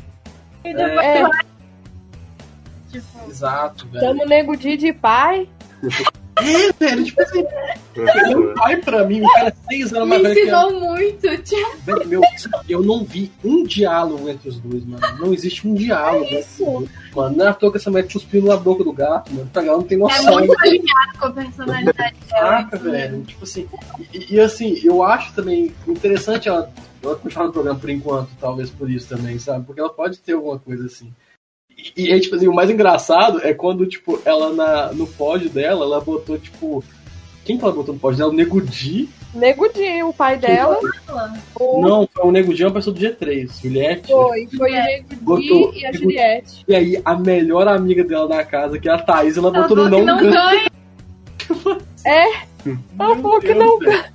E 0.64 0.74
depois 0.74 1.06
É. 1.06 1.22
vai. 1.22 1.40
Tipo, 2.90 3.30
Exato, 3.30 3.86
velho. 3.88 4.04
Tamo 4.04 4.24
nego 4.26 4.56
Di 4.56 4.76
de 4.76 4.92
pai. 4.92 5.48
É, 6.40 6.72
velho, 6.72 7.04
tipo 7.04 7.20
assim, 7.20 7.44
ele 7.96 8.32
é 8.32 8.36
um 8.36 8.54
pai 8.54 8.76
pra 8.76 9.04
mim, 9.04 9.22
o 9.22 9.32
cara 9.34 9.48
é 9.48 9.54
seis 9.68 9.92
anos 9.92 10.08
me 10.08 10.22
mais 10.22 10.34
velho 10.34 10.38
eu. 10.38 10.44
ensinou 10.44 10.80
muito. 10.80 11.42
Tipo, 11.42 11.76
Velho, 11.84 12.08
meu, 12.08 12.20
eu 12.68 12.82
não 12.82 13.04
vi 13.04 13.32
um 13.44 13.64
diálogo 13.64 14.28
entre 14.28 14.48
os 14.48 14.58
dois, 14.60 14.84
mano. 14.84 15.18
Não 15.18 15.34
existe 15.34 15.66
um 15.66 15.74
diálogo 15.74 16.24
entre 16.26 16.38
os 16.38 16.56
dois. 16.58 16.90
Mano, 17.14 17.36
não 17.36 17.46
é 17.46 17.48
à 17.48 17.54
toa 17.54 17.72
que 17.72 17.78
essa 17.78 17.90
mulher 17.90 18.06
cuspiu 18.06 18.42
na 18.44 18.56
boca 18.56 18.84
do 18.84 18.92
gato, 18.92 19.34
mano. 19.34 19.50
Pra 19.52 19.64
ela 19.64 19.78
não 19.78 19.82
tem 19.82 19.96
é 19.96 20.00
noção. 20.00 20.38
muito 20.38 20.60
alinhado 20.60 21.18
com 21.18 21.26
a 21.26 21.30
personalidade 21.32 21.92
dela. 21.92 22.12
Caraca, 22.30 22.78
velho. 22.78 23.22
Tipo 23.22 23.44
assim, 23.44 23.68
e, 24.12 24.34
e, 24.34 24.40
assim, 24.40 24.78
eu 24.84 25.02
acho 25.02 25.34
também 25.34 25.74
interessante 25.86 26.48
ela, 26.48 26.70
ela 27.02 27.16
continuar 27.16 27.46
no 27.46 27.52
programa 27.52 27.78
por 27.78 27.90
enquanto, 27.90 28.30
talvez 28.40 28.70
por 28.70 28.88
isso 28.88 29.08
também, 29.08 29.38
sabe? 29.38 29.64
Porque 29.64 29.80
ela 29.80 29.90
pode 29.90 30.18
ter 30.18 30.34
alguma 30.34 30.58
coisa 30.58 30.86
assim. 30.86 31.12
E, 31.78 31.92
e 32.08 32.12
aí, 32.12 32.20
tipo 32.20 32.34
assim, 32.34 32.48
o 32.48 32.54
mais 32.54 32.68
engraçado 32.68 33.40
é 33.42 33.54
quando, 33.54 33.86
tipo, 33.86 34.20
ela 34.24 34.52
na, 34.52 34.92
no 34.92 35.06
pódio 35.06 35.48
dela, 35.48 35.84
ela 35.84 36.00
botou, 36.00 36.36
tipo. 36.38 36.82
Quem 37.44 37.56
que 37.56 37.64
ela 37.64 37.72
botou 37.72 37.94
no 37.94 38.00
pódio 38.00 38.18
dela? 38.18 38.30
O 38.30 38.34
Nego 38.34 38.60
Di. 38.60 39.08
Nego 39.32 39.68
Di, 39.72 40.02
o 40.02 40.12
pai 40.12 40.36
dela. 40.36 40.78
O... 41.58 41.80
Não, 41.80 42.08
foi 42.12 42.26
o 42.26 42.30
Nego 42.32 42.52
Di, 42.52 42.64
uma 42.64 42.72
pessoa 42.72 42.92
do 42.94 43.00
G3, 43.00 43.62
Juliette. 43.62 44.08
Foi, 44.12 44.46
foi 44.54 44.70
o 44.70 44.74
Nego 44.74 45.40
Di 45.40 45.78
e 45.78 45.86
a 45.86 45.92
Nego- 45.92 46.02
Juliette. 46.04 46.64
E 46.68 46.74
aí, 46.74 47.00
a 47.04 47.14
melhor 47.16 47.68
amiga 47.68 48.04
dela 48.04 48.28
na 48.28 48.44
casa, 48.44 48.78
que 48.78 48.88
é 48.88 48.92
a 48.92 48.98
Thaís, 48.98 49.36
ela 49.38 49.48
Ela 49.48 49.62
botou 49.62 49.76
no 49.76 49.88
não 49.88 50.04
não 50.04 50.18
ganha. 50.18 50.30
ganha. 50.32 50.68
É, 52.04 52.24
ela 52.98 53.16
falou 53.16 53.40
que 53.40 53.52
não 53.54 53.78
ganha. 53.78 54.12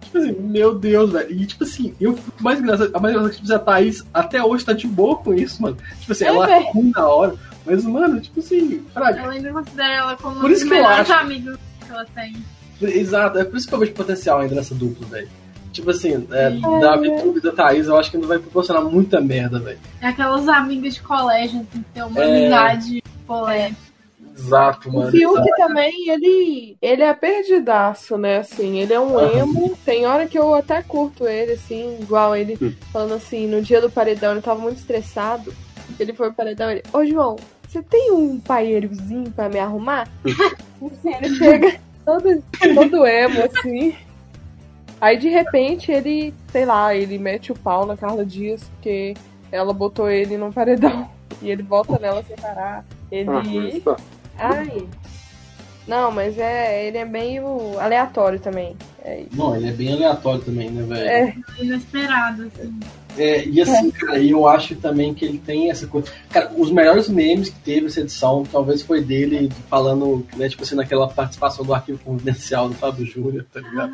Tipo 0.00 0.18
assim, 0.18 0.32
meu 0.32 0.74
Deus, 0.74 1.12
velho. 1.12 1.30
E 1.30 1.46
tipo 1.46 1.64
assim, 1.64 1.94
eu 2.00 2.16
fico 2.16 2.42
mais 2.42 2.58
engraçado. 2.58 2.90
A 2.94 3.00
mais 3.00 3.14
engraçada 3.14 3.34
é 3.34 3.36
que 3.38 3.42
tipo, 3.46 3.54
a 3.54 3.58
Thaís 3.58 4.04
até 4.14 4.42
hoje 4.42 4.64
tá 4.64 4.72
de 4.72 4.86
boa 4.86 5.16
com 5.16 5.34
isso, 5.34 5.60
mano. 5.62 5.76
Tipo 6.00 6.12
assim, 6.12 6.24
É, 6.24 6.28
ela 6.28 6.50
é 6.50 6.70
ruim 6.70 6.92
na 6.94 7.06
hora. 7.08 7.34
Mas, 7.64 7.84
mano, 7.84 8.20
tipo 8.20 8.38
assim, 8.40 8.84
fraga. 8.94 9.20
Ela 9.20 9.32
ainda 9.32 9.52
considera 9.52 9.92
ela 9.94 10.16
como 10.16 10.36
Por 10.40 10.50
um 10.50 10.52
dos 10.52 10.62
melhores 10.62 11.10
amigos 11.10 11.58
que 11.84 11.90
ela 11.92 12.06
tem. 12.14 12.36
Exato, 12.80 13.38
é 13.38 13.44
por 13.44 13.56
isso 13.56 13.66
que 13.66 13.74
eu 13.74 13.78
vejo 13.78 13.92
potencial 13.92 14.40
ainda 14.40 14.54
nessa 14.54 14.74
dupla, 14.74 15.06
velho. 15.08 15.28
Tipo 15.72 15.90
assim, 15.90 16.26
é, 16.30 16.50
Sim. 16.52 16.60
da 16.80 16.96
Vitube 16.96 17.38
e 17.38 17.42
da 17.42 17.52
Thaís, 17.52 17.86
eu 17.86 17.98
acho 17.98 18.10
que 18.10 18.16
ainda 18.16 18.28
vai 18.28 18.38
proporcionar 18.38 18.82
muita 18.84 19.20
merda, 19.20 19.58
velho. 19.58 19.78
É 20.00 20.08
aquelas 20.08 20.48
amigas 20.48 20.94
de 20.94 21.02
colégio, 21.02 21.60
assim, 21.60 21.82
que 21.82 21.84
tem 21.92 22.02
uma 22.02 22.20
É. 22.22 22.38
amizade 22.40 23.02
polêmica. 23.26 23.76
Exato, 24.36 24.88
O 24.90 24.92
mano. 24.92 25.10
Fiuk 25.10 25.38
exato. 25.38 25.56
também, 25.56 26.08
ele, 26.10 26.76
ele 26.82 27.02
é 27.02 27.14
perdidaço, 27.14 28.18
né? 28.18 28.38
Assim, 28.38 28.78
ele 28.78 28.92
é 28.92 29.00
um 29.00 29.18
emo. 29.18 29.76
Tem 29.84 30.06
hora 30.06 30.26
que 30.26 30.38
eu 30.38 30.54
até 30.54 30.82
curto 30.82 31.26
ele, 31.26 31.52
assim, 31.52 31.98
igual 32.00 32.36
ele 32.36 32.58
Hum. 32.60 32.72
falando 32.92 33.14
assim, 33.14 33.46
no 33.46 33.62
dia 33.62 33.80
do 33.80 33.90
paredão, 33.90 34.32
ele 34.32 34.42
tava 34.42 34.60
muito 34.60 34.78
estressado. 34.78 35.52
Ele 35.98 36.12
foi 36.12 36.26
pro 36.28 36.36
paredão 36.36 36.70
ele, 36.70 36.82
ô 36.92 37.04
João, 37.04 37.36
você 37.66 37.82
tem 37.82 38.12
um 38.12 38.38
paeirozinho 38.38 39.30
pra 39.30 39.48
me 39.48 39.58
arrumar? 39.58 40.08
Assim, 40.92 41.14
ele 41.14 41.34
chega 41.36 41.80
todo, 42.04 42.42
todo 42.74 43.06
emo, 43.06 43.42
assim. 43.44 43.94
Aí 45.00 45.16
de 45.16 45.28
repente 45.28 45.90
ele, 45.90 46.34
sei 46.52 46.66
lá, 46.66 46.94
ele 46.94 47.18
mete 47.18 47.50
o 47.50 47.54
pau 47.58 47.86
na 47.86 47.96
Carla 47.96 48.24
Dias, 48.24 48.62
porque 48.74 49.14
ela 49.50 49.72
botou 49.72 50.10
ele 50.10 50.36
num 50.36 50.52
paredão. 50.52 51.08
E 51.42 51.50
ele 51.50 51.62
volta 51.62 51.98
nela 51.98 52.22
sem 52.22 52.36
parar. 52.36 52.82
Ele. 53.10 53.28
Ah, 53.28 53.80
tá. 53.84 53.96
Ai. 54.38 54.86
Não, 55.86 56.10
mas 56.10 56.36
é. 56.38 56.88
Ele 56.88 56.98
é 56.98 57.04
meio 57.04 57.78
aleatório 57.78 58.40
também. 58.40 58.76
É 59.04 59.20
isso. 59.20 59.30
Não, 59.36 59.54
ele 59.54 59.68
é 59.68 59.72
bem 59.72 59.92
aleatório 59.92 60.40
também, 60.40 60.70
né, 60.70 60.82
velho? 60.82 61.08
É. 61.08 61.34
Inesperado, 61.62 62.42
assim. 62.54 62.80
É, 63.16 63.46
e 63.46 63.62
assim, 63.62 63.90
cara, 63.92 64.18
eu 64.20 64.46
acho 64.46 64.74
também 64.76 65.14
que 65.14 65.24
ele 65.24 65.38
tem 65.38 65.70
essa 65.70 65.86
coisa. 65.86 66.12
Cara, 66.30 66.52
os 66.56 66.70
melhores 66.70 67.08
memes 67.08 67.48
que 67.48 67.58
teve 67.60 67.86
essa 67.86 68.00
edição, 68.00 68.44
talvez 68.50 68.82
foi 68.82 69.00
dele 69.00 69.50
falando, 69.70 70.26
né, 70.36 70.48
tipo 70.48 70.62
assim, 70.64 70.74
naquela 70.74 71.08
participação 71.08 71.64
do 71.64 71.72
arquivo 71.72 71.98
confidencial 72.04 72.68
do 72.68 72.74
Fábio 72.74 73.06
Júnior, 73.06 73.46
tá 73.50 73.60
ligado? 73.60 73.92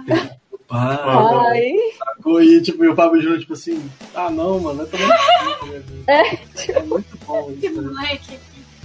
Pá, 0.66 1.48
Ai. 1.50 1.72
sacou? 1.98 2.42
E 2.42 2.60
tipo, 2.62 2.84
e 2.84 2.88
o 2.88 2.96
Fábio 2.96 3.20
Júnior, 3.20 3.38
tipo 3.38 3.52
assim, 3.52 3.80
ah 4.14 4.30
não, 4.30 4.58
mano, 4.58 4.86
tomar 4.86 5.06
no 5.44 5.54
cu, 5.58 5.66
né? 5.66 5.82
É. 6.08 6.72
É 6.72 6.82
muito 6.82 7.18
bom 7.26 7.52
Que 7.60 7.66
isso. 7.66 7.80
né? 7.82 7.92
moleque. 7.92 8.38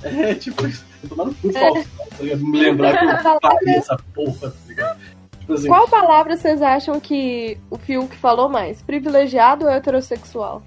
É, 0.08 0.36
tipo, 0.36 0.64
tomar 1.08 1.26
no 1.26 1.34
cu 1.36 1.50
É. 1.50 1.54
falso, 1.54 1.90
tá 2.10 2.24
ligado? 2.24 2.44
Me 2.46 2.60
lembrar 2.60 2.98
que 2.98 3.06
eu 3.06 3.40
faria 3.42 3.78
essa 3.78 3.98
porra, 4.14 4.50
tá 4.50 4.58
ligado? 4.68 5.00
Tipo 5.40 5.54
assim, 5.54 5.68
Qual 5.68 5.88
palavra 5.88 6.36
vocês 6.36 6.62
acham 6.62 7.00
que 7.00 7.58
o 7.70 7.78
Fiuk 7.78 8.16
falou 8.18 8.50
mais? 8.50 8.82
Privilegiado 8.82 9.66
ou 9.66 9.72
heterossexual? 9.72 10.62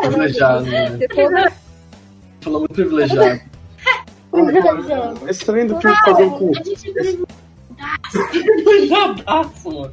privilegiado, 0.00 0.64
né? 0.66 0.98
Toda... 1.14 1.52
Falou 2.40 2.60
muito 2.60 2.74
privilegiado. 2.74 3.40
Privilegiado. 4.30 5.30
Esse 5.30 5.44
trem 5.46 5.66
do 5.66 5.80
Fiuk 5.80 5.96
fazer 6.04 6.24
um 6.24 6.30
cu. 6.30 6.52
Privilegiadaço, 8.30 9.70
mano. 9.72 9.92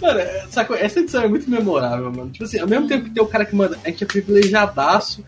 Mano, 0.00 0.18
é, 0.18 0.46
sacou? 0.48 0.76
Essa 0.76 1.00
edição 1.00 1.22
é 1.22 1.28
muito 1.28 1.50
memorável, 1.50 2.10
mano. 2.10 2.30
Tipo 2.30 2.44
assim, 2.44 2.58
ao 2.58 2.66
mesmo 2.66 2.88
tempo 2.88 3.04
que 3.04 3.10
tem 3.10 3.22
o 3.22 3.26
cara 3.26 3.44
que 3.44 3.54
manda, 3.54 3.78
a 3.84 3.88
gente 3.88 4.04
é 4.04 4.06
privilegiadaço, 4.06 5.24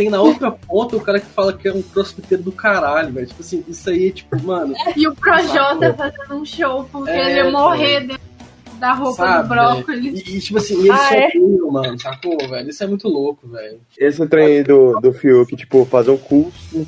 tem 0.00 0.08
na 0.08 0.22
outra 0.22 0.50
ponta 0.50 0.96
o 0.96 1.00
cara 1.00 1.20
que 1.20 1.26
fala 1.26 1.52
que 1.52 1.68
é 1.68 1.72
um 1.74 1.82
crossfiteiro 1.82 2.42
do 2.42 2.50
caralho, 2.52 3.12
velho. 3.12 3.26
Tipo 3.26 3.42
assim, 3.42 3.62
isso 3.68 3.90
aí, 3.90 4.10
tipo, 4.10 4.42
mano. 4.42 4.74
E 4.96 5.06
o 5.06 5.14
Projota 5.14 5.92
fazendo 5.92 6.34
um 6.40 6.44
show 6.44 6.88
porque 6.90 7.10
É, 7.10 7.30
ele 7.30 7.34
ia 7.46 7.50
morrer 7.50 8.00
dentro 8.00 8.30
da 8.78 8.94
roupa 8.94 9.16
Sabe, 9.16 9.42
do 9.42 9.48
brócolis. 9.48 10.26
E, 10.26 10.36
e, 10.36 10.40
tipo 10.40 10.56
assim, 10.58 10.78
eles 10.78 10.90
Ah, 10.90 11.14
é? 11.14 11.30
mano, 11.70 12.00
sacou, 12.00 12.38
velho? 12.48 12.70
Isso 12.70 12.82
é 12.82 12.86
muito 12.86 13.08
louco, 13.08 13.46
velho. 13.46 13.78
Esse 13.98 14.26
trem 14.26 14.46
aí 14.46 14.62
do, 14.64 14.98
do 15.00 15.12
Fiuk, 15.12 15.54
tipo, 15.54 15.84
fazer 15.84 16.12
um 16.12 16.16
curso. 16.16 16.86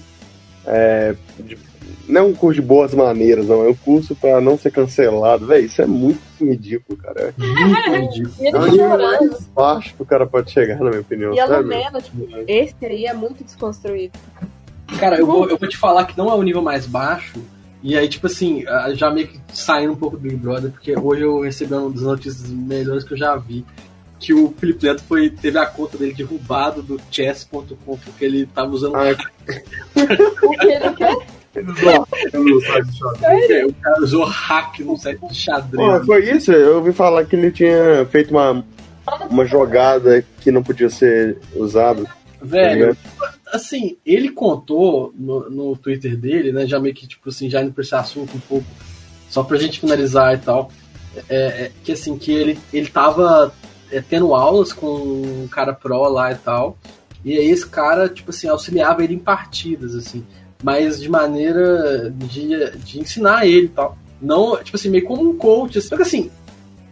É, 0.65 1.15
de- 1.39 1.59
não 2.09 2.21
é 2.21 2.25
um 2.25 2.35
curso 2.35 2.61
de 2.61 2.67
boas 2.67 2.95
maneiras, 2.95 3.47
não. 3.47 3.65
É 3.65 3.69
um 3.69 3.75
curso 3.75 4.15
pra 4.15 4.41
não 4.41 4.59
ser 4.59 4.71
cancelado. 4.71 5.47
Véi, 5.47 5.63
isso 5.67 5.81
é 5.83 5.87
muito 5.87 6.21
ridículo, 6.41 6.99
cara. 6.99 7.35
Muito 7.37 7.91
ridículo. 7.91 8.35
E 8.41 8.47
ele 8.49 8.57
É 8.57 8.61
o 8.61 8.65
nível 8.67 8.89
chorando. 8.91 9.31
mais 9.31 9.47
baixo 9.55 9.95
que 9.95 10.03
o 10.03 10.07
cara 10.07 10.27
pode 10.27 10.51
chegar, 10.51 10.79
na 10.79 10.91
minha 10.91 11.01
opinião. 11.01 11.33
E 11.35 11.41
a 11.41 11.47
sabe? 11.47 11.63
Lumena, 11.63 12.01
tipo, 12.01 12.29
esse 12.47 12.75
aí 12.87 13.07
é 13.07 13.15
muito 13.15 13.45
desconstruído. 13.45 14.19
Cara, 14.99 15.19
eu 15.19 15.27
vou, 15.27 15.49
eu 15.49 15.57
vou 15.57 15.69
te 15.69 15.77
falar 15.77 16.05
que 16.05 16.17
não 16.19 16.29
é 16.31 16.35
o 16.35 16.43
nível 16.43 16.61
mais 16.63 16.87
baixo. 16.87 17.41
E 17.83 17.97
aí, 17.97 18.09
tipo 18.09 18.27
assim, 18.29 18.65
ah, 18.69 18.93
já 18.95 19.11
meio 19.11 19.27
que 19.27 19.41
saindo 19.53 19.93
um 19.93 19.97
pouco 19.97 20.17
do 20.17 20.23
Big 20.23 20.37
Brother, 20.37 20.71
porque 20.71 20.95
hoje 20.97 21.23
eu 21.23 21.41
recebi 21.41 21.75
uma 21.75 21.91
das 21.91 22.03
notícias 22.03 22.49
melhores 22.51 23.03
que 23.05 23.15
eu 23.15 23.19
já 23.19 23.35
vi. 23.37 23.65
Que 24.21 24.33
o 24.33 24.55
Felipe 24.57 24.87
Neto 24.87 25.03
foi, 25.03 25.31
teve 25.31 25.59
a 25.59 25.67
conta 25.67 25.99
dele 25.99 26.15
derrubado 26.15 26.81
do 26.81 27.01
chess.com 27.11 27.97
porque 28.05 28.25
ele 28.25 28.47
tava 28.47 28.71
usando. 28.71 28.95
Ah, 28.95 29.17
Porque 30.41 30.67
ele 30.67 30.91
quer. 30.95 31.17
É, 31.55 31.61
o 33.67 33.73
cara 33.75 34.03
usou 34.03 34.25
hack 34.25 34.81
no 34.81 34.97
set 34.97 35.21
de 35.27 35.35
xadrez. 35.35 36.01
Pô, 36.01 36.07
foi 36.07 36.31
isso? 36.31 36.53
Eu 36.53 36.77
ouvi 36.77 36.93
falar 36.93 37.25
que 37.25 37.37
ele 37.37 37.51
tinha 37.51 38.07
feito 38.11 38.31
uma, 38.31 38.65
uma 39.29 39.45
jogada 39.45 40.25
que 40.41 40.51
não 40.51 40.63
podia 40.63 40.89
ser 40.89 41.39
usada. 41.55 42.05
Velho, 42.41 42.97
assim, 43.53 43.99
ele 44.05 44.31
contou 44.31 45.13
no, 45.15 45.51
no 45.51 45.77
Twitter 45.77 46.17
dele, 46.17 46.53
né? 46.53 46.67
Já 46.67 46.81
meio 46.81 46.95
que, 46.95 47.07
tipo 47.07 47.29
assim, 47.29 47.51
já 47.51 47.63
indo 47.63 47.73
pra 47.73 47.83
esse 47.83 47.95
assunto 47.95 48.37
um 48.37 48.41
pouco, 48.41 48.67
só 49.29 49.43
pra 49.43 49.59
gente 49.59 49.79
finalizar 49.79 50.35
e 50.35 50.39
tal. 50.39 50.71
É, 51.29 51.37
é, 51.37 51.73
que 51.85 51.93
assim, 51.93 52.17
que 52.17 52.33
ele, 52.33 52.59
ele 52.73 52.89
tava 52.89 53.53
é, 53.91 54.01
tendo 54.01 54.35
aulas 54.35 54.73
com 54.73 54.87
um 54.87 55.49
cara 55.49 55.75
pro 55.75 56.09
lá 56.09 56.33
e 56.33 56.37
tal. 56.37 56.79
E 57.25 57.37
aí 57.37 57.51
esse 57.51 57.67
cara, 57.67 58.09
tipo 58.09 58.31
assim, 58.31 58.49
auxiliava 58.49 59.05
ele 59.05 59.15
em 59.15 59.19
partidas, 59.19 59.95
assim. 59.95 60.25
Mas 60.63 61.01
de 61.01 61.09
maneira 61.09 62.11
de, 62.11 62.71
de 62.79 63.01
ensinar 63.01 63.47
ele 63.47 63.67
e 63.67 63.71
tal. 63.71 63.99
Não, 64.21 64.57
tipo 64.63 64.77
assim, 64.77 64.89
meio 64.89 65.05
como 65.05 65.29
um 65.29 65.37
coach. 65.37 65.81
Só 65.81 65.97
que 65.97 66.03
assim, 66.03 66.31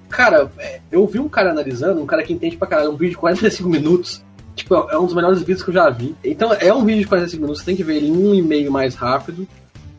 cara, 0.08 0.50
é, 0.58 0.80
eu 0.90 1.06
vi 1.06 1.20
um 1.20 1.28
cara 1.28 1.50
analisando, 1.52 2.02
um 2.02 2.06
cara 2.06 2.22
que 2.22 2.32
entende 2.32 2.56
pra 2.56 2.66
caralho, 2.66 2.90
um 2.90 2.96
vídeo 2.96 3.12
de 3.12 3.18
45 3.18 3.68
minutos. 3.68 4.22
Tipo, 4.54 4.74
é 4.74 4.98
um 4.98 5.06
dos 5.06 5.14
melhores 5.14 5.38
vídeos 5.38 5.62
que 5.62 5.70
eu 5.70 5.74
já 5.74 5.88
vi. 5.88 6.14
Então, 6.22 6.52
é 6.52 6.74
um 6.74 6.84
vídeo 6.84 7.02
de 7.02 7.06
45 7.06 7.40
minutos, 7.40 7.60
você 7.60 7.66
tem 7.66 7.76
que 7.76 7.84
ver 7.84 7.96
ele 7.96 8.08
em 8.08 8.16
um 8.16 8.34
e 8.34 8.42
meio 8.42 8.70
mais 8.70 8.94
rápido, 8.94 9.46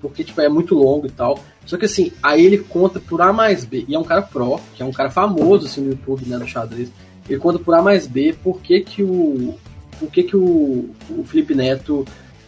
porque, 0.01 0.24
tipo, 0.24 0.39
é 0.41 0.49
muito 0.49 0.76
longo 0.76 1.07
e 1.07 1.09
tal. 1.09 1.39
Só 1.65 1.78
que, 1.78 1.86
assim, 1.86 2.11
aí 2.22 2.45
ele 2.45 2.59
conta 2.59 2.99
por 2.99 3.22
A 3.22 3.32
mais 3.32 3.65
B, 3.65 3.86
e 3.88 3.95
é 3.95 3.99
um 3.99 4.03
cara 4.03 4.22
pro, 4.22 4.59
que 4.76 4.84
é 4.84 4.86
um 4.86 4.91
cara 4.91 5.09
famoso, 5.09 5.65
assim, 5.65 5.82
no 5.82 5.91
YouTube, 5.91 6.28
né, 6.28 6.38
no 6.38 6.47
xadrez. 6.47 6.91
Ele 7.28 7.39
conta 7.39 7.57
por 7.57 7.74
A 7.74 7.82
mais 7.82 8.05
B 8.05 8.36
por 8.43 8.59
que 8.59 8.82
que 8.82 9.01
o, 9.01 9.55
por 9.99 10.11
que 10.11 10.24
que 10.24 10.36
o, 10.36 10.89
o 11.09 11.24
Felipe 11.26 11.55
Neto 11.55 12.05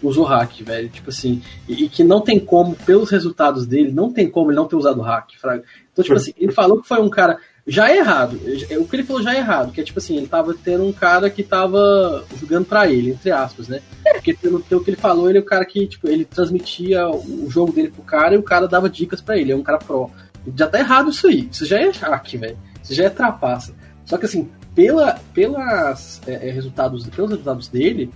usou 0.07 0.25
hack, 0.25 0.61
velho. 0.61 0.89
Tipo 0.89 1.09
assim, 1.09 1.41
e, 1.67 1.85
e, 1.85 1.89
que 1.89 2.03
não 2.03 2.21
tem 2.21 2.39
como, 2.39 2.75
pelos 2.75 3.09
resultados 3.09 3.65
dele, 3.65 3.91
não 3.91 4.11
tem 4.11 4.29
como 4.29 4.51
ele 4.51 4.57
não 4.57 4.67
ter 4.67 4.75
usado 4.75 5.01
hack, 5.01 5.31
fraga. 5.39 5.63
Então, 5.91 6.03
tipo 6.03 6.15
assim, 6.15 6.33
ele 6.37 6.51
falou 6.51 6.81
que 6.81 6.87
foi 6.87 7.01
um 7.01 7.09
cara 7.09 7.39
já 7.65 7.89
é 7.89 7.97
errado. 7.97 8.39
O 8.79 8.87
que 8.87 8.95
ele 8.95 9.03
falou 9.03 9.21
já 9.21 9.33
é 9.33 9.37
errado, 9.37 9.71
que 9.71 9.79
é 9.79 9.83
tipo 9.83 9.99
assim, 9.99 10.17
ele 10.17 10.27
tava 10.27 10.53
tendo 10.53 10.85
um 10.85 10.91
cara 10.91 11.29
que 11.29 11.41
tava 11.43 12.25
jogando 12.37 12.65
para 12.65 12.91
ele, 12.91 13.11
entre 13.11 13.31
aspas, 13.31 13.67
né? 13.69 13.81
Porque 14.11 14.33
pelo, 14.33 14.59
pelo 14.59 14.83
que 14.83 14.89
ele 14.89 14.97
falou, 14.97 15.29
ele 15.29 15.37
é 15.37 15.41
o 15.41 15.45
cara 15.45 15.65
que, 15.65 15.87
tipo, 15.87 16.07
ele 16.07 16.25
transmitia 16.25 17.07
o 17.09 17.49
jogo 17.49 17.71
dele 17.71 17.89
pro 17.89 18.03
cara 18.03 18.35
e 18.35 18.37
o 18.37 18.43
cara 18.43 18.67
dava 18.67 18.89
dicas 18.89 19.21
para 19.21 19.37
ele, 19.37 19.51
é 19.51 19.55
um 19.55 19.63
cara 19.63 19.77
pro. 19.77 20.11
Já 20.57 20.67
tá 20.67 20.77
errado 20.77 21.09
isso 21.09 21.27
aí. 21.27 21.47
Isso 21.49 21.65
já 21.65 21.79
é 21.79 21.89
hack, 21.89 22.33
velho. 22.35 22.57
Isso 22.83 22.93
já 22.93 23.05
é 23.05 23.09
trapaça. 23.09 23.73
Só 24.05 24.17
que 24.17 24.25
assim, 24.25 24.49
pela, 24.75 25.19
pelas, 25.33 26.21
é, 26.27 26.49
é 26.49 26.51
resultados, 26.51 27.07
pelos 27.07 27.31
resultados 27.31 27.69
dele, 27.69 28.11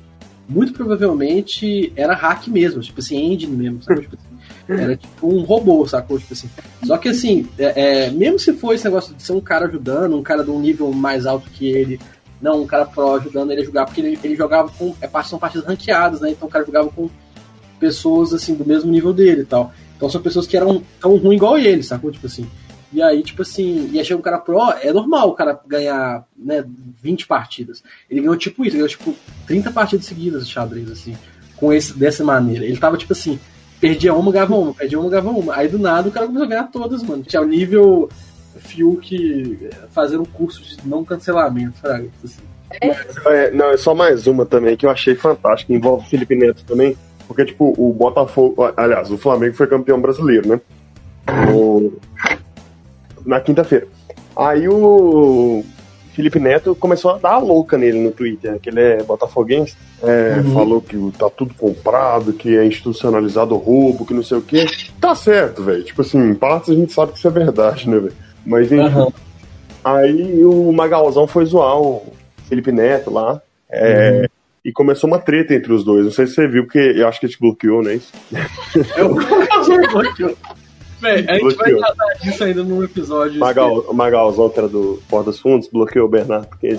muito 0.47 0.73
provavelmente 0.73 1.91
era 1.95 2.15
hack 2.15 2.47
mesmo, 2.47 2.81
tipo 2.81 2.99
assim, 2.99 3.33
engine 3.33 3.55
mesmo, 3.55 3.83
sabe? 3.83 4.01
Tipo 4.01 4.15
assim, 4.15 4.81
era 4.81 4.95
tipo 4.95 5.27
um 5.27 5.41
robô, 5.41 5.85
sacou? 5.87 6.19
Tipo 6.19 6.33
assim. 6.33 6.49
Só 6.83 6.97
que 6.97 7.09
assim, 7.09 7.47
é, 7.57 8.05
é, 8.05 8.11
mesmo 8.11 8.39
se 8.39 8.53
for 8.53 8.73
esse 8.73 8.85
negócio 8.85 9.13
de 9.13 9.21
ser 9.23 9.33
um 9.33 9.41
cara 9.41 9.65
ajudando, 9.65 10.15
um 10.15 10.23
cara 10.23 10.43
de 10.43 10.49
um 10.49 10.59
nível 10.59 10.91
mais 10.91 11.25
alto 11.25 11.49
que 11.49 11.67
ele, 11.67 11.99
não, 12.41 12.61
um 12.61 12.67
cara 12.67 12.85
pro 12.85 13.15
ajudando 13.15 13.51
ele 13.51 13.61
a 13.61 13.65
jogar, 13.65 13.85
porque 13.85 14.01
ele, 14.01 14.19
ele 14.23 14.35
jogava 14.35 14.71
com. 14.77 14.95
É, 15.01 15.23
são 15.23 15.39
partidas 15.39 15.67
ranqueadas, 15.67 16.21
né? 16.21 16.31
Então 16.31 16.47
o 16.47 16.51
cara 16.51 16.65
jogava 16.65 16.89
com 16.89 17.09
pessoas 17.79 18.33
assim 18.33 18.55
do 18.55 18.65
mesmo 18.65 18.91
nível 18.91 19.13
dele 19.13 19.41
e 19.41 19.45
tal. 19.45 19.73
Então 19.95 20.09
são 20.09 20.21
pessoas 20.21 20.45
que 20.47 20.55
eram 20.55 20.81
tão 20.99 21.17
ruins 21.17 21.37
igual 21.37 21.57
ele, 21.57 21.83
sacou? 21.83 22.11
Tipo 22.11 22.27
assim. 22.27 22.47
E 22.91 23.01
aí, 23.01 23.21
tipo 23.21 23.41
assim, 23.41 23.89
e 23.91 23.99
aí 23.99 24.05
chega 24.05 24.19
um 24.19 24.23
cara 24.23 24.37
pro, 24.37 24.71
é 24.81 24.93
normal 24.93 25.29
o 25.29 25.33
cara 25.33 25.59
ganhar, 25.67 26.25
né, 26.37 26.63
20 27.01 27.27
partidas. 27.27 27.83
Ele 28.09 28.21
ganhou 28.21 28.37
tipo 28.37 28.63
isso, 28.63 28.75
ele 28.75 28.77
ganhou 28.77 28.89
tipo 28.89 29.15
30 29.45 29.71
partidas 29.71 30.05
seguidas 30.05 30.47
de 30.47 30.53
xadrez, 30.53 30.89
assim, 30.89 31.17
com 31.57 31.73
esse, 31.73 31.97
dessa 31.97 32.23
maneira. 32.23 32.65
Ele 32.65 32.77
tava, 32.77 32.97
tipo 32.97 33.11
assim, 33.11 33.37
perdia 33.79 34.13
uma, 34.13 34.31
ganhava 34.31 34.55
uma, 34.55 34.73
perdia 34.73 34.99
uma, 34.99 35.09
ganhava 35.09 35.29
uma. 35.29 35.55
Aí 35.55 35.67
do 35.67 35.77
nada 35.77 36.07
o 36.07 36.11
cara 36.11 36.27
começou 36.27 36.45
a 36.45 36.49
ganhar 36.49 36.71
todas, 36.71 37.03
mano. 37.03 37.23
Tinha 37.23 37.41
o 37.41 37.45
nível 37.45 38.09
Fiuk 38.59 39.69
fazendo 39.91 40.21
um 40.21 40.25
curso 40.25 40.61
de 40.63 40.87
não 40.87 41.03
cancelamento, 41.03 41.77
sabe? 41.79 42.09
Assim. 42.23 42.41
É, 43.25 43.51
não, 43.51 43.71
é 43.71 43.77
só 43.77 43.93
mais 43.93 44.27
uma 44.27 44.45
também 44.45 44.75
que 44.75 44.85
eu 44.85 44.89
achei 44.89 45.15
fantástica, 45.15 45.73
envolve 45.73 46.05
o 46.05 46.09
Felipe 46.09 46.35
Neto 46.35 46.63
também. 46.65 46.97
Porque, 47.27 47.43
tipo, 47.43 47.73
o 47.77 47.93
Botafogo. 47.93 48.71
Aliás, 48.75 49.11
o 49.11 49.17
Flamengo 49.17 49.55
foi 49.55 49.67
campeão 49.67 49.99
brasileiro, 49.99 50.47
né? 50.47 50.61
O, 51.53 51.91
na 53.27 53.39
quinta-feira. 53.41 53.87
Aí 54.35 54.67
o 54.69 55.63
Felipe 56.13 56.39
Neto 56.39 56.73
começou 56.73 57.11
a 57.11 57.17
dar 57.17 57.33
a 57.33 57.37
louca 57.37 57.77
nele 57.77 57.99
no 57.99 58.11
Twitter, 58.11 58.59
que 58.59 58.69
ele 58.69 58.81
é 58.81 59.03
botafoguense. 59.03 59.75
É, 60.01 60.37
uhum. 60.37 60.53
Falou 60.53 60.81
que 60.81 60.97
tá 61.17 61.29
tudo 61.29 61.53
comprado, 61.53 62.33
que 62.33 62.57
é 62.57 62.65
institucionalizado 62.65 63.53
o 63.53 63.57
roubo, 63.57 64.05
que 64.05 64.13
não 64.13 64.23
sei 64.23 64.37
o 64.37 64.41
quê. 64.41 64.65
Tá 64.99 65.13
certo, 65.13 65.63
velho. 65.63 65.83
Tipo 65.83 66.01
assim, 66.01 66.17
em 66.17 66.33
partes 66.33 66.69
a 66.69 66.73
gente 66.73 66.93
sabe 66.93 67.11
que 67.11 67.19
isso 67.19 67.27
é 67.27 67.31
verdade, 67.31 67.89
né, 67.89 67.99
velho? 67.99 68.13
Mas 68.45 68.71
enfim. 68.71 68.97
Uhum. 68.97 69.11
Aí 69.83 70.43
o 70.43 70.71
Magalzão 70.71 71.27
foi 71.27 71.45
zoar 71.45 71.79
o 71.79 72.13
Felipe 72.47 72.71
Neto 72.71 73.11
lá. 73.11 73.41
É, 73.69 74.21
uhum. 74.21 74.25
E 74.65 74.71
começou 74.71 75.09
uma 75.09 75.19
treta 75.19 75.53
entre 75.53 75.71
os 75.71 75.83
dois. 75.83 76.03
Não 76.03 76.11
sei 76.11 76.27
se 76.27 76.33
você 76.33 76.47
viu, 76.47 76.63
porque 76.63 76.79
eu 76.79 77.07
acho 77.07 77.19
que 77.19 77.25
ele 77.25 77.33
te 77.33 77.39
bloqueou, 77.39 77.83
né? 77.83 77.99
Eu 78.97 79.13
bloqueou. 79.91 80.35
Véi, 80.99 81.25
a 81.27 81.33
gente 81.35 81.55
vai 81.55 81.73
tratar 81.75 82.13
disso 82.21 82.43
ainda 82.43 82.63
num 82.63 82.83
episódio. 82.83 83.39
Magal, 83.39 83.79
o 83.87 83.93
Magalzão, 83.93 84.49
que 84.49 84.59
era 84.59 84.67
do 84.67 85.01
Porta 85.07 85.31
dos 85.31 85.39
Fundos, 85.39 85.67
bloqueou 85.67 86.07
o 86.07 86.09
Bernardo. 86.09 86.47
Porque 86.47 86.75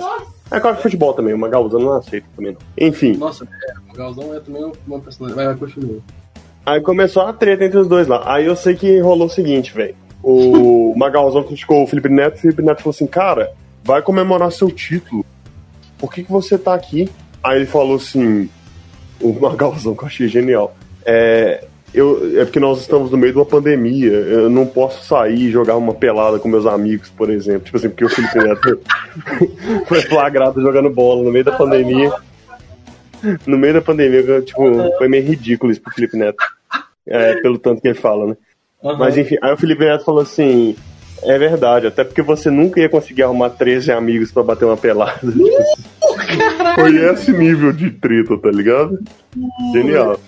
É 0.51 0.59
quase 0.59 0.81
futebol 0.81 1.13
também, 1.13 1.33
o 1.33 1.37
Magalzão 1.37 1.79
não 1.79 1.93
aceita 1.93 2.27
também 2.35 2.53
não. 2.53 2.59
Enfim. 2.77 3.15
Nossa, 3.15 3.45
é, 3.45 3.73
o 3.79 3.87
Magalzão 3.87 4.35
é 4.35 4.39
também 4.39 4.71
uma 4.87 4.99
personagem. 4.99 5.35
Vai, 5.35 5.45
vai, 5.45 5.55
continua. 5.55 5.99
Aí 6.65 6.81
começou 6.81 7.23
a 7.23 7.33
treta 7.33 7.65
entre 7.65 7.79
os 7.79 7.87
dois 7.87 8.07
lá. 8.07 8.23
Aí 8.25 8.45
eu 8.45 8.55
sei 8.55 8.75
que 8.75 8.99
rolou 8.99 9.27
o 9.27 9.29
seguinte, 9.29 9.73
velho. 9.73 9.95
O 10.21 10.93
Magalzão 10.97 11.43
criticou 11.43 11.83
o 11.83 11.87
Felipe 11.87 12.09
Neto 12.09 12.35
e 12.35 12.37
o 12.37 12.41
Felipe 12.41 12.61
Neto 12.61 12.79
falou 12.81 12.91
assim: 12.91 13.07
Cara, 13.07 13.53
vai 13.83 14.01
comemorar 14.01 14.51
seu 14.51 14.69
título. 14.69 15.25
Por 15.97 16.13
que, 16.13 16.23
que 16.23 16.31
você 16.31 16.57
tá 16.57 16.73
aqui? 16.73 17.09
Aí 17.41 17.57
ele 17.57 17.65
falou 17.65 17.95
assim: 17.95 18.49
O 19.21 19.31
Magalzão, 19.33 19.95
que 19.95 20.03
eu 20.03 20.07
achei 20.07 20.27
genial. 20.27 20.75
É, 21.05 21.65
eu, 21.93 22.39
é 22.39 22.45
porque 22.45 22.59
nós 22.59 22.81
estamos 22.81 23.11
no 23.11 23.17
meio 23.17 23.33
de 23.33 23.39
uma 23.39 23.45
pandemia. 23.45 24.11
Eu 24.11 24.49
não 24.49 24.65
posso 24.65 25.05
sair 25.05 25.47
e 25.47 25.51
jogar 25.51 25.75
uma 25.75 25.93
pelada 25.93 26.39
com 26.39 26.47
meus 26.47 26.65
amigos, 26.65 27.09
por 27.09 27.29
exemplo. 27.29 27.61
Tipo 27.61 27.77
assim, 27.77 27.89
porque 27.89 28.05
o 28.05 28.09
Felipe 28.09 28.37
Neto 28.37 28.79
foi 29.87 30.01
flagrado 30.01 30.61
jogando 30.61 30.89
bola 30.89 31.23
no 31.23 31.31
meio 31.31 31.45
da 31.45 31.51
pandemia. 31.51 32.11
No 33.45 33.57
meio 33.57 33.73
da 33.73 33.81
pandemia, 33.81 34.41
tipo, 34.41 34.97
foi 34.97 35.07
meio 35.07 35.25
ridículo 35.25 35.71
isso 35.71 35.81
pro 35.81 35.93
Felipe 35.93 36.15
Neto. 36.15 36.43
É, 37.07 37.41
pelo 37.41 37.57
tanto 37.57 37.81
que 37.81 37.87
ele 37.87 37.95
fala, 37.95 38.27
né? 38.27 38.37
Uhum. 38.83 38.97
Mas 38.97 39.17
enfim, 39.17 39.35
aí 39.41 39.51
o 39.51 39.57
Felipe 39.57 39.83
Neto 39.83 40.05
falou 40.05 40.21
assim: 40.21 40.75
é 41.23 41.37
verdade, 41.37 41.87
até 41.87 42.03
porque 42.03 42.21
você 42.21 42.49
nunca 42.49 42.79
ia 42.79 42.87
conseguir 42.87 43.23
arrumar 43.23 43.49
13 43.49 43.91
amigos 43.91 44.31
para 44.31 44.43
bater 44.43 44.65
uma 44.65 44.77
pelada. 44.77 45.19
Uh, 45.23 46.75
foi 46.75 46.95
esse 47.11 47.31
nível 47.31 47.73
de 47.73 47.89
treta, 47.91 48.37
tá 48.37 48.49
ligado? 48.51 48.99
Genial. 49.73 50.19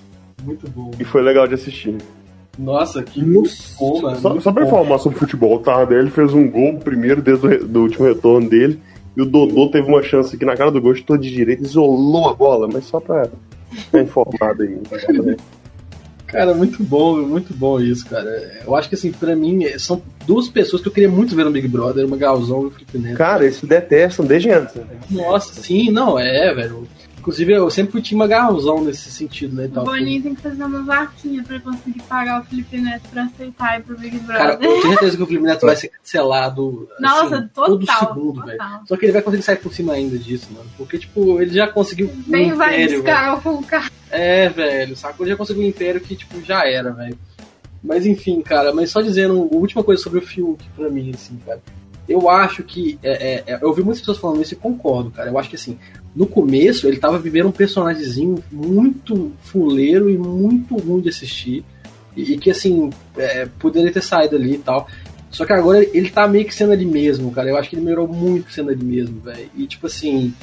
Muito 0.44 0.70
bom. 0.70 0.92
E 1.00 1.04
foi 1.04 1.22
legal 1.22 1.48
de 1.48 1.56
assistir. 1.56 1.98
Nossa, 2.58 3.02
que 3.02 3.22
bom, 3.22 4.02
mano. 4.02 4.20
Só, 4.20 4.40
só 4.40 4.52
pra 4.52 4.66
informar 4.66 5.00
sobre 5.00 5.18
futebol, 5.18 5.56
o 5.56 5.60
Tardelli 5.60 6.12
fez 6.12 6.34
um 6.34 6.50
gol 6.50 6.78
primeiro 6.80 7.22
desde 7.22 7.48
o 7.48 7.68
do 7.68 7.82
último 7.82 8.06
retorno 8.06 8.50
dele. 8.50 8.80
E 9.16 9.22
o 9.22 9.26
Dodô 9.26 9.70
teve 9.70 9.88
uma 9.88 10.02
chance 10.02 10.36
aqui 10.36 10.46
na 10.46 10.56
cara 10.56 10.72
do 10.72 10.82
gol, 10.82 10.94
estou 10.94 11.18
de 11.18 11.30
direita, 11.30 11.64
isolou 11.64 12.30
a 12.30 12.34
bola, 12.34 12.68
mas 12.72 12.86
só 12.86 13.00
pra 13.00 13.28
ficar 13.72 14.02
informado 14.02 14.64
aí. 14.64 14.80
Cara, 16.32 16.54
muito 16.54 16.82
bom, 16.82 17.18
muito 17.18 17.54
bom 17.54 17.78
isso, 17.82 18.08
cara. 18.08 18.62
Eu 18.66 18.74
acho 18.74 18.88
que 18.88 18.96
assim, 18.96 19.12
pra 19.12 19.36
mim, 19.36 19.68
são 19.78 20.02
duas 20.26 20.48
pessoas 20.48 20.82
que 20.82 20.88
eu 20.88 20.92
queria 20.92 21.10
muito 21.10 21.36
ver 21.36 21.44
no 21.44 21.52
Big 21.52 21.68
Brother, 21.68 22.06
uma 22.06 22.16
Galzão 22.16 22.64
e 22.64 22.66
o 22.68 22.72
Felipe 22.72 22.98
Neto. 22.98 23.18
Cara, 23.18 23.44
eles 23.44 23.58
se 23.58 23.66
detestam 23.66 24.26
desde 24.26 24.50
antes. 24.50 24.76
Né? 24.76 24.86
Nossa, 25.10 25.54
sim, 25.62 25.92
não, 25.92 26.18
é, 26.18 26.54
velho. 26.54 26.88
Inclusive, 27.22 27.54
eu 27.54 27.70
sempre 27.70 27.92
fui 27.92 28.02
time 28.02 28.18
magarrãozão 28.18 28.84
nesse 28.84 29.12
sentido, 29.12 29.56
né? 29.56 29.66
Então, 29.66 29.84
o 29.84 29.86
Boninho 29.86 30.24
tem 30.24 30.34
que 30.34 30.42
fazer 30.42 30.64
uma 30.64 30.82
vaquinha 30.82 31.44
pra 31.44 31.60
conseguir 31.60 32.02
pagar 32.02 32.42
o 32.42 32.46
Felipe 32.46 32.78
Neto 32.80 33.08
pra 33.12 33.24
aceitar 33.26 33.80
ir 33.80 33.84
pro 33.84 33.96
Big 33.96 34.18
Brother. 34.18 34.38
Cara, 34.38 34.54
eu 34.54 34.60
tenho 34.60 34.82
certeza 34.82 35.18
que 35.18 35.24
o 35.24 35.28
Felipe 35.28 35.46
Neto 35.46 35.62
vai 35.68 35.76
ser 35.76 35.90
cancelado. 35.90 36.90
Nossa, 37.00 37.36
assim, 37.36 37.48
total. 37.50 37.66
Todo 37.68 37.86
segundo, 37.86 38.44
velho. 38.44 38.60
Só 38.88 38.98
que 38.98 39.06
ele 39.06 39.12
vai 39.12 39.22
conseguir 39.22 39.44
sair 39.44 39.58
por 39.58 39.72
cima 39.72 39.94
ainda 39.94 40.18
disso, 40.18 40.48
mano. 40.52 40.68
Porque, 40.76 40.98
tipo, 40.98 41.40
ele 41.40 41.54
já 41.54 41.68
conseguiu. 41.68 42.10
Bem 42.26 42.54
um 42.54 42.58
vai 42.58 42.88
com 43.44 43.54
o 43.54 43.64
cara. 43.64 43.86
É, 44.10 44.50
velho, 44.50 44.98
saco? 44.98 45.22
Ele 45.22 45.30
já 45.30 45.38
conseguiu 45.38 45.64
um 45.64 45.68
império 45.68 46.02
que, 46.02 46.16
tipo, 46.16 46.44
já 46.44 46.68
era, 46.68 46.92
velho. 46.92 47.16
Mas 47.84 48.08
enfim, 48.08 48.42
cara, 48.42 48.74
mas 48.74 48.90
só 48.90 49.00
dizendo, 49.00 49.48
a 49.52 49.56
última 49.56 49.84
coisa 49.84 50.02
sobre 50.02 50.18
o 50.18 50.22
Fiuk 50.24 50.64
pra 50.76 50.90
mim, 50.90 51.12
assim, 51.14 51.40
cara. 51.46 51.62
Eu 52.12 52.30
acho 52.30 52.64
que. 52.64 53.00
É, 53.02 53.44
é, 53.46 53.60
eu 53.62 53.68
ouvi 53.70 53.82
muitas 53.84 54.02
pessoas 54.02 54.18
falando 54.18 54.42
isso 54.42 54.54
e 54.54 54.58
concordo, 54.58 55.12
cara. 55.12 55.30
Eu 55.30 55.38
acho 55.38 55.50
que 55.50 55.56
assim, 55.56 55.78
no 56.16 56.26
começo 56.26 56.88
ele 56.88 56.98
tava 56.98 57.18
vivendo 57.18 57.48
um 57.48 57.52
personagemzinho 57.52 58.44
muito 58.52 59.32
fuleiro 59.42 60.10
e 60.10 60.18
muito 60.18 60.76
ruim 60.78 61.02
de 61.02 61.10
assistir. 61.10 61.64
E, 62.16 62.34
e 62.34 62.38
que 62.38 62.52
assim, 62.52 62.90
é, 63.18 63.48
poderia 63.60 63.92
ter 63.92 64.04
saído 64.04 64.36
ali 64.36 64.56
e 64.56 64.60
tal. 64.60 64.88
Só 65.30 65.46
que 65.46 65.54
agora 65.54 65.82
ele 65.82 66.10
tá 66.10 66.28
meio 66.28 66.46
que 66.46 66.54
sendo 66.54 66.74
ali 66.74 66.86
mesmo, 66.86 67.32
cara. 67.32 67.50
Eu 67.50 67.58
acho 67.58 67.70
que 67.70 67.76
ele 67.76 67.84
melhorou 67.84 68.08
muito 68.08 68.52
sendo 68.52 68.70
ali 68.70 68.84
mesmo, 68.84 69.20
velho. 69.22 69.50
E 69.56 69.66
tipo 69.66 69.88
assim. 69.88 70.34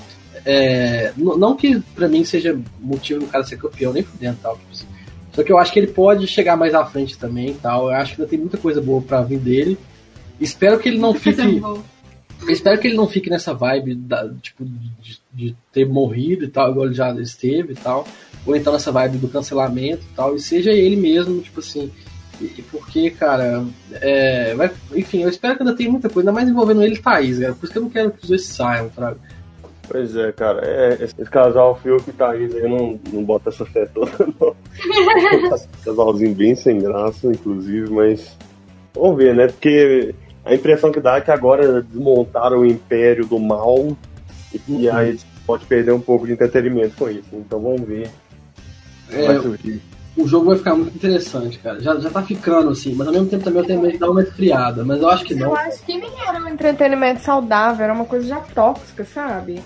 É, 0.45 1.13
não 1.17 1.57
que 1.57 1.81
pra 1.95 2.09
mim 2.09 2.25
seja 2.25 2.59
motivo 2.81 3.21
do 3.21 3.27
cara 3.27 3.45
ser 3.45 3.59
campeão, 3.59 3.93
nem 3.93 4.03
fudendo 4.03 4.39
tal. 4.43 4.57
Tipo 4.57 4.73
assim. 4.73 4.87
Só 5.33 5.43
que 5.43 5.53
eu 5.53 5.59
acho 5.59 5.73
que 5.73 5.79
ele 5.79 5.89
pode 5.89 6.27
chegar 6.27 6.57
mais 6.57 6.75
à 6.75 6.85
frente 6.85 7.19
também 7.19 7.55
tal. 7.55 7.89
Eu 7.89 7.97
acho 7.97 8.15
que 8.15 8.23
ainda 8.23 8.31
tem 8.31 8.39
muita 8.39 8.57
coisa 8.57 8.81
boa 8.81 9.03
pra 9.03 9.23
vir 9.23 9.39
dele. 9.39 9.79
Espero 10.41 10.79
que 10.79 10.89
ele 10.89 10.99
não 10.99 11.15
fique. 11.15 11.63
Espero 12.49 12.79
que 12.81 12.87
ele 12.87 12.97
não 12.97 13.09
fique 13.09 13.29
nessa 13.29 13.53
vibe 13.53 13.97
da, 13.97 14.29
tipo, 14.41 14.65
de, 14.65 15.21
de, 15.33 15.57
ter 15.73 15.87
morrido 15.87 16.45
e 16.45 16.49
tal, 16.49 16.71
igual 16.71 16.87
ele 16.87 16.95
já 16.95 17.13
esteve 17.15 17.73
e 17.73 17.77
tal. 17.77 18.07
Ou 18.47 18.55
então 18.55 18.73
nessa 18.73 18.93
vibe 18.93 19.19
do 19.19 19.29
cancelamento 19.29 20.05
e 20.05 20.15
tal. 20.15 20.37
E 20.37 20.41
seja 20.41 20.71
ele 20.71 20.97
mesmo, 20.97 21.41
tipo 21.41 21.61
assim. 21.61 21.91
E, 22.41 22.63
porque, 22.71 23.11
cara, 23.11 23.67
é, 23.95 24.55
vai, 24.55 24.71
enfim, 24.95 25.23
eu 25.23 25.29
espero 25.29 25.57
que 25.57 25.63
ainda 25.63 25.75
tenha 25.75 25.91
muita 25.91 26.09
coisa, 26.09 26.31
ainda 26.31 26.41
mais 26.41 26.49
envolvendo 26.49 26.85
ele 26.85 26.95
e 26.95 27.03
Thaís, 27.03 27.41
cara. 27.41 27.55
Por 27.55 27.65
isso 27.65 27.73
que 27.73 27.79
eu 27.79 27.83
não 27.83 27.91
quero 27.91 28.13
que 28.13 28.23
os 28.23 28.29
dois 28.29 28.45
saiam, 28.45 28.91
sabe? 28.95 29.17
Pois 29.89 30.15
é, 30.15 30.31
cara. 30.33 30.61
É, 30.65 31.03
esse 31.03 31.17
casal 31.25 31.75
Fiuk 31.83 32.09
e 32.09 32.13
Thaís 32.13 32.55
aí 32.55 32.69
não, 32.69 33.01
não 33.13 33.25
bota 33.25 33.49
essa 33.49 33.65
fé 33.65 33.87
toda, 33.87 34.13
não. 34.39 34.55
Casalzinho 35.85 36.35
bem 36.35 36.55
sem 36.55 36.79
graça, 36.79 37.27
inclusive, 37.27 37.91
mas. 37.91 38.37
Vamos 38.95 39.17
ver, 39.17 39.35
né? 39.35 39.49
Porque 39.49 40.15
a 40.45 40.55
impressão 40.55 40.91
que 40.91 41.01
dá 41.01 41.17
é 41.17 41.21
que 41.21 41.31
agora 41.31 41.83
desmontaram 41.83 42.61
o 42.61 42.67
império 42.67 43.27
do 43.27 43.39
mal 43.39 43.97
e 44.53 44.59
que 44.59 44.73
uhum. 44.73 44.97
aí 44.97 45.19
pode 45.47 45.67
perder 45.67 45.93
um 45.93 46.01
pouco 46.01 46.27
de 46.27 46.33
entretenimento 46.33 46.97
com 46.97 47.09
isso. 47.11 47.29
Então 47.33 47.61
vamos 47.61 47.83
ver. 47.83 48.11
É, 49.11 49.39
o 50.19 50.27
jogo 50.27 50.47
vai 50.47 50.59
ficar 50.59 50.75
muito 50.75 50.97
interessante, 50.97 51.59
cara. 51.59 51.81
Já, 51.81 51.99
já 51.99 52.11
tá 52.11 52.23
ficando 52.23 52.71
assim, 52.71 52.93
mas 52.95 53.07
ao 53.07 53.13
mesmo 53.13 53.29
tempo 53.29 53.45
também 53.45 53.63
eu 53.63 53.67
tenho 53.67 53.81
medo 53.81 53.93
de 53.93 53.99
dar 53.99 54.11
uma 54.11 54.23
esfriada, 54.23 54.85
mas 54.85 55.01
eu 55.01 55.09
acho 55.09 55.25
que 55.25 55.35
não. 55.35 55.51
Eu 55.51 55.57
acho 55.57 55.83
que 55.85 55.97
nem 55.97 56.11
era 56.27 56.39
um 56.41 56.49
entretenimento 56.49 57.21
saudável, 57.21 57.85
era 57.85 57.93
uma 57.93 58.05
coisa 58.05 58.27
já 58.27 58.41
tóxica, 58.41 59.05
sabe? 59.05 59.63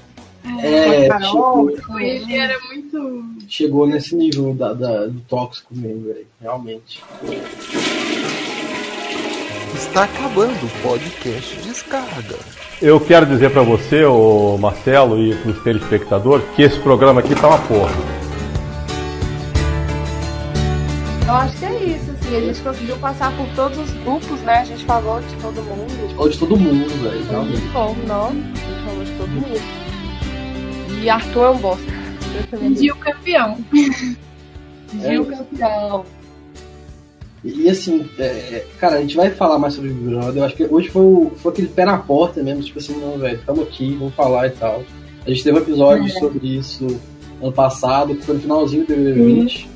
É, 0.60 1.08
Carol, 1.08 1.70
chegou, 1.70 2.00
ele 2.00 2.36
era 2.36 2.58
muito. 2.66 3.24
Chegou 3.48 3.86
nesse 3.86 4.14
nível 4.14 4.52
da, 4.52 4.74
da 4.74 5.06
do 5.06 5.20
tóxico 5.20 5.74
mesmo, 5.74 6.02
velho. 6.02 6.26
Realmente. 6.40 7.02
Está 9.82 10.04
acabando 10.04 10.64
o 10.64 10.82
podcast 10.82 11.56
Descarga. 11.60 12.36
Eu 12.80 13.00
quero 13.00 13.26
dizer 13.26 13.50
para 13.50 13.62
você, 13.62 14.04
o 14.04 14.56
Marcelo 14.56 15.20
e 15.20 15.34
para 15.34 15.50
os 15.50 15.62
telespectadores, 15.62 16.46
que 16.54 16.62
esse 16.62 16.78
programa 16.78 17.20
aqui 17.20 17.34
tá 17.34 17.48
uma 17.48 17.58
porra. 17.58 17.92
Eu 21.26 21.34
acho 21.34 21.58
que 21.58 21.64
é 21.64 21.84
isso, 21.84 22.10
assim, 22.12 22.36
a 22.36 22.40
gente 22.40 22.60
conseguiu 22.60 22.96
passar 22.98 23.36
por 23.36 23.46
todos 23.56 23.76
os 23.76 23.90
grupos, 24.04 24.40
né? 24.42 24.60
A 24.60 24.64
gente 24.64 24.84
falou 24.84 25.20
de 25.20 25.34
todo 25.34 25.60
mundo. 25.62 26.14
Falou 26.14 26.28
de 26.28 26.38
todo 26.38 26.56
mundo, 26.56 27.02
velho. 27.02 27.44
Muito 27.44 27.72
bom, 27.72 27.96
não? 28.06 28.28
A 28.28 28.30
gente 28.30 28.84
falou 28.86 29.04
de 29.04 29.12
todo 29.12 29.28
mundo. 29.28 31.02
E 31.02 31.10
Arthur 31.10 31.44
é 31.44 31.50
um 31.50 31.58
bosta. 31.58 31.92
Gil 32.76 32.96
campeão. 32.96 33.58
Gil 34.94 35.32
é. 35.32 35.36
campeão. 35.36 36.06
E, 37.44 37.68
assim, 37.68 38.08
é, 38.18 38.24
é, 38.24 38.66
cara, 38.78 38.96
a 38.96 39.00
gente 39.00 39.16
vai 39.16 39.30
falar 39.30 39.58
mais 39.58 39.74
sobre 39.74 39.90
o 39.90 39.94
Big 39.94 40.10
Brother. 40.10 40.36
Eu 40.36 40.44
acho 40.44 40.54
que 40.54 40.64
hoje 40.64 40.88
foi, 40.88 41.02
o, 41.02 41.32
foi 41.36 41.52
aquele 41.52 41.68
pé 41.68 41.84
na 41.84 41.98
porta 41.98 42.42
mesmo, 42.42 42.62
tipo 42.62 42.78
assim, 42.78 42.94
não, 43.00 43.18
velho, 43.18 43.40
tamo 43.44 43.62
aqui, 43.62 43.96
vamos 43.98 44.14
falar 44.14 44.46
e 44.46 44.50
tal. 44.50 44.84
A 45.26 45.30
gente 45.30 45.42
teve 45.42 45.58
um 45.58 45.62
episódio 45.62 46.06
é. 46.06 46.20
sobre 46.20 46.56
isso 46.56 47.00
ano 47.40 47.52
passado, 47.52 48.14
que 48.14 48.24
foi 48.24 48.36
no 48.36 48.40
finalzinho 48.40 48.86
do 48.86 48.94
BBB 48.94 49.24
20. 49.24 49.68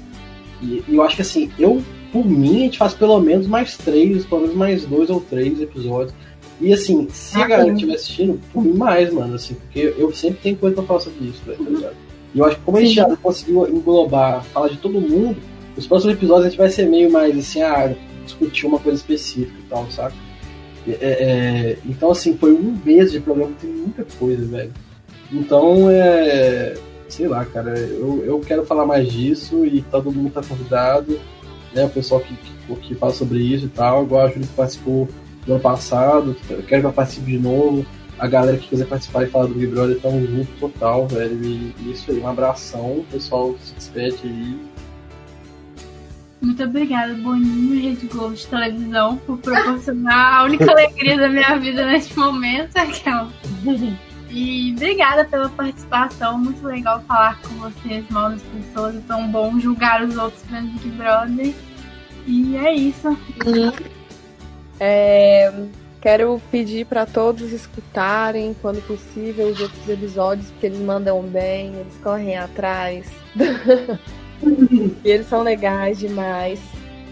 E, 0.62 0.64
e, 0.88 0.94
eu 0.94 1.02
acho 1.02 1.16
que 1.16 1.22
assim, 1.22 1.50
eu, 1.58 1.82
por 2.12 2.24
mim, 2.24 2.56
a 2.56 2.60
gente 2.60 2.78
faz 2.78 2.94
pelo 2.94 3.20
menos 3.20 3.48
mais 3.48 3.76
três, 3.76 4.24
pelo 4.24 4.42
menos 4.42 4.56
mais 4.56 4.84
dois 4.84 5.10
ou 5.10 5.20
três 5.20 5.60
episódios. 5.60 6.14
E 6.60 6.72
assim, 6.72 7.08
se 7.10 7.36
a 7.36 7.44
ah, 7.44 7.48
galera 7.48 7.72
estiver 7.72 7.94
assistindo, 7.94 8.40
por 8.52 8.64
mim 8.64 8.72
mais, 8.72 9.12
mano, 9.12 9.34
assim, 9.34 9.54
porque 9.54 9.94
eu 9.98 10.12
sempre 10.14 10.38
tenho 10.40 10.56
coisa 10.56 10.76
pra 10.76 10.84
falar 10.84 11.00
sobre 11.00 11.26
isso, 11.26 11.42
velho, 11.44 11.58
tá 11.58 11.70
ligado? 11.70 11.96
E 12.34 12.38
eu 12.38 12.44
acho 12.44 12.56
que 12.56 12.62
como 12.62 12.78
a 12.78 12.80
gente 12.80 12.94
já 12.94 13.16
conseguiu 13.16 13.68
englobar, 13.68 14.44
falar 14.44 14.68
de 14.68 14.76
todo 14.78 15.00
mundo, 15.00 15.36
os 15.76 15.86
próximos 15.86 16.14
episódios 16.14 16.46
a 16.46 16.48
gente 16.48 16.58
vai 16.58 16.70
ser 16.70 16.88
meio 16.88 17.10
mais 17.10 17.36
assim, 17.36 17.62
ah, 17.62 17.94
discutir 18.24 18.66
uma 18.66 18.78
coisa 18.78 18.98
específica 18.98 19.58
e 19.58 19.68
tal, 19.68 19.90
saca? 19.90 20.14
É, 20.88 20.92
é, 21.00 21.78
então, 21.84 22.10
assim, 22.10 22.36
foi 22.36 22.52
um 22.52 22.78
mês 22.84 23.10
de 23.10 23.20
programa, 23.20 23.52
tem 23.60 23.70
muita 23.70 24.04
coisa, 24.18 24.44
velho. 24.46 24.72
Então, 25.32 25.90
é. 25.90 26.74
Sei 27.08 27.28
lá, 27.28 27.44
cara, 27.44 27.78
eu, 27.78 28.24
eu 28.24 28.40
quero 28.40 28.66
falar 28.66 28.84
mais 28.84 29.10
disso 29.10 29.64
e 29.64 29.80
todo 29.82 30.10
mundo 30.10 30.32
tá 30.32 30.42
convidado, 30.42 31.18
né? 31.72 31.84
O 31.84 31.88
pessoal 31.88 32.20
que, 32.20 32.34
que, 32.34 32.76
que 32.88 32.94
fala 32.96 33.12
sobre 33.12 33.38
isso 33.38 33.66
e 33.66 33.68
tal, 33.68 34.04
igual 34.04 34.26
a 34.26 34.28
Júlia 34.28 34.48
que 34.48 34.54
participou 34.54 35.08
do 35.46 35.52
ano 35.52 35.62
passado, 35.62 36.36
eu 36.50 36.62
quero 36.64 36.66
que 36.66 36.86
ela 36.86 36.92
participe 36.92 37.30
de 37.30 37.38
novo. 37.38 37.86
A 38.18 38.26
galera 38.26 38.56
que 38.58 38.68
quiser 38.68 38.86
participar 38.86 39.22
e 39.22 39.26
falar 39.26 39.46
do 39.46 39.54
Big 39.54 39.66
Brother 39.68 40.00
tá 40.00 40.08
um 40.08 40.26
junto 40.26 40.50
total, 40.58 41.06
velho. 41.06 41.38
E 41.44 41.92
isso 41.92 42.10
aí, 42.10 42.18
um 42.18 42.26
abração, 42.26 42.98
o 42.98 43.04
pessoal 43.10 43.54
se 43.62 43.74
despede 43.74 44.18
aí. 44.24 44.58
Muito 46.40 46.62
obrigada, 46.62 47.14
Boninho 47.14 47.82
Rede 47.82 48.06
Globo 48.06 48.34
de 48.34 48.46
televisão, 48.46 49.16
por 49.18 49.38
proporcionar 49.38 50.34
a 50.34 50.44
única 50.44 50.70
alegria 50.70 51.16
da 51.16 51.28
minha 51.28 51.56
vida 51.58 51.86
neste 51.86 52.16
momento, 52.18 52.76
aquela. 52.76 53.30
E 54.30 54.72
obrigada 54.76 55.24
pela 55.24 55.48
participação, 55.48 56.38
muito 56.38 56.64
legal 56.66 57.02
falar 57.08 57.40
com 57.40 57.54
vocês, 57.54 58.04
mal 58.10 58.30
das 58.30 58.42
pessoas, 58.42 58.96
é 58.96 59.00
tão 59.06 59.28
bom 59.28 59.58
julgar 59.58 60.02
os 60.02 60.16
outros 60.16 60.42
vendo 60.50 60.72
Big 60.72 60.90
Brother. 60.90 61.54
E 62.26 62.56
é 62.56 62.74
isso. 62.74 63.16
É, 64.78 65.52
quero 66.02 66.40
pedir 66.50 66.84
para 66.86 67.06
todos 67.06 67.52
escutarem, 67.52 68.54
quando 68.60 68.84
possível, 68.86 69.48
os 69.48 69.60
outros 69.60 69.88
episódios, 69.88 70.50
porque 70.50 70.66
eles 70.66 70.80
mandam 70.80 71.22
bem, 71.22 71.74
eles 71.74 71.96
correm 72.02 72.36
atrás. 72.36 73.10
e 75.04 75.08
eles 75.10 75.28
são 75.28 75.42
legais 75.42 75.98
demais. 75.98 76.60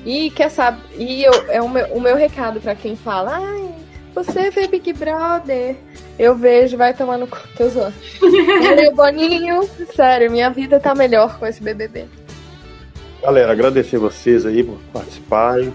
E 0.05 0.31
quer 0.31 0.51
saber? 0.51 0.83
E 0.99 1.25
eu, 1.25 1.33
é 1.49 1.63
o 1.63 1.69
meu, 1.69 1.87
o 1.87 2.01
meu 2.01 2.17
recado 2.17 2.61
para 2.61 2.75
quem 2.75 2.95
fala, 2.95 3.39
ai, 3.39 3.75
você 4.15 4.51
vê 4.51 4.69
Big 4.69 4.93
Brother. 4.93 5.77
Eu 6.17 6.37
vejo, 6.37 6.77
vai 6.77 6.95
cu. 6.95 7.39
Tô 7.57 7.69
zoando. 7.69 7.95
Meu 8.77 8.95
Boninho, 8.95 9.69
sério, 9.95 10.31
minha 10.31 10.49
vida 10.51 10.79
tá 10.79 10.95
melhor 10.95 11.39
com 11.39 11.47
esse 11.47 11.61
BBB. 11.61 12.05
Galera, 13.21 13.53
agradecer 13.53 13.99
vocês 13.99 14.47
aí 14.47 14.63
por 14.63 14.79
participarem. 14.93 15.73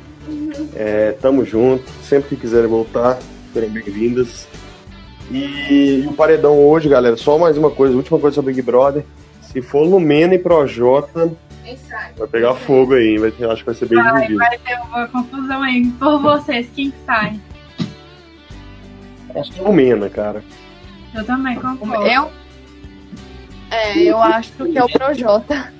É, 0.76 1.14
tamo 1.22 1.44
junto. 1.44 1.84
Sempre 2.04 2.30
que 2.30 2.42
quiserem 2.42 2.70
voltar, 2.70 3.20
serem 3.54 3.70
bem-vindas. 3.70 4.48
E, 5.30 6.04
e 6.04 6.08
o 6.08 6.14
paredão 6.14 6.58
hoje, 6.58 6.88
galera, 6.88 7.18
só 7.18 7.38
mais 7.38 7.58
uma 7.58 7.70
coisa, 7.70 7.96
última 7.96 8.20
coisa 8.20 8.36
sobre 8.36 8.54
Big 8.54 8.62
Brother. 8.62 9.04
Se 9.52 9.64
for 9.64 9.82
Lumena 9.82 10.36
e 10.36 10.40
Projota, 10.40 11.32
vai 12.16 12.28
pegar 12.28 12.54
fogo 12.54 12.94
aí, 12.94 13.18
vai 13.18 13.32
ter, 13.32 13.50
acho 13.50 13.62
que 13.62 13.66
vai 13.66 13.76
ser 13.76 13.88
bem 13.88 14.02
vai, 14.02 14.14
dividido. 14.14 14.38
Vai 14.38 14.58
ter 14.60 14.80
uma 14.80 15.08
confusão 15.08 15.64
aí. 15.64 15.86
Por 15.98 16.22
vocês, 16.22 16.70
quem 16.76 16.94
sai? 17.04 17.40
Acho 19.36 19.52
que 19.52 19.60
é 19.60 19.64
Lumena, 19.64 20.08
cara. 20.08 20.44
Eu 21.16 21.26
também 21.26 21.56
concordo. 21.56 22.06
Eu? 22.06 22.30
É, 23.72 23.98
eu 24.04 24.20
acho 24.20 24.52
que 24.52 24.78
é 24.78 24.84
o 24.84 24.88
Projota. 24.88 25.74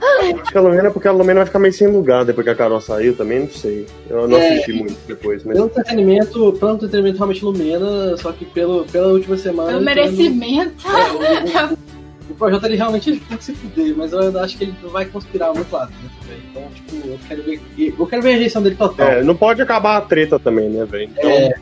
Acho 0.00 0.50
que 0.50 0.56
a 0.56 0.60
Lumena 0.62 0.88
é 0.88 0.90
porque 0.90 1.08
a 1.08 1.12
Lumena 1.12 1.40
vai 1.40 1.46
ficar 1.46 1.58
meio 1.58 1.74
sem 1.74 1.88
lugar 1.88 2.24
depois 2.24 2.42
que 2.42 2.50
a 2.50 2.54
Carol 2.54 2.80
saiu 2.80 3.14
também, 3.14 3.40
não 3.40 3.50
sei. 3.50 3.86
Eu 4.08 4.26
não 4.26 4.38
é, 4.38 4.54
assisti 4.54 4.72
muito 4.72 4.96
depois. 5.06 5.44
Mas... 5.44 5.56
Pelo 5.58 5.66
entretenimento, 5.66 6.52
pelo 6.58 6.72
entretenimento 6.72 7.18
realmente 7.18 7.44
Lumena, 7.44 8.16
só 8.16 8.32
que 8.32 8.46
pelo, 8.46 8.86
pela 8.86 9.08
última 9.08 9.36
semana. 9.36 9.72
Pelo 9.72 9.82
merecimento. 9.82 10.86
É, 10.88 11.74
o 11.74 11.76
projeto 12.40 12.64
ele 12.64 12.76
realmente 12.76 13.20
tem 13.20 13.36
que 13.36 13.44
se 13.44 13.54
fuder, 13.54 13.94
mas 13.94 14.12
eu 14.12 14.40
acho 14.40 14.56
que 14.56 14.64
ele 14.64 14.74
não 14.82 14.88
vai 14.88 15.04
conspirar 15.04 15.52
muito 15.54 15.70
lado, 15.70 15.92
né, 15.92 16.38
Então, 16.50 16.68
tipo, 16.74 17.06
eu 17.06 17.18
quero 17.28 17.42
ver. 17.42 17.60
Eu 17.98 18.06
quero 18.06 18.22
ver 18.22 18.30
a 18.30 18.32
rejeição 18.32 18.62
dele 18.62 18.76
total. 18.76 19.06
É, 19.06 19.22
não 19.22 19.36
pode 19.36 19.60
acabar 19.60 19.98
a 19.98 20.00
treta 20.00 20.38
também, 20.38 20.70
né, 20.70 20.84
velho? 20.86 21.04
Então, 21.04 21.30
é... 21.30 21.54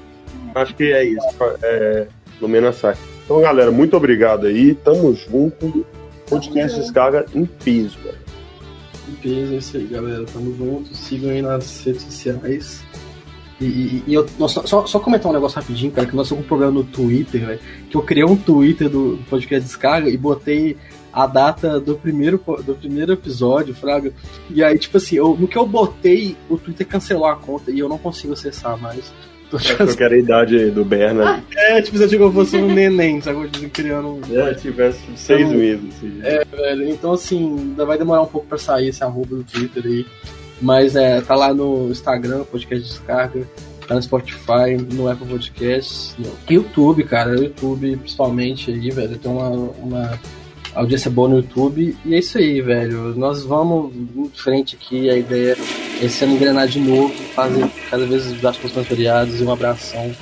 acho 0.54 0.74
que 0.76 0.92
é 0.92 1.04
isso. 1.04 1.26
É, 1.62 2.06
Lumena 2.40 2.72
sai. 2.72 2.96
Então, 3.24 3.40
galera, 3.40 3.72
muito 3.72 3.96
obrigado 3.96 4.46
aí. 4.46 4.74
Tamo 4.76 5.12
junto. 5.14 5.84
Podcast 6.30 6.78
Descarga 6.78 7.26
em 7.34 7.44
piso, 7.44 7.98
velho. 8.04 8.18
Em 9.08 9.14
peso, 9.16 9.54
é 9.54 9.56
isso 9.56 9.76
aí, 9.76 9.86
galera. 9.86 10.24
Tamo 10.32 10.56
junto. 10.56 10.94
Sigam 10.94 11.30
aí 11.30 11.42
nas 11.42 11.84
redes 11.84 12.02
sociais. 12.02 12.84
E, 13.60 13.64
e, 13.64 14.04
e 14.06 14.14
eu, 14.14 14.26
nossa, 14.38 14.66
só, 14.66 14.86
só 14.86 15.00
comentar 15.00 15.30
um 15.30 15.34
negócio 15.34 15.58
rapidinho, 15.58 15.90
cara, 15.90 16.06
que 16.06 16.14
nós 16.14 16.26
estamos 16.26 16.42
com 16.42 16.46
um 16.46 16.48
problema 16.48 16.72
no 16.72 16.84
Twitter, 16.84 17.44
velho. 17.44 17.60
Que 17.90 17.96
eu 17.96 18.02
criei 18.02 18.24
um 18.24 18.36
Twitter 18.36 18.88
do 18.88 19.18
podcast 19.28 19.66
Descarga 19.66 20.08
e 20.08 20.16
botei 20.16 20.76
a 21.12 21.26
data 21.26 21.80
do 21.80 21.96
primeiro, 21.96 22.40
do 22.64 22.74
primeiro 22.74 23.12
episódio, 23.12 23.74
Fraga. 23.74 24.12
E 24.50 24.62
aí, 24.62 24.78
tipo 24.78 24.96
assim, 24.96 25.16
eu, 25.16 25.36
no 25.38 25.48
que 25.48 25.58
eu 25.58 25.66
botei, 25.66 26.36
o 26.48 26.56
Twitter 26.56 26.86
cancelou 26.86 27.26
a 27.26 27.34
conta 27.34 27.70
e 27.70 27.78
eu 27.78 27.88
não 27.88 27.98
consigo 27.98 28.32
acessar 28.32 28.78
mais. 28.78 29.12
Tô 29.50 29.56
tipo, 29.58 29.82
eu 29.82 29.96
quero 29.96 30.14
a 30.14 30.18
idade 30.18 30.70
do 30.70 30.84
Berna. 30.84 31.42
É, 31.56 31.80
tipo, 31.80 31.96
se 31.96 32.04
eu 32.04 32.08
tipo, 32.08 32.30
fosse 32.30 32.58
um 32.58 32.72
neném, 32.72 33.20
sabe? 33.20 33.48
Criando. 33.70 34.20
É, 34.30 34.54
tivesse 34.54 35.00
seis 35.16 35.40
então, 35.40 35.58
meses. 35.58 35.96
Assim. 35.96 36.20
É, 36.22 36.44
velho. 36.44 36.88
Então, 36.88 37.12
assim, 37.12 37.58
ainda 37.58 37.86
vai 37.86 37.96
demorar 37.96 38.22
um 38.22 38.26
pouco 38.26 38.46
pra 38.46 38.58
sair 38.58 38.88
esse 38.88 39.02
arroba 39.02 39.36
do 39.36 39.44
Twitter 39.44 39.82
aí. 39.86 40.06
Mas 40.60 40.96
é, 40.96 41.20
tá 41.20 41.34
lá 41.34 41.54
no 41.54 41.90
Instagram, 41.90 42.44
podcast 42.44 42.88
descarga, 42.88 43.48
tá 43.86 43.94
no 43.94 44.02
Spotify, 44.02 44.76
no 44.92 45.08
Apple 45.08 45.26
Podcasts, 45.26 46.14
no 46.18 46.30
YouTube, 46.50 47.04
cara, 47.04 47.38
YouTube 47.38 47.96
principalmente 47.96 48.70
aí, 48.70 48.90
velho, 48.90 49.16
tem 49.16 49.30
uma, 49.30 49.48
uma 49.48 50.20
audiência 50.74 51.10
boa 51.10 51.28
no 51.28 51.36
YouTube. 51.36 51.96
E 52.04 52.14
é 52.14 52.18
isso 52.18 52.38
aí, 52.38 52.60
velho. 52.60 53.14
Nós 53.16 53.44
vamos 53.44 53.94
em 53.94 54.30
frente 54.34 54.76
aqui. 54.76 55.10
A 55.10 55.16
ideia 55.16 55.56
é 56.00 56.04
esse 56.04 56.24
ano 56.24 56.34
engrenar 56.34 56.68
de 56.68 56.78
novo, 56.80 57.12
fazer 57.34 57.68
cada 57.90 58.06
vez 58.06 58.26
os 58.26 58.44
aspas 58.44 58.72
mais 58.72 58.88
variados 58.88 59.40
e 59.40 59.44
um 59.44 59.52
abração 59.52 60.14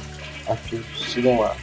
a 0.47 0.55
todos. 0.55 1.13
Sigam 1.13 1.41
lá. 1.41 1.57